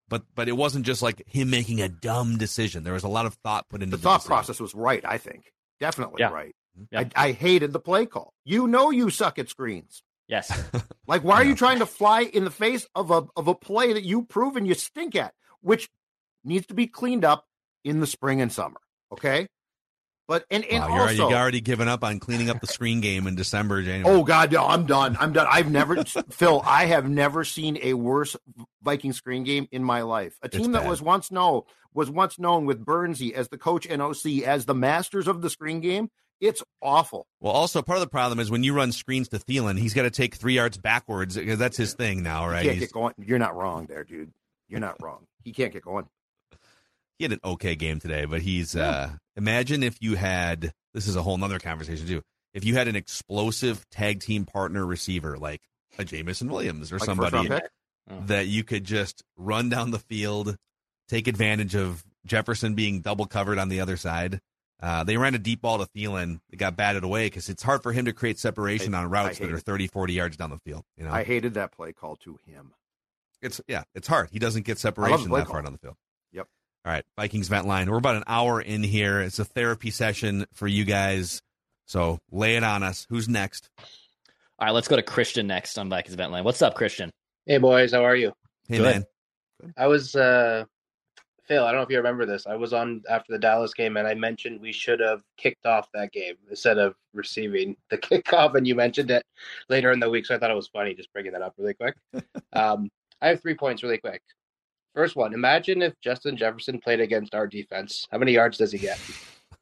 but 0.10 0.24
but 0.36 0.50
it 0.50 0.54
wasn't 0.58 0.86
just 0.86 1.02
like 1.02 1.24
him 1.28 1.50
making 1.50 1.82
a 1.82 1.88
dumb 1.90 2.38
decision. 2.38 2.84
There 2.84 2.94
was 2.94 3.04
a 3.04 3.08
lot 3.08 3.26
of 3.26 3.36
thought 3.36 3.70
put 3.70 3.82
into 3.82 3.92
The 3.92 3.98
the, 3.98 4.04
thought 4.04 4.18
decision. 4.18 4.30
process 4.30 4.60
was 4.60 4.76
right, 4.76 5.04
I 5.06 5.18
think. 5.18 5.54
Definitely 5.80 6.18
Yeah. 6.20 6.30
right. 6.32 6.56
Yeah. 6.92 7.02
I, 7.16 7.28
I 7.28 7.32
hated 7.32 7.74
the 7.74 7.80
play 7.80 8.06
call. 8.06 8.34
You 8.46 8.68
know 8.68 8.90
you 8.92 9.10
suck 9.10 9.38
at 9.40 9.50
screens. 9.50 10.02
Yes. 10.28 10.52
Like, 11.08 11.24
why 11.24 11.38
are 11.38 11.44
you 11.46 11.56
trying 11.56 11.80
to 11.80 11.88
fly 11.88 12.22
in 12.22 12.44
the 12.44 12.52
face 12.52 12.86
of 12.94 13.10
a 13.10 13.24
of 13.36 13.48
a 13.48 13.56
play 13.56 13.94
that 13.94 14.04
you 14.04 14.22
proven 14.26 14.66
you 14.68 14.76
stink 14.76 15.16
at, 15.16 15.34
which 15.62 15.90
needs 16.44 16.68
to 16.68 16.76
be 16.76 16.86
cleaned 16.86 17.26
up 17.26 17.46
in 17.84 18.00
the 18.00 18.06
spring 18.06 18.42
and 18.42 18.52
summer? 18.52 18.80
Okay, 19.12 19.48
but 20.30 20.46
and 20.50 20.64
and 20.64 20.82
Wow, 20.84 20.88
you're, 20.90 20.98
already, 21.00 21.20
also, 21.20 21.30
you're 21.32 21.40
already 21.40 21.60
giving 21.60 21.88
up 21.90 22.04
on 22.06 22.20
cleaning 22.20 22.50
up 22.50 22.62
the 22.62 22.68
screen 22.68 23.02
game 23.02 23.28
in 23.28 23.36
December, 23.36 23.82
January. 23.82 24.16
oh 24.18 24.24
god, 24.24 24.52
no, 24.54 24.66
I'm 24.66 24.86
done. 24.86 25.18
I'm 25.20 25.34
done. 25.34 25.48
I've 25.50 25.70
never, 25.72 26.04
Phil, 26.30 26.62
I 26.64 26.86
have 26.86 27.10
never 27.10 27.44
seen 27.44 27.78
a 27.82 27.96
worse 27.96 28.38
Viking 28.84 29.12
screen 29.12 29.44
game 29.44 29.68
in 29.72 29.84
my 29.84 30.04
life. 30.04 30.38
A 30.42 30.48
team 30.48 30.72
that 30.74 30.88
was 30.88 31.02
once 31.02 31.32
known 31.32 31.64
was 31.94 32.10
once 32.10 32.38
known 32.40 32.66
with 32.68 32.86
Bernsey 32.86 33.34
as 33.34 33.50
the 33.50 33.58
coach 33.58 33.86
and 33.88 34.02
OC 34.02 34.44
as 34.46 34.66
the 34.66 34.76
masters 34.76 35.28
of 35.28 35.42
the 35.42 35.50
screen 35.50 35.82
game. 35.82 36.10
It's 36.40 36.64
awful. 36.82 37.28
Well, 37.42 37.52
also 37.52 37.82
part 37.82 37.98
of 37.98 38.02
the 38.02 38.08
problem 38.10 38.40
is 38.40 38.50
when 38.50 38.64
you 38.64 38.74
run 38.74 38.94
screens 38.94 39.28
to 39.30 39.40
Thielen, 39.40 39.78
he's 39.78 39.94
got 39.94 40.04
to 40.04 40.10
take 40.12 40.36
three 40.36 40.54
yards 40.54 40.78
backwards 40.78 41.36
because 41.36 41.60
that's 41.60 41.76
his 41.76 41.96
thing 41.96 42.24
now, 42.24 42.46
You 42.46 42.52
right? 42.52 42.64
can't 42.64 42.76
He's- 42.78 42.88
get 42.88 42.94
going. 42.94 43.14
You're 43.18 43.40
not 43.40 43.58
wrong 43.58 43.88
there, 43.88 44.06
dude. 44.06 44.32
You're 44.70 44.80
not 44.80 45.02
wrong. 45.02 45.26
He 45.44 45.52
can't 45.52 45.74
get 45.74 45.84
going. 45.84 46.06
he 47.18 47.26
had 47.26 47.34
an 47.34 47.40
okay 47.44 47.76
game 47.76 48.00
today, 48.00 48.24
but 48.26 48.42
he's 48.42 48.76
uh 48.76 49.10
imagine 49.40 49.82
if 49.84 49.98
you 50.02 50.16
had 50.16 50.72
this 50.94 51.08
is 51.08 51.16
a 51.16 51.24
whole 51.24 51.38
nother 51.38 51.60
conversation 51.60 52.06
too. 52.06 52.22
If 52.54 52.66
you 52.66 52.76
had 52.76 52.88
an 52.88 52.96
explosive 52.96 53.88
tag 53.90 54.22
team 54.22 54.46
partner 54.46 54.86
receiver 54.86 55.38
like 55.38 55.62
a 55.98 56.04
Jameson 56.04 56.50
Williams 56.52 56.92
or 56.92 56.98
Like 56.98 57.06
somebody 57.06 57.50
that 58.26 58.48
you 58.48 58.64
could 58.64 58.84
just 58.84 59.24
run 59.38 59.70
down 59.70 59.92
the 59.92 60.00
field, 60.00 60.56
take 61.08 61.28
advantage 61.28 61.76
of 61.76 62.04
Jefferson 62.26 62.76
being 62.76 63.02
double 63.02 63.26
covered 63.26 63.58
on 63.60 63.70
the 63.70 63.82
other 63.82 63.98
side. 63.98 64.40
Uh, 64.82 65.04
they 65.04 65.18
ran 65.18 65.36
a 65.36 65.40
deep 65.40 65.62
ball 65.62 65.78
to 65.78 65.86
Thielen. 65.96 66.40
It 66.50 66.56
got 66.58 66.76
batted 66.76 67.04
away 67.04 67.28
because 67.28 67.50
it's 67.50 67.62
hard 67.64 67.84
for 67.84 67.92
him 67.92 68.06
to 68.06 68.14
create 68.14 68.40
separation 68.40 68.94
I- 68.94 69.04
on 69.04 69.10
routes 69.10 69.40
that 69.40 69.52
are 69.52 69.56
hate 69.58 69.66
30, 69.66 69.88
40 69.88 70.14
yards 70.14 70.38
down 70.38 70.50
the 70.50 70.60
field. 70.60 70.84
You 70.98 71.04
know, 71.04 71.12
I 71.12 71.24
hated 71.24 71.56
that 71.56 71.72
play 71.72 71.92
call 71.94 72.16
to 72.18 72.40
him. 72.46 72.74
it's 73.42 73.62
yeah, 73.68 73.84
it's 73.94 74.08
hard. 74.08 74.30
He 74.32 74.40
doesn't 74.40 74.66
get 74.66 74.80
separation 74.80 75.30
that 75.32 75.48
far 75.48 75.62
down 75.62 75.74
the 75.74 75.80
field. 75.80 75.96
Yep. 76.86 76.90
All 76.90 76.94
right, 76.94 77.06
Vikings 77.16 77.48
vent 77.48 77.68
line. 77.68 77.90
We're 77.90 77.98
about 77.98 78.16
an 78.16 78.24
hour 78.28 78.62
in 78.62 78.84
here. 78.84 79.22
It's 79.22 79.40
a 79.40 79.46
therapy 79.46 79.92
session 79.92 80.46
for 80.54 80.68
you 80.68 80.86
guys. 80.86 81.42
So 81.86 82.20
lay 82.32 82.56
it 82.56 82.64
on 82.64 82.84
us. 82.84 83.06
Who's 83.10 83.28
next? 83.28 83.70
All 84.60 84.68
right, 84.68 84.72
let's 84.72 84.88
go 84.88 84.96
to 84.96 85.04
Christian 85.04 85.48
next 85.48 85.78
on 85.78 85.90
Vikings 85.90 86.16
Vent 86.16 86.32
Line. 86.32 86.44
What's 86.44 86.62
up, 86.62 86.76
Christian? 86.76 87.12
Hey 87.46 87.58
boys, 87.58 87.92
how 87.94 88.04
are 88.04 88.16
you? 88.16 88.34
Hey 88.68 88.78
Good. 88.78 88.84
man. 88.84 89.06
I 89.78 89.88
was 89.88 90.16
uh 90.16 90.66
Phil, 91.50 91.66
I 91.66 91.72
don't 91.72 91.80
know 91.80 91.84
if 91.84 91.90
you 91.90 91.98
remember 91.98 92.28
this. 92.28 92.46
I 92.46 92.56
was 92.56 92.74
on 92.74 93.02
after 93.10 93.34
the 93.34 93.40
Dallas 93.40 93.74
game, 93.74 93.98
and 93.98 94.08
I 94.08 94.14
mentioned 94.14 94.62
we 94.62 94.72
should 94.72 95.00
have 95.00 95.24
kicked 95.36 95.66
off 95.66 95.90
that 95.96 96.12
game 96.12 96.36
instead 96.48 96.78
of 96.78 96.94
receiving 97.12 97.76
the 97.90 97.98
kickoff, 97.98 98.54
and 98.54 98.68
you 98.68 98.76
mentioned 98.76 99.10
it 99.10 99.26
later 99.68 99.92
in 99.92 100.00
the 100.00 100.10
week. 100.10 100.28
So 100.28 100.36
I 100.36 100.38
thought 100.38 100.52
it 100.52 100.56
was 100.56 100.68
funny 100.68 100.94
just 100.94 101.12
bringing 101.12 101.32
that 101.32 101.42
up 101.42 101.56
really 101.58 101.74
quick. 101.74 101.96
um, 102.54 102.88
I 103.20 103.30
have 103.30 103.42
three 103.42 103.56
points 103.56 103.82
really 103.82 103.98
quick. 103.98 104.22
First 105.00 105.16
one: 105.16 105.34
Imagine 105.34 105.82
if 105.82 105.94
Justin 106.02 106.36
Jefferson 106.36 106.78
played 106.78 107.00
against 107.00 107.34
our 107.34 107.48
defense. 107.48 108.06
How 108.12 108.18
many 108.18 108.34
yards 108.34 108.58
does 108.58 108.74
he 108.74 108.80
get? 108.80 109.00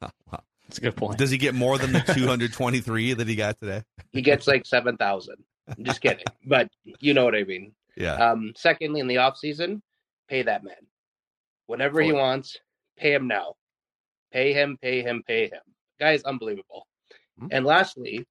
That's 0.00 0.78
a 0.78 0.80
good 0.80 0.96
point. 0.96 1.16
Does 1.16 1.30
he 1.30 1.38
get 1.38 1.54
more 1.54 1.78
than 1.78 1.92
the 1.92 2.00
223 2.12 3.12
that 3.12 3.28
he 3.28 3.36
got 3.36 3.56
today? 3.60 3.84
He 4.10 4.20
gets 4.20 4.48
like 4.48 4.66
seven 4.66 4.96
thousand. 4.96 5.36
I'm 5.68 5.84
just 5.84 6.00
kidding, 6.00 6.24
but 6.46 6.68
you 6.98 7.14
know 7.14 7.24
what 7.24 7.36
I 7.36 7.44
mean. 7.44 7.70
Yeah. 7.96 8.14
Um, 8.14 8.52
secondly, 8.56 8.98
in 8.98 9.06
the 9.06 9.18
off 9.18 9.36
season, 9.36 9.80
pay 10.28 10.42
that 10.42 10.64
man 10.64 10.74
whenever 11.68 12.00
he 12.00 12.10
wants. 12.10 12.58
Pay 12.96 13.14
him 13.14 13.28
now. 13.28 13.54
Pay 14.32 14.52
him. 14.52 14.76
Pay 14.82 15.02
him. 15.02 15.22
Pay 15.24 15.44
him. 15.44 15.62
Guy 16.00 16.14
is 16.14 16.24
unbelievable. 16.24 16.88
And 17.52 17.64
lastly, 17.64 18.26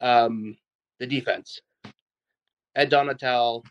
um, 0.00 0.56
the 1.00 1.06
defense. 1.08 1.60
Ed 2.76 2.92
Donatell, 2.92 3.64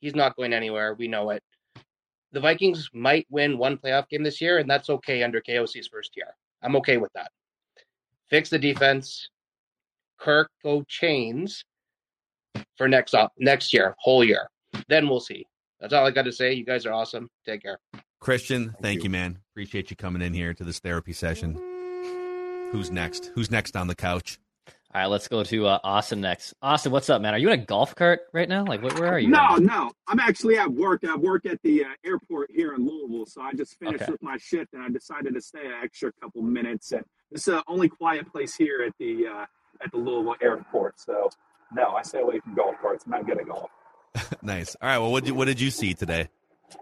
he's 0.00 0.16
not 0.16 0.34
going 0.34 0.52
anywhere. 0.52 0.94
We 0.94 1.06
know 1.06 1.30
it. 1.30 1.44
The 2.32 2.40
Vikings 2.40 2.90
might 2.92 3.26
win 3.30 3.56
one 3.56 3.78
playoff 3.78 4.08
game 4.08 4.22
this 4.22 4.40
year, 4.40 4.58
and 4.58 4.68
that's 4.68 4.90
okay 4.90 5.22
under 5.22 5.40
KOC's 5.40 5.88
first 5.88 6.16
year. 6.16 6.34
I'm 6.62 6.76
okay 6.76 6.98
with 6.98 7.12
that. 7.14 7.30
Fix 8.28 8.50
the 8.50 8.58
defense. 8.58 9.28
Kirk 10.18 10.50
go 10.62 10.82
chains 10.88 11.64
for 12.76 12.88
next 12.88 13.14
up 13.14 13.32
next 13.38 13.72
year, 13.72 13.94
whole 13.98 14.24
year. 14.24 14.48
Then 14.88 15.08
we'll 15.08 15.20
see. 15.20 15.46
That's 15.80 15.92
all 15.92 16.06
I 16.06 16.10
got 16.10 16.24
to 16.24 16.32
say. 16.32 16.52
You 16.52 16.64
guys 16.64 16.86
are 16.86 16.92
awesome. 16.92 17.30
Take 17.46 17.62
care. 17.62 17.78
Christian, 18.20 18.74
thank, 18.82 19.04
you. 19.04 19.10
man. 19.10 19.38
Appreciate 19.52 19.90
you 19.90 19.96
coming 19.96 20.22
in 20.22 20.34
here 20.34 20.52
to 20.54 20.64
this 20.64 20.80
therapy 20.80 21.12
session. 21.12 21.54
Who's 22.72 22.90
next? 22.90 23.30
Who's 23.34 23.50
next 23.50 23.76
on 23.76 23.86
the 23.86 23.94
couch? 23.94 24.38
All 24.98 25.04
right, 25.04 25.10
let's 25.10 25.28
go 25.28 25.44
to 25.44 25.66
uh, 25.68 25.78
Austin 25.84 26.20
next. 26.20 26.54
Austin, 26.60 26.90
what's 26.90 27.08
up, 27.08 27.22
man? 27.22 27.32
Are 27.32 27.38
you 27.38 27.46
in 27.50 27.60
a 27.60 27.64
golf 27.64 27.94
cart 27.94 28.22
right 28.32 28.48
now? 28.48 28.64
Like, 28.64 28.82
where, 28.82 28.92
where 28.94 29.06
are 29.12 29.18
you? 29.20 29.28
No, 29.28 29.38
right 29.38 29.60
no. 29.60 29.92
I'm 30.08 30.18
actually 30.18 30.58
at 30.58 30.72
work. 30.72 31.04
I 31.08 31.14
work 31.14 31.46
at 31.46 31.62
the 31.62 31.84
uh, 31.84 31.88
airport 32.04 32.50
here 32.50 32.74
in 32.74 32.84
Louisville, 32.84 33.24
so 33.26 33.40
I 33.40 33.52
just 33.52 33.78
finished 33.78 34.02
Okay. 34.02 34.10
with 34.10 34.22
my 34.24 34.36
shift 34.38 34.72
and 34.72 34.82
I 34.82 34.88
decided 34.88 35.34
to 35.34 35.40
stay 35.40 35.64
an 35.66 35.74
extra 35.84 36.10
couple 36.20 36.42
minutes. 36.42 36.90
And 36.90 37.04
this 37.30 37.42
is 37.42 37.44
the 37.44 37.62
only 37.68 37.88
quiet 37.88 38.32
place 38.32 38.56
here 38.56 38.82
at 38.84 38.92
the 38.98 39.28
uh, 39.28 39.46
at 39.84 39.92
the 39.92 39.98
Louisville 39.98 40.34
airport. 40.42 40.98
So 40.98 41.30
no, 41.72 41.90
I 41.90 42.02
stay 42.02 42.18
away 42.18 42.40
from 42.40 42.56
golf 42.56 42.74
carts. 42.82 43.04
I'm 43.04 43.12
not 43.12 43.24
good 43.24 43.38
at 43.38 43.46
golf. 43.46 43.70
nice. 44.42 44.74
All 44.82 44.88
right. 44.88 44.98
Well, 44.98 45.12
what 45.12 45.24
did, 45.24 45.30
what 45.30 45.44
did 45.44 45.60
you 45.60 45.70
see 45.70 45.94
today? 45.94 46.28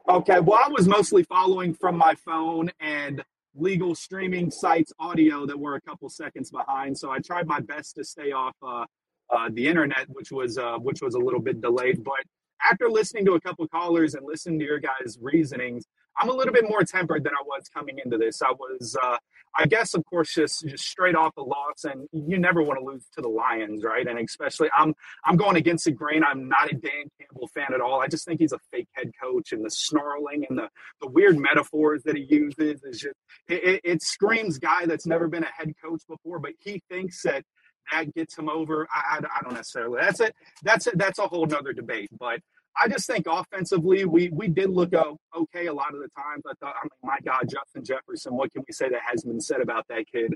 Okay, 0.08 0.40
well, 0.40 0.58
I 0.64 0.70
was 0.70 0.88
mostly 0.88 1.22
following 1.22 1.74
from 1.74 1.98
my 1.98 2.14
phone 2.14 2.70
and 2.80 3.22
legal 3.56 3.94
streaming 3.94 4.50
sites 4.50 4.92
audio 4.98 5.46
that 5.46 5.58
were 5.58 5.74
a 5.76 5.80
couple 5.80 6.08
seconds 6.08 6.50
behind. 6.50 6.96
So 6.96 7.10
I 7.10 7.18
tried 7.18 7.46
my 7.46 7.60
best 7.60 7.96
to 7.96 8.04
stay 8.04 8.32
off 8.32 8.54
uh, 8.62 8.84
uh, 9.34 9.48
the 9.52 9.66
internet, 9.66 10.06
which 10.08 10.30
was 10.30 10.58
uh, 10.58 10.76
which 10.78 11.02
was 11.02 11.14
a 11.14 11.18
little 11.18 11.40
bit 11.40 11.60
delayed. 11.60 12.04
But 12.04 12.22
after 12.64 12.88
listening 12.88 13.24
to 13.26 13.34
a 13.34 13.40
couple 13.40 13.66
callers 13.68 14.14
and 14.14 14.26
listening 14.26 14.58
to 14.60 14.64
your 14.64 14.78
guys' 14.78 15.18
reasonings, 15.20 15.86
I'm 16.18 16.30
a 16.30 16.32
little 16.32 16.52
bit 16.52 16.68
more 16.68 16.82
tempered 16.82 17.24
than 17.24 17.34
I 17.34 17.42
was 17.44 17.68
coming 17.68 17.98
into 18.02 18.16
this. 18.16 18.40
I 18.40 18.52
was, 18.52 18.96
uh, 19.02 19.18
I 19.54 19.66
guess, 19.66 19.94
of 19.94 20.04
course, 20.06 20.32
just 20.34 20.66
just 20.66 20.84
straight 20.84 21.14
off 21.14 21.34
the 21.34 21.42
loss, 21.42 21.84
and 21.84 22.08
you 22.12 22.38
never 22.38 22.62
want 22.62 22.78
to 22.80 22.84
lose 22.84 23.04
to 23.16 23.20
the 23.20 23.28
Lions, 23.28 23.84
right? 23.84 24.06
And 24.06 24.18
especially, 24.18 24.70
I'm 24.76 24.94
I'm 25.24 25.36
going 25.36 25.56
against 25.56 25.84
the 25.84 25.92
grain. 25.92 26.24
I'm 26.24 26.48
not 26.48 26.72
a 26.72 26.74
Dan 26.74 27.10
Campbell 27.20 27.48
fan 27.48 27.74
at 27.74 27.80
all. 27.80 28.00
I 28.00 28.06
just 28.08 28.24
think 28.24 28.40
he's 28.40 28.52
a 28.52 28.58
fake 28.70 28.88
head 28.92 29.10
coach, 29.22 29.52
and 29.52 29.64
the 29.64 29.70
snarling 29.70 30.46
and 30.48 30.58
the 30.58 30.68
the 31.00 31.08
weird 31.08 31.36
metaphors 31.36 32.02
that 32.04 32.16
he 32.16 32.26
uses 32.28 32.82
is 32.82 33.00
just 33.00 33.16
it, 33.48 33.64
it, 33.64 33.80
it 33.84 34.02
screams 34.02 34.58
guy 34.58 34.86
that's 34.86 35.06
never 35.06 35.28
been 35.28 35.44
a 35.44 35.52
head 35.52 35.72
coach 35.82 36.02
before, 36.08 36.38
but 36.38 36.52
he 36.58 36.82
thinks 36.88 37.22
that 37.22 37.44
that 37.92 38.14
gets 38.14 38.36
him 38.36 38.48
over. 38.48 38.86
I, 38.94 39.18
I, 39.18 39.38
I 39.38 39.42
don't 39.42 39.54
necessarily. 39.54 40.00
That's 40.00 40.20
it. 40.20 40.34
That's 40.62 40.86
it. 40.86 40.98
That's 40.98 41.18
a 41.18 41.26
whole 41.26 41.46
nother 41.46 41.72
debate. 41.72 42.10
But 42.18 42.40
I 42.78 42.88
just 42.88 43.06
think 43.06 43.26
offensively, 43.26 44.04
we 44.04 44.28
we 44.28 44.48
did 44.48 44.70
look 44.70 44.92
okay 44.92 45.66
a 45.66 45.72
lot 45.72 45.94
of 45.94 46.00
the 46.00 46.08
times. 46.16 46.42
I 46.46 46.52
thought, 46.60 46.74
I 46.78 46.84
mean, 46.84 46.90
my 47.02 47.18
God, 47.24 47.48
Justin 47.48 47.84
Jefferson. 47.84 48.34
What 48.34 48.52
can 48.52 48.64
we 48.66 48.72
say 48.72 48.88
that 48.88 49.00
has 49.10 49.24
been 49.24 49.40
said 49.40 49.60
about 49.60 49.86
that 49.88 50.06
kid? 50.10 50.34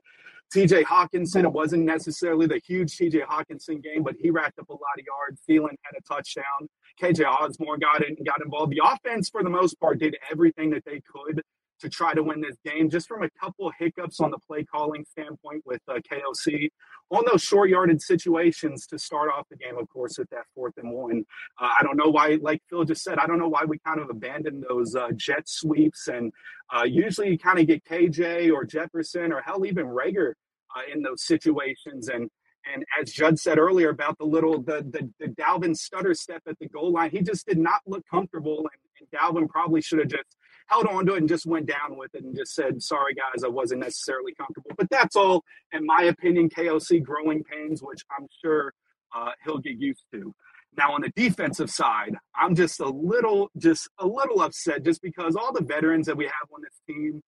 T.J. 0.53 0.84
Hockenson. 0.84 1.44
It 1.44 1.53
wasn't 1.53 1.84
necessarily 1.84 2.46
the 2.46 2.61
huge 2.66 2.96
T.J. 2.96 3.20
Hockenson 3.20 3.82
game, 3.82 4.03
but 4.03 4.16
he 4.18 4.30
racked 4.30 4.59
up 4.59 4.68
a 4.68 4.72
lot 4.72 4.98
of 4.98 5.05
yards. 5.07 5.42
Thielen 5.48 5.76
had 5.82 5.94
a 5.96 6.03
touchdown. 6.03 6.68
KJ 7.01 7.24
Osborne 7.24 7.80
got 7.80 8.05
in, 8.05 8.16
got 8.24 8.42
involved. 8.42 8.72
The 8.72 8.82
offense, 8.84 9.28
for 9.28 9.42
the 9.42 9.51
most 9.51 9.78
part, 9.78 9.98
did 9.98 10.16
everything 10.30 10.70
that 10.70 10.84
they 10.84 11.01
could 11.01 11.42
to 11.81 11.89
try 11.89 12.14
to 12.14 12.22
win 12.22 12.41
this 12.41 12.57
game. 12.64 12.91
Just 12.91 13.09
from 13.09 13.22
a 13.22 13.31
couple 13.31 13.70
hiccups 13.78 14.20
on 14.20 14.31
the 14.31 14.39
play 14.39 14.64
calling 14.64 15.05
standpoint 15.11 15.62
with 15.64 15.81
uh, 15.89 15.99
KOC 16.11 16.68
on 17.11 17.24
those 17.31 17.43
short 17.43 17.70
yarded 17.70 18.01
situations 18.01 18.87
to 18.87 18.99
start 18.99 19.31
off 19.31 19.47
the 19.51 19.57
game, 19.57 19.76
of 19.78 19.89
course, 19.89 20.18
at 20.18 20.31
that 20.31 20.45
fourth 20.55 20.74
and 20.76 20.93
one. 20.93 21.24
Uh, 21.61 21.70
I 21.78 21.83
don't 21.83 21.97
know 21.97 22.11
why, 22.11 22.39
like 22.41 22.62
Phil 22.70 22.85
just 22.85 23.03
said, 23.03 23.18
I 23.18 23.26
don't 23.26 23.39
know 23.39 23.49
why 23.49 23.64
we 23.64 23.78
kind 23.78 24.01
of 24.01 24.11
abandoned 24.11 24.64
those 24.68 24.95
uh, 24.95 25.09
jet 25.16 25.49
sweeps. 25.49 26.09
And 26.09 26.33
uh, 26.74 26.85
usually 26.85 27.31
you 27.31 27.39
kind 27.39 27.59
of 27.59 27.66
get 27.66 27.85
KJ 27.85 28.53
or 28.53 28.64
Jefferson 28.64 29.33
or 29.33 29.43
hell, 29.43 29.66
even 29.66 29.87
Reagor 29.87 30.35
uh, 30.76 30.83
in 30.93 31.03
those 31.03 31.24
situations. 31.24 32.09
And 32.09 32.31
and 32.72 32.85
as 33.01 33.11
Judd 33.11 33.39
said 33.39 33.59
earlier 33.59 33.89
about 33.89 34.18
the 34.18 34.24
little 34.24 34.61
the, 34.62 34.85
the 34.91 35.11
the 35.18 35.33
Dalvin 35.33 35.76
stutter 35.76 36.14
step 36.14 36.43
at 36.47 36.59
the 36.59 36.68
goal 36.68 36.93
line, 36.93 37.11
he 37.11 37.22
just 37.22 37.47
did 37.47 37.59
not 37.59 37.81
look 37.87 38.05
comfortable, 38.11 38.59
and, 38.59 38.68
and 39.01 39.09
Dalvin 39.11 39.49
probably 39.49 39.81
should 39.81 39.99
have 39.99 40.09
just 40.09 40.37
held 40.70 40.86
on 40.86 41.06
to 41.06 41.14
it 41.14 41.18
and 41.18 41.28
just 41.28 41.46
went 41.46 41.66
down 41.66 41.96
with 41.96 42.14
it 42.14 42.24
and 42.24 42.36
just 42.36 42.54
said, 42.54 42.82
"Sorry 42.82 43.14
guys, 43.14 43.44
I 43.44 43.48
wasn't 43.48 43.80
necessarily 43.80 44.34
comfortable." 44.34 44.70
But 44.76 44.90
that's 44.90 45.16
all, 45.16 45.44
in 45.72 45.84
my 45.84 46.04
opinion, 46.04 46.48
KOC 46.48 47.02
growing 47.02 47.42
pains, 47.44 47.82
which 47.82 48.02
I'm 48.16 48.26
sure 48.42 48.72
uh, 49.14 49.32
he'll 49.44 49.58
get 49.58 49.78
used 49.78 50.04
to. 50.12 50.34
Now 50.76 50.92
on 50.92 51.02
the 51.02 51.10
defensive 51.16 51.70
side, 51.70 52.14
I'm 52.34 52.54
just 52.54 52.80
a 52.80 52.88
little, 52.88 53.50
just 53.58 53.88
a 53.98 54.06
little 54.06 54.40
upset, 54.40 54.84
just 54.84 55.02
because 55.02 55.34
all 55.36 55.52
the 55.52 55.64
veterans 55.64 56.06
that 56.06 56.16
we 56.16 56.24
have 56.24 56.48
on 56.54 56.62
this 56.62 56.80
team 56.86 57.22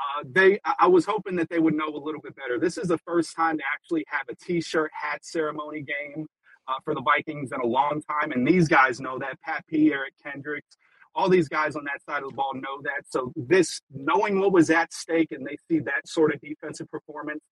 uh, 0.00 0.24
they 0.32 0.58
I 0.78 0.86
was 0.86 1.04
hoping 1.04 1.36
that 1.36 1.48
they 1.48 1.58
would 1.58 1.74
know 1.74 1.88
a 1.88 1.98
little 2.02 2.20
bit 2.20 2.34
better. 2.36 2.58
This 2.58 2.78
is 2.78 2.88
the 2.88 2.98
first 2.98 3.36
time 3.36 3.58
to 3.58 3.64
actually 3.72 4.04
have 4.08 4.22
a 4.30 4.34
T-shirt 4.34 4.90
hat 4.94 5.24
ceremony 5.24 5.82
game 5.82 6.26
uh, 6.68 6.74
for 6.84 6.94
the 6.94 7.02
Vikings 7.02 7.52
in 7.52 7.60
a 7.60 7.66
long 7.66 8.02
time, 8.08 8.32
and 8.32 8.46
these 8.46 8.68
guys 8.68 9.00
know 9.00 9.18
that. 9.18 9.40
Pat 9.42 9.64
P, 9.66 9.92
Eric 9.92 10.14
Kendricks, 10.22 10.76
all 11.14 11.28
these 11.28 11.48
guys 11.48 11.76
on 11.76 11.84
that 11.84 12.02
side 12.08 12.22
of 12.22 12.30
the 12.30 12.34
ball 12.34 12.52
know 12.54 12.80
that. 12.84 13.02
So 13.08 13.32
this, 13.36 13.80
knowing 13.92 14.40
what 14.40 14.52
was 14.52 14.70
at 14.70 14.92
stake, 14.92 15.32
and 15.32 15.46
they 15.46 15.56
see 15.68 15.80
that 15.80 16.06
sort 16.06 16.34
of 16.34 16.40
defensive 16.40 16.90
performance, 16.90 17.42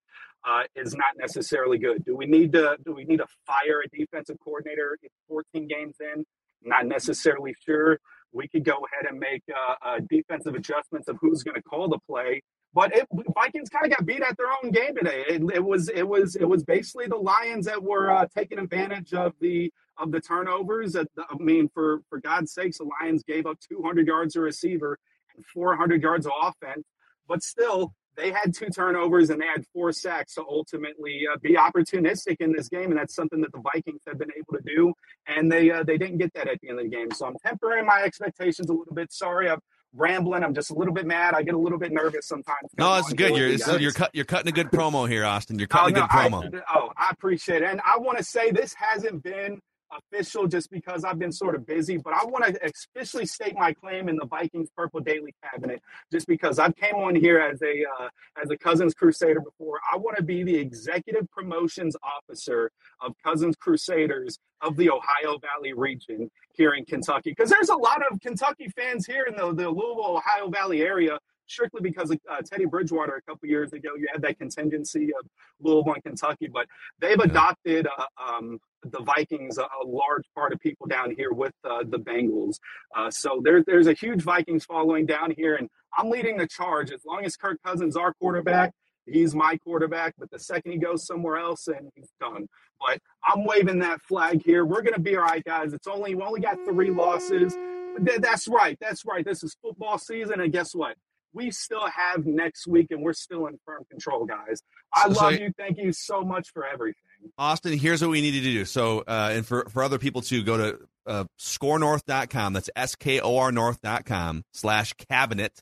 uh, 0.48 0.62
is 0.76 0.94
not 0.94 1.16
necessarily 1.18 1.78
good. 1.78 2.04
Do 2.04 2.16
we 2.16 2.26
need 2.26 2.52
to? 2.52 2.76
Do 2.84 2.94
we 2.94 3.04
need 3.04 3.18
to 3.18 3.26
fire 3.46 3.82
a 3.84 3.88
defensive 3.96 4.36
coordinator 4.42 4.96
14 5.28 5.66
games 5.66 5.96
in? 6.00 6.24
Not 6.62 6.86
necessarily 6.86 7.54
sure. 7.64 7.98
We 8.32 8.48
could 8.48 8.64
go 8.64 8.74
ahead 8.74 9.10
and 9.10 9.18
make 9.18 9.42
uh, 9.50 9.74
uh, 9.84 10.00
defensive 10.08 10.54
adjustments 10.54 11.08
of 11.08 11.16
who's 11.20 11.42
going 11.42 11.54
to 11.56 11.62
call 11.62 11.88
the 11.88 11.98
play. 12.08 12.42
But 12.74 12.94
it, 12.94 13.06
Vikings 13.34 13.70
kind 13.70 13.86
of 13.86 13.96
got 13.96 14.06
beat 14.06 14.22
at 14.22 14.36
their 14.36 14.48
own 14.62 14.70
game 14.70 14.94
today. 14.96 15.24
It, 15.28 15.42
it 15.54 15.64
was 15.64 15.88
it 15.88 16.06
was 16.06 16.36
it 16.36 16.44
was 16.44 16.64
basically 16.64 17.06
the 17.06 17.16
Lions 17.16 17.66
that 17.66 17.82
were 17.82 18.10
uh, 18.10 18.26
taking 18.36 18.58
advantage 18.58 19.14
of 19.14 19.32
the 19.40 19.72
of 19.98 20.12
the 20.12 20.20
turnovers. 20.20 20.92
The, 20.92 21.06
I 21.16 21.36
mean, 21.38 21.68
for 21.72 22.02
for 22.08 22.20
God's 22.20 22.52
sakes, 22.52 22.78
the 22.78 22.88
Lions 23.00 23.22
gave 23.22 23.46
up 23.46 23.58
200 23.60 24.06
yards 24.06 24.36
of 24.36 24.42
receiver 24.42 24.98
and 25.34 25.44
400 25.46 26.02
yards 26.02 26.26
of 26.26 26.32
offense. 26.42 26.84
But 27.26 27.42
still, 27.42 27.94
they 28.16 28.32
had 28.32 28.52
two 28.52 28.66
turnovers 28.66 29.30
and 29.30 29.40
they 29.40 29.46
had 29.46 29.64
four 29.72 29.92
sacks 29.92 30.34
to 30.34 30.42
ultimately 30.42 31.22
uh, 31.32 31.38
be 31.40 31.54
opportunistic 31.54 32.36
in 32.40 32.52
this 32.52 32.68
game, 32.68 32.90
and 32.90 32.98
that's 32.98 33.14
something 33.14 33.40
that 33.40 33.52
the 33.52 33.62
Vikings 33.72 34.02
have 34.06 34.18
been 34.18 34.32
able 34.36 34.58
to 34.58 34.62
do. 34.66 34.92
And 35.26 35.50
they 35.50 35.70
uh, 35.70 35.84
they 35.84 35.96
didn't 35.96 36.18
get 36.18 36.34
that 36.34 36.48
at 36.48 36.60
the 36.60 36.68
end 36.68 36.80
of 36.80 36.84
the 36.84 36.90
game. 36.90 37.10
So 37.12 37.26
I'm 37.26 37.36
tempering 37.44 37.86
my 37.86 38.02
expectations 38.02 38.68
a 38.68 38.74
little 38.74 38.94
bit. 38.94 39.12
Sorry, 39.12 39.48
I'm 39.48 39.60
rambling. 39.94 40.44
I'm 40.44 40.54
just 40.54 40.70
a 40.70 40.74
little 40.74 40.94
bit 40.94 41.06
mad. 41.06 41.34
I 41.34 41.42
get 41.42 41.54
a 41.54 41.58
little 41.58 41.78
bit 41.78 41.92
nervous 41.92 42.26
sometimes. 42.26 42.70
No, 42.78 42.94
it's 42.96 43.12
good. 43.12 43.36
You're 43.36 43.56
guys. 43.56 43.80
you're 43.80 43.92
cut, 43.92 44.10
you're 44.14 44.24
cutting 44.24 44.48
a 44.48 44.52
good 44.52 44.70
promo 44.70 45.08
here, 45.08 45.24
Austin. 45.24 45.58
You're 45.58 45.68
Oh, 45.72 45.76
cutting 45.78 45.94
no, 45.94 46.04
a 46.04 46.08
good 46.08 46.10
promo. 46.10 46.62
I, 46.68 46.78
oh, 46.78 46.90
I 46.96 47.10
appreciate 47.10 47.62
it. 47.62 47.68
And 47.70 47.80
I 47.84 47.98
want 47.98 48.18
to 48.18 48.24
say 48.24 48.50
this 48.50 48.74
hasn't 48.74 49.22
been 49.22 49.60
official 49.96 50.46
just 50.46 50.70
because 50.70 51.04
I've 51.04 51.18
been 51.18 51.32
sort 51.32 51.54
of 51.54 51.66
busy, 51.66 51.96
but 51.96 52.12
I 52.12 52.24
want 52.24 52.44
to 52.44 52.72
officially 52.94 53.26
state 53.26 53.54
my 53.56 53.72
claim 53.72 54.08
in 54.08 54.16
the 54.16 54.26
Vikings 54.26 54.68
Purple 54.76 55.00
Daily 55.00 55.34
Cabinet 55.42 55.82
just 56.12 56.26
because 56.26 56.58
I 56.58 56.70
came 56.72 56.94
on 56.94 57.14
here 57.14 57.38
as 57.38 57.62
a 57.62 57.84
uh, 58.00 58.08
as 58.42 58.50
a 58.50 58.56
Cousins 58.56 58.94
Crusader 58.94 59.40
before. 59.40 59.78
I 59.92 59.96
want 59.96 60.16
to 60.16 60.22
be 60.22 60.42
the 60.42 60.56
executive 60.56 61.30
promotions 61.30 61.96
officer 62.02 62.70
of 63.00 63.14
Cousins 63.24 63.56
Crusaders 63.56 64.38
of 64.60 64.76
the 64.76 64.90
Ohio 64.90 65.38
Valley 65.38 65.72
region 65.72 66.30
here 66.52 66.72
in 66.74 66.84
Kentucky 66.84 67.30
because 67.30 67.50
there's 67.50 67.68
a 67.68 67.76
lot 67.76 68.02
of 68.10 68.20
Kentucky 68.20 68.68
fans 68.76 69.06
here 69.06 69.24
in 69.24 69.36
the, 69.36 69.54
the 69.54 69.68
Louisville, 69.70 70.16
Ohio 70.16 70.48
Valley 70.48 70.82
area 70.82 71.18
strictly 71.48 71.80
because 71.82 72.10
of 72.10 72.18
uh, 72.30 72.40
Teddy 72.42 72.66
Bridgewater 72.66 73.16
a 73.16 73.22
couple 73.22 73.48
years 73.48 73.72
ago. 73.72 73.90
You 73.96 74.06
had 74.12 74.22
that 74.22 74.38
contingency 74.38 75.10
of 75.18 75.26
Louisville 75.60 75.94
and 75.94 76.02
Kentucky, 76.02 76.48
but 76.52 76.66
they've 77.00 77.18
adopted 77.18 77.86
uh, 77.86 78.04
um, 78.22 78.58
the 78.84 79.00
Vikings, 79.00 79.58
a, 79.58 79.62
a, 79.62 79.84
large 79.86 80.24
part 80.34 80.52
of 80.52 80.60
people 80.60 80.86
down 80.86 81.14
here 81.16 81.32
with 81.32 81.54
uh, 81.64 81.82
the 81.86 81.98
Bengals. 81.98 82.58
Uh, 82.94 83.10
so 83.10 83.40
there, 83.42 83.62
there's 83.64 83.86
a 83.86 83.92
huge 83.92 84.22
Vikings 84.22 84.64
following 84.64 85.06
down 85.06 85.32
here, 85.36 85.56
and 85.56 85.68
I'm 85.96 86.10
leading 86.10 86.36
the 86.36 86.46
charge. 86.46 86.92
As 86.92 87.04
long 87.04 87.24
as 87.24 87.36
Kirk 87.36 87.58
Cousins, 87.64 87.96
our 87.96 88.12
quarterback, 88.14 88.72
he's 89.06 89.34
my 89.34 89.56
quarterback. 89.58 90.14
But 90.18 90.30
the 90.30 90.38
second 90.38 90.72
he 90.72 90.78
goes 90.78 91.06
somewhere 91.06 91.38
else, 91.38 91.66
and 91.66 91.90
he's 91.94 92.10
done. 92.20 92.46
But 92.80 93.00
I'm 93.26 93.44
waving 93.44 93.80
that 93.80 94.00
flag 94.02 94.42
here. 94.44 94.64
We're 94.64 94.82
going 94.82 94.94
to 94.94 95.00
be 95.00 95.16
all 95.16 95.22
right, 95.22 95.44
guys. 95.44 95.72
It's 95.72 95.88
only 95.88 96.14
we 96.14 96.22
only 96.22 96.40
got 96.40 96.56
three 96.64 96.90
losses. 96.90 97.56
That's 97.98 98.46
right. 98.46 98.78
That's 98.80 99.04
right. 99.04 99.24
This 99.24 99.42
is 99.42 99.56
football 99.60 99.98
season, 99.98 100.40
and 100.40 100.52
guess 100.52 100.74
what? 100.74 100.94
We 101.32 101.50
still 101.50 101.86
have 101.86 102.24
next 102.26 102.66
week, 102.66 102.86
and 102.90 103.02
we're 103.02 103.12
still 103.12 103.46
in 103.46 103.58
firm 103.64 103.84
control, 103.90 104.24
guys. 104.26 104.60
I 104.94 105.02
So- 105.02 105.08
love 105.08 105.34
so- 105.34 105.40
you. 105.40 105.52
Thank 105.58 105.78
you 105.78 105.92
so 105.92 106.22
much 106.22 106.50
for 106.52 106.66
everything. 106.66 107.02
Austin, 107.36 107.76
here's 107.78 108.00
what 108.00 108.10
we 108.10 108.20
needed 108.20 108.42
to 108.44 108.52
do. 108.52 108.64
So, 108.64 109.00
uh, 109.00 109.30
and 109.32 109.44
for, 109.46 109.68
for 109.70 109.82
other 109.82 109.98
people 109.98 110.22
too, 110.22 110.42
go 110.44 110.56
to 110.56 110.78
uh, 111.06 111.24
skornorth.com. 111.38 112.52
That's 112.52 112.70
S 112.76 112.94
K 112.94 113.20
O 113.20 113.36
R 113.36 113.50
North.com 113.52 114.44
slash 114.52 114.92
cabinet. 114.94 115.60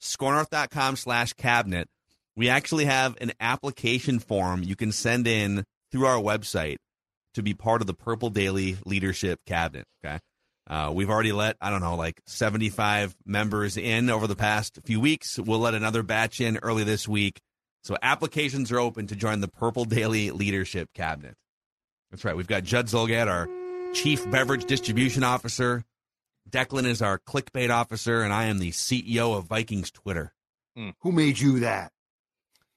Skornorth.com 0.00 0.96
slash 0.96 1.32
cabinet. 1.34 1.88
We 2.36 2.48
actually 2.48 2.86
have 2.86 3.16
an 3.20 3.32
application 3.40 4.18
form 4.18 4.62
you 4.62 4.76
can 4.76 4.92
send 4.92 5.26
in 5.26 5.64
through 5.92 6.06
our 6.06 6.20
website 6.20 6.76
to 7.34 7.42
be 7.42 7.54
part 7.54 7.80
of 7.80 7.86
the 7.86 7.94
Purple 7.94 8.30
Daily 8.30 8.76
Leadership 8.84 9.40
Cabinet. 9.46 9.86
Okay. 10.04 10.18
Uh, 10.66 10.90
we've 10.94 11.10
already 11.10 11.32
let, 11.32 11.56
I 11.60 11.68
don't 11.70 11.80
know, 11.82 11.94
like 11.94 12.20
75 12.26 13.14
members 13.26 13.76
in 13.76 14.08
over 14.08 14.26
the 14.26 14.36
past 14.36 14.78
few 14.84 14.98
weeks. 15.00 15.38
We'll 15.38 15.58
let 15.58 15.74
another 15.74 16.02
batch 16.02 16.40
in 16.40 16.56
early 16.58 16.84
this 16.84 17.06
week. 17.06 17.40
So 17.82 17.96
applications 18.02 18.72
are 18.72 18.78
open 18.78 19.06
to 19.08 19.16
join 19.16 19.40
the 19.40 19.48
Purple 19.48 19.84
Daily 19.84 20.30
Leadership 20.30 20.88
Cabinet. 20.94 21.36
That's 22.10 22.24
right. 22.24 22.34
We've 22.36 22.46
got 22.46 22.64
Judd 22.64 22.86
Zulgad, 22.86 23.26
our 23.28 23.46
Chief 23.92 24.28
Beverage 24.30 24.64
Distribution 24.64 25.22
Officer. 25.22 25.84
Declan 26.48 26.86
is 26.86 27.02
our 27.02 27.18
clickbait 27.18 27.70
officer, 27.70 28.22
and 28.22 28.32
I 28.32 28.44
am 28.44 28.58
the 28.58 28.70
CEO 28.70 29.36
of 29.36 29.44
Vikings 29.46 29.90
Twitter. 29.90 30.32
Who 31.00 31.12
made 31.12 31.38
you 31.38 31.60
that? 31.60 31.92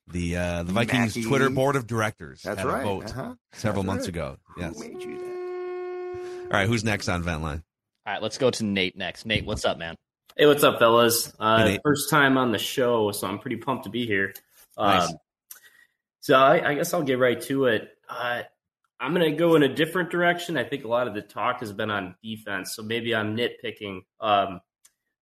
The 0.08 0.38
uh, 0.38 0.64
the 0.64 0.72
Vikings 0.74 1.16
Mackie. 1.18 1.28
Twitter 1.28 1.50
board 1.50 1.76
of 1.76 1.86
directors 1.88 2.42
That's 2.42 2.64
right. 2.64 2.82
a 2.82 2.84
vote 2.84 3.06
Uh-huh. 3.12 3.36
several 3.54 3.84
That's 3.84 3.88
months 3.88 4.04
right. 4.06 4.10
ago. 4.10 4.38
Who 4.56 4.62
Yes. 4.62 4.80
made 4.80 5.02
you 5.04 5.18
that? 5.18 6.42
All 6.46 6.50
right, 6.52 6.68
who's 6.68 6.84
next 6.84 7.10
on 7.10 7.24
Vent 7.24 7.42
Line? 7.42 7.64
All 8.08 8.14
right, 8.14 8.22
let's 8.24 8.38
go 8.38 8.50
to 8.50 8.64
Nate 8.64 8.96
next. 8.96 9.26
Nate, 9.26 9.46
what's 9.46 9.66
up, 9.66 9.78
man? 9.78 9.98
Hey, 10.38 10.46
what's 10.46 10.64
up, 10.64 10.80
fellas? 10.80 11.34
Uh, 11.38 11.66
Hey, 11.66 11.80
first 11.84 12.10
time 12.10 12.38
on 12.38 12.54
the 12.54 12.58
show, 12.58 13.12
so 13.12 13.28
I'm 13.28 13.38
pretty 13.38 13.58
pumped 13.58 13.84
to 13.84 13.90
be 13.90 14.06
here. 14.06 14.34
Nice. 14.78 15.10
Um, 15.10 15.18
so 16.22 16.36
I, 16.36 16.70
I 16.70 16.76
guess 16.76 16.94
I'll 16.94 17.04
get 17.04 17.20
right 17.20 17.42
to 17.42 17.66
it. 17.66 17.90
Uh, 18.08 18.44
I'm 18.98 19.14
going 19.14 19.30
to 19.30 19.38
go 19.38 19.56
in 19.56 19.64
a 19.64 19.68
different 19.68 20.10
direction. 20.10 20.56
I 20.56 20.64
think 20.64 20.86
a 20.86 20.88
lot 20.88 21.10
of 21.10 21.16
the 21.16 21.22
talk 21.22 21.60
has 21.60 21.74
been 21.74 21.92
on 21.92 22.16
defense, 22.24 22.74
so 22.78 22.82
maybe 22.82 23.14
I'm 23.14 23.36
nitpicking. 23.36 24.04
Um, 24.22 24.62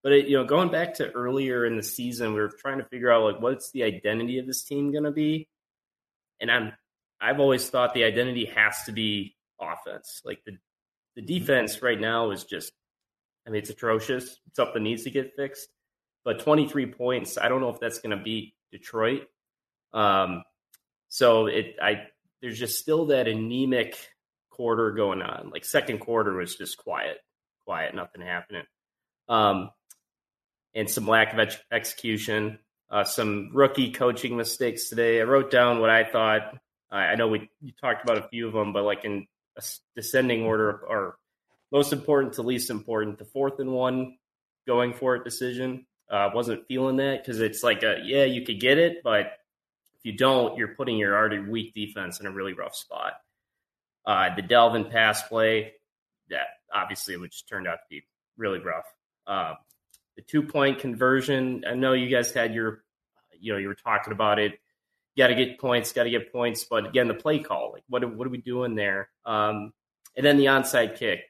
but 0.04 0.12
it, 0.12 0.28
you 0.28 0.38
know, 0.38 0.46
going 0.46 0.70
back 0.70 0.94
to 0.96 1.10
earlier 1.10 1.66
in 1.66 1.78
the 1.78 1.84
season, 1.84 2.36
we 2.36 2.40
were 2.40 2.52
trying 2.62 2.78
to 2.78 2.86
figure 2.86 3.12
out 3.12 3.24
like 3.24 3.42
what's 3.42 3.72
the 3.72 3.82
identity 3.82 4.38
of 4.38 4.46
this 4.46 4.64
team 4.64 4.92
going 4.92 5.06
to 5.06 5.12
be, 5.12 5.48
and 6.40 6.52
I'm 6.52 6.74
I've 7.20 7.40
always 7.40 7.68
thought 7.68 7.96
the 7.96 8.04
identity 8.04 8.46
has 8.56 8.84
to 8.86 8.92
be 8.92 9.36
offense. 9.60 10.22
Like 10.24 10.44
the 10.46 10.60
the 11.16 11.22
defense 11.22 11.82
right 11.82 12.00
now 12.00 12.32
is 12.32 12.44
just 12.44 12.72
I 13.46 13.52
mean, 13.52 13.60
it's 13.60 13.70
atrocious. 13.70 14.40
Something 14.54 14.84
needs 14.84 15.04
to 15.04 15.12
get 15.12 15.36
fixed. 15.36 15.68
But 16.24 16.40
23 16.40 16.88
points, 16.88 17.38
I 17.38 17.48
don't 17.48 17.62
know 17.62 17.70
if 17.70 17.80
that's 17.80 18.00
going 18.00 18.18
to 18.18 18.24
beat 18.24 18.56
Detroit. 18.72 19.28
Um, 19.94 20.44
so 21.08 21.46
it, 21.46 21.76
I, 21.82 22.08
there's 22.42 22.58
just 22.58 22.80
still 22.80 23.08
that 23.08 23.28
anemic 23.28 23.98
quarter 24.50 24.92
going 24.92 25.22
on. 25.22 25.52
Like 25.52 25.64
second 25.64 26.00
quarter 26.00 26.34
was 26.34 26.56
just 26.56 26.78
quiet, 26.78 27.18
quiet, 27.66 27.94
nothing 27.94 28.22
happening. 28.22 28.64
Um, 29.30 29.70
and 30.74 30.90
some 30.90 31.08
lack 31.08 31.34
of 31.34 31.40
ex- 31.40 31.58
execution, 31.72 32.60
uh, 32.90 33.04
some 33.04 33.52
rookie 33.54 33.92
coaching 33.92 34.36
mistakes 34.36 34.90
today. 34.90 35.22
I 35.22 35.24
wrote 35.24 35.52
down 35.52 35.80
what 35.80 35.92
I 35.92 36.04
thought. 36.04 36.58
I, 36.92 36.98
I 36.98 37.16
know 37.16 37.28
we 37.28 37.50
talked 37.80 38.04
about 38.04 38.18
a 38.18 38.28
few 38.30 38.48
of 38.48 38.54
them, 38.54 38.74
but 38.74 38.84
like 38.84 39.06
in 39.06 39.28
descending 39.96 40.44
order 40.44 40.82
or 40.88 41.18
most 41.72 41.94
important 41.94 42.34
to 42.34 42.42
least 42.42 42.70
important, 42.70 43.18
the 43.18 43.26
fourth 43.26 43.60
and 43.60 43.72
one 43.72 44.18
going 44.68 44.94
for 44.94 45.16
it 45.16 45.24
decision. 45.24 45.86
Uh, 46.10 46.30
wasn't 46.34 46.68
feeling 46.68 46.98
that 46.98 47.24
because 47.24 47.40
it's 47.40 47.64
like 47.64 47.82
a 47.82 48.00
yeah, 48.04 48.26
you 48.26 48.46
could 48.46 48.60
get 48.60 48.78
it, 48.78 49.02
but 49.04 49.26
if 49.98 50.04
you 50.04 50.16
don't, 50.16 50.58
you're 50.58 50.76
putting 50.76 50.98
your 50.98 51.16
already 51.16 51.40
weak 51.40 51.74
defense 51.74 52.20
in 52.20 52.28
a 52.28 52.32
really 52.32 52.54
rough 52.54 52.76
spot. 52.76 53.14
Uh, 54.06 54.36
the 54.36 54.44
Dalvin 54.44 54.92
pass 54.92 55.24
play, 55.24 55.74
that 56.30 56.46
obviously 56.74 57.18
which 57.18 57.48
turned 57.48 57.68
out 57.68 57.76
to 57.76 57.86
be 57.90 58.04
really 58.38 58.60
rough. 58.60 58.86
Uh, 59.26 59.56
the 60.16 60.22
two 60.22 60.44
point 60.44 60.80
conversion, 60.80 61.64
I 61.68 61.74
know 61.74 61.94
you 61.94 62.10
guys 62.10 62.32
had 62.32 62.54
your, 62.54 62.84
you 63.40 63.54
know, 63.54 63.58
you 63.58 63.68
were 63.68 63.76
talking 63.76 64.14
about 64.14 64.38
it. 64.38 64.54
Got 65.18 65.28
to 65.28 65.36
get 65.36 65.60
points, 65.60 65.94
got 65.94 66.04
to 66.04 66.10
get 66.10 66.32
points, 66.32 66.66
but 66.70 66.86
again, 66.86 67.08
the 67.08 67.14
play 67.14 67.40
call, 67.40 67.72
like 67.74 67.84
what 67.88 68.04
what 68.16 68.28
are 68.28 68.32
we 68.32 68.38
doing 68.38 68.76
there? 68.76 69.10
Um, 69.26 69.72
and 70.18 70.26
then 70.26 70.38
the 70.38 70.46
onside 70.46 70.98
kick. 70.98 71.22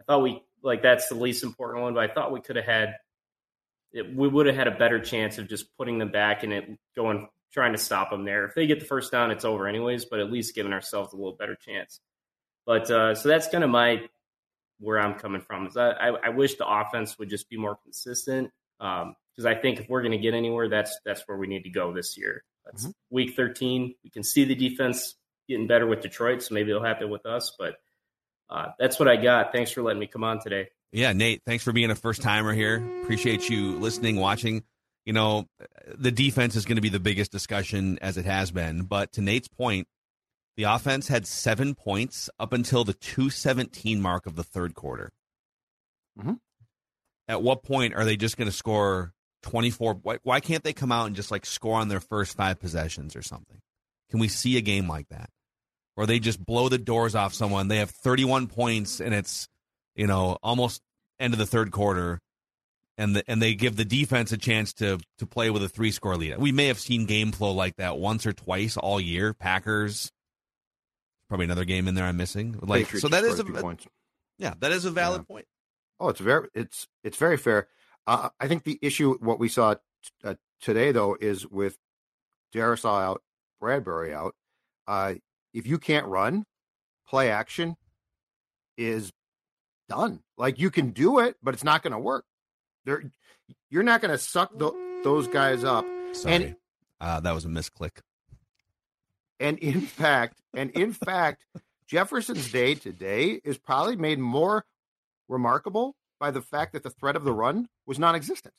I 0.00 0.04
thought 0.04 0.22
we 0.22 0.42
like 0.62 0.82
that's 0.82 1.08
the 1.08 1.14
least 1.14 1.42
important 1.42 1.82
one, 1.82 1.94
but 1.94 2.10
I 2.10 2.12
thought 2.12 2.32
we 2.32 2.40
could 2.40 2.56
have 2.56 2.64
had 2.64 2.96
it, 3.92 4.14
we 4.14 4.28
would 4.28 4.46
have 4.46 4.56
had 4.56 4.68
a 4.68 4.72
better 4.72 5.00
chance 5.00 5.38
of 5.38 5.48
just 5.48 5.76
putting 5.76 5.98
them 5.98 6.10
back 6.10 6.42
and 6.42 6.52
it 6.52 6.78
going 6.96 7.28
trying 7.52 7.72
to 7.72 7.78
stop 7.78 8.10
them 8.10 8.24
there. 8.24 8.46
If 8.46 8.54
they 8.54 8.66
get 8.66 8.80
the 8.80 8.86
first 8.86 9.12
down, 9.12 9.30
it's 9.30 9.44
over 9.44 9.68
anyways. 9.68 10.06
But 10.06 10.20
at 10.20 10.32
least 10.32 10.54
giving 10.54 10.72
ourselves 10.72 11.12
a 11.12 11.16
little 11.16 11.36
better 11.36 11.56
chance. 11.56 12.00
But 12.66 12.90
uh, 12.90 13.14
so 13.14 13.28
that's 13.28 13.48
kind 13.48 13.64
of 13.64 13.70
my 13.70 14.08
where 14.80 14.98
I'm 14.98 15.14
coming 15.14 15.40
from. 15.40 15.66
Is 15.66 15.76
I, 15.76 15.90
I, 15.90 16.08
I 16.08 16.28
wish 16.30 16.56
the 16.56 16.66
offense 16.66 17.18
would 17.18 17.28
just 17.28 17.48
be 17.48 17.56
more 17.56 17.76
consistent 17.76 18.50
because 18.78 19.46
I 19.46 19.54
think 19.54 19.80
if 19.80 19.88
we're 19.88 20.02
going 20.02 20.12
to 20.12 20.18
get 20.18 20.34
anywhere, 20.34 20.68
that's 20.68 20.98
that's 21.04 21.22
where 21.26 21.36
we 21.36 21.46
need 21.46 21.64
to 21.64 21.70
go 21.70 21.92
this 21.92 22.16
year. 22.16 22.44
That's 22.64 22.88
week 23.10 23.34
13. 23.34 23.94
We 24.04 24.10
can 24.10 24.22
see 24.22 24.44
the 24.44 24.54
defense 24.54 25.14
getting 25.48 25.66
better 25.66 25.86
with 25.86 26.00
Detroit, 26.00 26.42
so 26.42 26.54
maybe 26.54 26.70
it'll 26.70 26.84
happen 26.84 27.10
with 27.10 27.26
us. 27.26 27.54
But 27.58 27.76
uh, 28.48 28.68
that's 28.78 28.98
what 28.98 29.08
I 29.08 29.16
got. 29.16 29.52
Thanks 29.52 29.70
for 29.70 29.82
letting 29.82 30.00
me 30.00 30.06
come 30.06 30.24
on 30.24 30.40
today. 30.40 30.68
Yeah, 30.92 31.12
Nate, 31.12 31.42
thanks 31.46 31.64
for 31.64 31.72
being 31.72 31.90
a 31.90 31.94
first 31.94 32.20
timer 32.20 32.52
here. 32.52 32.84
Appreciate 33.02 33.48
you 33.48 33.78
listening, 33.78 34.16
watching. 34.16 34.62
You 35.06 35.14
know, 35.14 35.46
the 35.86 36.12
defense 36.12 36.54
is 36.54 36.64
going 36.64 36.76
to 36.76 36.82
be 36.82 36.90
the 36.90 37.00
biggest 37.00 37.32
discussion 37.32 37.98
as 38.02 38.16
it 38.18 38.24
has 38.24 38.50
been. 38.50 38.82
But 38.82 39.12
to 39.12 39.22
Nate's 39.22 39.48
point, 39.48 39.88
the 40.56 40.64
offense 40.64 41.08
had 41.08 41.26
seven 41.26 41.74
points 41.74 42.28
up 42.38 42.52
until 42.52 42.84
the 42.84 42.92
217 42.92 44.00
mark 44.00 44.26
of 44.26 44.36
the 44.36 44.44
third 44.44 44.74
quarter. 44.74 45.10
At 47.26 47.42
what 47.42 47.62
point 47.62 47.94
are 47.94 48.04
they 48.04 48.16
just 48.16 48.36
going 48.36 48.50
to 48.50 48.56
score 48.56 49.14
24? 49.42 49.94
Why, 50.02 50.18
why 50.22 50.40
can't 50.40 50.64
they 50.64 50.72
come 50.72 50.92
out 50.92 51.06
and 51.06 51.16
just 51.16 51.30
like 51.30 51.46
score 51.46 51.78
on 51.78 51.88
their 51.88 52.00
first 52.00 52.36
five 52.36 52.60
possessions 52.60 53.16
or 53.16 53.22
something? 53.22 53.58
Can 54.10 54.20
we 54.20 54.28
see 54.28 54.56
a 54.56 54.60
game 54.60 54.88
like 54.88 55.08
that? 55.08 55.30
Or 55.96 56.06
they 56.06 56.18
just 56.18 56.44
blow 56.44 56.68
the 56.68 56.78
doors 56.78 57.14
off 57.14 57.34
someone. 57.34 57.68
They 57.68 57.78
have 57.78 57.90
31 57.90 58.46
points 58.46 59.00
and 59.00 59.14
it's, 59.14 59.48
you 59.94 60.06
know, 60.06 60.38
almost 60.42 60.80
end 61.20 61.34
of 61.34 61.38
the 61.38 61.46
third 61.46 61.70
quarter 61.70 62.20
and 62.98 63.16
the, 63.16 63.24
and 63.26 63.40
they 63.40 63.54
give 63.54 63.76
the 63.76 63.84
defense 63.84 64.32
a 64.32 64.38
chance 64.38 64.72
to 64.74 64.98
to 65.18 65.26
play 65.26 65.50
with 65.50 65.62
a 65.62 65.68
three 65.68 65.90
score 65.90 66.16
lead. 66.16 66.38
We 66.38 66.52
may 66.52 66.66
have 66.66 66.78
seen 66.78 67.06
game 67.06 67.32
flow 67.32 67.52
like 67.52 67.76
that 67.76 67.98
once 67.98 68.26
or 68.26 68.32
twice 68.32 68.76
all 68.76 69.00
year. 69.00 69.34
Packers, 69.34 70.10
probably 71.28 71.44
another 71.44 71.64
game 71.64 71.88
in 71.88 71.94
there 71.94 72.04
I'm 72.04 72.16
missing. 72.16 72.58
Like 72.60 72.84
Patriots 72.84 73.02
so 73.02 73.08
that 73.08 73.24
is 73.24 73.40
a, 73.40 73.44
a 73.44 73.76
yeah 74.38 74.54
that 74.60 74.72
is 74.72 74.84
a 74.84 74.90
valid 74.90 75.26
point. 75.26 75.46
Oh, 75.98 76.08
it's 76.08 76.20
very 76.20 76.48
it's 76.54 76.88
it's 77.02 77.16
very 77.16 77.36
fair. 77.36 77.68
Uh, 78.06 78.28
I 78.40 78.48
think 78.48 78.64
the 78.64 78.78
issue 78.82 79.14
what 79.18 79.38
we 79.38 79.48
saw 79.48 79.74
t- 79.74 79.80
uh, 80.24 80.34
today 80.60 80.92
though 80.92 81.16
is 81.20 81.46
with 81.46 81.76
Darrisaw 82.54 83.02
out, 83.02 83.22
Bradbury 83.60 84.12
out. 84.14 84.34
Uh, 84.86 85.14
if 85.54 85.66
you 85.66 85.78
can't 85.78 86.06
run, 86.06 86.44
play 87.08 87.30
action 87.30 87.76
is 88.76 89.12
done. 89.88 90.20
Like 90.36 90.58
you 90.58 90.70
can 90.70 90.90
do 90.90 91.18
it, 91.20 91.36
but 91.42 91.54
it's 91.54 91.64
not 91.64 91.82
going 91.82 91.92
to 91.92 91.98
work. 91.98 92.24
There, 92.84 93.04
you're 93.70 93.82
not 93.84 94.00
going 94.00 94.10
to 94.10 94.18
suck 94.18 94.50
tho- 94.58 94.76
those 95.04 95.28
guys 95.28 95.62
up. 95.62 95.84
Sorry, 96.12 96.34
And 96.34 96.56
uh, 97.00 97.20
that 97.20 97.32
was 97.32 97.44
a 97.44 97.48
misclick. 97.48 97.98
and 99.38 99.58
in 99.58 99.80
fact, 99.82 100.40
and 100.54 100.70
in 100.72 100.92
fact, 100.92 101.46
Jefferson's 101.86 102.50
day 102.50 102.74
today 102.74 103.40
is 103.44 103.58
probably 103.58 103.96
made 103.96 104.18
more 104.18 104.64
remarkable 105.28 105.94
by 106.22 106.30
the 106.30 106.40
fact 106.40 106.72
that 106.72 106.84
the 106.84 106.90
threat 106.90 107.16
of 107.16 107.24
the 107.24 107.32
run 107.32 107.68
was 107.84 107.98
non-existent. 107.98 108.54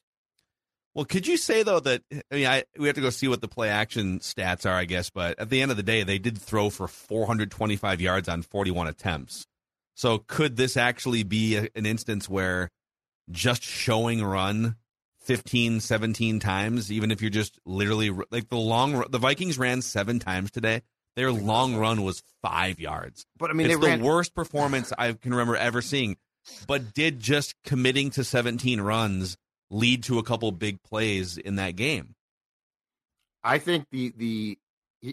Well, 0.94 1.06
could 1.06 1.26
you 1.26 1.38
say 1.38 1.64
though 1.64 1.80
that 1.80 2.04
I 2.12 2.36
mean 2.36 2.46
I, 2.46 2.66
we 2.78 2.88
have 2.88 2.96
to 2.98 3.02
go 3.02 3.10
see 3.10 3.30
what 3.30 3.40
the 3.40 3.48
play 3.48 3.70
action 3.70 4.20
stats 4.20 4.70
are, 4.70 4.76
I 4.76 4.84
guess, 4.84 5.10
but 5.10 5.40
at 5.40 5.50
the 5.50 5.62
end 5.62 5.72
of 5.72 5.78
the 5.78 5.82
day, 5.84 6.04
they 6.04 6.20
did 6.20 6.38
throw 6.38 6.70
for 6.70 6.90
425 6.90 8.02
yards 8.02 8.28
on 8.28 8.42
41 8.42 8.90
attempts. 8.90 9.48
So 9.96 10.18
could 10.18 10.58
this 10.58 10.76
actually 10.76 11.24
be 11.24 11.56
a, 11.56 11.70
an 11.74 11.86
instance 11.86 12.28
where 12.28 12.70
just 13.32 13.64
showing 13.64 14.22
run 14.22 14.76
15, 15.22 15.80
17 15.80 16.42
times, 16.42 16.92
even 16.92 17.12
if 17.12 17.22
you're 17.22 17.32
just 17.32 17.58
literally 17.66 18.10
like 18.30 18.50
the 18.50 18.58
long 18.58 19.06
the 19.10 19.20
Vikings 19.20 19.58
ran 19.58 19.82
seven 19.82 20.20
times 20.20 20.52
today. 20.52 20.82
Their 21.16 21.32
long 21.32 21.76
run 21.76 22.04
was 22.04 22.24
five 22.42 22.80
yards. 22.80 23.26
But 23.38 23.52
I 23.52 23.54
mean, 23.54 23.68
it's 23.68 23.80
the 23.80 23.88
ran- 23.88 24.04
worst 24.04 24.36
performance 24.36 24.92
I 24.98 25.14
can 25.14 25.32
remember 25.32 25.56
ever 25.56 25.82
seeing. 25.82 26.18
But 26.68 26.94
did 26.94 27.20
just 27.20 27.56
committing 27.66 28.10
to 28.12 28.24
17 28.24 28.82
runs 28.82 29.36
lead 29.70 30.04
to 30.04 30.20
a 30.20 30.24
couple 30.24 30.52
big 30.52 30.82
plays 30.84 31.38
in 31.38 31.56
that 31.56 31.76
game? 31.76 32.16
I 33.44 33.58
think 33.60 33.86
the 33.92 34.14
the 34.18 34.58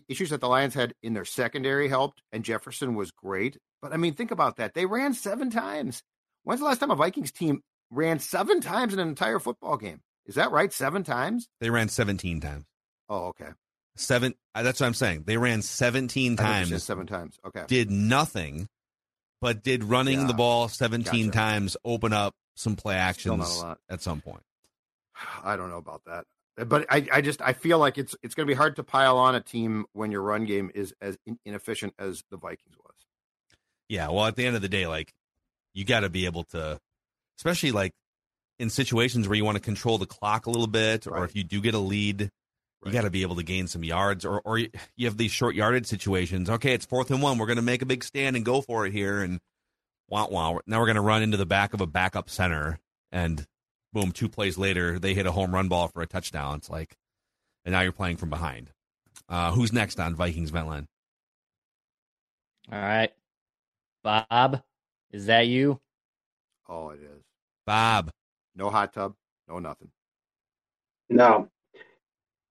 issues 0.09 0.31
that 0.31 0.41
the 0.41 0.49
Lions 0.49 0.75
had 0.75 0.95
in 1.03 1.15
their 1.15 1.25
secondary 1.25 1.89
helped, 1.89 2.23
and 2.33 2.45
Jefferson 2.45 2.95
was 2.95 3.11
great. 3.11 3.59
But 3.83 3.93
I 3.93 3.97
mean, 3.97 4.15
think 4.15 4.31
about 4.31 4.57
that. 4.57 4.75
They 4.75 4.87
ran 4.87 5.15
seven 5.15 5.51
times. 5.51 6.03
When's 6.45 6.61
the 6.61 6.67
last 6.67 6.79
time 6.79 6.91
a 6.93 6.97
Vikings 6.97 7.33
team 7.33 7.61
ran 7.91 8.19
seven 8.21 8.61
times 8.61 8.93
in 8.95 9.01
an 9.01 9.09
entire 9.09 9.39
football 9.41 9.77
game? 9.77 10.01
Is 10.27 10.37
that 10.37 10.53
right? 10.53 10.73
Seven 10.73 11.03
times? 11.03 11.49
They 11.61 11.71
ran 11.71 11.89
17 11.89 12.41
times. 12.41 12.65
Oh, 13.09 13.27
okay. 13.29 13.49
Seven. 13.97 14.35
uh, 14.55 14.63
That's 14.63 14.79
what 14.81 14.87
I'm 14.87 14.95
saying. 14.95 15.25
They 15.27 15.37
ran 15.37 15.61
17 15.63 16.33
I 16.33 16.37
thought 16.37 16.61
you 16.67 16.71
times. 16.71 16.85
seven 16.85 17.07
times. 17.09 17.39
Okay. 17.45 17.65
Did 17.67 17.91
nothing, 17.91 18.69
but 19.41 19.63
did 19.63 19.85
running 19.85 20.21
Yeah. 20.21 20.27
the 20.27 20.35
ball 20.35 20.69
17 20.69 21.27
Gotcha. 21.27 21.37
times 21.39 21.77
open 21.85 22.13
up 22.13 22.35
some 22.57 22.77
play 22.77 22.97
actions 22.97 23.63
at 23.89 24.03
some 24.03 24.21
point? 24.21 24.43
I 25.43 25.57
don't 25.57 25.71
know 25.71 25.79
about 25.79 26.03
that. 26.07 26.25
But 26.67 26.87
I, 26.91 27.07
I 27.13 27.21
just 27.21 27.41
I 27.41 27.53
feel 27.55 27.79
like 27.79 27.97
it's 27.97 28.15
it's 28.23 28.35
going 28.35 28.47
to 28.47 28.51
be 28.51 28.57
hard 28.57 28.77
to 28.77 28.83
pile 28.83 29.17
on 29.17 29.35
a 29.35 29.41
team 29.41 29.87
when 29.93 30.11
your 30.13 30.21
run 30.23 30.45
game 30.45 30.71
is 30.75 30.93
as 31.01 31.17
inefficient 31.47 31.95
as 31.99 32.23
the 32.31 32.37
Vikings 32.37 32.77
was. 32.77 32.95
Yeah. 33.89 34.09
Well, 34.11 34.27
at 34.27 34.37
the 34.37 34.45
end 34.47 34.57
of 34.57 34.63
the 34.63 34.69
day, 34.69 34.87
like 34.87 35.13
you 35.73 35.85
got 35.85 36.01
to 36.01 36.11
be 36.11 36.27
able 36.27 36.45
to, 36.45 36.79
especially 37.39 37.73
like 37.73 37.93
in 38.59 38.69
situations 38.69 39.27
where 39.27 39.37
you 39.37 39.45
want 39.45 39.57
to 39.57 39.63
control 39.63 39.97
the 39.97 40.07
clock 40.07 40.45
a 40.47 40.51
little 40.51 40.67
bit, 40.67 41.07
or 41.07 41.25
if 41.25 41.35
you 41.35 41.45
do 41.45 41.61
get 41.63 41.73
a 41.75 41.79
lead, 41.79 42.31
you 42.85 42.93
got 42.93 43.03
to 43.03 43.11
be 43.11 43.23
able 43.23 43.37
to 43.37 43.43
gain 43.43 43.67
some 43.67 43.85
yards, 43.85 44.25
or 44.25 44.41
or 44.45 44.59
you 44.59 44.71
you 44.97 45.07
have 45.07 45.17
these 45.17 45.31
short 45.31 45.55
yardage 45.55 45.87
situations. 45.87 46.49
Okay, 46.49 46.73
it's 46.73 46.87
fourth 46.87 47.11
and 47.11 47.23
one. 47.23 47.39
We're 47.39 47.47
going 47.47 47.57
to 47.57 47.63
make 47.63 47.83
a 47.83 47.87
big 47.87 48.03
stand 48.05 48.37
and 48.37 48.45
go 48.45 48.61
for 48.63 48.87
it 48.87 48.93
here, 48.93 49.23
and 49.23 49.41
wow, 50.09 50.29
wow. 50.29 50.61
Now 50.67 50.79
we're 50.81 50.87
going 50.87 50.97
to 50.97 51.03
run 51.03 51.23
into 51.23 51.37
the 51.37 51.47
back 51.47 51.75
of 51.75 51.81
a 51.81 51.87
backup 51.87 52.31
center, 52.31 52.81
and 53.13 53.47
boom, 53.93 54.13
two 54.13 54.29
plays 54.29 54.57
later, 54.57 54.99
they 54.99 55.15
hit 55.15 55.27
a 55.27 55.33
home 55.33 55.55
run 55.55 55.69
ball 55.69 55.89
for 55.89 56.01
a 56.01 56.07
touchdown. 56.07 56.57
It's 56.57 56.71
like, 56.71 56.97
and 57.65 57.73
now 57.73 57.81
you're 57.83 57.93
playing 57.93 58.17
from 58.17 58.31
behind. 58.31 58.71
Uh, 59.29 59.53
who's 59.53 59.73
next 59.73 60.01
on 60.01 60.15
Vikings 60.15 60.51
vent 60.51 60.67
line? 60.67 60.89
All 62.73 62.81
right. 62.81 63.11
Bob, 64.03 64.63
is 65.11 65.27
that 65.27 65.47
you? 65.47 65.81
Oh, 66.69 66.91
it 66.91 67.01
is. 67.01 67.23
Bob. 67.67 68.11
No 68.55 68.71
hot 68.71 68.93
tub. 68.93 69.15
No 69.49 69.59
nothing. 69.59 69.91
No. 71.09 71.49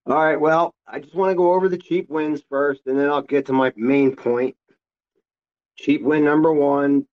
All 0.10 0.16
right. 0.16 0.42
Well, 0.42 0.74
I 0.88 1.00
just 1.00 1.14
want 1.14 1.30
to 1.30 1.36
go 1.36 1.54
over 1.54 1.70
the 1.70 1.78
cheap 1.78 2.10
wins 2.10 2.42
first, 2.50 2.88
and 2.88 2.98
then 2.98 3.10
I'll 3.10 3.22
get 3.22 3.46
to 3.46 3.54
my 3.54 3.72
main 3.76 4.16
point. 4.16 4.56
Cheap 5.78 6.02
win 6.02 6.26
number 6.26 6.52
one, 6.52 7.06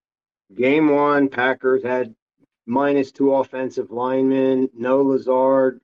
game 0.54 0.88
one, 0.88 1.28
Packers 1.28 1.84
had 1.84 2.14
minus 2.64 3.12
two 3.12 3.34
offensive 3.34 3.90
linemen, 3.90 4.70
no 4.74 5.02
Lazard. 5.02 5.82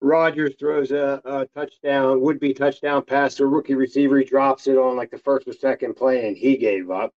Rodgers 0.00 0.54
throws 0.58 0.92
a, 0.92 1.20
a 1.26 1.46
touchdown, 1.54 2.22
would 2.22 2.40
be 2.40 2.54
touchdown 2.54 3.04
pass 3.04 3.34
to 3.34 3.46
rookie 3.46 3.74
receiver. 3.74 4.18
He 4.18 4.24
drops 4.24 4.66
it 4.68 4.78
on 4.78 4.96
like 4.96 5.10
the 5.10 5.18
first 5.18 5.46
or 5.46 5.52
second 5.52 5.94
play, 5.94 6.26
and 6.26 6.36
he 6.36 6.56
gave 6.56 6.90
up. 6.90 7.12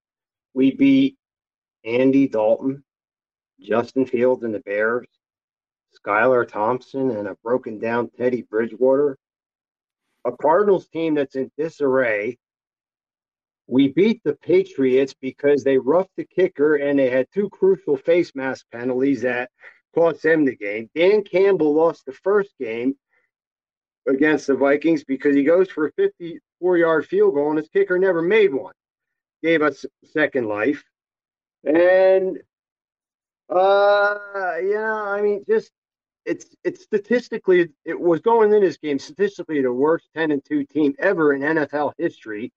We 0.54 0.72
beat 0.72 1.18
Andy 1.86 2.28
Dalton, 2.28 2.84
Justin 3.62 4.06
Fields, 4.06 4.44
and 4.44 4.54
the 4.54 4.60
Bears. 4.60 5.08
Skylar 6.00 6.48
Thompson 6.48 7.12
and 7.12 7.28
a 7.28 7.36
broken 7.44 7.80
down 7.80 8.10
Teddy 8.18 8.42
Bridgewater. 8.44 9.18
A 10.26 10.32
Cardinals 10.32 10.88
team 10.88 11.16
that's 11.16 11.36
in 11.36 11.52
disarray. 11.58 12.38
We 13.68 13.90
beat 13.90 14.22
the 14.24 14.36
Patriots 14.36 15.16
because 15.20 15.64
they 15.64 15.78
roughed 15.78 16.16
the 16.18 16.26
kicker 16.26 16.76
and 16.76 17.00
they 17.00 17.10
had 17.10 17.28
two 17.34 17.50
crucial 17.50 17.98
face 17.98 18.34
mask 18.36 18.66
penalties 18.72 19.22
that 19.22 19.50
cost 19.96 20.22
them 20.24 20.46
the 20.46 20.56
game. 20.56 20.90
Dan 20.94 21.24
Campbell 21.24 21.74
lost 21.74 22.06
the 22.06 22.12
first 22.12 22.54
game 22.60 22.96
against 24.08 24.48
the 24.48 24.56
Vikings 24.56 25.04
because 25.04 25.36
he 25.36 25.44
goes 25.44 25.70
for 25.70 25.88
a 25.88 25.92
54 25.94 26.78
yard 26.78 27.08
field 27.08 27.34
goal 27.34 27.50
and 27.50 27.58
his 27.58 27.70
kicker 27.70 27.98
never 27.98 28.22
made 28.22 28.54
one. 28.54 28.74
Gave 29.42 29.62
us 29.62 29.86
second 30.04 30.48
life. 30.48 30.84
And 31.64 32.38
uh 33.50 34.16
yeah, 34.64 34.94
I 34.94 35.22
mean 35.22 35.44
just 35.48 35.72
it's 36.26 36.48
it's 36.64 36.84
statistically 36.84 37.70
it 37.86 38.00
was 38.00 38.20
going 38.22 38.52
in 38.54 38.62
this 38.62 38.78
game 38.78 39.00
statistically 39.00 39.62
the 39.62 39.72
worst 39.72 40.10
10 40.16 40.32
and 40.32 40.44
2 40.44 40.66
team 40.66 40.94
ever 41.00 41.34
in 41.34 41.42
NFL 41.42 41.94
history. 41.98 42.52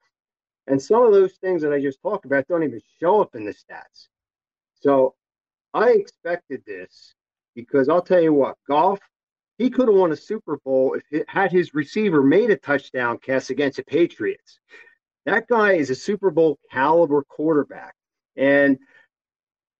And 0.66 0.80
some 0.80 1.02
of 1.02 1.12
those 1.12 1.34
things 1.34 1.62
that 1.62 1.72
I 1.72 1.80
just 1.80 2.02
talked 2.02 2.24
about 2.26 2.46
don't 2.48 2.62
even 2.62 2.80
show 3.00 3.22
up 3.22 3.34
in 3.34 3.44
the 3.44 3.52
stats. 3.52 4.08
So 4.80 5.14
I 5.72 5.90
expected 5.90 6.62
this 6.66 7.14
because 7.54 7.88
I'll 7.88 8.02
tell 8.02 8.20
you 8.20 8.32
what, 8.32 8.56
Goff, 8.68 9.00
he 9.56 9.70
could 9.70 9.88
have 9.88 9.96
won 9.96 10.12
a 10.12 10.16
Super 10.16 10.58
Bowl 10.64 10.94
if 10.94 11.02
it 11.10 11.28
had 11.28 11.50
his 11.50 11.74
receiver 11.74 12.22
made 12.22 12.50
a 12.50 12.56
touchdown 12.56 13.18
cast 13.18 13.50
against 13.50 13.78
the 13.78 13.82
Patriots. 13.82 14.60
That 15.26 15.48
guy 15.48 15.72
is 15.72 15.90
a 15.90 15.94
Super 15.94 16.30
Bowl 16.30 16.58
caliber 16.70 17.24
quarterback. 17.24 17.94
And 18.36 18.78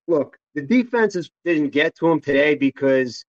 look, 0.09 0.37
the 0.55 0.63
defenses 0.63 1.31
didn't 1.45 1.71
get 1.71 1.97
to 1.97 2.09
him 2.09 2.21
today 2.21 2.55
because 2.55 3.25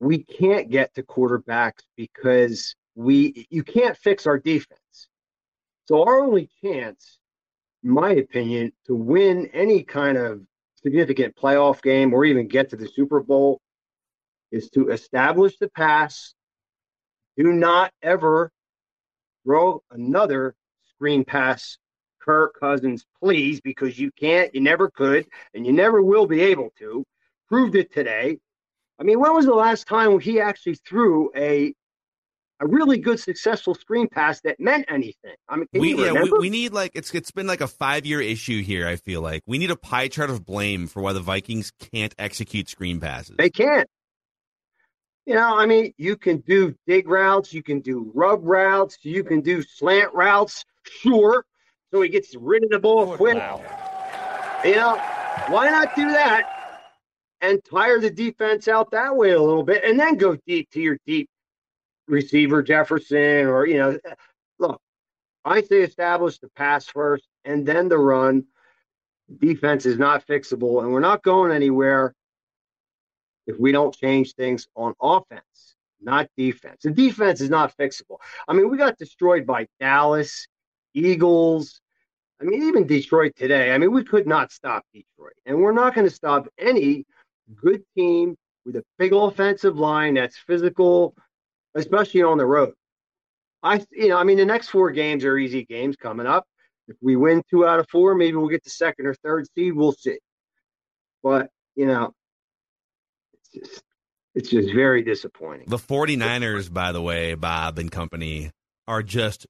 we 0.00 0.24
can't 0.24 0.70
get 0.70 0.94
to 0.94 1.02
quarterbacks 1.02 1.82
because 1.96 2.74
we 2.94 3.46
you 3.50 3.62
can't 3.62 3.96
fix 3.96 4.26
our 4.26 4.38
defense. 4.38 5.08
So 5.86 6.02
our 6.02 6.20
only 6.20 6.48
chance, 6.62 7.18
in 7.82 7.90
my 7.90 8.12
opinion, 8.12 8.72
to 8.86 8.94
win 8.94 9.50
any 9.52 9.82
kind 9.82 10.16
of 10.16 10.40
significant 10.82 11.36
playoff 11.36 11.82
game 11.82 12.12
or 12.14 12.24
even 12.24 12.48
get 12.48 12.70
to 12.70 12.76
the 12.76 12.88
Super 12.88 13.20
Bowl 13.20 13.60
is 14.50 14.70
to 14.70 14.90
establish 14.90 15.56
the 15.58 15.68
pass. 15.68 16.34
Do 17.36 17.52
not 17.52 17.92
ever 18.02 18.52
throw 19.44 19.82
another 19.90 20.54
screen 20.94 21.24
pass 21.24 21.78
Kirk 22.20 22.54
Cousins, 22.58 23.04
please, 23.20 23.60
because 23.60 23.98
you 23.98 24.10
can't, 24.12 24.54
you 24.54 24.60
never 24.60 24.88
could, 24.90 25.26
and 25.52 25.66
you 25.66 25.72
never 25.72 26.00
will 26.02 26.26
be 26.26 26.40
able 26.40 26.70
to. 26.78 27.04
Proved 27.48 27.74
it 27.74 27.92
today. 27.92 28.38
I 28.98 29.02
mean, 29.02 29.20
when 29.20 29.34
was 29.34 29.44
the 29.44 29.54
last 29.54 29.86
time 29.86 30.18
he 30.20 30.40
actually 30.40 30.76
threw 30.76 31.30
a 31.36 31.74
a 32.60 32.66
really 32.66 32.98
good, 32.98 33.18
successful 33.18 33.74
screen 33.74 34.08
pass 34.08 34.40
that 34.42 34.60
meant 34.60 34.86
anything? 34.88 35.34
I 35.48 35.56
mean, 35.56 35.66
can 35.72 35.80
we 35.80 35.90
you 35.90 36.04
yeah 36.04 36.22
we, 36.22 36.30
we 36.30 36.50
need 36.50 36.72
like 36.72 36.92
it's 36.94 37.12
it's 37.14 37.32
been 37.32 37.46
like 37.46 37.60
a 37.60 37.66
five 37.66 38.06
year 38.06 38.20
issue 38.20 38.62
here. 38.62 38.86
I 38.86 38.96
feel 38.96 39.20
like 39.20 39.42
we 39.46 39.58
need 39.58 39.70
a 39.70 39.76
pie 39.76 40.08
chart 40.08 40.30
of 40.30 40.46
blame 40.46 40.86
for 40.86 41.02
why 41.02 41.12
the 41.12 41.20
Vikings 41.20 41.72
can't 41.92 42.14
execute 42.18 42.68
screen 42.68 43.00
passes. 43.00 43.36
They 43.36 43.50
can't. 43.50 43.88
You 45.26 45.34
know, 45.34 45.56
I 45.56 45.64
mean, 45.64 45.94
you 45.96 46.16
can 46.16 46.38
do 46.38 46.74
dig 46.86 47.08
routes, 47.08 47.52
you 47.52 47.62
can 47.62 47.80
do 47.80 48.12
rub 48.14 48.40
routes, 48.44 48.98
you 49.02 49.24
can 49.24 49.40
do 49.40 49.62
slant 49.62 50.12
routes, 50.12 50.66
sure. 50.84 51.46
So 51.90 52.02
he 52.02 52.10
gets 52.10 52.34
rid 52.36 52.62
of 52.62 52.70
the 52.70 52.78
ball 52.78 53.16
quick. 53.16 53.42
You 54.64 54.76
know, 54.76 55.00
why 55.48 55.70
not 55.70 55.96
do 55.96 56.10
that 56.10 56.53
and 57.44 57.64
tire 57.64 58.00
the 58.00 58.10
defense 58.10 58.68
out 58.68 58.90
that 58.92 59.14
way 59.14 59.32
a 59.32 59.40
little 59.40 59.62
bit 59.62 59.84
and 59.84 60.00
then 60.00 60.16
go 60.16 60.36
deep 60.46 60.70
to 60.70 60.80
your 60.80 60.96
deep 61.06 61.28
receiver, 62.08 62.62
Jefferson, 62.62 63.46
or, 63.46 63.66
you 63.66 63.76
know, 63.76 63.98
look, 64.58 64.80
I 65.44 65.62
say 65.62 65.82
establish 65.82 66.38
the 66.38 66.48
pass 66.56 66.86
first 66.86 67.28
and 67.44 67.66
then 67.66 67.88
the 67.88 67.98
run. 67.98 68.44
Defense 69.38 69.86
is 69.86 69.98
not 69.98 70.26
fixable, 70.26 70.82
and 70.82 70.92
we're 70.92 71.00
not 71.00 71.22
going 71.22 71.50
anywhere 71.50 72.14
if 73.46 73.58
we 73.58 73.72
don't 73.72 73.96
change 73.96 74.34
things 74.34 74.68
on 74.76 74.92
offense, 75.00 75.76
not 76.00 76.28
defense. 76.36 76.82
The 76.82 76.90
defense 76.90 77.40
is 77.40 77.48
not 77.48 77.74
fixable. 77.76 78.18
I 78.46 78.52
mean, 78.52 78.70
we 78.70 78.76
got 78.76 78.98
destroyed 78.98 79.46
by 79.46 79.66
Dallas, 79.80 80.46
Eagles. 80.92 81.80
I 82.40 82.44
mean, 82.44 82.64
even 82.64 82.86
Detroit 82.86 83.32
today. 83.34 83.72
I 83.72 83.78
mean, 83.78 83.92
we 83.92 84.04
could 84.04 84.26
not 84.26 84.52
stop 84.52 84.84
Detroit, 84.92 85.32
and 85.46 85.58
we're 85.58 85.72
not 85.72 85.94
going 85.94 86.06
to 86.06 86.14
stop 86.14 86.46
any 86.58 87.06
good 87.54 87.82
team 87.96 88.36
with 88.64 88.76
a 88.76 88.84
big 88.98 89.12
offensive 89.12 89.76
line 89.76 90.14
that's 90.14 90.36
physical, 90.36 91.14
especially 91.74 92.22
on 92.22 92.38
the 92.38 92.46
road. 92.46 92.74
I, 93.62 93.84
you 93.92 94.08
know, 94.08 94.18
I 94.18 94.24
mean, 94.24 94.36
the 94.36 94.44
next 94.44 94.68
four 94.68 94.90
games 94.90 95.24
are 95.24 95.38
easy 95.38 95.64
games 95.64 95.96
coming 95.96 96.26
up. 96.26 96.44
If 96.86 96.96
we 97.00 97.16
win 97.16 97.42
two 97.50 97.66
out 97.66 97.80
of 97.80 97.88
four, 97.88 98.14
maybe 98.14 98.36
we'll 98.36 98.48
get 98.48 98.62
the 98.62 98.70
second 98.70 99.06
or 99.06 99.14
third 99.14 99.46
seed. 99.54 99.74
We'll 99.74 99.92
see. 99.92 100.18
But 101.22 101.48
you 101.74 101.86
know, 101.86 102.12
it's 103.32 103.48
just, 103.48 103.82
it's 104.34 104.50
just 104.50 104.72
very 104.72 105.02
disappointing. 105.02 105.68
The 105.68 105.78
49ers, 105.78 106.72
by 106.72 106.92
the 106.92 107.00
way, 107.00 107.34
Bob 107.34 107.78
and 107.78 107.90
company, 107.90 108.50
are 108.86 109.02
just 109.02 109.46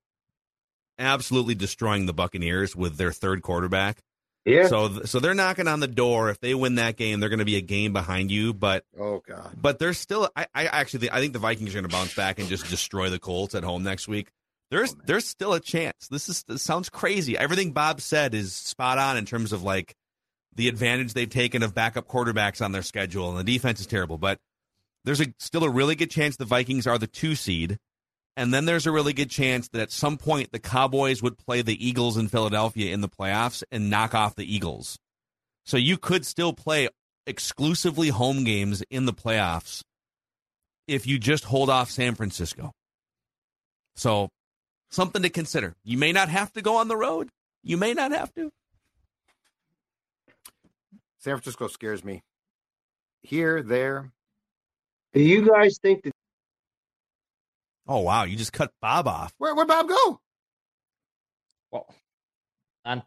absolutely 0.98 1.56
destroying 1.56 2.06
the 2.06 2.12
Buccaneers 2.12 2.76
with 2.76 2.96
their 2.96 3.12
third 3.12 3.42
quarterback. 3.42 3.98
Yeah. 4.44 4.68
So 4.68 5.04
so 5.04 5.20
they're 5.20 5.34
knocking 5.34 5.68
on 5.68 5.80
the 5.80 5.88
door. 5.88 6.30
If 6.30 6.40
they 6.40 6.54
win 6.54 6.74
that 6.76 6.96
game, 6.96 7.20
they're 7.20 7.28
going 7.28 7.38
to 7.38 7.44
be 7.44 7.56
a 7.56 7.62
game 7.62 7.92
behind 7.92 8.30
you. 8.30 8.52
But 8.52 8.84
oh 8.98 9.22
god. 9.26 9.56
But 9.60 9.78
there's 9.78 9.98
still. 9.98 10.28
I, 10.36 10.46
I 10.54 10.66
actually 10.66 11.00
think, 11.00 11.14
I 11.14 11.20
think 11.20 11.32
the 11.32 11.38
Vikings 11.38 11.70
are 11.70 11.80
going 11.80 11.88
to 11.88 11.94
bounce 11.94 12.14
back 12.14 12.38
and 12.38 12.48
just 12.48 12.68
destroy 12.68 13.10
the 13.10 13.18
Colts 13.18 13.54
at 13.54 13.64
home 13.64 13.82
next 13.82 14.06
week. 14.06 14.28
There's 14.70 14.92
Oh, 14.94 15.00
there's 15.06 15.26
still 15.26 15.54
a 15.54 15.60
chance. 15.60 16.08
This 16.08 16.28
is 16.28 16.42
this 16.44 16.62
sounds 16.62 16.90
crazy. 16.90 17.38
Everything 17.38 17.72
Bob 17.72 18.00
said 18.00 18.34
is 18.34 18.54
spot 18.54 18.98
on 18.98 19.16
in 19.16 19.24
terms 19.24 19.52
of 19.52 19.62
like 19.62 19.94
the 20.54 20.68
advantage 20.68 21.14
they've 21.14 21.28
taken 21.28 21.62
of 21.62 21.74
backup 21.74 22.06
quarterbacks 22.06 22.64
on 22.64 22.72
their 22.72 22.82
schedule, 22.82 23.30
and 23.30 23.38
the 23.38 23.44
defense 23.44 23.80
is 23.80 23.86
terrible. 23.86 24.18
But 24.18 24.38
there's 25.04 25.20
a, 25.20 25.26
still 25.38 25.64
a 25.64 25.70
really 25.70 25.94
good 25.94 26.10
chance 26.10 26.36
the 26.36 26.44
Vikings 26.44 26.86
are 26.86 26.98
the 26.98 27.06
two 27.06 27.34
seed. 27.34 27.78
And 28.36 28.52
then 28.52 28.64
there's 28.64 28.86
a 28.86 28.92
really 28.92 29.12
good 29.12 29.30
chance 29.30 29.68
that 29.68 29.80
at 29.80 29.92
some 29.92 30.16
point 30.16 30.50
the 30.50 30.58
Cowboys 30.58 31.22
would 31.22 31.38
play 31.38 31.62
the 31.62 31.86
Eagles 31.86 32.16
in 32.16 32.28
Philadelphia 32.28 32.92
in 32.92 33.00
the 33.00 33.08
playoffs 33.08 33.62
and 33.70 33.90
knock 33.90 34.14
off 34.14 34.34
the 34.34 34.52
Eagles. 34.52 34.98
So 35.64 35.76
you 35.76 35.96
could 35.96 36.26
still 36.26 36.52
play 36.52 36.88
exclusively 37.26 38.08
home 38.08 38.44
games 38.44 38.82
in 38.90 39.06
the 39.06 39.12
playoffs 39.12 39.82
if 40.86 41.06
you 41.06 41.18
just 41.18 41.44
hold 41.44 41.70
off 41.70 41.90
San 41.90 42.14
Francisco. 42.14 42.72
So 43.94 44.28
something 44.90 45.22
to 45.22 45.30
consider. 45.30 45.74
You 45.84 45.96
may 45.96 46.12
not 46.12 46.28
have 46.28 46.52
to 46.54 46.62
go 46.62 46.76
on 46.76 46.88
the 46.88 46.96
road. 46.96 47.30
You 47.62 47.76
may 47.76 47.94
not 47.94 48.10
have 48.10 48.34
to. 48.34 48.50
San 51.18 51.36
Francisco 51.36 51.68
scares 51.68 52.04
me. 52.04 52.22
Here, 53.22 53.62
there. 53.62 54.12
Do 55.14 55.22
you 55.22 55.48
guys 55.48 55.78
think 55.80 56.02
that? 56.02 56.13
Oh 57.86 58.00
wow, 58.00 58.24
you 58.24 58.36
just 58.36 58.52
cut 58.52 58.72
Bob 58.80 59.06
off. 59.06 59.34
Where 59.38 59.54
where'd 59.54 59.68
Bob 59.68 59.88
go? 59.88 60.20
Well, 61.70 61.86
on 62.84 63.02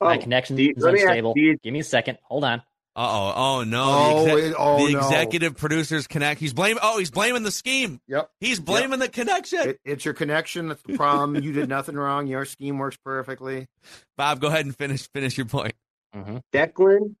Oh, 0.00 0.06
my 0.06 0.16
connection 0.16 0.56
do 0.56 0.72
is 0.74 0.82
let 0.82 0.94
ask, 0.94 1.02
unstable. 1.04 1.34
Give 1.34 1.72
me 1.72 1.80
a 1.80 1.84
second. 1.84 2.18
Hold 2.22 2.44
on. 2.44 2.60
Uh 2.96 3.02
oh. 3.02 3.32
Oh 3.36 3.64
no. 3.64 3.84
Oh, 3.86 4.24
the, 4.24 4.46
it- 4.48 4.54
oh, 4.58 4.86
the 4.86 4.92
no. 4.94 4.98
executive 5.00 5.56
producers 5.56 6.06
connect. 6.06 6.40
He's 6.40 6.54
blaming. 6.54 6.78
Oh, 6.82 6.98
he's 6.98 7.10
blaming 7.10 7.42
the 7.42 7.50
scheme. 7.50 8.00
Yep. 8.08 8.30
He's 8.40 8.58
blaming 8.60 8.98
the 8.98 9.08
connection. 9.08 9.70
It, 9.70 9.80
it's 9.84 10.04
your 10.04 10.14
connection. 10.14 10.68
That's 10.68 10.82
the 10.82 10.96
problem. 10.96 11.42
you 11.42 11.52
did 11.52 11.68
nothing 11.68 11.96
wrong. 11.96 12.26
Your 12.26 12.46
scheme 12.46 12.78
works 12.78 12.96
perfectly. 13.04 13.66
Bob, 14.16 14.40
go 14.40 14.48
ahead 14.48 14.64
and 14.64 14.74
finish 14.74 15.06
finish 15.12 15.36
your 15.36 15.46
point. 15.46 15.74
Mm-hmm. 16.16 16.38
Declan, 16.52 17.14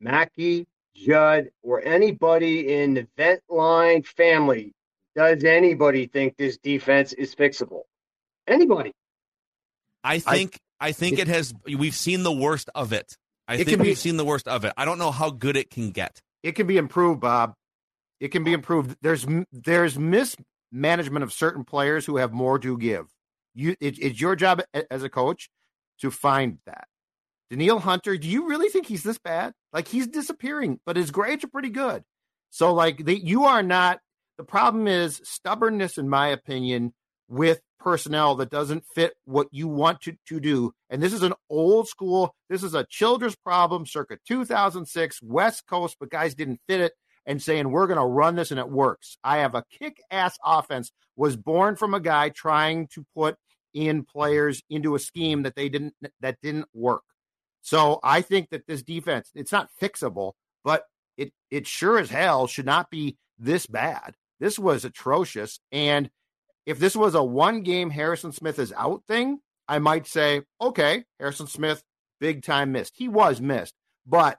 Mackey, 0.00 0.66
Judd, 0.94 1.50
or 1.62 1.82
anybody 1.84 2.72
in 2.72 2.94
the 2.94 3.06
vent 3.18 3.42
line 3.50 4.02
family, 4.02 4.72
does 5.18 5.42
anybody 5.42 6.06
think 6.06 6.36
this 6.36 6.58
defense 6.58 7.12
is 7.12 7.34
fixable? 7.34 7.82
Anybody? 8.46 8.92
I 10.04 10.20
think 10.20 10.58
I, 10.80 10.92
think 10.92 11.18
it, 11.18 11.26
has. 11.26 11.52
We've 11.66 11.94
seen 11.94 12.22
the 12.22 12.32
worst 12.32 12.70
of 12.74 12.92
it. 12.92 13.16
I 13.48 13.56
It 13.56 13.64
think 13.66 13.78
be- 13.78 13.88
we've 13.88 13.98
seen 13.98 14.16
the 14.16 14.24
worst 14.24 14.46
of 14.46 14.64
it. 14.64 14.72
I 14.76 14.84
don't 14.84 14.98
know 14.98 15.10
how 15.10 15.30
good 15.30 15.56
it 15.56 15.70
can 15.70 15.90
get. 15.90 16.20
It 16.44 16.52
can 16.52 16.68
be 16.68 16.76
improved, 16.76 17.20
Bob. 17.20 17.54
It 18.20 18.28
can 18.28 18.44
be 18.44 18.52
improved. 18.52 18.96
There's 19.02 19.26
there's 19.50 19.98
mismanagement 19.98 21.24
of 21.24 21.32
certain 21.32 21.64
players 21.64 22.06
who 22.06 22.18
have 22.18 22.32
more 22.32 22.58
to 22.60 22.78
give. 22.78 23.06
You, 23.54 23.74
it, 23.80 23.98
it's 23.98 24.20
your 24.20 24.36
job 24.36 24.62
as 24.88 25.02
a 25.02 25.08
coach 25.08 25.50
to 26.00 26.12
find 26.12 26.58
that. 26.66 26.86
Danielle 27.50 27.80
Hunter, 27.80 28.16
do 28.16 28.28
you 28.28 28.46
really 28.48 28.68
think 28.68 28.86
he's 28.86 29.02
this 29.02 29.18
bad? 29.18 29.52
Like 29.72 29.88
he's 29.88 30.06
disappearing, 30.06 30.78
but 30.86 30.96
his 30.96 31.10
grades 31.10 31.42
are 31.42 31.48
pretty 31.48 31.70
good. 31.70 32.04
So 32.50 32.72
like 32.72 33.04
they, 33.04 33.14
you 33.14 33.46
are 33.46 33.64
not. 33.64 33.98
The 34.38 34.44
problem 34.44 34.86
is 34.86 35.20
stubbornness, 35.24 35.98
in 35.98 36.08
my 36.08 36.28
opinion, 36.28 36.94
with 37.28 37.60
personnel 37.80 38.36
that 38.36 38.50
doesn't 38.50 38.84
fit 38.94 39.14
what 39.24 39.48
you 39.50 39.66
want 39.66 40.00
to, 40.02 40.16
to 40.28 40.40
do. 40.40 40.72
And 40.88 41.02
this 41.02 41.12
is 41.12 41.22
an 41.22 41.34
old 41.50 41.88
school, 41.88 42.34
this 42.48 42.62
is 42.62 42.74
a 42.74 42.86
Childress 42.88 43.34
problem 43.34 43.84
circa 43.84 44.18
2006, 44.26 45.20
West 45.22 45.66
Coast, 45.66 45.96
but 45.98 46.10
guys 46.10 46.36
didn't 46.36 46.60
fit 46.68 46.80
it 46.80 46.92
and 47.26 47.42
saying, 47.42 47.70
we're 47.70 47.88
going 47.88 47.98
to 47.98 48.04
run 48.06 48.36
this 48.36 48.52
and 48.52 48.60
it 48.60 48.70
works. 48.70 49.18
I 49.22 49.38
have 49.38 49.56
a 49.56 49.64
kick 49.70 50.00
ass 50.10 50.38
offense 50.44 50.92
was 51.16 51.36
born 51.36 51.74
from 51.74 51.92
a 51.92 52.00
guy 52.00 52.28
trying 52.28 52.86
to 52.94 53.04
put 53.14 53.36
in 53.74 54.04
players 54.04 54.62
into 54.70 54.94
a 54.94 55.00
scheme 55.00 55.42
that 55.42 55.56
they 55.56 55.68
didn't, 55.68 55.94
that 56.20 56.38
didn't 56.42 56.68
work. 56.72 57.02
So 57.60 57.98
I 58.04 58.22
think 58.22 58.50
that 58.50 58.68
this 58.68 58.84
defense, 58.84 59.30
it's 59.34 59.52
not 59.52 59.68
fixable, 59.80 60.32
but 60.64 60.84
it, 61.16 61.32
it 61.50 61.66
sure 61.66 61.98
as 61.98 62.08
hell 62.08 62.46
should 62.46 62.66
not 62.66 62.88
be 62.88 63.18
this 63.38 63.66
bad. 63.66 64.14
This 64.40 64.58
was 64.58 64.84
atrocious. 64.84 65.60
And 65.72 66.10
if 66.66 66.78
this 66.78 66.94
was 66.94 67.14
a 67.14 67.22
one 67.22 67.62
game 67.62 67.90
Harrison 67.90 68.32
Smith 68.32 68.58
is 68.58 68.72
out 68.76 69.02
thing, 69.06 69.40
I 69.68 69.78
might 69.78 70.06
say, 70.06 70.42
okay, 70.60 71.04
Harrison 71.18 71.46
Smith, 71.46 71.82
big 72.20 72.42
time 72.42 72.72
missed. 72.72 72.94
He 72.96 73.08
was 73.08 73.40
missed, 73.40 73.74
but 74.06 74.38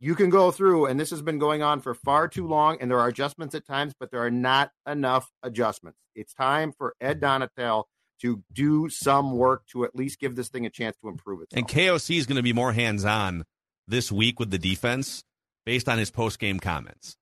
you 0.00 0.14
can 0.14 0.30
go 0.30 0.50
through, 0.50 0.86
and 0.86 0.98
this 0.98 1.10
has 1.10 1.20
been 1.20 1.38
going 1.38 1.62
on 1.62 1.80
for 1.80 1.92
far 1.94 2.26
too 2.26 2.46
long, 2.46 2.78
and 2.80 2.90
there 2.90 2.98
are 2.98 3.08
adjustments 3.08 3.54
at 3.54 3.66
times, 3.66 3.92
but 3.98 4.10
there 4.10 4.24
are 4.24 4.30
not 4.30 4.70
enough 4.88 5.30
adjustments. 5.42 5.98
It's 6.14 6.32
time 6.32 6.72
for 6.72 6.94
Ed 7.00 7.20
Donatell 7.20 7.84
to 8.22 8.42
do 8.52 8.88
some 8.88 9.32
work 9.32 9.66
to 9.72 9.84
at 9.84 9.94
least 9.94 10.18
give 10.18 10.36
this 10.36 10.48
thing 10.48 10.64
a 10.64 10.70
chance 10.70 10.96
to 11.02 11.08
improve 11.08 11.42
itself. 11.42 11.58
And 11.58 11.68
KOC 11.68 12.16
is 12.16 12.26
going 12.26 12.36
to 12.36 12.42
be 12.42 12.52
more 12.52 12.72
hands 12.72 13.04
on 13.04 13.44
this 13.86 14.10
week 14.10 14.38
with 14.38 14.50
the 14.50 14.58
defense 14.58 15.22
based 15.66 15.88
on 15.88 15.98
his 15.98 16.10
post 16.10 16.38
game 16.38 16.60
comments. 16.60 17.16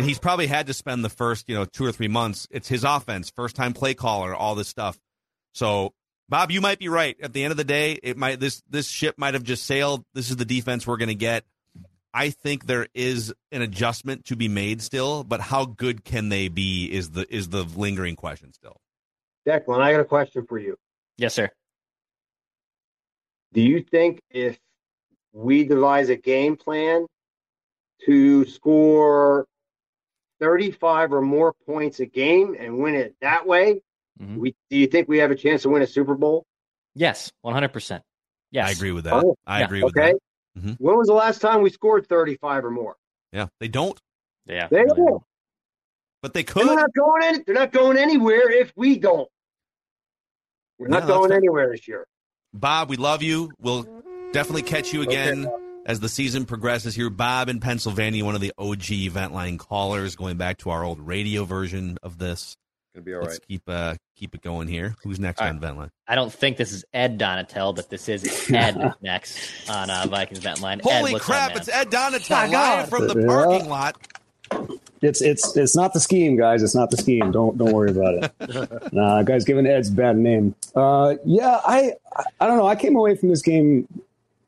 And 0.00 0.08
he's 0.08 0.18
probably 0.18 0.46
had 0.46 0.68
to 0.68 0.72
spend 0.72 1.04
the 1.04 1.10
first, 1.10 1.46
you 1.46 1.54
know, 1.54 1.66
two 1.66 1.84
or 1.84 1.92
three 1.92 2.08
months. 2.08 2.48
It's 2.50 2.66
his 2.66 2.84
offense, 2.84 3.28
first 3.36 3.54
time 3.54 3.74
play 3.74 3.92
caller, 3.92 4.34
all 4.34 4.54
this 4.54 4.66
stuff. 4.66 4.98
So, 5.52 5.92
Bob, 6.26 6.50
you 6.50 6.62
might 6.62 6.78
be 6.78 6.88
right. 6.88 7.18
At 7.20 7.34
the 7.34 7.44
end 7.44 7.50
of 7.50 7.58
the 7.58 7.64
day, 7.64 7.98
it 8.02 8.16
might 8.16 8.40
this 8.40 8.62
this 8.66 8.88
ship 8.88 9.16
might 9.18 9.34
have 9.34 9.42
just 9.42 9.64
sailed. 9.64 10.02
This 10.14 10.30
is 10.30 10.36
the 10.36 10.46
defense 10.46 10.86
we're 10.86 10.96
going 10.96 11.10
to 11.10 11.14
get. 11.14 11.44
I 12.14 12.30
think 12.30 12.64
there 12.64 12.86
is 12.94 13.34
an 13.52 13.60
adjustment 13.60 14.24
to 14.28 14.36
be 14.36 14.48
made 14.48 14.80
still, 14.80 15.22
but 15.22 15.42
how 15.42 15.66
good 15.66 16.02
can 16.02 16.30
they 16.30 16.48
be 16.48 16.86
is 16.90 17.10
the 17.10 17.26
is 17.28 17.50
the 17.50 17.64
lingering 17.64 18.16
question 18.16 18.54
still. 18.54 18.78
Declan, 19.46 19.82
I 19.82 19.92
got 19.92 20.00
a 20.00 20.06
question 20.06 20.46
for 20.46 20.58
you. 20.58 20.78
Yes, 21.18 21.34
sir. 21.34 21.50
Do 23.52 23.60
you 23.60 23.82
think 23.82 24.22
if 24.30 24.58
we 25.34 25.64
devise 25.64 26.08
a 26.08 26.16
game 26.16 26.56
plan 26.56 27.06
to 28.06 28.46
score 28.46 29.44
35 30.40 31.12
or 31.12 31.20
more 31.22 31.54
points 31.66 32.00
a 32.00 32.06
game 32.06 32.56
and 32.58 32.78
win 32.78 32.94
it 32.94 33.14
that 33.20 33.46
way, 33.46 33.82
Mm-hmm. 34.20 34.36
we 34.38 34.54
do 34.68 34.76
you 34.76 34.86
think 34.86 35.08
we 35.08 35.16
have 35.18 35.30
a 35.30 35.34
chance 35.34 35.62
to 35.62 35.70
win 35.70 35.80
a 35.80 35.86
Super 35.86 36.14
Bowl? 36.14 36.44
Yes, 36.94 37.32
one 37.40 37.54
hundred 37.54 37.72
percent. 37.72 38.02
Yes, 38.50 38.68
I 38.68 38.72
agree 38.72 38.92
with 38.92 39.04
that. 39.04 39.14
Oh, 39.14 39.34
I 39.46 39.60
yeah. 39.60 39.64
agree 39.64 39.82
with 39.82 39.96
okay. 39.96 40.12
that. 40.54 40.60
Mhm. 40.62 40.76
When 40.78 40.98
was 40.98 41.06
the 41.06 41.14
last 41.14 41.40
time 41.40 41.62
we 41.62 41.70
scored 41.70 42.06
35 42.06 42.66
or 42.66 42.70
more? 42.70 42.96
Yeah, 43.32 43.46
they 43.60 43.68
don't, 43.68 43.98
Yeah, 44.44 44.66
They 44.70 44.84
don't. 44.84 45.22
but 46.20 46.34
they 46.34 46.42
They're 46.42 46.52
could. 46.52 46.66
not 46.76 46.92
going 46.92 47.22
any, 47.24 47.38
They're 47.46 47.54
not 47.54 47.72
going 47.72 47.96
anywhere 47.96 48.50
if 48.50 48.72
we 48.76 48.98
don't. 48.98 49.28
We're 50.78 50.88
Yeah, 50.88 50.98
not 50.98 51.06
that's 51.06 51.18
going 51.18 51.32
anywhere 51.32 51.70
this 51.70 51.88
year. 51.88 52.06
Bob, 52.52 52.90
we 52.90 52.96
love 52.96 53.22
you. 53.22 53.52
We'll 53.58 53.84
definitely 54.32 54.62
catch 54.64 54.92
you 54.92 55.00
again 55.00 55.48
as 55.86 56.00
the 56.00 56.08
season 56.08 56.44
progresses 56.44 56.94
here. 56.94 57.10
Bob 57.10 57.48
in 57.48 57.60
Pennsylvania, 57.60 58.24
one 58.24 58.34
of 58.34 58.40
the 58.40 58.52
OG 58.58 58.90
event 58.92 59.32
line 59.32 59.58
callers, 59.58 60.16
going 60.16 60.36
back 60.36 60.58
to 60.58 60.70
our 60.70 60.84
old 60.84 61.00
radio 61.00 61.44
version 61.44 61.98
of 62.02 62.18
this. 62.18 62.56
Gonna 62.94 63.04
be 63.04 63.14
all 63.14 63.20
Let's 63.20 63.34
right. 63.34 63.46
keep 63.48 63.62
uh 63.68 63.94
keep 64.16 64.34
it 64.34 64.42
going 64.42 64.66
here. 64.66 64.96
Who's 65.04 65.20
next 65.20 65.40
on 65.40 65.56
event 65.58 65.76
line? 65.78 65.90
I 66.08 66.16
don't 66.16 66.32
think 66.32 66.56
this 66.56 66.72
is 66.72 66.84
Ed 66.92 67.20
Donatell, 67.20 67.74
but 67.76 67.88
this 67.88 68.08
is 68.08 68.50
Ed 68.52 68.94
next 69.00 69.38
on 69.70 69.90
uh, 69.90 70.06
Vikings 70.08 70.40
Vent 70.40 70.60
Line. 70.60 70.80
Ed, 70.80 70.98
Holy 70.98 71.12
what's 71.12 71.24
crap! 71.24 71.52
up, 71.52 71.56
it's 71.56 71.68
Ed 71.68 71.90
Donatell 71.90 72.30
My 72.30 72.46
live 72.46 72.50
God. 72.52 72.88
from 72.88 73.06
the 73.06 73.20
Yeah. 73.20 73.26
parking 73.26 73.68
lot. 73.68 73.96
It's 75.02 75.22
it's 75.22 75.56
it's 75.56 75.76
not 75.76 75.92
the 75.94 76.00
scheme, 76.00 76.36
guys. 76.36 76.62
It's 76.64 76.74
not 76.74 76.90
the 76.90 76.96
scheme. 76.96 77.30
Don't 77.30 77.56
don't 77.56 77.72
worry 77.72 77.90
about 77.92 78.32
it. 78.40 78.92
nah, 78.92 79.22
guys, 79.22 79.44
giving 79.44 79.66
Ed's 79.66 79.88
bad 79.88 80.16
name. 80.18 80.54
Uh, 80.74 81.14
yeah, 81.24 81.60
I 81.64 81.92
I 82.40 82.46
don't 82.48 82.58
know. 82.58 82.66
I 82.66 82.74
came 82.74 82.96
away 82.96 83.14
from 83.16 83.28
this 83.30 83.40
game 83.40 83.86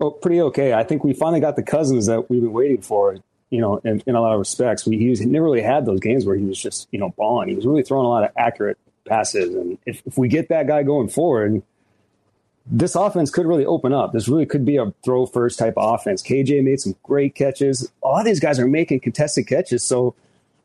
oh, 0.02 0.10
pretty 0.10 0.40
okay. 0.42 0.74
I 0.74 0.84
think 0.84 1.04
we 1.04 1.14
finally 1.14 1.40
got 1.40 1.56
the 1.56 1.62
cousins 1.62 2.06
that 2.06 2.28
we've 2.28 2.42
been 2.42 2.52
waiting 2.52 2.82
for. 2.82 3.16
You 3.50 3.60
know, 3.60 3.76
in, 3.78 4.02
in 4.06 4.14
a 4.14 4.20
lot 4.20 4.32
of 4.32 4.38
respects, 4.38 4.86
we, 4.86 4.96
he 4.96 5.10
was, 5.10 5.18
he 5.18 5.26
never 5.26 5.44
really 5.44 5.60
had 5.60 5.84
those 5.84 6.00
games 6.00 6.24
where 6.24 6.36
he 6.36 6.44
was 6.44 6.58
just 6.58 6.88
you 6.90 6.98
know 6.98 7.10
balling. 7.10 7.48
He 7.48 7.54
was 7.54 7.66
really 7.66 7.82
throwing 7.82 8.06
a 8.06 8.08
lot 8.08 8.24
of 8.24 8.30
accurate 8.36 8.78
passes, 9.06 9.54
and 9.54 9.78
if, 9.86 10.02
if 10.06 10.16
we 10.16 10.28
get 10.28 10.48
that 10.48 10.66
guy 10.66 10.82
going 10.82 11.08
forward, 11.08 11.62
this 12.66 12.94
offense 12.94 13.30
could 13.30 13.46
really 13.46 13.66
open 13.66 13.92
up. 13.92 14.12
This 14.12 14.28
really 14.28 14.46
could 14.46 14.64
be 14.64 14.76
a 14.76 14.92
throw 15.04 15.26
first 15.26 15.58
type 15.58 15.74
of 15.76 15.94
offense. 15.94 16.22
KJ 16.22 16.62
made 16.62 16.80
some 16.80 16.94
great 17.02 17.34
catches. 17.34 17.92
A 18.02 18.08
lot 18.08 18.20
of 18.20 18.26
these 18.26 18.40
guys 18.40 18.58
are 18.58 18.66
making 18.66 19.00
contested 19.00 19.46
catches, 19.46 19.84
so 19.84 20.14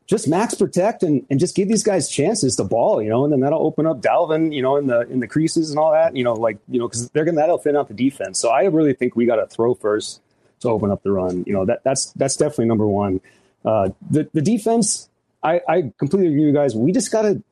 just 0.08 0.26
max 0.26 0.54
protect 0.54 1.02
and, 1.02 1.24
and 1.28 1.38
just 1.38 1.54
give 1.54 1.68
these 1.68 1.82
guys 1.82 2.08
chances 2.08 2.56
to 2.56 2.64
ball, 2.64 3.02
you 3.02 3.10
know, 3.10 3.24
and 3.24 3.32
then 3.32 3.40
that'll 3.40 3.64
open 3.64 3.86
up 3.86 4.00
Dalvin, 4.00 4.54
you 4.54 4.62
know, 4.62 4.76
in 4.76 4.86
the 4.86 5.02
in 5.02 5.20
the 5.20 5.28
creases 5.28 5.70
and 5.70 5.78
all 5.78 5.92
that, 5.92 6.16
you 6.16 6.24
know, 6.24 6.32
like 6.32 6.56
you 6.68 6.78
know, 6.78 6.88
because 6.88 7.10
they're 7.10 7.26
gonna 7.26 7.36
that'll 7.36 7.58
thin 7.58 7.76
out 7.76 7.88
the 7.88 7.94
defense. 7.94 8.40
So 8.40 8.48
I 8.48 8.64
really 8.64 8.94
think 8.94 9.14
we 9.14 9.26
got 9.26 9.36
to 9.36 9.46
throw 9.46 9.74
first 9.74 10.22
to 10.60 10.70
open 10.70 10.90
up 10.90 11.02
the 11.02 11.12
run. 11.12 11.44
You 11.46 11.52
know, 11.52 11.66
that 11.66 11.84
that's 11.84 12.06
that's 12.12 12.36
definitely 12.36 12.66
number 12.66 12.86
one. 12.86 13.20
Uh, 13.64 13.90
the 14.10 14.28
the 14.32 14.40
defense, 14.40 15.10
I, 15.42 15.60
I 15.68 15.92
completely 15.98 16.28
agree 16.28 16.46
with 16.46 16.54
you 16.54 16.54
guys. 16.54 16.74
We 16.74 16.90
just 16.90 17.12
got 17.12 17.22
to 17.22 17.42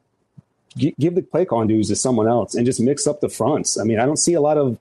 give 0.78 1.14
the 1.14 1.22
play 1.22 1.44
duties 1.44 1.88
to 1.88 1.96
someone 1.96 2.26
else 2.26 2.54
and 2.54 2.64
just 2.64 2.80
mix 2.80 3.06
up 3.06 3.20
the 3.20 3.28
fronts. 3.28 3.78
I 3.78 3.84
mean, 3.84 3.98
I 3.98 4.06
don't 4.06 4.18
see 4.18 4.34
a 4.34 4.40
lot 4.40 4.56
of 4.56 4.78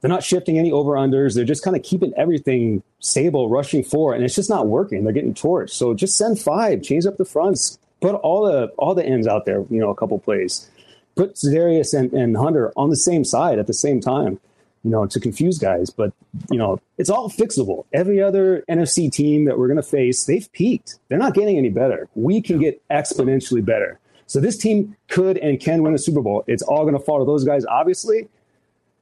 They're 0.00 0.08
not 0.08 0.22
shifting 0.22 0.58
any 0.58 0.70
over 0.70 0.92
unders. 0.92 1.34
They're 1.34 1.44
just 1.44 1.64
kind 1.64 1.76
of 1.76 1.82
keeping 1.82 2.12
everything 2.16 2.82
stable, 3.00 3.48
rushing 3.48 3.82
forward, 3.82 4.14
and 4.14 4.24
it's 4.24 4.34
just 4.34 4.50
not 4.50 4.68
working. 4.68 5.04
They're 5.04 5.12
getting 5.12 5.34
torched. 5.34 5.70
So 5.70 5.94
just 5.94 6.16
send 6.16 6.38
five, 6.38 6.82
change 6.82 7.04
up 7.06 7.16
the 7.16 7.24
fronts, 7.24 7.78
put 8.00 8.14
all 8.14 8.44
the 8.44 8.68
all 8.78 8.94
the 8.94 9.04
ends 9.04 9.26
out 9.26 9.44
there. 9.44 9.64
You 9.70 9.80
know, 9.80 9.90
a 9.90 9.96
couple 9.96 10.18
plays. 10.18 10.70
Put 11.16 11.34
Zarius 11.34 11.98
and, 11.98 12.12
and 12.12 12.36
Hunter 12.36 12.72
on 12.76 12.90
the 12.90 12.96
same 12.96 13.24
side 13.24 13.58
at 13.58 13.66
the 13.66 13.74
same 13.74 14.00
time. 14.00 14.38
You 14.84 14.92
know, 14.92 15.06
to 15.06 15.18
confuse 15.18 15.58
guys, 15.58 15.90
but 15.90 16.12
you 16.52 16.58
know, 16.58 16.80
it's 16.98 17.10
all 17.10 17.28
fixable. 17.28 17.84
Every 17.92 18.22
other 18.22 18.62
NFC 18.68 19.10
team 19.10 19.46
that 19.46 19.58
we're 19.58 19.66
going 19.66 19.78
to 19.78 19.82
face, 19.82 20.24
they've 20.24 20.50
peaked. 20.52 21.00
They're 21.08 21.18
not 21.18 21.34
getting 21.34 21.58
any 21.58 21.68
better. 21.68 22.08
We 22.14 22.40
can 22.40 22.60
get 22.60 22.80
exponentially 22.88 23.64
better. 23.64 23.98
So 24.28 24.40
this 24.40 24.56
team 24.56 24.96
could 25.08 25.36
and 25.38 25.58
can 25.58 25.82
win 25.82 25.94
a 25.94 25.98
Super 25.98 26.20
Bowl. 26.20 26.44
It's 26.46 26.62
all 26.62 26.82
going 26.82 26.96
to 26.96 27.00
fall 27.00 27.18
to 27.18 27.24
those 27.24 27.44
guys, 27.44 27.64
obviously. 27.64 28.28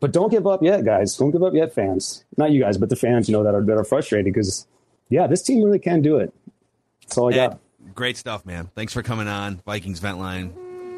But 0.01 0.12
don't 0.12 0.31
give 0.31 0.47
up 0.47 0.62
yet, 0.62 0.85
guys. 0.85 1.16
Don't 1.16 1.31
give 1.31 1.43
up 1.43 1.55
yet, 1.55 1.73
fans. 1.74 2.24
Not 2.36 2.51
you 2.52 2.60
guys, 2.60 2.77
but 2.77 2.89
the 2.90 2.97
fans, 2.97 3.28
you 3.28 3.32
know, 3.32 3.43
that 3.43 3.55
are 3.55 3.62
that 3.62 3.77
are 3.78 3.85
frustrated 3.85 4.32
because, 4.32 4.66
yeah, 5.09 5.27
this 5.27 5.43
team 5.43 5.62
really 5.62 5.78
can 5.78 6.02
do 6.02 6.18
it. 6.18 6.35
That's 7.02 7.16
all 7.18 7.32
I 7.32 7.36
Ed, 7.36 7.48
got. 7.48 7.60
great 7.94 8.16
stuff, 8.16 8.44
man. 8.44 8.70
Thanks 8.74 8.93
for 8.93 9.02
coming 9.02 9.27
on 9.28 9.56
Vikings 9.64 9.98
Vent 10.01 10.18
Line, 10.18 10.52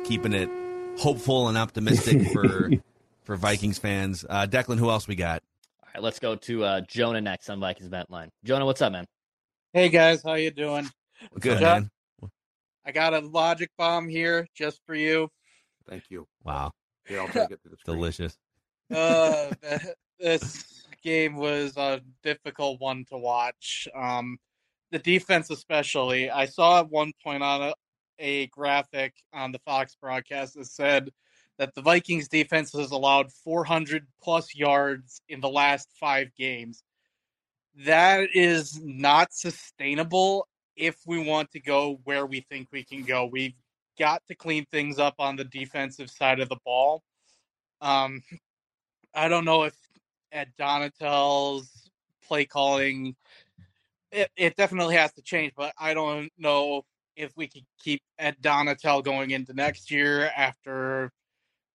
keeping 0.04 0.32
it 0.32 0.50
hopeful 0.98 1.48
and 1.48 1.56
optimistic 1.56 2.28
for 2.32 2.70
for 3.22 3.36
Vikings 3.36 3.78
fans. 3.78 4.24
Uh, 4.28 4.46
Declan, 4.48 4.78
who 4.78 4.90
else 4.90 5.06
we 5.06 5.14
got? 5.14 5.42
All 5.82 5.88
right, 5.94 6.02
let's 6.02 6.18
go 6.18 6.34
to 6.34 6.64
uh, 6.64 6.80
Jonah 6.82 7.20
next 7.20 7.48
on 7.50 7.60
Vikings 7.60 7.88
Vent 7.88 8.10
Line. 8.10 8.30
Jonah, 8.44 8.66
what's 8.66 8.82
up, 8.82 8.90
man? 8.92 9.06
Hey 9.72 9.90
guys, 9.90 10.22
how 10.24 10.34
you 10.34 10.50
doing? 10.50 10.88
Good, 11.38 11.60
Yeah. 11.60 11.80
man. 11.80 11.90
I 12.84 12.90
got 12.90 13.12
a 13.14 13.20
logic 13.20 13.70
bomb 13.78 14.08
here 14.08 14.46
just 14.56 14.80
for 14.86 14.94
you. 14.94 15.28
Thank 15.88 16.04
you. 16.10 16.26
Wow. 16.42 16.72
Yeah, 17.10 17.20
I'll 17.20 17.28
take 17.28 17.50
it 17.52 17.62
to 17.62 17.68
the 17.70 17.76
screen. 17.78 17.96
Delicious. 17.96 18.36
Uh, 18.94 19.51
this 20.20 20.85
game 21.02 21.36
was 21.36 21.77
a 21.77 22.01
difficult 22.23 22.81
one 22.81 23.05
to 23.10 23.16
watch. 23.16 23.89
Um, 23.94 24.39
the 24.90 24.98
defense, 24.98 25.51
especially. 25.51 26.31
I 26.31 26.47
saw 26.47 26.81
at 26.81 26.90
one 26.90 27.12
point 27.23 27.43
on 27.43 27.62
a, 27.62 27.74
a 28.19 28.47
graphic 28.48 29.15
on 29.32 29.52
the 29.52 29.59
Fox 29.60 29.97
broadcast 30.01 30.55
that 30.55 30.66
said 30.66 31.10
that 31.59 31.74
the 31.74 31.82
Vikings 31.82 32.28
defense 32.28 32.73
has 32.73 32.90
allowed 32.90 33.32
400 33.32 34.06
plus 34.23 34.55
yards 34.55 35.20
in 35.28 35.40
the 35.40 35.48
last 35.48 35.89
five 35.98 36.28
games. 36.36 36.82
That 37.85 38.28
is 38.35 38.81
not 38.82 39.32
sustainable 39.32 40.48
if 40.77 40.97
we 41.06 41.23
want 41.23 41.51
to 41.52 41.60
go 41.60 42.01
where 42.05 42.27
we 42.27 42.40
think 42.48 42.69
we 42.73 42.85
can 42.85 43.02
go. 43.02 43.27
We've 43.27 43.55
got 43.98 44.23
to 44.28 44.35
clean 44.35 44.65
things 44.70 44.98
up 44.98 45.15
on 45.19 45.36
the 45.36 45.44
defensive 45.44 46.10
side 46.10 46.40
of 46.40 46.48
the 46.48 46.59
ball. 46.65 47.02
Um, 47.81 48.23
I 49.14 49.28
don't 49.28 49.44
know 49.44 49.64
if 49.64 49.74
at 50.32 50.48
Donatell's 50.56 51.90
play 52.26 52.44
calling, 52.44 53.16
it, 54.12 54.30
it 54.36 54.56
definitely 54.56 54.97
has 54.97 55.12
to 55.14 55.22
change, 55.22 55.52
but 55.56 55.72
I 55.78 55.94
don't 55.94 56.30
know 56.39 56.82
if 57.16 57.32
we 57.36 57.48
could 57.48 57.64
keep 57.82 58.01
Ed 58.18 58.36
Donatell 58.40 59.02
going 59.02 59.32
into 59.32 59.52
next 59.52 59.90
year 59.90 60.30
after 60.36 61.10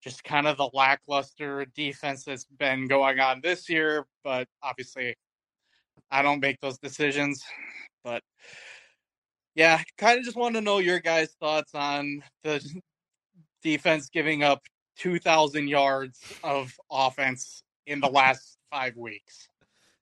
just 0.03 0.23
kind 0.23 0.47
of 0.47 0.57
the 0.57 0.69
lackluster 0.73 1.65
defense 1.76 2.26
that's 2.26 2.45
been 2.45 2.88
going 2.88 3.19
on 3.19 3.41
this 3.41 3.69
year. 3.69 4.05
But 4.23 4.47
obviously, 4.61 5.15
I 6.11 6.22
don't 6.22 6.41
make 6.41 6.60
those 6.61 6.77
decisions. 6.77 7.43
But 8.03 8.22
yeah, 9.55 9.81
kind 9.97 10.19
of 10.19 10.26
just 10.26 10.38
want 10.38 10.55
to 10.55 10.61
know 10.61 10.80
your 10.80 10.99
guys' 10.99 11.35
thoughts 11.39 11.73
on 11.73 12.23
the 12.43 12.64
defense 13.61 14.10
giving 14.10 14.43
up 14.43 14.61
2,000 14.97 15.67
yards 15.67 16.19
of 16.43 16.73
offense 16.91 17.63
in 17.85 17.99
the 17.99 18.09
last 18.09 18.57
five 18.71 18.95
weeks. 18.95 19.47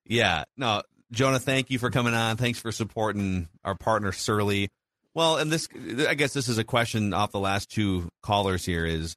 Yeah. 0.06 0.44
No, 0.58 0.82
Jonah, 1.12 1.40
thank 1.40 1.70
you 1.70 1.80
for 1.80 1.90
coming 1.90 2.14
on. 2.14 2.38
Thanks 2.38 2.60
for 2.60 2.72
supporting 2.72 3.48
our 3.64 3.76
partner 3.76 4.12
Surly. 4.12 4.70
Well, 5.14 5.38
and 5.38 5.52
this, 5.52 5.68
I 6.08 6.14
guess 6.14 6.34
this 6.34 6.48
is 6.48 6.58
a 6.58 6.64
question 6.64 7.14
off 7.14 7.32
the 7.32 7.40
last 7.40 7.70
two 7.70 8.10
callers 8.22 8.66
here 8.66 8.86
is, 8.86 9.16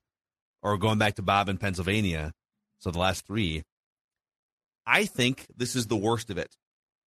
or 0.62 0.76
going 0.76 0.98
back 0.98 1.16
to 1.16 1.22
Bob 1.22 1.48
in 1.48 1.58
Pennsylvania. 1.58 2.32
So 2.80 2.90
the 2.90 2.98
last 2.98 3.26
three. 3.26 3.62
I 4.86 5.04
think 5.04 5.46
this 5.56 5.76
is 5.76 5.86
the 5.86 5.96
worst 5.96 6.30
of 6.30 6.38
it. 6.38 6.54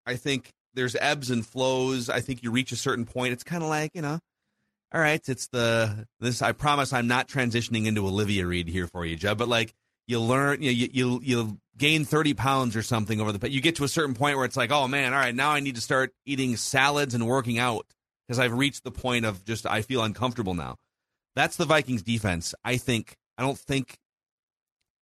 I 0.05 0.15
think 0.15 0.51
there's 0.73 0.95
ebbs 0.95 1.29
and 1.29 1.45
flows. 1.45 2.09
I 2.09 2.21
think 2.21 2.43
you 2.43 2.51
reach 2.51 2.71
a 2.71 2.77
certain 2.77 3.05
point. 3.05 3.33
It's 3.33 3.43
kind 3.43 3.61
of 3.61 3.69
like, 3.69 3.91
you 3.93 4.01
know, 4.01 4.19
all 4.93 5.01
right, 5.01 5.21
it's 5.27 5.47
the 5.47 6.07
this. 6.19 6.41
I 6.41 6.53
promise 6.53 6.93
I'm 6.93 7.07
not 7.07 7.27
transitioning 7.27 7.85
into 7.85 8.05
Olivia 8.07 8.45
Reed 8.45 8.67
here 8.67 8.87
for 8.87 9.05
you, 9.05 9.15
Jeb. 9.15 9.37
But 9.37 9.49
like 9.49 9.73
you 10.07 10.19
learn, 10.19 10.61
you 10.61 10.71
you 10.71 10.89
you 10.91 11.21
you 11.23 11.57
gain 11.77 12.05
thirty 12.05 12.33
pounds 12.33 12.75
or 12.75 12.81
something 12.81 13.19
over 13.19 13.31
the. 13.33 13.51
You 13.51 13.61
get 13.61 13.75
to 13.77 13.83
a 13.83 13.89
certain 13.89 14.15
point 14.15 14.37
where 14.37 14.45
it's 14.45 14.57
like, 14.57 14.71
oh 14.71 14.87
man, 14.87 15.13
all 15.13 15.19
right, 15.19 15.35
now 15.35 15.51
I 15.51 15.59
need 15.59 15.75
to 15.75 15.81
start 15.81 16.13
eating 16.25 16.55
salads 16.55 17.13
and 17.13 17.27
working 17.27 17.59
out 17.59 17.85
because 18.27 18.39
I've 18.39 18.53
reached 18.53 18.83
the 18.83 18.91
point 18.91 19.25
of 19.25 19.43
just 19.43 19.65
I 19.65 19.81
feel 19.81 20.03
uncomfortable 20.03 20.53
now. 20.53 20.77
That's 21.35 21.57
the 21.57 21.65
Vikings 21.65 22.01
defense. 22.01 22.55
I 22.63 22.77
think. 22.77 23.15
I 23.37 23.43
don't 23.43 23.59
think. 23.59 23.97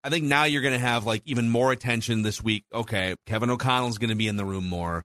I 0.04 0.10
think 0.10 0.26
now 0.26 0.44
you're 0.44 0.62
going 0.62 0.74
to 0.74 0.80
have 0.80 1.06
like 1.06 1.22
even 1.26 1.50
more 1.50 1.72
attention 1.72 2.24
this 2.24 2.44
week. 2.44 2.64
Okay, 2.74 3.16
Kevin 3.26 3.50
O'Connell's 3.50 3.98
going 3.98 4.10
to 4.10 4.16
be 4.16 4.28
in 4.28 4.38
the 4.38 4.46
room 4.46 4.68
more. 4.68 5.04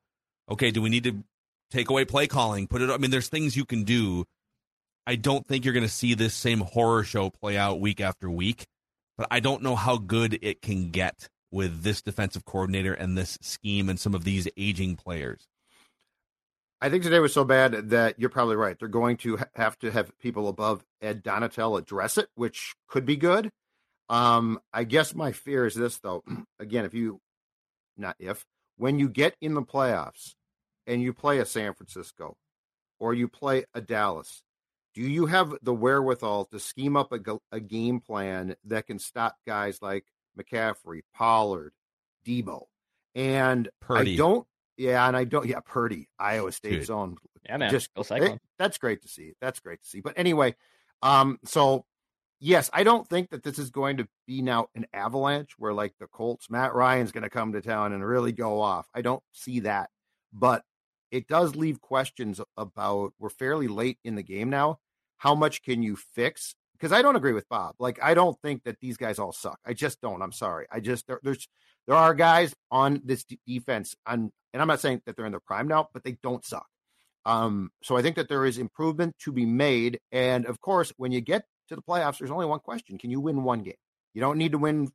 Okay, 0.51 0.71
do 0.71 0.83
we 0.83 0.89
need 0.89 1.05
to 1.05 1.23
take 1.71 1.91
away 1.91 2.05
play 2.05 2.27
calling? 2.27 2.67
Put 2.67 2.83
it. 2.83 2.91
I 2.91 2.97
mean, 2.97 3.11
there's 3.11 3.29
things 3.29 3.57
you 3.57 3.65
can 3.65 3.85
do. 3.85 4.25
I 5.07 5.17
don't 5.17 5.47
think 5.47 5.65
you're 5.65 5.75
going 5.75 5.87
to 5.87 5.93
see 5.93 6.15
this 6.15 6.35
same 6.35 6.61
horror 6.61 7.05
show 7.05 7.31
play 7.31 7.57
out 7.57 7.81
week 7.81 8.01
after 8.01 8.31
week, 8.31 8.67
but 9.17 9.27
I 9.31 9.41
don't 9.41 9.63
know 9.63 9.77
how 9.77 9.97
good 9.97 10.39
it 10.43 10.63
can 10.63 10.91
get 10.91 11.29
with 11.51 11.83
this 11.83 12.03
defensive 12.03 12.45
coordinator 12.45 12.93
and 12.93 13.17
this 13.17 13.39
scheme 13.41 13.89
and 13.89 13.99
some 13.99 14.15
of 14.15 14.25
these 14.25 14.47
aging 14.57 14.97
players. 14.97 15.49
I 16.81 16.89
think 16.89 17.03
today 17.03 17.19
was 17.19 17.35
so 17.35 17.45
bad 17.45 17.91
that 17.91 18.19
you're 18.19 18.31
probably 18.31 18.57
right. 18.57 18.79
They're 18.79 18.89
going 18.89 19.19
to 19.19 19.39
have 19.55 19.79
to 19.81 19.91
have 19.91 20.17
people 20.19 20.49
above 20.49 20.85
Ed 21.03 21.23
Donatell 21.23 21.79
address 21.79 22.17
it, 22.17 22.29
which 22.35 22.75
could 22.89 23.05
be 23.05 23.17
good. 23.17 23.51
Um, 24.09 24.61
I 24.73 24.85
guess 24.85 25.15
my 25.15 25.33
fear 25.33 25.67
is 25.67 25.75
this, 25.75 25.99
though. 25.99 26.23
Again, 26.59 26.85
if 26.85 26.95
you, 26.95 27.21
not 27.99 28.17
if, 28.19 28.45
when 28.77 28.99
you 28.99 29.09
get 29.09 29.37
in 29.43 29.55
the 29.55 29.63
playoffs 29.63 30.35
and 30.87 31.03
you 31.03 31.13
play 31.13 31.39
a 31.39 31.45
San 31.45 31.75
Francisco 31.75 32.37
or 32.99 33.13
you 33.13 33.29
play 33.29 33.65
a 33.75 33.81
Dallas, 33.83 34.43
do 34.95 35.03
you 35.03 35.27
have 35.27 35.55
the 35.63 35.75
wherewithal 35.75 36.47
to 36.47 36.59
scheme 36.61 36.97
up 36.97 37.13
a, 37.13 37.21
a 37.53 37.61
game 37.61 38.01
plan 38.01 38.57
that 38.65 38.87
can 38.87 38.99
stop 38.99 39.37
guys 39.47 39.81
like 39.81 40.05
McCaffrey, 40.39 41.03
Pollard, 41.15 41.73
Deebo? 42.27 42.65
And 43.15 43.69
Purdy. 43.81 44.15
I 44.15 44.17
don't, 44.17 44.47
yeah, 44.77 45.07
and 45.07 45.17
I 45.17 45.25
don't, 45.25 45.47
yeah, 45.47 45.61
Purdy, 45.65 46.09
Iowa 46.19 46.53
State 46.53 46.71
Dude. 46.71 46.87
zone. 46.87 47.17
Yeah, 47.47 47.57
man. 47.57 47.71
Just 47.71 47.93
Go 47.95 48.03
it- 48.03 48.41
that's 48.59 48.79
great 48.79 49.03
to 49.03 49.09
see. 49.09 49.33
That's 49.41 49.61
great 49.61 49.83
to 49.83 49.89
see. 49.89 50.01
But 50.01 50.15
anyway, 50.17 50.55
um, 51.03 51.39
so 51.45 51.85
yes, 52.39 52.71
I 52.73 52.83
don't 52.85 53.09
think 53.09 53.31
that 53.31 53.43
this 53.43 53.59
is 53.59 53.71
going 53.71 53.99
to 53.99 54.09
be 54.27 54.43
now 54.43 54.69
an 54.75 54.87
avalanche 54.93 55.53
where 55.59 55.73
like 55.73 55.95
the 55.99 56.07
Colts, 56.07 56.51
Matt 56.51 56.75
Ryan's 56.75 57.13
going 57.13 57.23
to 57.25 57.31
come 57.31 57.53
to 57.53 57.61
town 57.61 57.93
and 57.93 58.05
really 58.05 58.33
go 58.33 58.61
off. 58.61 58.89
I 58.95 59.03
don't 59.03 59.23
see 59.33 59.61
that, 59.61 59.91
but 60.33 60.63
it 61.11 61.27
does 61.27 61.57
leave 61.57 61.81
questions 61.81 62.41
about. 62.57 63.13
We're 63.19 63.31
fairly 63.31 63.69
late 63.69 63.99
in 64.05 64.15
the 64.15 64.23
game 64.23 64.51
now. 64.51 64.79
How 65.19 65.35
much 65.35 65.63
can 65.63 65.83
you 65.83 65.97
fix? 65.97 66.55
Because 66.73 66.93
I 66.93 67.03
don't 67.03 67.17
agree 67.17 67.33
with 67.33 67.49
Bob. 67.49 67.75
Like 67.79 67.99
I 68.03 68.15
don't 68.15 68.41
think 68.43 68.65
that 68.65 68.79
these 68.81 68.97
guys 68.97 69.19
all 69.19 69.33
suck. 69.33 69.59
I 69.67 69.75
just 69.75 70.01
don't. 70.01 70.23
I'm 70.23 70.33
sorry. 70.33 70.67
I 70.71 70.81
just 70.81 71.07
there, 71.07 71.21
there's 71.23 71.47
there 71.87 71.97
are 71.97 72.15
guys 72.15 72.55
on 72.71 73.03
this 73.05 73.25
defense 73.47 73.95
on, 74.07 74.31
and 74.53 74.63
I'm 74.63 74.69
not 74.69 74.81
saying 74.81 75.03
that 75.07 75.17
they're 75.17 75.27
in 75.27 75.33
their 75.33 75.41
prime 75.41 75.69
now, 75.69 75.89
but 75.93 76.05
they 76.05 76.17
don't 76.23 76.45
suck. 76.45 76.67
Um, 77.27 77.71
so 77.83 77.97
I 77.97 78.03
think 78.03 78.17
that 78.17 78.29
there 78.29 78.47
is 78.47 78.59
improvement 78.59 79.15
to 79.21 79.33
be 79.33 79.45
made. 79.45 80.01
And 80.11 80.47
of 80.47 80.61
course, 80.61 80.93
when 80.97 81.13
you 81.13 81.21
get 81.21 81.45
to 81.69 81.77
the 81.77 81.83
playoffs, 81.83 82.19
there's 82.19 82.31
only 82.31 82.47
one 82.47 82.61
question: 82.61 82.99
Can 82.99 83.11
you 83.11 83.21
win 83.21 83.43
one 83.43 83.63
game? 83.63 83.75
You 84.15 84.21
don't 84.21 84.39
need 84.39 84.53
to 84.53 84.59
win. 84.59 84.91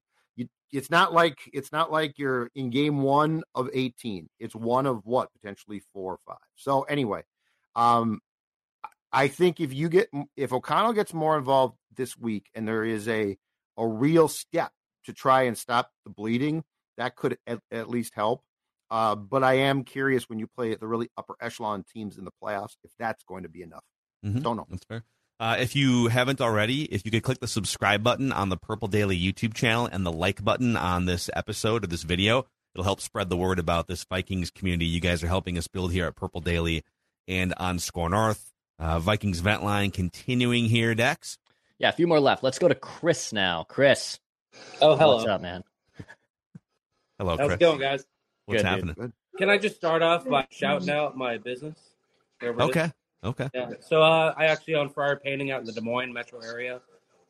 It's 0.76 0.90
not 0.90 1.14
like 1.14 1.38
it's 1.54 1.72
not 1.72 1.92
like 1.92 2.18
you're 2.18 2.50
in 2.56 2.70
game 2.70 3.02
one 3.02 3.44
of 3.54 3.70
18. 3.74 4.28
It's 4.40 4.56
one 4.56 4.86
of 4.86 5.06
what 5.06 5.32
potentially 5.34 5.82
four 5.94 6.14
or 6.14 6.20
five. 6.28 6.38
So 6.56 6.84
anyway, 6.84 7.24
um, 7.76 8.20
I 9.12 9.28
think 9.28 9.60
if 9.60 9.74
you 9.74 9.90
get 9.90 10.10
if 10.36 10.52
O'Connell 10.52 10.94
gets 10.94 11.14
more 11.14 11.38
involved 11.38 11.78
this 11.96 12.18
week, 12.18 12.50
and 12.54 12.68
there 12.68 12.84
is 12.84 13.08
a 13.08 13.38
a 13.78 13.88
real 13.88 14.28
step 14.28 14.72
to 15.06 15.14
try 15.14 15.44
and 15.44 15.58
stop 15.58 15.92
the 16.04 16.10
bleeding, 16.12 16.64
that 16.98 17.16
could 17.16 17.38
at, 17.48 17.60
at 17.72 17.90
least 17.90 18.14
help. 18.16 18.44
Uh, 18.92 19.16
but 19.16 19.44
I 19.44 19.54
am 19.56 19.84
curious 19.84 20.30
when 20.30 20.40
you 20.40 20.48
play 20.48 20.72
at 20.72 20.80
the 20.80 20.88
really 20.88 21.10
upper 21.18 21.36
echelon 21.42 21.84
teams 21.94 22.18
in 22.18 22.26
the 22.26 22.32
playoffs 22.44 22.76
if 22.84 22.92
that's 23.00 23.24
going 23.24 23.44
to 23.44 23.50
be 23.50 23.62
enough. 23.64 23.84
Mhm. 24.24 24.44
Don't 24.44 24.58
know. 24.58 24.68
That's 24.70 24.86
fair. 24.86 25.04
Uh, 25.40 25.58
if 25.60 25.76
you 25.76 26.08
haven't 26.08 26.40
already, 26.40 26.84
if 26.86 27.04
you 27.06 27.12
could 27.12 27.24
click 27.24 27.40
the 27.40 27.48
subscribe 27.48 28.02
button 28.04 28.32
on 28.32 28.50
the 28.50 28.56
Purple 28.58 28.88
Daily 28.88 29.20
YouTube 29.20 29.54
channel 29.54 29.86
and 29.86 30.06
the 30.06 30.12
like 30.12 30.44
button 30.44 30.78
on 30.78 31.06
this 31.06 31.30
episode 31.34 31.84
or 31.84 31.88
this 31.88 32.04
video, 32.04 32.46
it'll 32.74 32.86
help 32.86 33.02
spread 33.02 33.30
the 33.30 33.36
word 33.36 33.60
about 33.60 33.88
this 33.88 34.06
Vikings 34.06 34.50
community 34.50 34.86
you 34.86 35.02
guys 35.02 35.24
are 35.24 35.28
helping 35.28 35.58
us 35.58 35.68
build 35.68 35.92
here 35.92 36.06
at 36.06 36.16
Purple 36.16 36.40
Daily 36.40 36.84
and 37.28 37.54
on 37.58 37.80
SKOR 37.80 38.10
North. 38.10 38.54
Uh, 38.80 39.00
Vikings 39.00 39.40
vent 39.40 39.64
line 39.64 39.92
continuing 39.92 40.66
here, 40.66 40.96
Dex. 40.96 41.38
Yeah, 41.80 41.90
a 41.90 41.94
few 41.94 42.08
more 42.08 42.20
left. 42.22 42.42
Let's 42.42 42.60
go 42.60 42.70
to 42.70 42.76
Chris 42.76 43.34
now. 43.34 43.66
Chris. 43.68 44.20
Oh, 44.82 44.96
hello. 44.96 45.18
What's 45.18 45.28
up, 45.28 45.42
man? 45.42 45.64
Hello, 47.20 47.36
How's 47.38 47.48
Chris. 47.48 47.56
it 47.56 47.60
going, 47.60 47.80
guys? 47.80 48.06
What's 48.46 48.62
Good, 48.62 48.68
happening? 48.68 48.96
dude. 48.98 49.14
Can 49.38 49.50
I 49.50 49.58
just 49.58 49.76
start 49.76 50.02
off 50.02 50.26
by 50.28 50.48
shouting 50.50 50.90
out 50.90 51.18
my 51.18 51.38
business? 51.38 51.78
Wherever 52.40 52.62
it 52.62 52.64
is? 52.64 52.70
Okay. 52.70 52.92
Okay. 53.26 53.50
Yeah. 53.54 53.72
So 53.80 54.02
uh, 54.02 54.34
I 54.38 54.46
actually 54.46 54.76
own 54.76 54.90
Friar 54.90 55.16
Painting 55.16 55.52
out 55.52 55.62
in 55.62 55.66
the 55.66 55.74
Des 55.74 55.82
Moines 55.82 56.14
metro 56.14 56.40
area. 56.42 56.82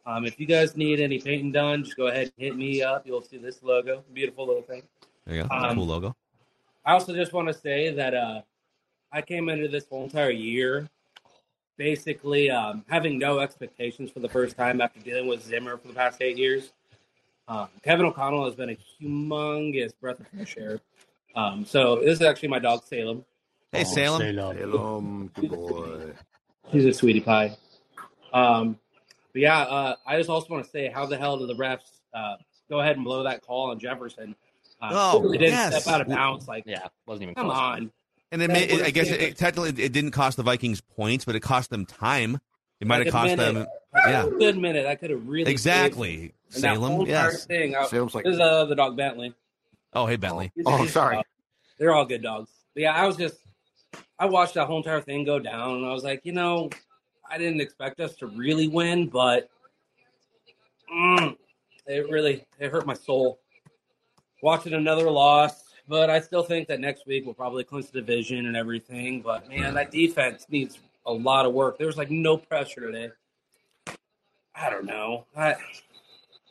Um, 0.06 0.26
if 0.26 0.40
you 0.40 0.46
guys 0.46 0.78
need 0.78 1.00
any 1.00 1.20
painting 1.20 1.52
done, 1.52 1.84
just 1.84 1.98
go 1.98 2.08
ahead 2.08 2.26
and 2.26 2.34
hit 2.38 2.56
me 2.56 2.84
up. 2.84 3.08
You'll 3.08 3.24
see 3.24 3.38
this 3.38 3.64
logo, 3.64 4.04
beautiful 4.14 4.46
little 4.46 4.62
thing. 4.62 4.84
There 5.26 5.36
you 5.36 5.44
go. 5.44 5.56
Um, 5.56 5.76
cool 5.76 5.88
logo. 5.88 6.16
I 6.86 6.92
also 6.94 7.16
just 7.16 7.34
want 7.34 7.48
to 7.48 7.54
say 7.54 7.92
that 7.92 8.14
uh, 8.14 8.42
I 9.12 9.24
came 9.24 9.50
into 9.50 9.68
this 9.68 9.88
whole 9.88 10.04
entire 10.04 10.30
year 10.30 10.88
basically 11.78 12.50
um, 12.50 12.86
having 12.88 13.18
no 13.18 13.40
expectations 13.40 14.12
for 14.12 14.20
the 14.20 14.30
first 14.30 14.56
time 14.56 14.82
after 14.82 15.00
dealing 15.00 15.28
with 15.28 15.44
Zimmer 15.44 15.78
for 15.78 15.88
the 15.88 15.94
past 15.94 16.22
eight 16.22 16.38
years. 16.38 16.72
Um, 17.48 17.68
Kevin 17.84 18.06
O'Connell 18.06 18.46
has 18.46 18.56
been 18.56 18.70
a 18.72 18.78
humongous 19.00 19.92
breath 20.00 20.20
of 20.20 20.28
fresh 20.28 20.56
air. 20.58 20.80
Um, 21.36 21.66
so 21.66 21.98
this 21.98 22.20
is 22.20 22.22
actually 22.22 22.50
my 22.50 22.60
dog 22.60 22.84
Salem. 22.86 23.26
Hey, 23.76 23.84
Salem. 23.84 24.22
Salem, 24.36 25.32
good 25.36 25.50
boy. 25.50 26.12
She's 26.72 26.86
a 26.86 26.94
sweetie 26.94 27.22
pie. 27.22 27.56
Um, 28.34 28.80
but 29.34 29.42
yeah, 29.42 29.60
uh, 29.60 29.96
I 30.06 30.18
just 30.18 30.30
also 30.30 30.54
want 30.54 30.66
to 30.66 30.70
say, 30.72 30.90
how 30.90 31.06
the 31.06 31.18
hell 31.18 31.38
did 31.38 31.50
the 31.50 31.56
refs 31.56 31.80
uh, 32.14 32.36
go 32.70 32.80
ahead 32.80 32.96
and 32.96 33.06
blow 33.06 33.24
that 33.24 33.42
call 33.46 33.72
on 33.72 33.80
Jefferson? 33.80 34.36
Uh, 34.82 34.90
Oh, 34.92 35.30
they 35.32 35.38
didn't 35.38 35.54
yes. 35.54 35.82
step 35.84 35.94
out 35.94 36.02
of 36.02 36.08
bounds. 36.08 36.48
Like, 36.48 36.64
yeah, 36.66 36.88
wasn't 37.06 37.24
even 37.24 37.36
come 37.36 37.46
close. 37.48 37.58
on. 37.58 37.92
And 38.32 38.42
it, 38.42 38.50
may, 38.50 38.68
would've 38.72 38.88
I 38.88 38.90
guess 38.90 39.10
been- 39.10 39.22
it, 39.22 39.38
technically 39.38 39.70
it 39.84 39.94
didn't 39.94 40.12
cost 40.12 40.38
the 40.38 40.44
Vikings 40.44 40.82
points, 40.82 41.26
but 41.26 41.36
it 41.36 41.42
cost 41.42 41.70
them 41.70 41.86
time. 41.86 42.40
It 42.82 42.88
might 42.88 42.98
Like 42.98 43.06
have 43.06 43.14
a 43.16 43.18
cost 43.18 43.38
minute. 43.38 43.54
them. 43.54 43.68
Like 43.94 44.06
a 44.06 44.10
Yeah. 44.10 44.26
good 44.38 44.58
minute. 44.58 44.86
I 44.86 44.96
could 44.96 45.12
have 45.12 45.28
really 45.28 45.50
Exactly. 45.52 46.18
saved- 46.18 46.34
and 46.56 46.64
that 46.64 46.76
Salem, 46.76 46.92
whole 46.92 47.02
entire 47.06 47.32
yes. 47.32 47.46
Thing, 47.46 47.76
I, 47.76 47.86
Salem's 47.88 48.16
like- 48.16 48.26
this 48.26 48.34
is 48.36 48.40
uh, 48.40 48.66
the 48.66 48.76
dog 48.76 48.98
Bentley. 48.98 49.34
Oh, 49.94 50.06
hey 50.08 50.18
Bentley. 50.18 50.52
He's 50.56 50.66
a 50.68 50.70
good 50.78 50.94
dog. 50.94 51.24
They're 51.78 51.94
all 51.94 52.06
good 52.06 52.22
dogs. 52.22 52.50
But 52.74 52.82
yeah, 52.84 52.94
I 52.94 53.08
was 53.08 53.16
just, 53.16 53.36
I 54.18 54.26
watched 54.26 54.54
that 54.54 54.68
whole 54.68 54.78
entire 54.78 55.02
thing 55.02 55.26
go 55.26 55.40
down, 55.40 55.78
and 55.78 55.86
I 55.86 55.92
was 55.92 56.04
like, 56.04 56.22
you 56.26 56.32
know, 56.32 56.70
I 57.30 57.38
didn't 57.38 57.62
expect 57.62 58.00
us 58.00 58.16
to 58.18 58.28
really 58.28 58.68
win, 58.68 59.08
but 59.08 59.50
mm, 60.94 61.36
it 61.88 62.10
really 62.10 62.46
it 62.60 62.72
hurt 62.72 62.86
my 62.86 62.94
soul 62.94 63.40
watching 64.42 64.74
another 64.74 65.10
loss. 65.10 65.64
But 65.88 66.10
I 66.10 66.20
still 66.20 66.44
think 66.44 66.68
that 66.70 66.80
next 66.80 67.06
week 67.06 67.26
we'll 67.26 67.36
probably 67.36 67.64
clinch 67.64 67.92
the 67.92 68.02
division 68.02 68.48
and 68.48 68.56
everything. 68.56 69.22
But 69.22 69.48
man, 69.50 69.76
that 69.76 69.92
defense 69.92 70.46
needs 70.50 70.80
a 71.06 71.14
lot 71.14 71.46
of 71.46 71.54
work. 71.54 71.78
There 71.78 71.88
was 71.88 71.98
like 71.98 72.10
no 72.10 72.38
pressure 72.38 72.82
today. 72.82 73.12
I 74.56 74.70
don't 74.70 74.86
know. 74.86 75.26
I 75.36 75.56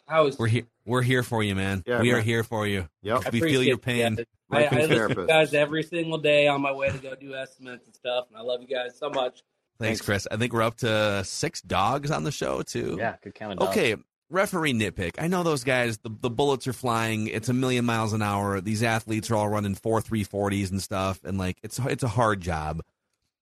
I 0.06 0.20
was 0.20 0.38
We're 0.38 0.46
here. 0.48 0.66
We're 0.84 1.02
here 1.02 1.22
for 1.22 1.42
you, 1.42 1.54
man. 1.54 1.82
Yeah, 1.86 2.00
we 2.00 2.12
are 2.12 2.20
here 2.20 2.44
for 2.44 2.66
you. 2.66 2.88
Yep. 3.02 3.32
We 3.32 3.40
feel 3.40 3.62
your 3.62 3.78
pain. 3.78 4.18
I, 4.54 4.64
I 4.64 4.70
listen 4.86 5.08
to 5.14 5.20
you 5.22 5.26
guys 5.26 5.54
every 5.54 5.82
single 5.82 6.18
day 6.18 6.46
on 6.46 6.60
my 6.60 6.72
way 6.72 6.90
to 6.90 6.98
go 6.98 7.14
do 7.14 7.34
estimates 7.34 7.86
and 7.86 7.94
stuff, 7.94 8.26
and 8.28 8.36
I 8.38 8.42
love 8.42 8.60
you 8.62 8.68
guys 8.68 8.98
so 8.98 9.10
much. 9.10 9.42
Thanks, 9.78 10.00
Chris. 10.00 10.28
I 10.30 10.36
think 10.36 10.52
we're 10.52 10.62
up 10.62 10.76
to 10.78 11.24
six 11.24 11.60
dogs 11.60 12.10
on 12.10 12.24
the 12.24 12.30
show 12.32 12.62
too. 12.62 12.96
Yeah, 12.98 13.16
good 13.22 13.34
count 13.34 13.52
of 13.54 13.58
dogs. 13.58 13.76
Okay, 13.76 13.96
referee 14.30 14.72
nitpick. 14.74 15.16
I 15.18 15.26
know 15.26 15.42
those 15.42 15.64
guys. 15.64 15.98
The, 15.98 16.10
the 16.20 16.30
bullets 16.30 16.66
are 16.68 16.72
flying. 16.72 17.26
It's 17.26 17.48
a 17.48 17.52
million 17.54 17.84
miles 17.84 18.12
an 18.12 18.22
hour. 18.22 18.60
These 18.60 18.82
athletes 18.82 19.30
are 19.30 19.36
all 19.36 19.48
running 19.48 19.74
four 19.74 20.00
three 20.00 20.24
forties 20.24 20.70
and 20.70 20.82
stuff, 20.82 21.20
and 21.24 21.38
like 21.38 21.58
it's 21.62 21.78
it's 21.80 22.02
a 22.04 22.08
hard 22.08 22.40
job. 22.40 22.82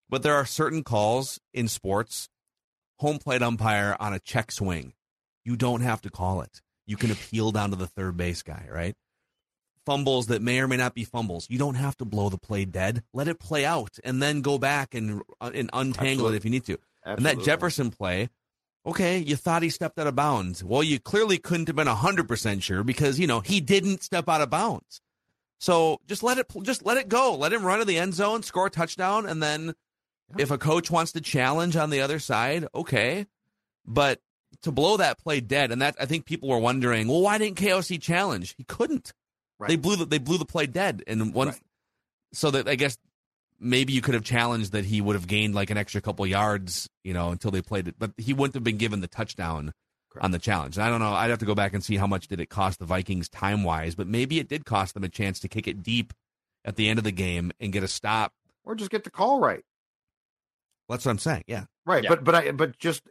But 0.08 0.22
there 0.22 0.34
are 0.34 0.46
certain 0.46 0.82
calls 0.84 1.38
in 1.52 1.68
sports. 1.68 2.28
Home 2.98 3.18
plate 3.18 3.42
umpire 3.42 3.96
on 3.98 4.12
a 4.12 4.20
check 4.20 4.52
swing, 4.52 4.92
you 5.44 5.56
don't 5.56 5.80
have 5.80 6.00
to 6.02 6.10
call 6.10 6.40
it. 6.42 6.62
You 6.86 6.96
can 6.96 7.10
appeal 7.10 7.50
down 7.50 7.70
to 7.70 7.76
the 7.76 7.86
third 7.86 8.16
base 8.16 8.42
guy, 8.42 8.68
right? 8.70 8.94
Fumbles 9.84 10.26
that 10.26 10.42
may 10.42 10.60
or 10.60 10.68
may 10.68 10.76
not 10.76 10.94
be 10.94 11.04
fumbles. 11.04 11.48
You 11.50 11.58
don't 11.58 11.74
have 11.74 11.96
to 11.96 12.04
blow 12.04 12.28
the 12.28 12.38
play 12.38 12.64
dead. 12.64 13.02
Let 13.12 13.28
it 13.28 13.40
play 13.40 13.64
out, 13.64 13.98
and 14.04 14.22
then 14.22 14.40
go 14.40 14.58
back 14.58 14.94
and 14.94 15.22
uh, 15.40 15.50
and 15.52 15.70
untangle 15.72 16.28
it 16.28 16.36
if 16.36 16.44
you 16.44 16.50
need 16.50 16.64
to. 16.66 16.78
And 17.04 17.26
that 17.26 17.40
Jefferson 17.40 17.90
play, 17.90 18.28
okay, 18.86 19.18
you 19.18 19.34
thought 19.34 19.62
he 19.62 19.70
stepped 19.70 19.98
out 19.98 20.06
of 20.06 20.14
bounds. 20.14 20.62
Well, 20.62 20.84
you 20.84 21.00
clearly 21.00 21.38
couldn't 21.38 21.66
have 21.66 21.76
been 21.76 21.88
hundred 21.88 22.28
percent 22.28 22.62
sure 22.62 22.84
because 22.84 23.18
you 23.18 23.26
know 23.26 23.40
he 23.40 23.60
didn't 23.60 24.02
step 24.04 24.28
out 24.28 24.40
of 24.40 24.50
bounds. 24.50 25.00
So 25.58 26.00
just 26.06 26.22
let 26.22 26.38
it 26.38 26.46
just 26.62 26.84
let 26.84 26.96
it 26.96 27.08
go. 27.08 27.34
Let 27.34 27.52
him 27.52 27.64
run 27.64 27.80
to 27.80 27.84
the 27.84 27.98
end 27.98 28.14
zone, 28.14 28.42
score 28.42 28.66
a 28.66 28.70
touchdown, 28.70 29.26
and 29.26 29.42
then 29.42 29.74
if 30.38 30.50
a 30.50 30.58
coach 30.58 30.90
wants 30.90 31.12
to 31.12 31.20
challenge 31.20 31.76
on 31.76 31.90
the 31.90 32.00
other 32.00 32.18
side, 32.18 32.66
okay. 32.74 33.26
But 33.84 34.20
to 34.62 34.72
blow 34.72 34.96
that 34.96 35.18
play 35.18 35.40
dead, 35.40 35.72
and 35.72 35.82
that 35.82 35.96
I 36.00 36.06
think 36.06 36.24
people 36.24 36.48
were 36.48 36.58
wondering, 36.58 37.08
well, 37.08 37.20
why 37.20 37.38
didn't 37.38 37.58
KOC 37.58 38.00
challenge? 38.00 38.54
He 38.56 38.64
couldn't. 38.64 39.12
They 39.68 39.76
blew 39.76 39.96
the 39.96 40.04
they 40.06 40.18
blew 40.18 40.38
the 40.38 40.44
play 40.44 40.66
dead, 40.66 41.02
and 41.06 41.32
one 41.34 41.54
so 42.32 42.50
that 42.50 42.68
I 42.68 42.74
guess 42.74 42.96
maybe 43.60 43.92
you 43.92 44.00
could 44.02 44.14
have 44.14 44.24
challenged 44.24 44.72
that 44.72 44.84
he 44.84 45.00
would 45.00 45.14
have 45.14 45.26
gained 45.26 45.54
like 45.54 45.70
an 45.70 45.76
extra 45.76 46.00
couple 46.00 46.26
yards, 46.26 46.88
you 47.04 47.12
know, 47.14 47.30
until 47.30 47.50
they 47.50 47.62
played 47.62 47.86
it, 47.88 47.94
but 47.98 48.10
he 48.16 48.32
wouldn't 48.32 48.54
have 48.54 48.64
been 48.64 48.76
given 48.78 49.00
the 49.00 49.06
touchdown 49.06 49.72
on 50.20 50.30
the 50.32 50.38
challenge. 50.38 50.76
And 50.76 50.84
I 50.84 50.90
don't 50.90 51.00
know. 51.00 51.12
I'd 51.12 51.30
have 51.30 51.38
to 51.38 51.44
go 51.46 51.54
back 51.54 51.72
and 51.72 51.82
see 51.84 51.96
how 51.96 52.06
much 52.06 52.26
did 52.28 52.40
it 52.40 52.50
cost 52.50 52.78
the 52.80 52.84
Vikings 52.84 53.28
time 53.28 53.62
wise, 53.62 53.94
but 53.94 54.06
maybe 54.08 54.38
it 54.40 54.48
did 54.48 54.64
cost 54.64 54.94
them 54.94 55.04
a 55.04 55.08
chance 55.08 55.38
to 55.40 55.48
kick 55.48 55.66
it 55.68 55.82
deep 55.82 56.12
at 56.64 56.76
the 56.76 56.88
end 56.88 56.98
of 56.98 57.04
the 57.04 57.12
game 57.12 57.52
and 57.60 57.72
get 57.72 57.82
a 57.82 57.88
stop. 57.88 58.32
Or 58.64 58.74
just 58.74 58.90
get 58.90 59.04
the 59.04 59.10
call 59.10 59.40
right. 59.40 59.62
That's 60.88 61.04
what 61.04 61.12
I'm 61.12 61.18
saying. 61.18 61.44
Yeah. 61.46 61.64
Right, 61.86 62.04
Yeah. 62.04 62.10
but 62.10 62.24
but 62.24 62.34
I 62.34 62.50
but 62.52 62.78
just 62.78 63.02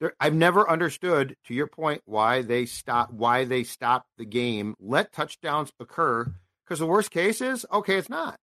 there, 0.00 0.14
I've 0.20 0.34
never 0.34 0.68
understood 0.68 1.36
to 1.46 1.54
your 1.54 1.66
point 1.66 2.02
why 2.04 2.42
they 2.42 2.66
stop 2.66 3.12
why 3.12 3.44
they 3.44 3.64
stop 3.64 4.06
the 4.18 4.24
game. 4.24 4.74
Let 4.78 5.12
touchdowns 5.12 5.72
occur 5.80 6.32
because 6.64 6.78
the 6.78 6.86
worst 6.86 7.10
case 7.10 7.40
is 7.40 7.64
okay, 7.72 7.96
it's 7.96 8.08
not. 8.08 8.38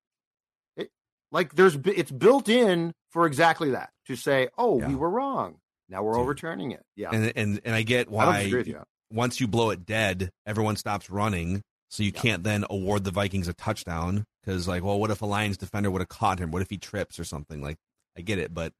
It 0.76 0.90
like 1.32 1.54
there's 1.56 1.78
it's 1.86 2.12
built 2.12 2.50
in 2.50 2.94
for 3.12 3.26
exactly 3.26 3.72
that 3.72 3.92
to 4.08 4.16
say, 4.16 4.50
oh, 4.58 4.76
we 4.76 4.96
were 4.96 5.10
wrong. 5.10 5.58
Now 5.90 6.02
we're 6.04 6.18
overturning 6.18 6.72
it. 6.72 6.82
Yeah, 6.96 7.10
And 7.12 7.32
and 7.36 7.62
and 7.64 7.76
I 7.76 7.84
get 7.84 8.10
why 8.10 8.50
with 8.52 8.68
you. 8.68 8.82
once 9.12 9.40
you 9.40 9.48
blow 9.48 9.70
it 9.70 9.86
dead, 9.86 10.32
everyone 10.48 10.76
stops 10.76 11.10
running, 11.10 11.62
so 11.90 12.02
you 12.02 12.12
can't 12.12 12.44
then 12.44 12.66
award 12.70 13.04
the 13.04 13.12
Vikings 13.12 13.48
a 13.48 13.54
touchdown 13.54 14.24
because 14.42 14.68
like, 14.68 14.84
well, 14.84 15.00
what 15.00 15.12
if 15.12 15.22
a 15.22 15.28
Lions 15.28 15.58
defender 15.58 15.92
would 15.92 16.02
have 16.02 16.10
caught 16.10 16.40
him? 16.40 16.50
What 16.50 16.64
if 16.64 16.70
he 16.72 16.78
trips 16.80 17.20
or 17.20 17.24
something? 17.24 17.62
Like, 17.62 17.78
I 18.18 18.22
get 18.22 18.40
it, 18.40 18.54
but 18.54 18.74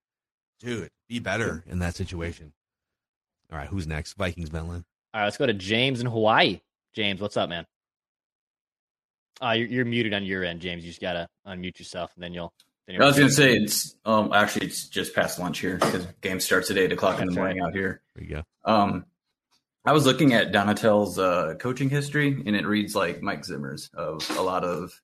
dude, 0.60 0.90
be 1.08 1.20
better 1.20 1.64
in 1.68 1.80
that 1.80 1.96
situation. 1.96 2.54
All 3.54 3.60
right, 3.60 3.68
who's 3.68 3.86
next? 3.86 4.14
Vikings, 4.14 4.52
Melon. 4.52 4.84
All 5.14 5.22
right, 5.22 5.26
let's 5.26 5.38
go 5.38 5.46
to 5.46 5.54
James 5.54 6.02
in 6.02 6.08
Hawaii. 6.08 6.62
James, 6.96 7.22
what's 7.22 7.38
up, 7.38 7.50
man? 7.50 7.68
Uh, 9.40 9.52
you're, 9.52 9.68
you're 9.68 9.86
muted 9.86 10.12
on 10.16 10.24
your 10.26 10.44
end, 10.44 10.60
James. 10.60 10.84
You 10.84 10.90
just 10.90 11.02
gotta 11.02 11.28
unmute 11.48 11.78
yourself, 11.78 12.12
and 12.16 12.24
then 12.24 12.34
you'll. 12.34 12.52
Then 12.88 13.00
I 13.00 13.06
was 13.06 13.16
going 13.16 13.30
to 13.30 13.34
say 13.34 13.56
it's 13.56 13.96
um 14.04 14.34
actually 14.34 14.66
it's 14.66 14.90
just 14.90 15.16
past 15.16 15.40
lunch 15.40 15.60
here 15.60 15.78
because 15.78 16.06
game 16.22 16.40
starts 16.40 16.70
at 16.70 16.78
eight 16.78 16.92
o'clock 16.92 17.22
in 17.22 17.28
the 17.28 17.34
morning 17.34 17.62
right. 17.62 17.68
out 17.68 17.74
here. 17.74 18.02
There 18.16 18.24
you 18.26 18.36
go. 18.36 18.44
Um, 18.66 19.06
I 19.86 19.94
was 19.94 20.06
looking 20.06 20.34
at 20.34 20.52
Donatell's 20.52 21.20
uh, 21.20 21.54
coaching 21.60 21.90
history, 21.90 22.44
and 22.46 22.56
it 22.56 22.66
reads 22.66 22.96
like 22.96 23.22
Mike 23.22 23.46
Zimmer's 23.46 23.90
of 23.94 24.28
a 24.38 24.42
lot 24.42 24.64
of 24.64 25.00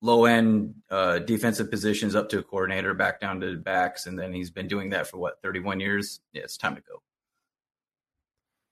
low 0.00 0.26
end 0.26 0.76
uh, 0.90 1.18
defensive 1.18 1.70
positions 1.70 2.14
up 2.14 2.28
to 2.30 2.38
a 2.38 2.42
coordinator, 2.42 2.94
back 2.94 3.20
down 3.20 3.40
to 3.40 3.56
backs, 3.56 4.06
and 4.06 4.16
then 4.16 4.32
he's 4.32 4.50
been 4.50 4.68
doing 4.68 4.90
that 4.90 5.08
for 5.08 5.18
what 5.18 5.42
thirty 5.42 5.58
one 5.58 5.80
years. 5.80 6.20
Yeah, 6.32 6.42
it's 6.42 6.56
time 6.56 6.76
to 6.76 6.82
go. 6.82 7.02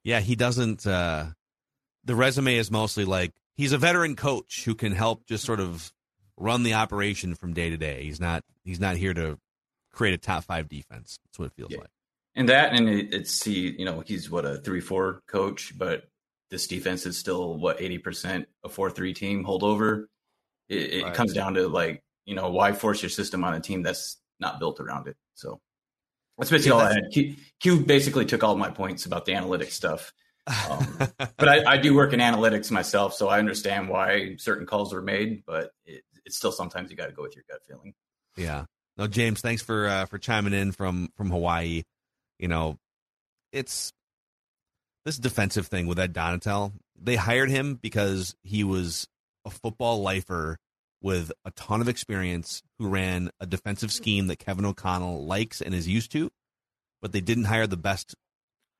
Yeah, 0.04 0.20
he 0.20 0.36
doesn't. 0.36 0.86
uh 0.86 1.26
The 2.04 2.14
resume 2.14 2.56
is 2.56 2.70
mostly 2.70 3.04
like 3.04 3.32
he's 3.54 3.72
a 3.72 3.78
veteran 3.78 4.16
coach 4.16 4.64
who 4.64 4.74
can 4.74 4.92
help 4.92 5.26
just 5.26 5.44
sort 5.44 5.60
of 5.60 5.92
run 6.36 6.62
the 6.62 6.74
operation 6.74 7.34
from 7.34 7.52
day 7.52 7.70
to 7.70 7.76
day. 7.76 8.04
He's 8.04 8.20
not. 8.20 8.44
He's 8.64 8.80
not 8.80 8.96
here 8.96 9.12
to 9.14 9.38
create 9.92 10.14
a 10.14 10.18
top 10.18 10.44
five 10.44 10.68
defense. 10.68 11.18
That's 11.24 11.38
what 11.38 11.46
it 11.46 11.52
feels 11.54 11.72
like. 11.72 11.88
And 12.36 12.48
that, 12.48 12.72
and 12.72 12.88
it, 12.88 13.12
it's 13.12 13.42
he, 13.42 13.70
you 13.78 13.84
know, 13.84 14.00
he's 14.00 14.30
what 14.30 14.46
a 14.46 14.58
three 14.58 14.80
four 14.80 15.20
coach, 15.26 15.76
but 15.76 16.04
this 16.50 16.66
defense 16.66 17.04
is 17.06 17.18
still 17.18 17.56
what 17.58 17.80
eighty 17.80 17.98
percent 17.98 18.48
a 18.64 18.68
four 18.68 18.90
three 18.90 19.12
team 19.12 19.44
holdover. 19.44 20.06
It, 20.68 20.92
it 20.94 21.02
Right. 21.04 21.14
comes 21.14 21.32
down 21.34 21.54
to 21.54 21.68
like 21.68 22.02
you 22.26 22.34
know 22.34 22.50
why 22.50 22.72
force 22.72 23.02
your 23.02 23.10
system 23.10 23.42
on 23.44 23.54
a 23.54 23.60
team 23.60 23.82
that's 23.82 24.16
not 24.38 24.58
built 24.60 24.80
around 24.80 25.08
it. 25.08 25.16
So 25.34 25.60
that's 26.40 26.50
basically 26.50 26.72
all 26.72 26.80
I 26.80 26.94
had. 26.94 27.10
Q, 27.12 27.36
Q 27.60 27.80
basically 27.80 28.24
took 28.24 28.42
all 28.42 28.56
my 28.56 28.70
points 28.70 29.06
about 29.06 29.26
the 29.26 29.32
analytics 29.32 29.72
stuff. 29.72 30.12
Um, 30.46 30.98
but 31.36 31.48
I, 31.48 31.72
I 31.72 31.76
do 31.76 31.94
work 31.94 32.12
in 32.12 32.20
analytics 32.20 32.70
myself, 32.70 33.14
so 33.14 33.28
I 33.28 33.38
understand 33.38 33.88
why 33.88 34.36
certain 34.38 34.66
calls 34.66 34.92
were 34.92 35.02
made. 35.02 35.44
But 35.46 35.70
it, 35.84 36.02
it's 36.24 36.36
still 36.36 36.52
sometimes 36.52 36.90
you 36.90 36.96
got 36.96 37.06
to 37.06 37.12
go 37.12 37.22
with 37.22 37.36
your 37.36 37.44
gut 37.48 37.60
feeling. 37.68 37.94
Yeah. 38.36 38.64
No, 38.96 39.06
James, 39.06 39.40
thanks 39.40 39.62
for 39.62 39.86
uh, 39.86 40.06
for 40.06 40.18
chiming 40.18 40.52
in 40.52 40.72
from 40.72 41.10
from 41.16 41.30
Hawaii. 41.30 41.82
You 42.38 42.48
know, 42.48 42.78
it's 43.52 43.92
this 45.04 45.18
defensive 45.18 45.66
thing 45.66 45.86
with 45.86 45.98
Ed 45.98 46.12
Donatell. 46.12 46.72
They 47.00 47.16
hired 47.16 47.50
him 47.50 47.74
because 47.80 48.34
he 48.42 48.64
was 48.64 49.06
a 49.44 49.50
football 49.50 50.02
lifer 50.02 50.58
with 51.02 51.32
a 51.44 51.50
ton 51.52 51.80
of 51.80 51.88
experience 51.88 52.62
who 52.78 52.88
ran 52.88 53.30
a 53.40 53.46
defensive 53.46 53.92
scheme 53.92 54.26
that 54.26 54.38
Kevin 54.38 54.64
O'Connell 54.64 55.24
likes 55.24 55.60
and 55.60 55.74
is 55.74 55.88
used 55.88 56.12
to, 56.12 56.30
but 57.00 57.12
they 57.12 57.20
didn't 57.20 57.44
hire 57.44 57.66
the 57.66 57.76
best. 57.76 58.14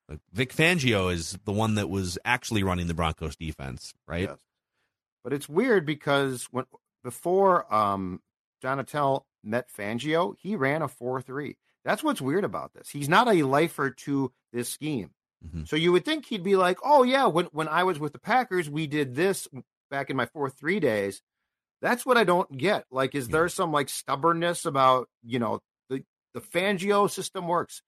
Like, 0.09 0.21
Vic 0.33 0.53
Fangio 0.53 1.13
is 1.13 1.39
the 1.45 1.53
one 1.53 1.77
that 1.77 1.89
was 1.89 2.19
actually 2.25 2.63
running 2.63 2.89
the 2.89 2.95
Broncos 2.95 3.37
defense, 3.37 3.93
right? 4.07 4.29
Yes. 4.29 4.39
But 5.23 5.33
it's 5.33 5.49
weird 5.49 5.87
because 5.87 6.49
when 6.51 6.65
before 7.05 7.73
um, 7.73 8.21
Donatell 8.63 9.23
met 9.43 9.69
Fangio, 9.71 10.35
he 10.39 10.57
ran 10.57 10.83
a 10.83 10.89
four 10.89 11.21
three. 11.21 11.57
That's 11.85 12.03
what's 12.03 12.21
weird 12.21 12.45
about 12.45 12.75
this. 12.75 12.91
He's 12.91 13.09
not 13.09 13.29
a 13.29 13.43
lifer 13.43 13.91
to 13.91 14.33
this 14.53 14.69
scheme. 14.69 15.11
Mm-hmm. 15.47 15.65
So 15.65 15.77
you 15.77 15.93
would 15.93 16.05
think 16.05 16.27
he'd 16.27 16.43
be 16.43 16.57
like, 16.57 16.79
"Oh 16.85 17.03
yeah, 17.03 17.27
when 17.27 17.47
when 17.47 17.69
I 17.69 17.85
was 17.85 17.99
with 17.99 18.13
the 18.13 18.19
Packers, 18.19 18.69
we 18.69 18.87
did 18.87 19.15
this 19.15 19.49
back 19.91 20.11
in 20.11 20.17
my 20.17 20.27
four 20.27 20.51
three 20.51 20.81
days." 20.81 21.23
That's 21.83 22.05
what 22.05 22.17
I 22.17 22.25
don't 22.25 22.57
get. 22.57 22.85
Like, 22.91 23.15
is 23.15 23.29
there 23.29 23.49
some 23.49 23.73
like 23.73 23.89
stubbornness 23.89 24.65
about 24.65 25.09
you 25.25 25.39
know 25.39 25.61
the 25.89 26.05
the 26.35 26.41
Fangio 26.41 27.11
system 27.11 27.49
works? 27.49 27.83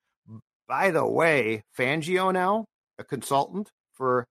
By 0.69 0.91
the 0.91 1.07
way, 1.07 1.65
Fangio 1.79 2.33
now 2.33 2.67
a 2.99 3.05
consultant 3.05 3.71
for 3.93 4.27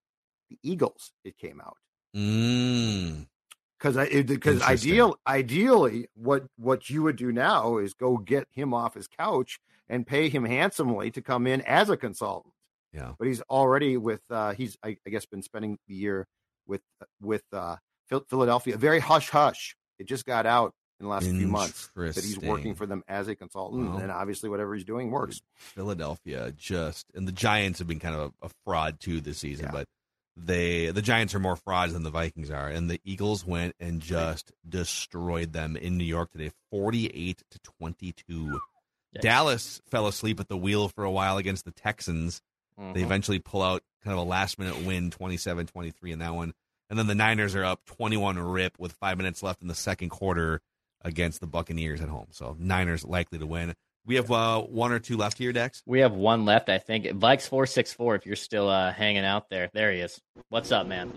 the 0.49 0.57
Eagles. 0.63 1.11
It 1.23 1.37
came 1.37 1.61
out 1.61 1.77
Mm. 2.15 3.27
because 3.77 3.95
I 3.97 4.21
because 4.23 4.61
ideal 4.61 5.15
ideally 5.25 6.07
what 6.13 6.43
what 6.57 6.89
you 6.89 7.03
would 7.03 7.15
do 7.15 7.31
now 7.31 7.77
is 7.77 7.93
go 7.93 8.17
get 8.17 8.47
him 8.51 8.73
off 8.73 8.95
his 8.95 9.07
couch 9.07 9.59
and 9.87 10.05
pay 10.05 10.27
him 10.29 10.43
handsomely 10.45 11.11
to 11.11 11.21
come 11.21 11.47
in 11.47 11.61
as 11.61 11.89
a 11.89 11.95
consultant. 11.97 12.53
Yeah. 12.93 13.13
But 13.17 13.27
he's 13.29 13.41
already 13.43 13.95
with 13.95 14.21
uh 14.29 14.53
he's 14.53 14.75
I, 14.83 14.97
I 15.07 15.09
guess 15.09 15.25
been 15.25 15.41
spending 15.41 15.77
the 15.87 15.93
year 15.95 16.27
with 16.67 16.81
with 17.21 17.43
uh 17.53 17.77
Philadelphia. 18.29 18.77
Very 18.77 18.99
hush 18.99 19.29
hush. 19.29 19.75
It 19.99 20.05
just 20.07 20.25
got 20.25 20.45
out 20.45 20.73
in 20.99 21.05
the 21.05 21.09
last 21.09 21.25
few 21.25 21.47
months 21.47 21.89
that 22.15 22.23
he's 22.23 22.35
working 22.49 22.75
for 22.75 22.85
them 22.85 23.03
as 23.07 23.27
a 23.27 23.35
consultant, 23.35 24.01
and 24.01 24.11
obviously 24.11 24.49
whatever 24.49 24.75
he's 24.75 24.83
doing 24.85 25.09
works. 25.11 25.41
Philadelphia 25.55 26.51
just 26.55 27.07
and 27.15 27.27
the 27.27 27.31
Giants 27.31 27.79
have 27.79 27.87
been 27.87 27.99
kind 27.99 28.15
of 28.15 28.33
a, 28.41 28.47
a 28.47 28.49
fraud 28.65 28.99
too 28.99 29.19
this 29.21 29.39
season, 29.39 29.69
but 29.71 29.87
they 30.37 30.91
the 30.91 31.01
Giants 31.01 31.33
are 31.35 31.39
more 31.39 31.55
frauds 31.55 31.93
than 31.93 32.03
the 32.03 32.09
Vikings 32.11 32.51
are, 32.51 32.67
and 32.67 32.89
the 32.89 32.99
Eagles 33.03 33.45
went 33.45 33.75
and 33.79 33.99
just 34.01 34.51
destroyed 34.67 35.53
them 35.53 35.75
in 35.75 35.97
New 35.97 36.03
York 36.05 36.31
today, 36.31 36.51
forty 36.69 37.07
eight 37.07 37.41
to 37.51 37.59
twenty 37.59 38.13
two. 38.13 38.59
Dallas 39.19 39.81
fell 39.89 40.07
asleep 40.07 40.39
at 40.39 40.47
the 40.47 40.55
wheel 40.57 40.87
for 40.87 41.03
a 41.03 41.11
while 41.11 41.37
against 41.37 41.65
the 41.65 41.71
Texans. 41.71 42.41
They 42.77 42.83
Mhm. 43.01 43.03
eventually 43.03 43.39
pull 43.39 43.61
out 43.61 43.83
kind 44.03 44.13
of 44.13 44.19
a 44.25 44.27
last 44.29 44.57
minute 44.57 44.83
win, 44.85 45.11
27-23 45.11 46.11
in 46.13 46.19
that 46.19 46.33
one. 46.33 46.53
And 46.91 46.99
then 46.99 47.07
the 47.07 47.15
Niners 47.15 47.55
are 47.55 47.63
up 47.63 47.85
21 47.85 48.37
rip 48.37 48.77
with 48.77 48.91
5 48.91 49.17
minutes 49.17 49.41
left 49.41 49.61
in 49.61 49.69
the 49.69 49.73
second 49.73 50.09
quarter 50.09 50.59
against 51.01 51.39
the 51.39 51.47
Buccaneers 51.47 52.01
at 52.01 52.09
home. 52.09 52.27
So 52.31 52.57
Niners 52.59 53.05
likely 53.05 53.39
to 53.39 53.45
win. 53.45 53.73
We 54.05 54.15
have 54.15 54.29
uh, 54.29 54.59
one 54.59 54.91
or 54.91 54.99
two 54.99 55.15
left 55.15 55.37
here, 55.37 55.53
Dex. 55.53 55.83
We 55.85 56.01
have 56.01 56.11
one 56.11 56.43
left, 56.43 56.67
I 56.67 56.79
think. 56.79 57.05
Vikes 57.05 57.47
four 57.47 57.65
six 57.65 57.93
four. 57.93 58.15
If 58.15 58.25
you're 58.25 58.35
still 58.35 58.67
uh, 58.67 58.91
hanging 58.91 59.23
out 59.23 59.49
there, 59.49 59.69
there 59.73 59.93
he 59.93 60.01
is. 60.01 60.19
What's 60.49 60.73
up, 60.73 60.85
man? 60.85 61.13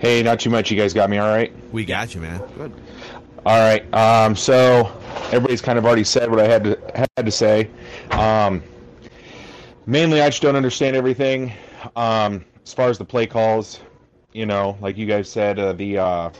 Hey, 0.00 0.20
not 0.24 0.40
too 0.40 0.50
much. 0.50 0.68
You 0.72 0.76
guys 0.76 0.92
got 0.92 1.08
me 1.08 1.18
all 1.18 1.28
right? 1.28 1.54
We 1.70 1.84
got 1.84 2.12
you, 2.12 2.20
man. 2.20 2.42
Good. 2.56 2.72
All 3.46 3.58
right. 3.60 3.94
Um, 3.94 4.34
so 4.34 4.90
everybody's 5.26 5.62
kind 5.62 5.78
of 5.78 5.86
already 5.86 6.04
said 6.04 6.28
what 6.28 6.40
I 6.40 6.48
had 6.48 6.64
to 6.64 7.08
had 7.16 7.26
to 7.26 7.30
say. 7.30 7.70
Um, 8.10 8.64
mainly, 9.86 10.22
I 10.22 10.30
just 10.30 10.42
don't 10.42 10.56
understand 10.56 10.96
everything. 10.96 11.52
Um, 11.94 12.44
as 12.64 12.72
far 12.72 12.88
as 12.88 12.98
the 12.98 13.04
play 13.04 13.26
calls, 13.26 13.78
you 14.32 14.46
know, 14.46 14.76
like 14.80 14.96
you 14.96 15.06
guys 15.06 15.28
said, 15.28 15.58
uh, 15.58 15.72
the 15.74 15.98
uh, 15.98 16.30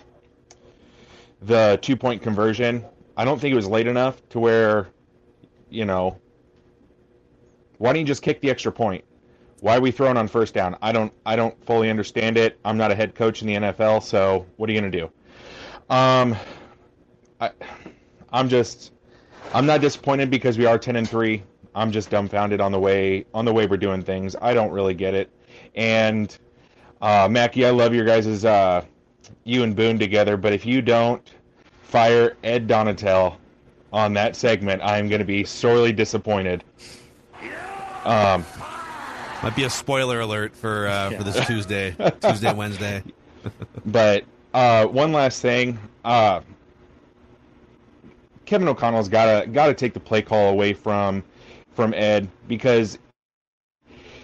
the 1.43 1.79
two 1.83 1.97
point 1.97 2.23
conversion. 2.23 2.85
I 3.17 3.25
don't 3.25 3.41
think 3.41 3.53
it 3.53 3.57
was 3.57 3.67
late 3.69 3.87
enough 3.87 4.27
to 4.31 4.41
where, 4.41 4.89
you 5.69 5.85
know, 5.85 6.19
why 7.79 7.93
don't 7.93 8.01
you 8.01 8.07
just 8.07 8.23
kick 8.23 8.41
the 8.41 8.51
extra 8.51 8.73
point? 8.73 9.05
Why 9.61 9.77
are 9.77 9.81
we 9.81 9.91
throwing 9.91 10.17
on 10.17 10.29
first 10.29 10.55
down? 10.55 10.77
I 10.83 10.93
don't 10.93 11.13
I 11.27 11.37
don't 11.37 11.63
fully 11.67 11.91
understand 11.91 12.37
it. 12.37 12.59
I'm 12.65 12.77
not 12.77 12.91
a 12.91 12.95
head 12.95 13.15
coach 13.15 13.43
in 13.43 13.49
the 13.49 13.55
NFL, 13.55 14.03
so 14.03 14.47
what 14.57 14.69
are 14.69 14.73
you 14.73 14.81
gonna 14.81 14.91
do? 14.91 15.11
Um, 15.91 16.37
I, 17.41 17.51
I'm 18.33 18.49
just, 18.49 18.93
I'm 19.53 19.67
not 19.67 19.81
disappointed 19.81 20.31
because 20.31 20.59
we 20.59 20.67
are 20.67 20.79
ten 20.79 20.97
and 20.97 21.09
three. 21.09 21.43
I'm 21.75 21.93
just 21.93 22.11
dumbfounded 22.11 22.61
on 22.61 22.73
the 22.73 22.81
way 22.81 23.27
on 23.35 23.45
the 23.45 23.53
way 23.53 23.67
we're 23.67 23.77
doing 23.77 24.03
things. 24.03 24.35
I 24.41 24.55
don't 24.55 24.71
really 24.71 24.95
get 24.95 25.15
it. 25.15 25.31
And 25.75 26.37
uh, 27.03 27.29
Mackey, 27.31 27.67
I 27.67 27.71
love 27.71 27.95
your 27.95 28.05
guys' 28.05 28.45
uh, 28.45 28.85
you 29.45 29.65
and 29.65 29.75
Boone 29.75 29.99
together, 29.99 30.37
but 30.37 30.53
if 30.53 30.65
you 30.65 30.81
don't 30.81 31.35
fire 31.83 32.37
Ed 32.45 32.69
Donatell 32.69 33.37
on 33.93 34.15
that 34.15 34.37
segment, 34.37 34.81
I 34.83 34.99
am 34.99 35.09
going 35.09 35.19
to 35.19 35.25
be 35.27 35.45
sorely 35.45 35.93
disappointed. 35.93 36.65
Um, 38.05 38.45
Might 39.43 39.55
be 39.55 39.65
a 39.65 39.71
spoiler 39.71 40.21
alert 40.21 40.57
for 40.57 40.87
uh, 40.87 41.11
for 41.11 41.25
this 41.25 41.45
Tuesday, 41.47 41.95
Tuesday, 42.21 42.53
Wednesday. 42.55 43.03
but 43.87 44.25
uh, 44.55 44.87
one 44.87 45.13
last 45.13 45.43
thing, 45.43 45.79
uh, 46.05 46.41
Kevin 48.45 48.69
O'Connell's 48.69 49.09
gotta 49.09 49.47
gotta 49.49 49.75
take 49.75 49.93
the 49.93 50.01
play 50.01 50.23
call 50.23 50.51
away 50.51 50.73
from 50.73 51.25
from 51.75 51.95
Ed 51.95 52.29
because 52.49 52.99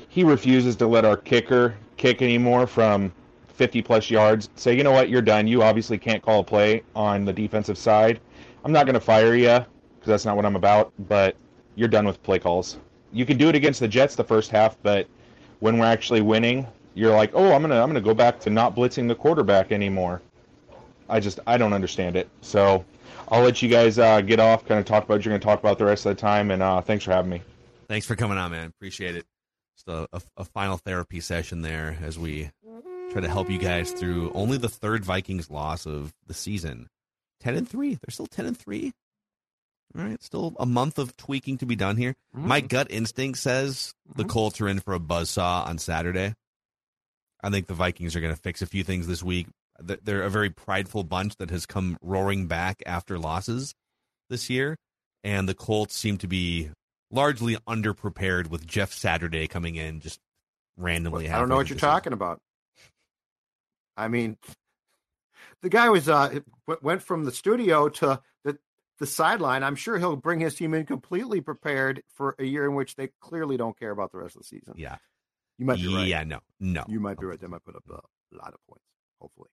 he 0.08 0.22
refuses 0.24 0.76
to 0.76 0.86
let 0.86 1.04
our 1.04 1.16
kicker 1.16 1.76
kick 1.98 2.22
anymore 2.22 2.66
from 2.66 3.12
50 3.48 3.82
plus 3.82 4.10
yards. 4.10 4.48
Say, 4.54 4.76
you 4.76 4.82
know 4.82 4.92
what, 4.92 5.08
you're 5.08 5.22
done. 5.22 5.46
You 5.46 5.62
obviously 5.62 5.98
can't 5.98 6.22
call 6.22 6.40
a 6.40 6.44
play 6.44 6.82
on 6.94 7.24
the 7.24 7.32
defensive 7.32 7.76
side. 7.76 8.20
I'm 8.64 8.72
not 8.72 8.86
going 8.86 8.94
to 8.94 9.00
fire 9.00 9.34
you 9.34 9.46
because 9.48 10.06
that's 10.06 10.24
not 10.24 10.36
what 10.36 10.46
I'm 10.46 10.56
about. 10.56 10.92
But 11.08 11.36
you're 11.74 11.88
done 11.88 12.06
with 12.06 12.22
play 12.22 12.38
calls. 12.38 12.78
You 13.12 13.26
can 13.26 13.36
do 13.36 13.48
it 13.48 13.54
against 13.54 13.80
the 13.80 13.88
Jets 13.88 14.14
the 14.14 14.24
first 14.24 14.50
half, 14.50 14.76
but 14.82 15.06
when 15.60 15.78
we're 15.78 15.86
actually 15.86 16.20
winning, 16.20 16.66
you're 16.94 17.14
like, 17.14 17.30
oh, 17.34 17.52
I'm 17.52 17.62
gonna 17.62 17.80
I'm 17.80 17.88
gonna 17.88 18.00
go 18.00 18.14
back 18.14 18.40
to 18.40 18.50
not 18.50 18.74
blitzing 18.74 19.08
the 19.08 19.14
quarterback 19.14 19.72
anymore. 19.72 20.20
I 21.08 21.20
just 21.20 21.40
I 21.46 21.56
don't 21.56 21.72
understand 21.72 22.16
it. 22.16 22.28
So 22.42 22.84
I'll 23.30 23.42
let 23.42 23.62
you 23.62 23.68
guys 23.68 23.98
uh, 23.98 24.20
get 24.20 24.40
off, 24.40 24.66
kind 24.66 24.80
of 24.80 24.86
talk 24.86 25.04
about 25.04 25.16
what 25.16 25.24
you're 25.24 25.32
going 25.32 25.40
to 25.40 25.44
talk 25.44 25.60
about 25.60 25.78
the 25.78 25.84
rest 25.84 26.06
of 26.06 26.16
the 26.16 26.20
time, 26.20 26.50
and 26.50 26.62
uh, 26.62 26.80
thanks 26.80 27.04
for 27.04 27.12
having 27.12 27.30
me. 27.30 27.42
Thanks 27.88 28.06
for 28.06 28.16
coming 28.16 28.38
on, 28.38 28.50
man. 28.50 28.66
Appreciate 28.68 29.16
it. 29.16 29.26
Just 29.88 30.08
a, 30.12 30.16
a, 30.16 30.42
a 30.42 30.44
final 30.44 30.76
therapy 30.76 31.20
session 31.20 31.62
there 31.62 31.96
as 32.02 32.18
we 32.18 32.50
mm-hmm. 32.66 33.12
try 33.12 33.20
to 33.20 33.28
help 33.28 33.50
you 33.50 33.58
guys 33.58 33.92
through 33.92 34.30
only 34.34 34.58
the 34.58 34.68
third 34.68 35.04
Vikings 35.04 35.50
loss 35.50 35.86
of 35.86 36.12
the 36.26 36.34
season. 36.34 36.88
Ten 37.40 37.56
and 37.56 37.68
three. 37.68 37.90
They're 37.90 38.10
still 38.10 38.26
ten 38.26 38.46
and 38.46 38.56
three. 38.56 38.92
All 39.96 40.04
right, 40.04 40.22
still 40.22 40.54
a 40.58 40.66
month 40.66 40.98
of 40.98 41.16
tweaking 41.16 41.58
to 41.58 41.66
be 41.66 41.76
done 41.76 41.96
here. 41.96 42.14
My 42.32 42.60
mm-hmm. 42.60 42.66
gut 42.66 42.86
instinct 42.90 43.38
says 43.38 43.94
the 44.14 44.24
mm-hmm. 44.24 44.30
Colts 44.30 44.60
are 44.60 44.68
in 44.68 44.80
for 44.80 44.94
a 44.94 45.00
buzzsaw 45.00 45.66
on 45.66 45.78
Saturday. 45.78 46.34
I 47.42 47.50
think 47.50 47.66
the 47.66 47.74
Vikings 47.74 48.14
are 48.14 48.20
going 48.20 48.34
to 48.34 48.40
fix 48.40 48.60
a 48.60 48.66
few 48.66 48.84
things 48.84 49.06
this 49.06 49.22
week. 49.22 49.46
They're 49.80 50.22
a 50.22 50.30
very 50.30 50.50
prideful 50.50 51.04
bunch 51.04 51.36
that 51.36 51.50
has 51.50 51.64
come 51.64 51.96
roaring 52.02 52.46
back 52.46 52.82
after 52.84 53.18
losses 53.18 53.74
this 54.28 54.50
year, 54.50 54.76
and 55.22 55.48
the 55.48 55.54
Colts 55.54 55.96
seem 55.96 56.18
to 56.18 56.26
be 56.26 56.70
largely 57.10 57.56
underprepared 57.66 58.48
with 58.48 58.66
Jeff 58.66 58.92
Saturday 58.92 59.46
coming 59.46 59.76
in 59.76 60.00
just 60.00 60.20
randomly. 60.76 61.28
I 61.28 61.38
don't 61.38 61.48
know 61.48 61.56
what 61.56 61.68
you're 61.68 61.78
talking 61.78 62.12
about. 62.12 62.40
I 63.96 64.08
mean, 64.08 64.36
the 65.62 65.68
guy 65.68 65.88
was 65.88 66.08
uh 66.08 66.40
went 66.82 67.02
from 67.02 67.24
the 67.24 67.32
studio 67.32 67.88
to 67.88 68.20
the 68.44 68.58
the 68.98 69.06
sideline. 69.06 69.64
I'm 69.64 69.76
sure 69.76 69.98
he'll 69.98 70.16
bring 70.16 70.40
his 70.40 70.54
team 70.54 70.74
in 70.74 70.86
completely 70.86 71.40
prepared 71.40 72.02
for 72.14 72.36
a 72.38 72.44
year 72.44 72.64
in 72.64 72.74
which 72.74 72.96
they 72.96 73.08
clearly 73.20 73.56
don't 73.56 73.78
care 73.78 73.90
about 73.90 74.12
the 74.12 74.18
rest 74.18 74.36
of 74.36 74.42
the 74.42 74.48
season. 74.48 74.74
Yeah, 74.76 74.96
you 75.58 75.66
might 75.66 75.78
be 75.78 75.92
right. 75.92 76.06
Yeah, 76.06 76.24
no, 76.24 76.40
no. 76.60 76.84
You 76.88 77.00
might 77.00 77.18
be 77.18 77.26
right. 77.26 77.40
They 77.40 77.48
might 77.48 77.64
put 77.64 77.76
up 77.76 77.84
a 77.88 78.36
lot 78.36 78.54
of 78.54 78.60
points. 78.68 78.84
Hopefully. 79.20 79.50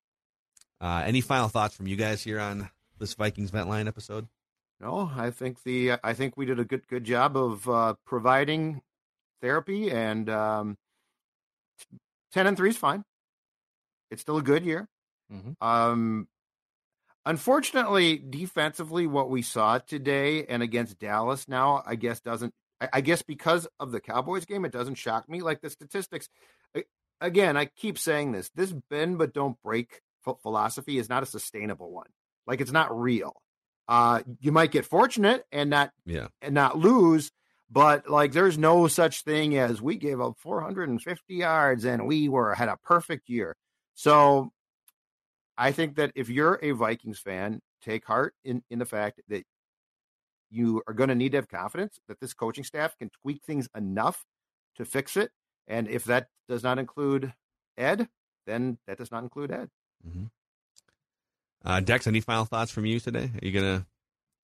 Uh, 0.80 1.04
any 1.06 1.22
final 1.22 1.48
thoughts 1.48 1.76
from 1.76 1.88
you 1.88 1.96
guys 1.96 2.22
here 2.22 2.40
on 2.40 2.70
this 3.00 3.14
Vikings 3.14 3.50
vent 3.50 3.68
line 3.68 3.88
episode? 3.88 4.28
No, 4.86 5.12
I 5.18 5.32
think 5.32 5.64
the 5.64 5.94
I 6.04 6.14
think 6.14 6.38
we 6.38 6.46
did 6.46 6.60
a 6.60 6.64
good 6.64 6.88
good 6.88 7.06
job 7.06 7.36
of 7.36 7.68
uh, 7.68 7.96
providing 8.06 8.84
therapy 9.42 9.90
and 9.90 10.30
um, 10.30 10.78
ten 12.32 12.46
and 12.46 12.56
three 12.56 12.70
is 12.70 12.78
fine. 12.78 13.04
It's 14.12 14.22
still 14.22 14.38
a 14.38 14.44
good 14.44 14.64
year. 14.64 14.88
Um, 15.60 16.28
unfortunately, 17.26 18.18
defensively, 18.18 19.08
what 19.08 19.32
we 19.32 19.42
saw 19.42 19.80
today 19.80 20.46
and 20.46 20.62
against 20.62 21.00
Dallas 21.00 21.48
now, 21.48 21.82
I 21.84 21.96
guess 21.96 22.20
doesn't. 22.20 22.54
I, 22.80 22.90
I 22.94 23.02
guess 23.02 23.24
because 23.24 23.68
of 23.80 23.92
the 23.92 24.00
Cowboys 24.00 24.46
game, 24.46 24.66
it 24.66 24.72
doesn't 24.72 25.00
shock 25.00 25.28
me. 25.28 25.42
Like 25.42 25.62
the 25.62 25.72
statistics, 25.72 26.30
again, 27.20 27.58
I 27.58 27.66
keep 27.66 27.98
saying 27.98 28.34
this: 28.34 28.52
this 28.54 28.72
bend 28.92 29.18
but 29.18 29.34
don't 29.34 29.58
break 29.64 30.02
ph- 30.24 30.38
philosophy 30.44 31.00
is 31.00 31.10
not 31.10 31.24
a 31.24 31.26
sustainable 31.26 31.90
one. 31.90 32.10
Like 32.46 32.62
it's 32.62 32.72
not 32.72 32.96
real. 32.96 33.42
Uh, 33.88 34.24
you 34.40 34.52
might 34.52 34.72
get 34.72 34.86
fortunate 34.86 35.46
and 35.52 35.70
not 35.70 35.92
Yeah. 36.06 36.28
and 36.42 36.56
not 36.56 36.78
lose, 36.78 37.32
but 37.70 38.10
like 38.10 38.32
there's 38.32 38.58
no 38.58 38.88
such 38.88 39.22
thing 39.22 39.58
as 39.58 39.82
we 39.82 39.96
gave 39.98 40.20
up 40.20 40.38
450 40.40 41.34
yards 41.36 41.86
and 41.86 42.08
we 42.08 42.28
were 42.30 42.56
had 42.56 42.70
a 42.70 42.78
perfect 42.78 43.30
year. 43.30 43.56
So 43.94 44.52
I 45.58 45.72
think 45.72 45.96
that 45.96 46.12
if 46.16 46.30
you're 46.30 46.60
a 46.62 46.72
Vikings 46.72 47.20
fan, 47.20 47.62
take 47.82 48.06
heart 48.06 48.34
in 48.44 48.64
in 48.70 48.80
the 48.80 48.86
fact 48.86 49.22
that 49.30 49.46
you 50.50 50.82
are 50.88 50.94
going 50.94 51.10
to 51.10 51.16
need 51.16 51.32
to 51.34 51.38
have 51.38 51.48
confidence 51.50 52.00
that 52.08 52.20
this 52.20 52.34
coaching 52.34 52.64
staff 52.64 52.98
can 52.98 53.10
tweak 53.22 53.44
things 53.44 53.68
enough 53.76 54.26
to 54.78 54.86
fix 54.86 55.16
it. 55.18 55.32
And 55.68 55.88
if 55.88 56.06
that 56.06 56.28
does 56.48 56.64
not 56.64 56.78
include 56.80 57.34
Ed, 57.78 58.08
then 58.46 58.78
that 58.88 58.98
does 58.98 59.12
not 59.12 59.24
include 59.24 59.52
Ed. 59.52 59.70
Uh, 61.66 61.80
Dex, 61.80 62.06
any 62.06 62.22
final 62.22 62.46
thoughts 62.46 62.72
from 62.72 62.86
you 62.86 63.00
today? 63.00 63.32
Are 63.42 63.46
you 63.46 63.52
gonna 63.52 63.86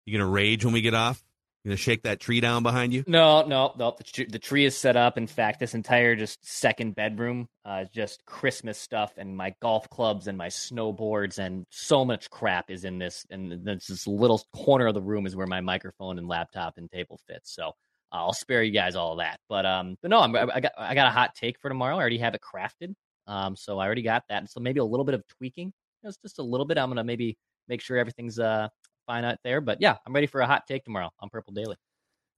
you 0.05 0.17
gonna 0.17 0.29
rage 0.29 0.65
when 0.65 0.73
we 0.73 0.81
get 0.81 0.95
off? 0.95 1.23
You 1.63 1.69
gonna 1.69 1.77
shake 1.77 2.03
that 2.03 2.19
tree 2.19 2.41
down 2.41 2.63
behind 2.63 2.91
you? 2.93 3.03
No, 3.05 3.45
no, 3.45 3.73
no. 3.77 3.93
The, 3.95 4.03
tr- 4.03 4.29
the 4.29 4.39
tree 4.39 4.65
is 4.65 4.75
set 4.75 4.97
up. 4.97 5.19
In 5.19 5.27
fact, 5.27 5.59
this 5.59 5.75
entire 5.75 6.15
just 6.15 6.43
second 6.43 6.95
bedroom 6.95 7.47
uh, 7.63 7.81
is 7.83 7.89
just 7.89 8.25
Christmas 8.25 8.79
stuff, 8.79 9.13
and 9.17 9.37
my 9.37 9.53
golf 9.61 9.87
clubs 9.91 10.25
and 10.25 10.35
my 10.35 10.47
snowboards, 10.47 11.37
and 11.37 11.67
so 11.69 12.03
much 12.03 12.31
crap 12.31 12.71
is 12.71 12.83
in 12.83 12.97
this. 12.97 13.27
And 13.29 13.51
this, 13.63 13.85
this 13.85 14.07
little 14.07 14.41
corner 14.55 14.87
of 14.87 14.95
the 14.95 15.01
room 15.03 15.27
is 15.27 15.35
where 15.35 15.45
my 15.45 15.61
microphone 15.61 16.17
and 16.17 16.27
laptop 16.27 16.79
and 16.79 16.89
table 16.89 17.19
fits. 17.27 17.53
So 17.53 17.73
I'll 18.11 18.33
spare 18.33 18.63
you 18.63 18.71
guys 18.71 18.95
all 18.95 19.17
that. 19.17 19.39
But 19.47 19.67
um, 19.67 19.95
but 20.01 20.09
no, 20.09 20.21
I'm, 20.21 20.35
I 20.35 20.59
got 20.59 20.71
I 20.75 20.95
got 20.95 21.07
a 21.07 21.11
hot 21.11 21.35
take 21.35 21.59
for 21.59 21.69
tomorrow. 21.69 21.95
I 21.97 21.99
already 21.99 22.17
have 22.17 22.33
it 22.33 22.41
crafted. 22.41 22.95
Um, 23.27 23.55
so 23.55 23.77
I 23.77 23.85
already 23.85 24.01
got 24.01 24.23
that. 24.29 24.49
So 24.49 24.59
maybe 24.59 24.79
a 24.79 24.83
little 24.83 25.05
bit 25.05 25.13
of 25.13 25.23
tweaking, 25.27 25.73
just 26.03 26.21
just 26.21 26.39
a 26.39 26.43
little 26.43 26.65
bit. 26.65 26.77
I'm 26.77 26.89
gonna 26.89 27.03
maybe 27.03 27.37
make 27.67 27.81
sure 27.81 27.97
everything's 27.97 28.39
uh 28.39 28.69
fine 29.05 29.25
out 29.25 29.37
there. 29.43 29.61
But 29.61 29.81
yeah, 29.81 29.97
I'm 30.05 30.13
ready 30.13 30.27
for 30.27 30.41
a 30.41 30.47
hot 30.47 30.67
take 30.67 30.83
tomorrow 30.83 31.09
on 31.19 31.29
Purple 31.29 31.53
Daily. 31.53 31.75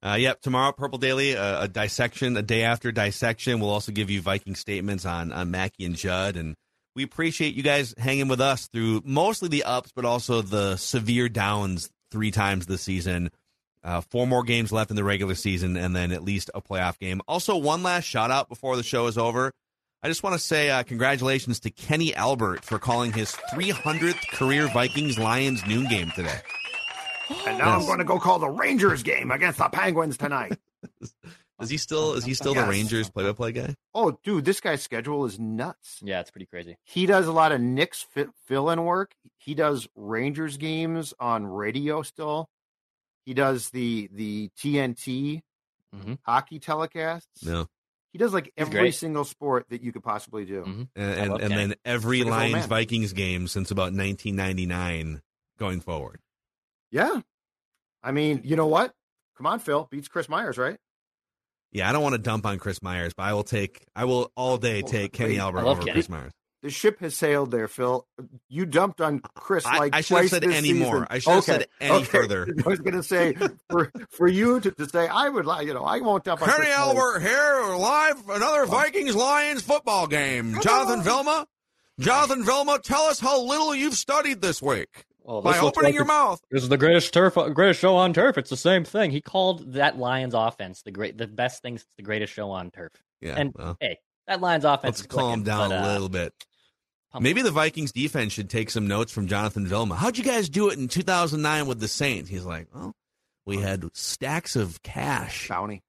Uh, 0.02 0.16
yep, 0.16 0.40
tomorrow 0.42 0.70
Purple 0.72 0.98
Daily, 0.98 1.34
uh, 1.34 1.64
a 1.64 1.68
dissection, 1.68 2.36
a 2.36 2.42
day 2.42 2.62
after 2.62 2.92
dissection. 2.92 3.58
We'll 3.58 3.70
also 3.70 3.90
give 3.90 4.10
you 4.10 4.20
Viking 4.20 4.54
statements 4.54 5.06
on 5.06 5.32
on 5.32 5.50
Mackey 5.50 5.86
and 5.86 5.96
Judd, 5.96 6.36
and 6.36 6.54
we 6.94 7.02
appreciate 7.02 7.54
you 7.54 7.62
guys 7.62 7.94
hanging 7.96 8.28
with 8.28 8.40
us 8.40 8.68
through 8.68 9.02
mostly 9.04 9.48
the 9.48 9.64
ups, 9.64 9.92
but 9.94 10.04
also 10.04 10.42
the 10.42 10.76
severe 10.76 11.28
downs 11.28 11.90
three 12.10 12.30
times 12.30 12.66
this 12.66 12.82
season. 12.82 13.30
Uh, 13.82 14.00
four 14.00 14.26
more 14.26 14.42
games 14.42 14.72
left 14.72 14.90
in 14.90 14.96
the 14.96 15.04
regular 15.04 15.34
season, 15.34 15.76
and 15.76 15.94
then 15.94 16.12
at 16.12 16.22
least 16.22 16.50
a 16.54 16.62
playoff 16.62 16.98
game. 16.98 17.20
Also, 17.28 17.56
one 17.56 17.82
last 17.82 18.04
shout 18.04 18.30
out 18.30 18.48
before 18.48 18.76
the 18.76 18.82
show 18.82 19.06
is 19.06 19.18
over. 19.18 19.52
I 20.04 20.08
just 20.08 20.22
want 20.22 20.34
to 20.34 20.38
say 20.38 20.68
uh, 20.68 20.82
congratulations 20.82 21.60
to 21.60 21.70
Kenny 21.70 22.14
Albert 22.14 22.62
for 22.62 22.78
calling 22.78 23.10
his 23.10 23.32
300th 23.54 24.20
career 24.32 24.68
Vikings 24.68 25.18
Lions 25.18 25.64
noon 25.66 25.88
game 25.88 26.10
today. 26.14 26.40
And 27.46 27.56
now 27.56 27.70
I'm 27.70 27.86
going 27.86 28.00
to 28.00 28.04
go 28.04 28.18
call 28.18 28.38
the 28.38 28.50
Rangers 28.50 29.02
game 29.02 29.30
against 29.30 29.56
the 29.58 29.68
Penguins 29.70 30.18
tonight. 30.18 30.58
Is 31.60 31.70
he 31.70 31.78
still 31.78 32.14
is 32.14 32.24
he 32.24 32.34
still 32.34 32.52
the 32.52 32.64
Rangers 32.64 33.08
play 33.08 33.24
by 33.24 33.32
play 33.32 33.52
guy? 33.52 33.76
Oh, 33.94 34.18
dude, 34.24 34.44
this 34.44 34.60
guy's 34.60 34.82
schedule 34.82 35.24
is 35.24 35.38
nuts. 35.38 36.00
Yeah, 36.02 36.18
it's 36.18 36.32
pretty 36.32 36.46
crazy. 36.46 36.76
He 36.82 37.06
does 37.06 37.28
a 37.28 37.32
lot 37.32 37.52
of 37.52 37.60
Knicks 37.60 38.02
fi- 38.02 38.26
fill-in 38.46 38.84
work. 38.84 39.12
He 39.38 39.54
does 39.54 39.86
Rangers 39.94 40.56
games 40.56 41.14
on 41.20 41.46
radio 41.46 42.02
still. 42.02 42.50
He 43.24 43.34
does 43.34 43.70
the 43.70 44.10
the 44.12 44.50
TNT 44.58 45.42
hockey 46.24 46.58
telecasts. 46.58 47.46
No. 47.46 47.68
He 48.14 48.18
does 48.18 48.32
like 48.32 48.52
Mm-hmm. 48.56 48.76
Every 48.76 48.92
single 48.92 49.24
sport 49.24 49.66
that 49.70 49.82
you 49.82 49.90
could 49.90 50.04
possibly 50.04 50.44
do. 50.44 50.62
And 50.62 50.88
and, 50.94 51.40
and 51.40 51.52
then 51.52 51.74
every 51.84 52.20
Sick 52.20 52.28
as 52.28 52.32
old 52.32 52.52
Lions. 52.52 52.66
Vikings 52.66 53.12
game 53.12 53.48
since 53.48 53.72
about 53.72 53.92
1999 53.92 55.20
going 55.58 55.80
forward. 55.80 56.20
Yeah. 56.92 57.22
I 58.04 58.12
mean, 58.12 58.42
you 58.44 58.54
know 58.54 58.68
what? 58.68 58.94
Come 59.36 59.46
on, 59.46 59.58
Phil. 59.58 59.88
Beats 59.90 60.06
Chris 60.06 60.28
Myers, 60.28 60.56
right? 60.58 60.78
Yeah, 61.72 61.88
I 61.88 61.92
don't 61.92 62.04
want 62.04 62.12
to 62.12 62.20
dump 62.20 62.46
on 62.46 62.58
Chris 62.58 62.80
Myers, 62.82 63.14
but 63.16 63.24
I 63.24 63.32
will 63.32 63.42
take 63.42 63.84
I 63.96 64.04
will 64.04 64.30
all 64.36 64.58
day 64.58 64.82
take 64.82 65.12
Kenny 65.12 65.40
Albert 65.40 65.64
over 65.64 65.82
Chris 65.82 66.08
Myers. 66.08 66.30
The 66.64 66.70
ship 66.70 67.00
has 67.00 67.14
sailed 67.14 67.50
there, 67.50 67.68
Phil. 67.68 68.06
You 68.48 68.64
dumped 68.64 69.02
on 69.02 69.20
Chris 69.20 69.66
I- 69.66 69.76
like 69.76 69.94
I 69.94 70.00
should 70.00 70.14
have 70.16 70.22
twice 70.22 70.30
said 70.30 70.44
any 70.44 70.68
season. 70.70 70.78
more. 70.78 71.06
I 71.10 71.18
should 71.18 71.34
have 71.34 71.44
said 71.44 71.66
any 71.78 72.04
further. 72.04 72.48
I 72.64 72.66
was 72.70 72.78
going 72.80 72.94
to 72.94 73.02
say 73.02 73.36
for 73.68 73.92
for 74.08 74.26
you 74.26 74.60
to, 74.60 74.70
to 74.70 74.88
say 74.88 75.06
I 75.06 75.28
would 75.28 75.44
like 75.44 75.66
you 75.66 75.74
know 75.74 75.84
I 75.84 76.00
won't 76.00 76.24
dump 76.24 76.40
on 76.40 76.48
Kenny 76.48 76.70
Albert 76.70 77.20
here 77.20 77.74
live 77.76 78.30
another 78.30 78.64
Vikings 78.64 79.14
Lions 79.14 79.60
football 79.60 80.06
game. 80.06 80.58
Jonathan 80.62 81.02
Vilma, 81.02 81.46
Jonathan 82.00 82.42
Vilma, 82.42 82.78
tell 82.82 83.02
us 83.02 83.20
how 83.20 83.42
little 83.42 83.74
you've 83.74 83.92
studied 83.92 84.40
this 84.40 84.62
week 84.62 85.04
Well, 85.22 85.42
by 85.42 85.52
this 85.52 85.62
looks 85.62 85.76
opening 85.76 85.88
like 85.88 85.94
your 85.96 86.04
the- 86.04 86.08
mouth. 86.14 86.40
This 86.50 86.62
is 86.62 86.70
the 86.70 86.78
greatest 86.78 87.12
turf, 87.12 87.34
greatest 87.52 87.78
show 87.78 87.96
on 87.96 88.14
turf. 88.14 88.38
It's 88.38 88.48
the 88.48 88.56
same 88.56 88.84
thing. 88.84 89.10
He 89.10 89.20
called 89.20 89.74
that 89.74 89.98
Lions 89.98 90.32
offense 90.32 90.80
the 90.80 90.92
great, 90.92 91.18
the 91.18 91.26
best 91.26 91.60
thing 91.60 91.76
since 91.76 91.92
the 91.98 92.02
greatest 92.02 92.32
show 92.32 92.50
on 92.52 92.70
turf. 92.70 92.92
Yeah, 93.20 93.34
and 93.36 93.52
well. 93.54 93.76
hey, 93.82 93.98
that 94.26 94.40
Lions 94.40 94.64
offense. 94.64 94.84
Let's 94.84 95.00
is 95.02 95.06
calm 95.08 95.24
clicking, 95.26 95.42
down 95.44 95.68
but, 95.68 95.74
a 95.76 95.82
uh, 95.82 95.92
little 95.92 96.08
bit. 96.08 96.32
Maybe 97.20 97.42
the 97.42 97.50
Vikings 97.50 97.92
defense 97.92 98.32
should 98.32 98.50
take 98.50 98.70
some 98.70 98.88
notes 98.88 99.12
from 99.12 99.28
Jonathan 99.28 99.66
Vilma. 99.66 99.94
How'd 99.94 100.18
you 100.18 100.24
guys 100.24 100.48
do 100.48 100.68
it 100.68 100.78
in 100.78 100.88
2009 100.88 101.66
with 101.66 101.80
the 101.80 101.88
Saints? 101.88 102.28
He's 102.28 102.44
like, 102.44 102.66
well, 102.74 102.94
we 103.46 103.58
had 103.58 103.84
stacks 103.94 104.56
of 104.56 104.82
cash, 104.82 105.48
bounty, 105.48 105.82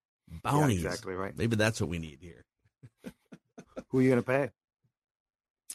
bounties. 0.44 0.84
Yeah, 0.84 0.90
exactly 0.90 1.14
right. 1.16 1.36
Maybe 1.38 1.56
that's 1.56 1.82
what 1.82 1.90
we 1.90 2.00
need 2.00 2.20
here. 2.22 2.44
Who 3.90 4.00
are 4.00 4.02
you 4.02 4.10
going 4.10 4.22
to 4.22 4.28
pay? 4.28 4.50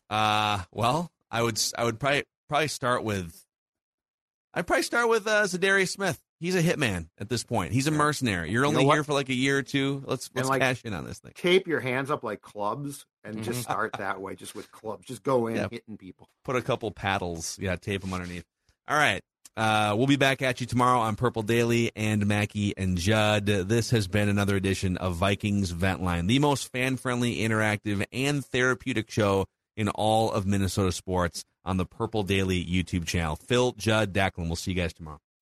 Uh, 0.09 0.63
well, 0.73 1.11
I 1.31 1.43
would 1.43 1.61
I 1.77 1.85
would 1.85 1.99
probably 1.99 2.25
probably 2.49 2.69
start 2.69 3.05
with 3.05 3.45
I'd 4.53 4.67
probably 4.67 4.83
start 4.83 5.09
with 5.09 5.27
uh, 5.27 5.45
Za'Darius 5.45 5.91
Smith. 5.91 6.21
He's 6.41 6.55
a 6.57 6.63
hitman 6.63 7.09
at 7.19 7.29
this 7.29 7.45
point. 7.45 7.73
He's 7.73 7.87
a 7.87 7.91
mercenary. 7.91 8.51
You're 8.51 8.63
You 8.65 8.69
only 8.69 8.85
know 8.85 8.91
here 8.93 9.05
for 9.05 9.13
like 9.13 9.29
a 9.29 9.35
year 9.35 9.59
or 9.59 9.63
two. 9.63 10.03
Let's 10.07 10.31
let's 10.35 10.49
like, 10.49 10.63
cash 10.63 10.83
in 10.85 10.95
on 10.95 11.05
this 11.05 11.19
thing. 11.19 11.33
Tape 11.37 11.69
your 11.69 11.81
hands 11.81 12.11
up 12.11 12.25
like 12.25 12.41
clubs 12.41 13.05
and 13.25 13.43
just 13.45 13.61
Mhm. 13.61 13.63
start 13.65 13.93
that 13.99 14.21
way, 14.23 14.35
just 14.37 14.55
with 14.55 14.71
clubs. 14.73 15.07
Just 15.07 15.23
go 15.23 15.47
in 15.49 15.57
Yeah. 15.57 15.69
hitting 15.71 15.99
people. 15.99 16.29
Put 16.45 16.57
a 16.57 16.63
couple 16.63 16.91
paddles. 16.93 17.59
Yeah, 17.61 17.77
tape 17.77 18.01
them 18.01 18.15
underneath. 18.15 18.45
All 18.89 18.97
right. 18.97 19.23
Uh, 19.57 19.95
we'll 19.99 20.07
be 20.07 20.17
back 20.17 20.41
at 20.41 20.61
you 20.63 20.67
tomorrow 20.67 21.01
on 21.01 21.17
Purple 21.17 21.43
Daily 21.43 21.91
and 21.95 22.25
Mackey 22.27 22.73
and 22.79 22.97
Judd. 22.97 23.45
This 23.45 23.91
has 23.91 24.09
been 24.09 24.29
another 24.31 24.57
edition 24.57 24.97
of 24.97 25.17
Vikings 25.17 25.71
Vent 25.73 26.03
Line, 26.03 26.27
the 26.29 26.39
most 26.39 26.73
fan 26.73 26.97
friendly, 26.97 27.37
interactive, 27.39 28.03
and 28.13 28.43
therapeutic 28.47 29.11
show 29.11 29.45
in 29.77 29.89
all 29.91 30.33
of 30.33 30.47
Minnesota 30.47 30.93
sports 30.93 31.45
on 31.65 31.77
the 31.77 31.85
Purple 31.85 32.23
Daily 32.23 32.65
YouTube 32.65 33.07
channel. 33.07 33.37
Phil, 33.37 33.73
Judd, 33.73 34.15
Declan. 34.15 34.47
We'll 34.47 34.57
see 34.57 34.71
you 34.71 34.77
guys 34.77 34.95
tomorrow. 34.95 35.21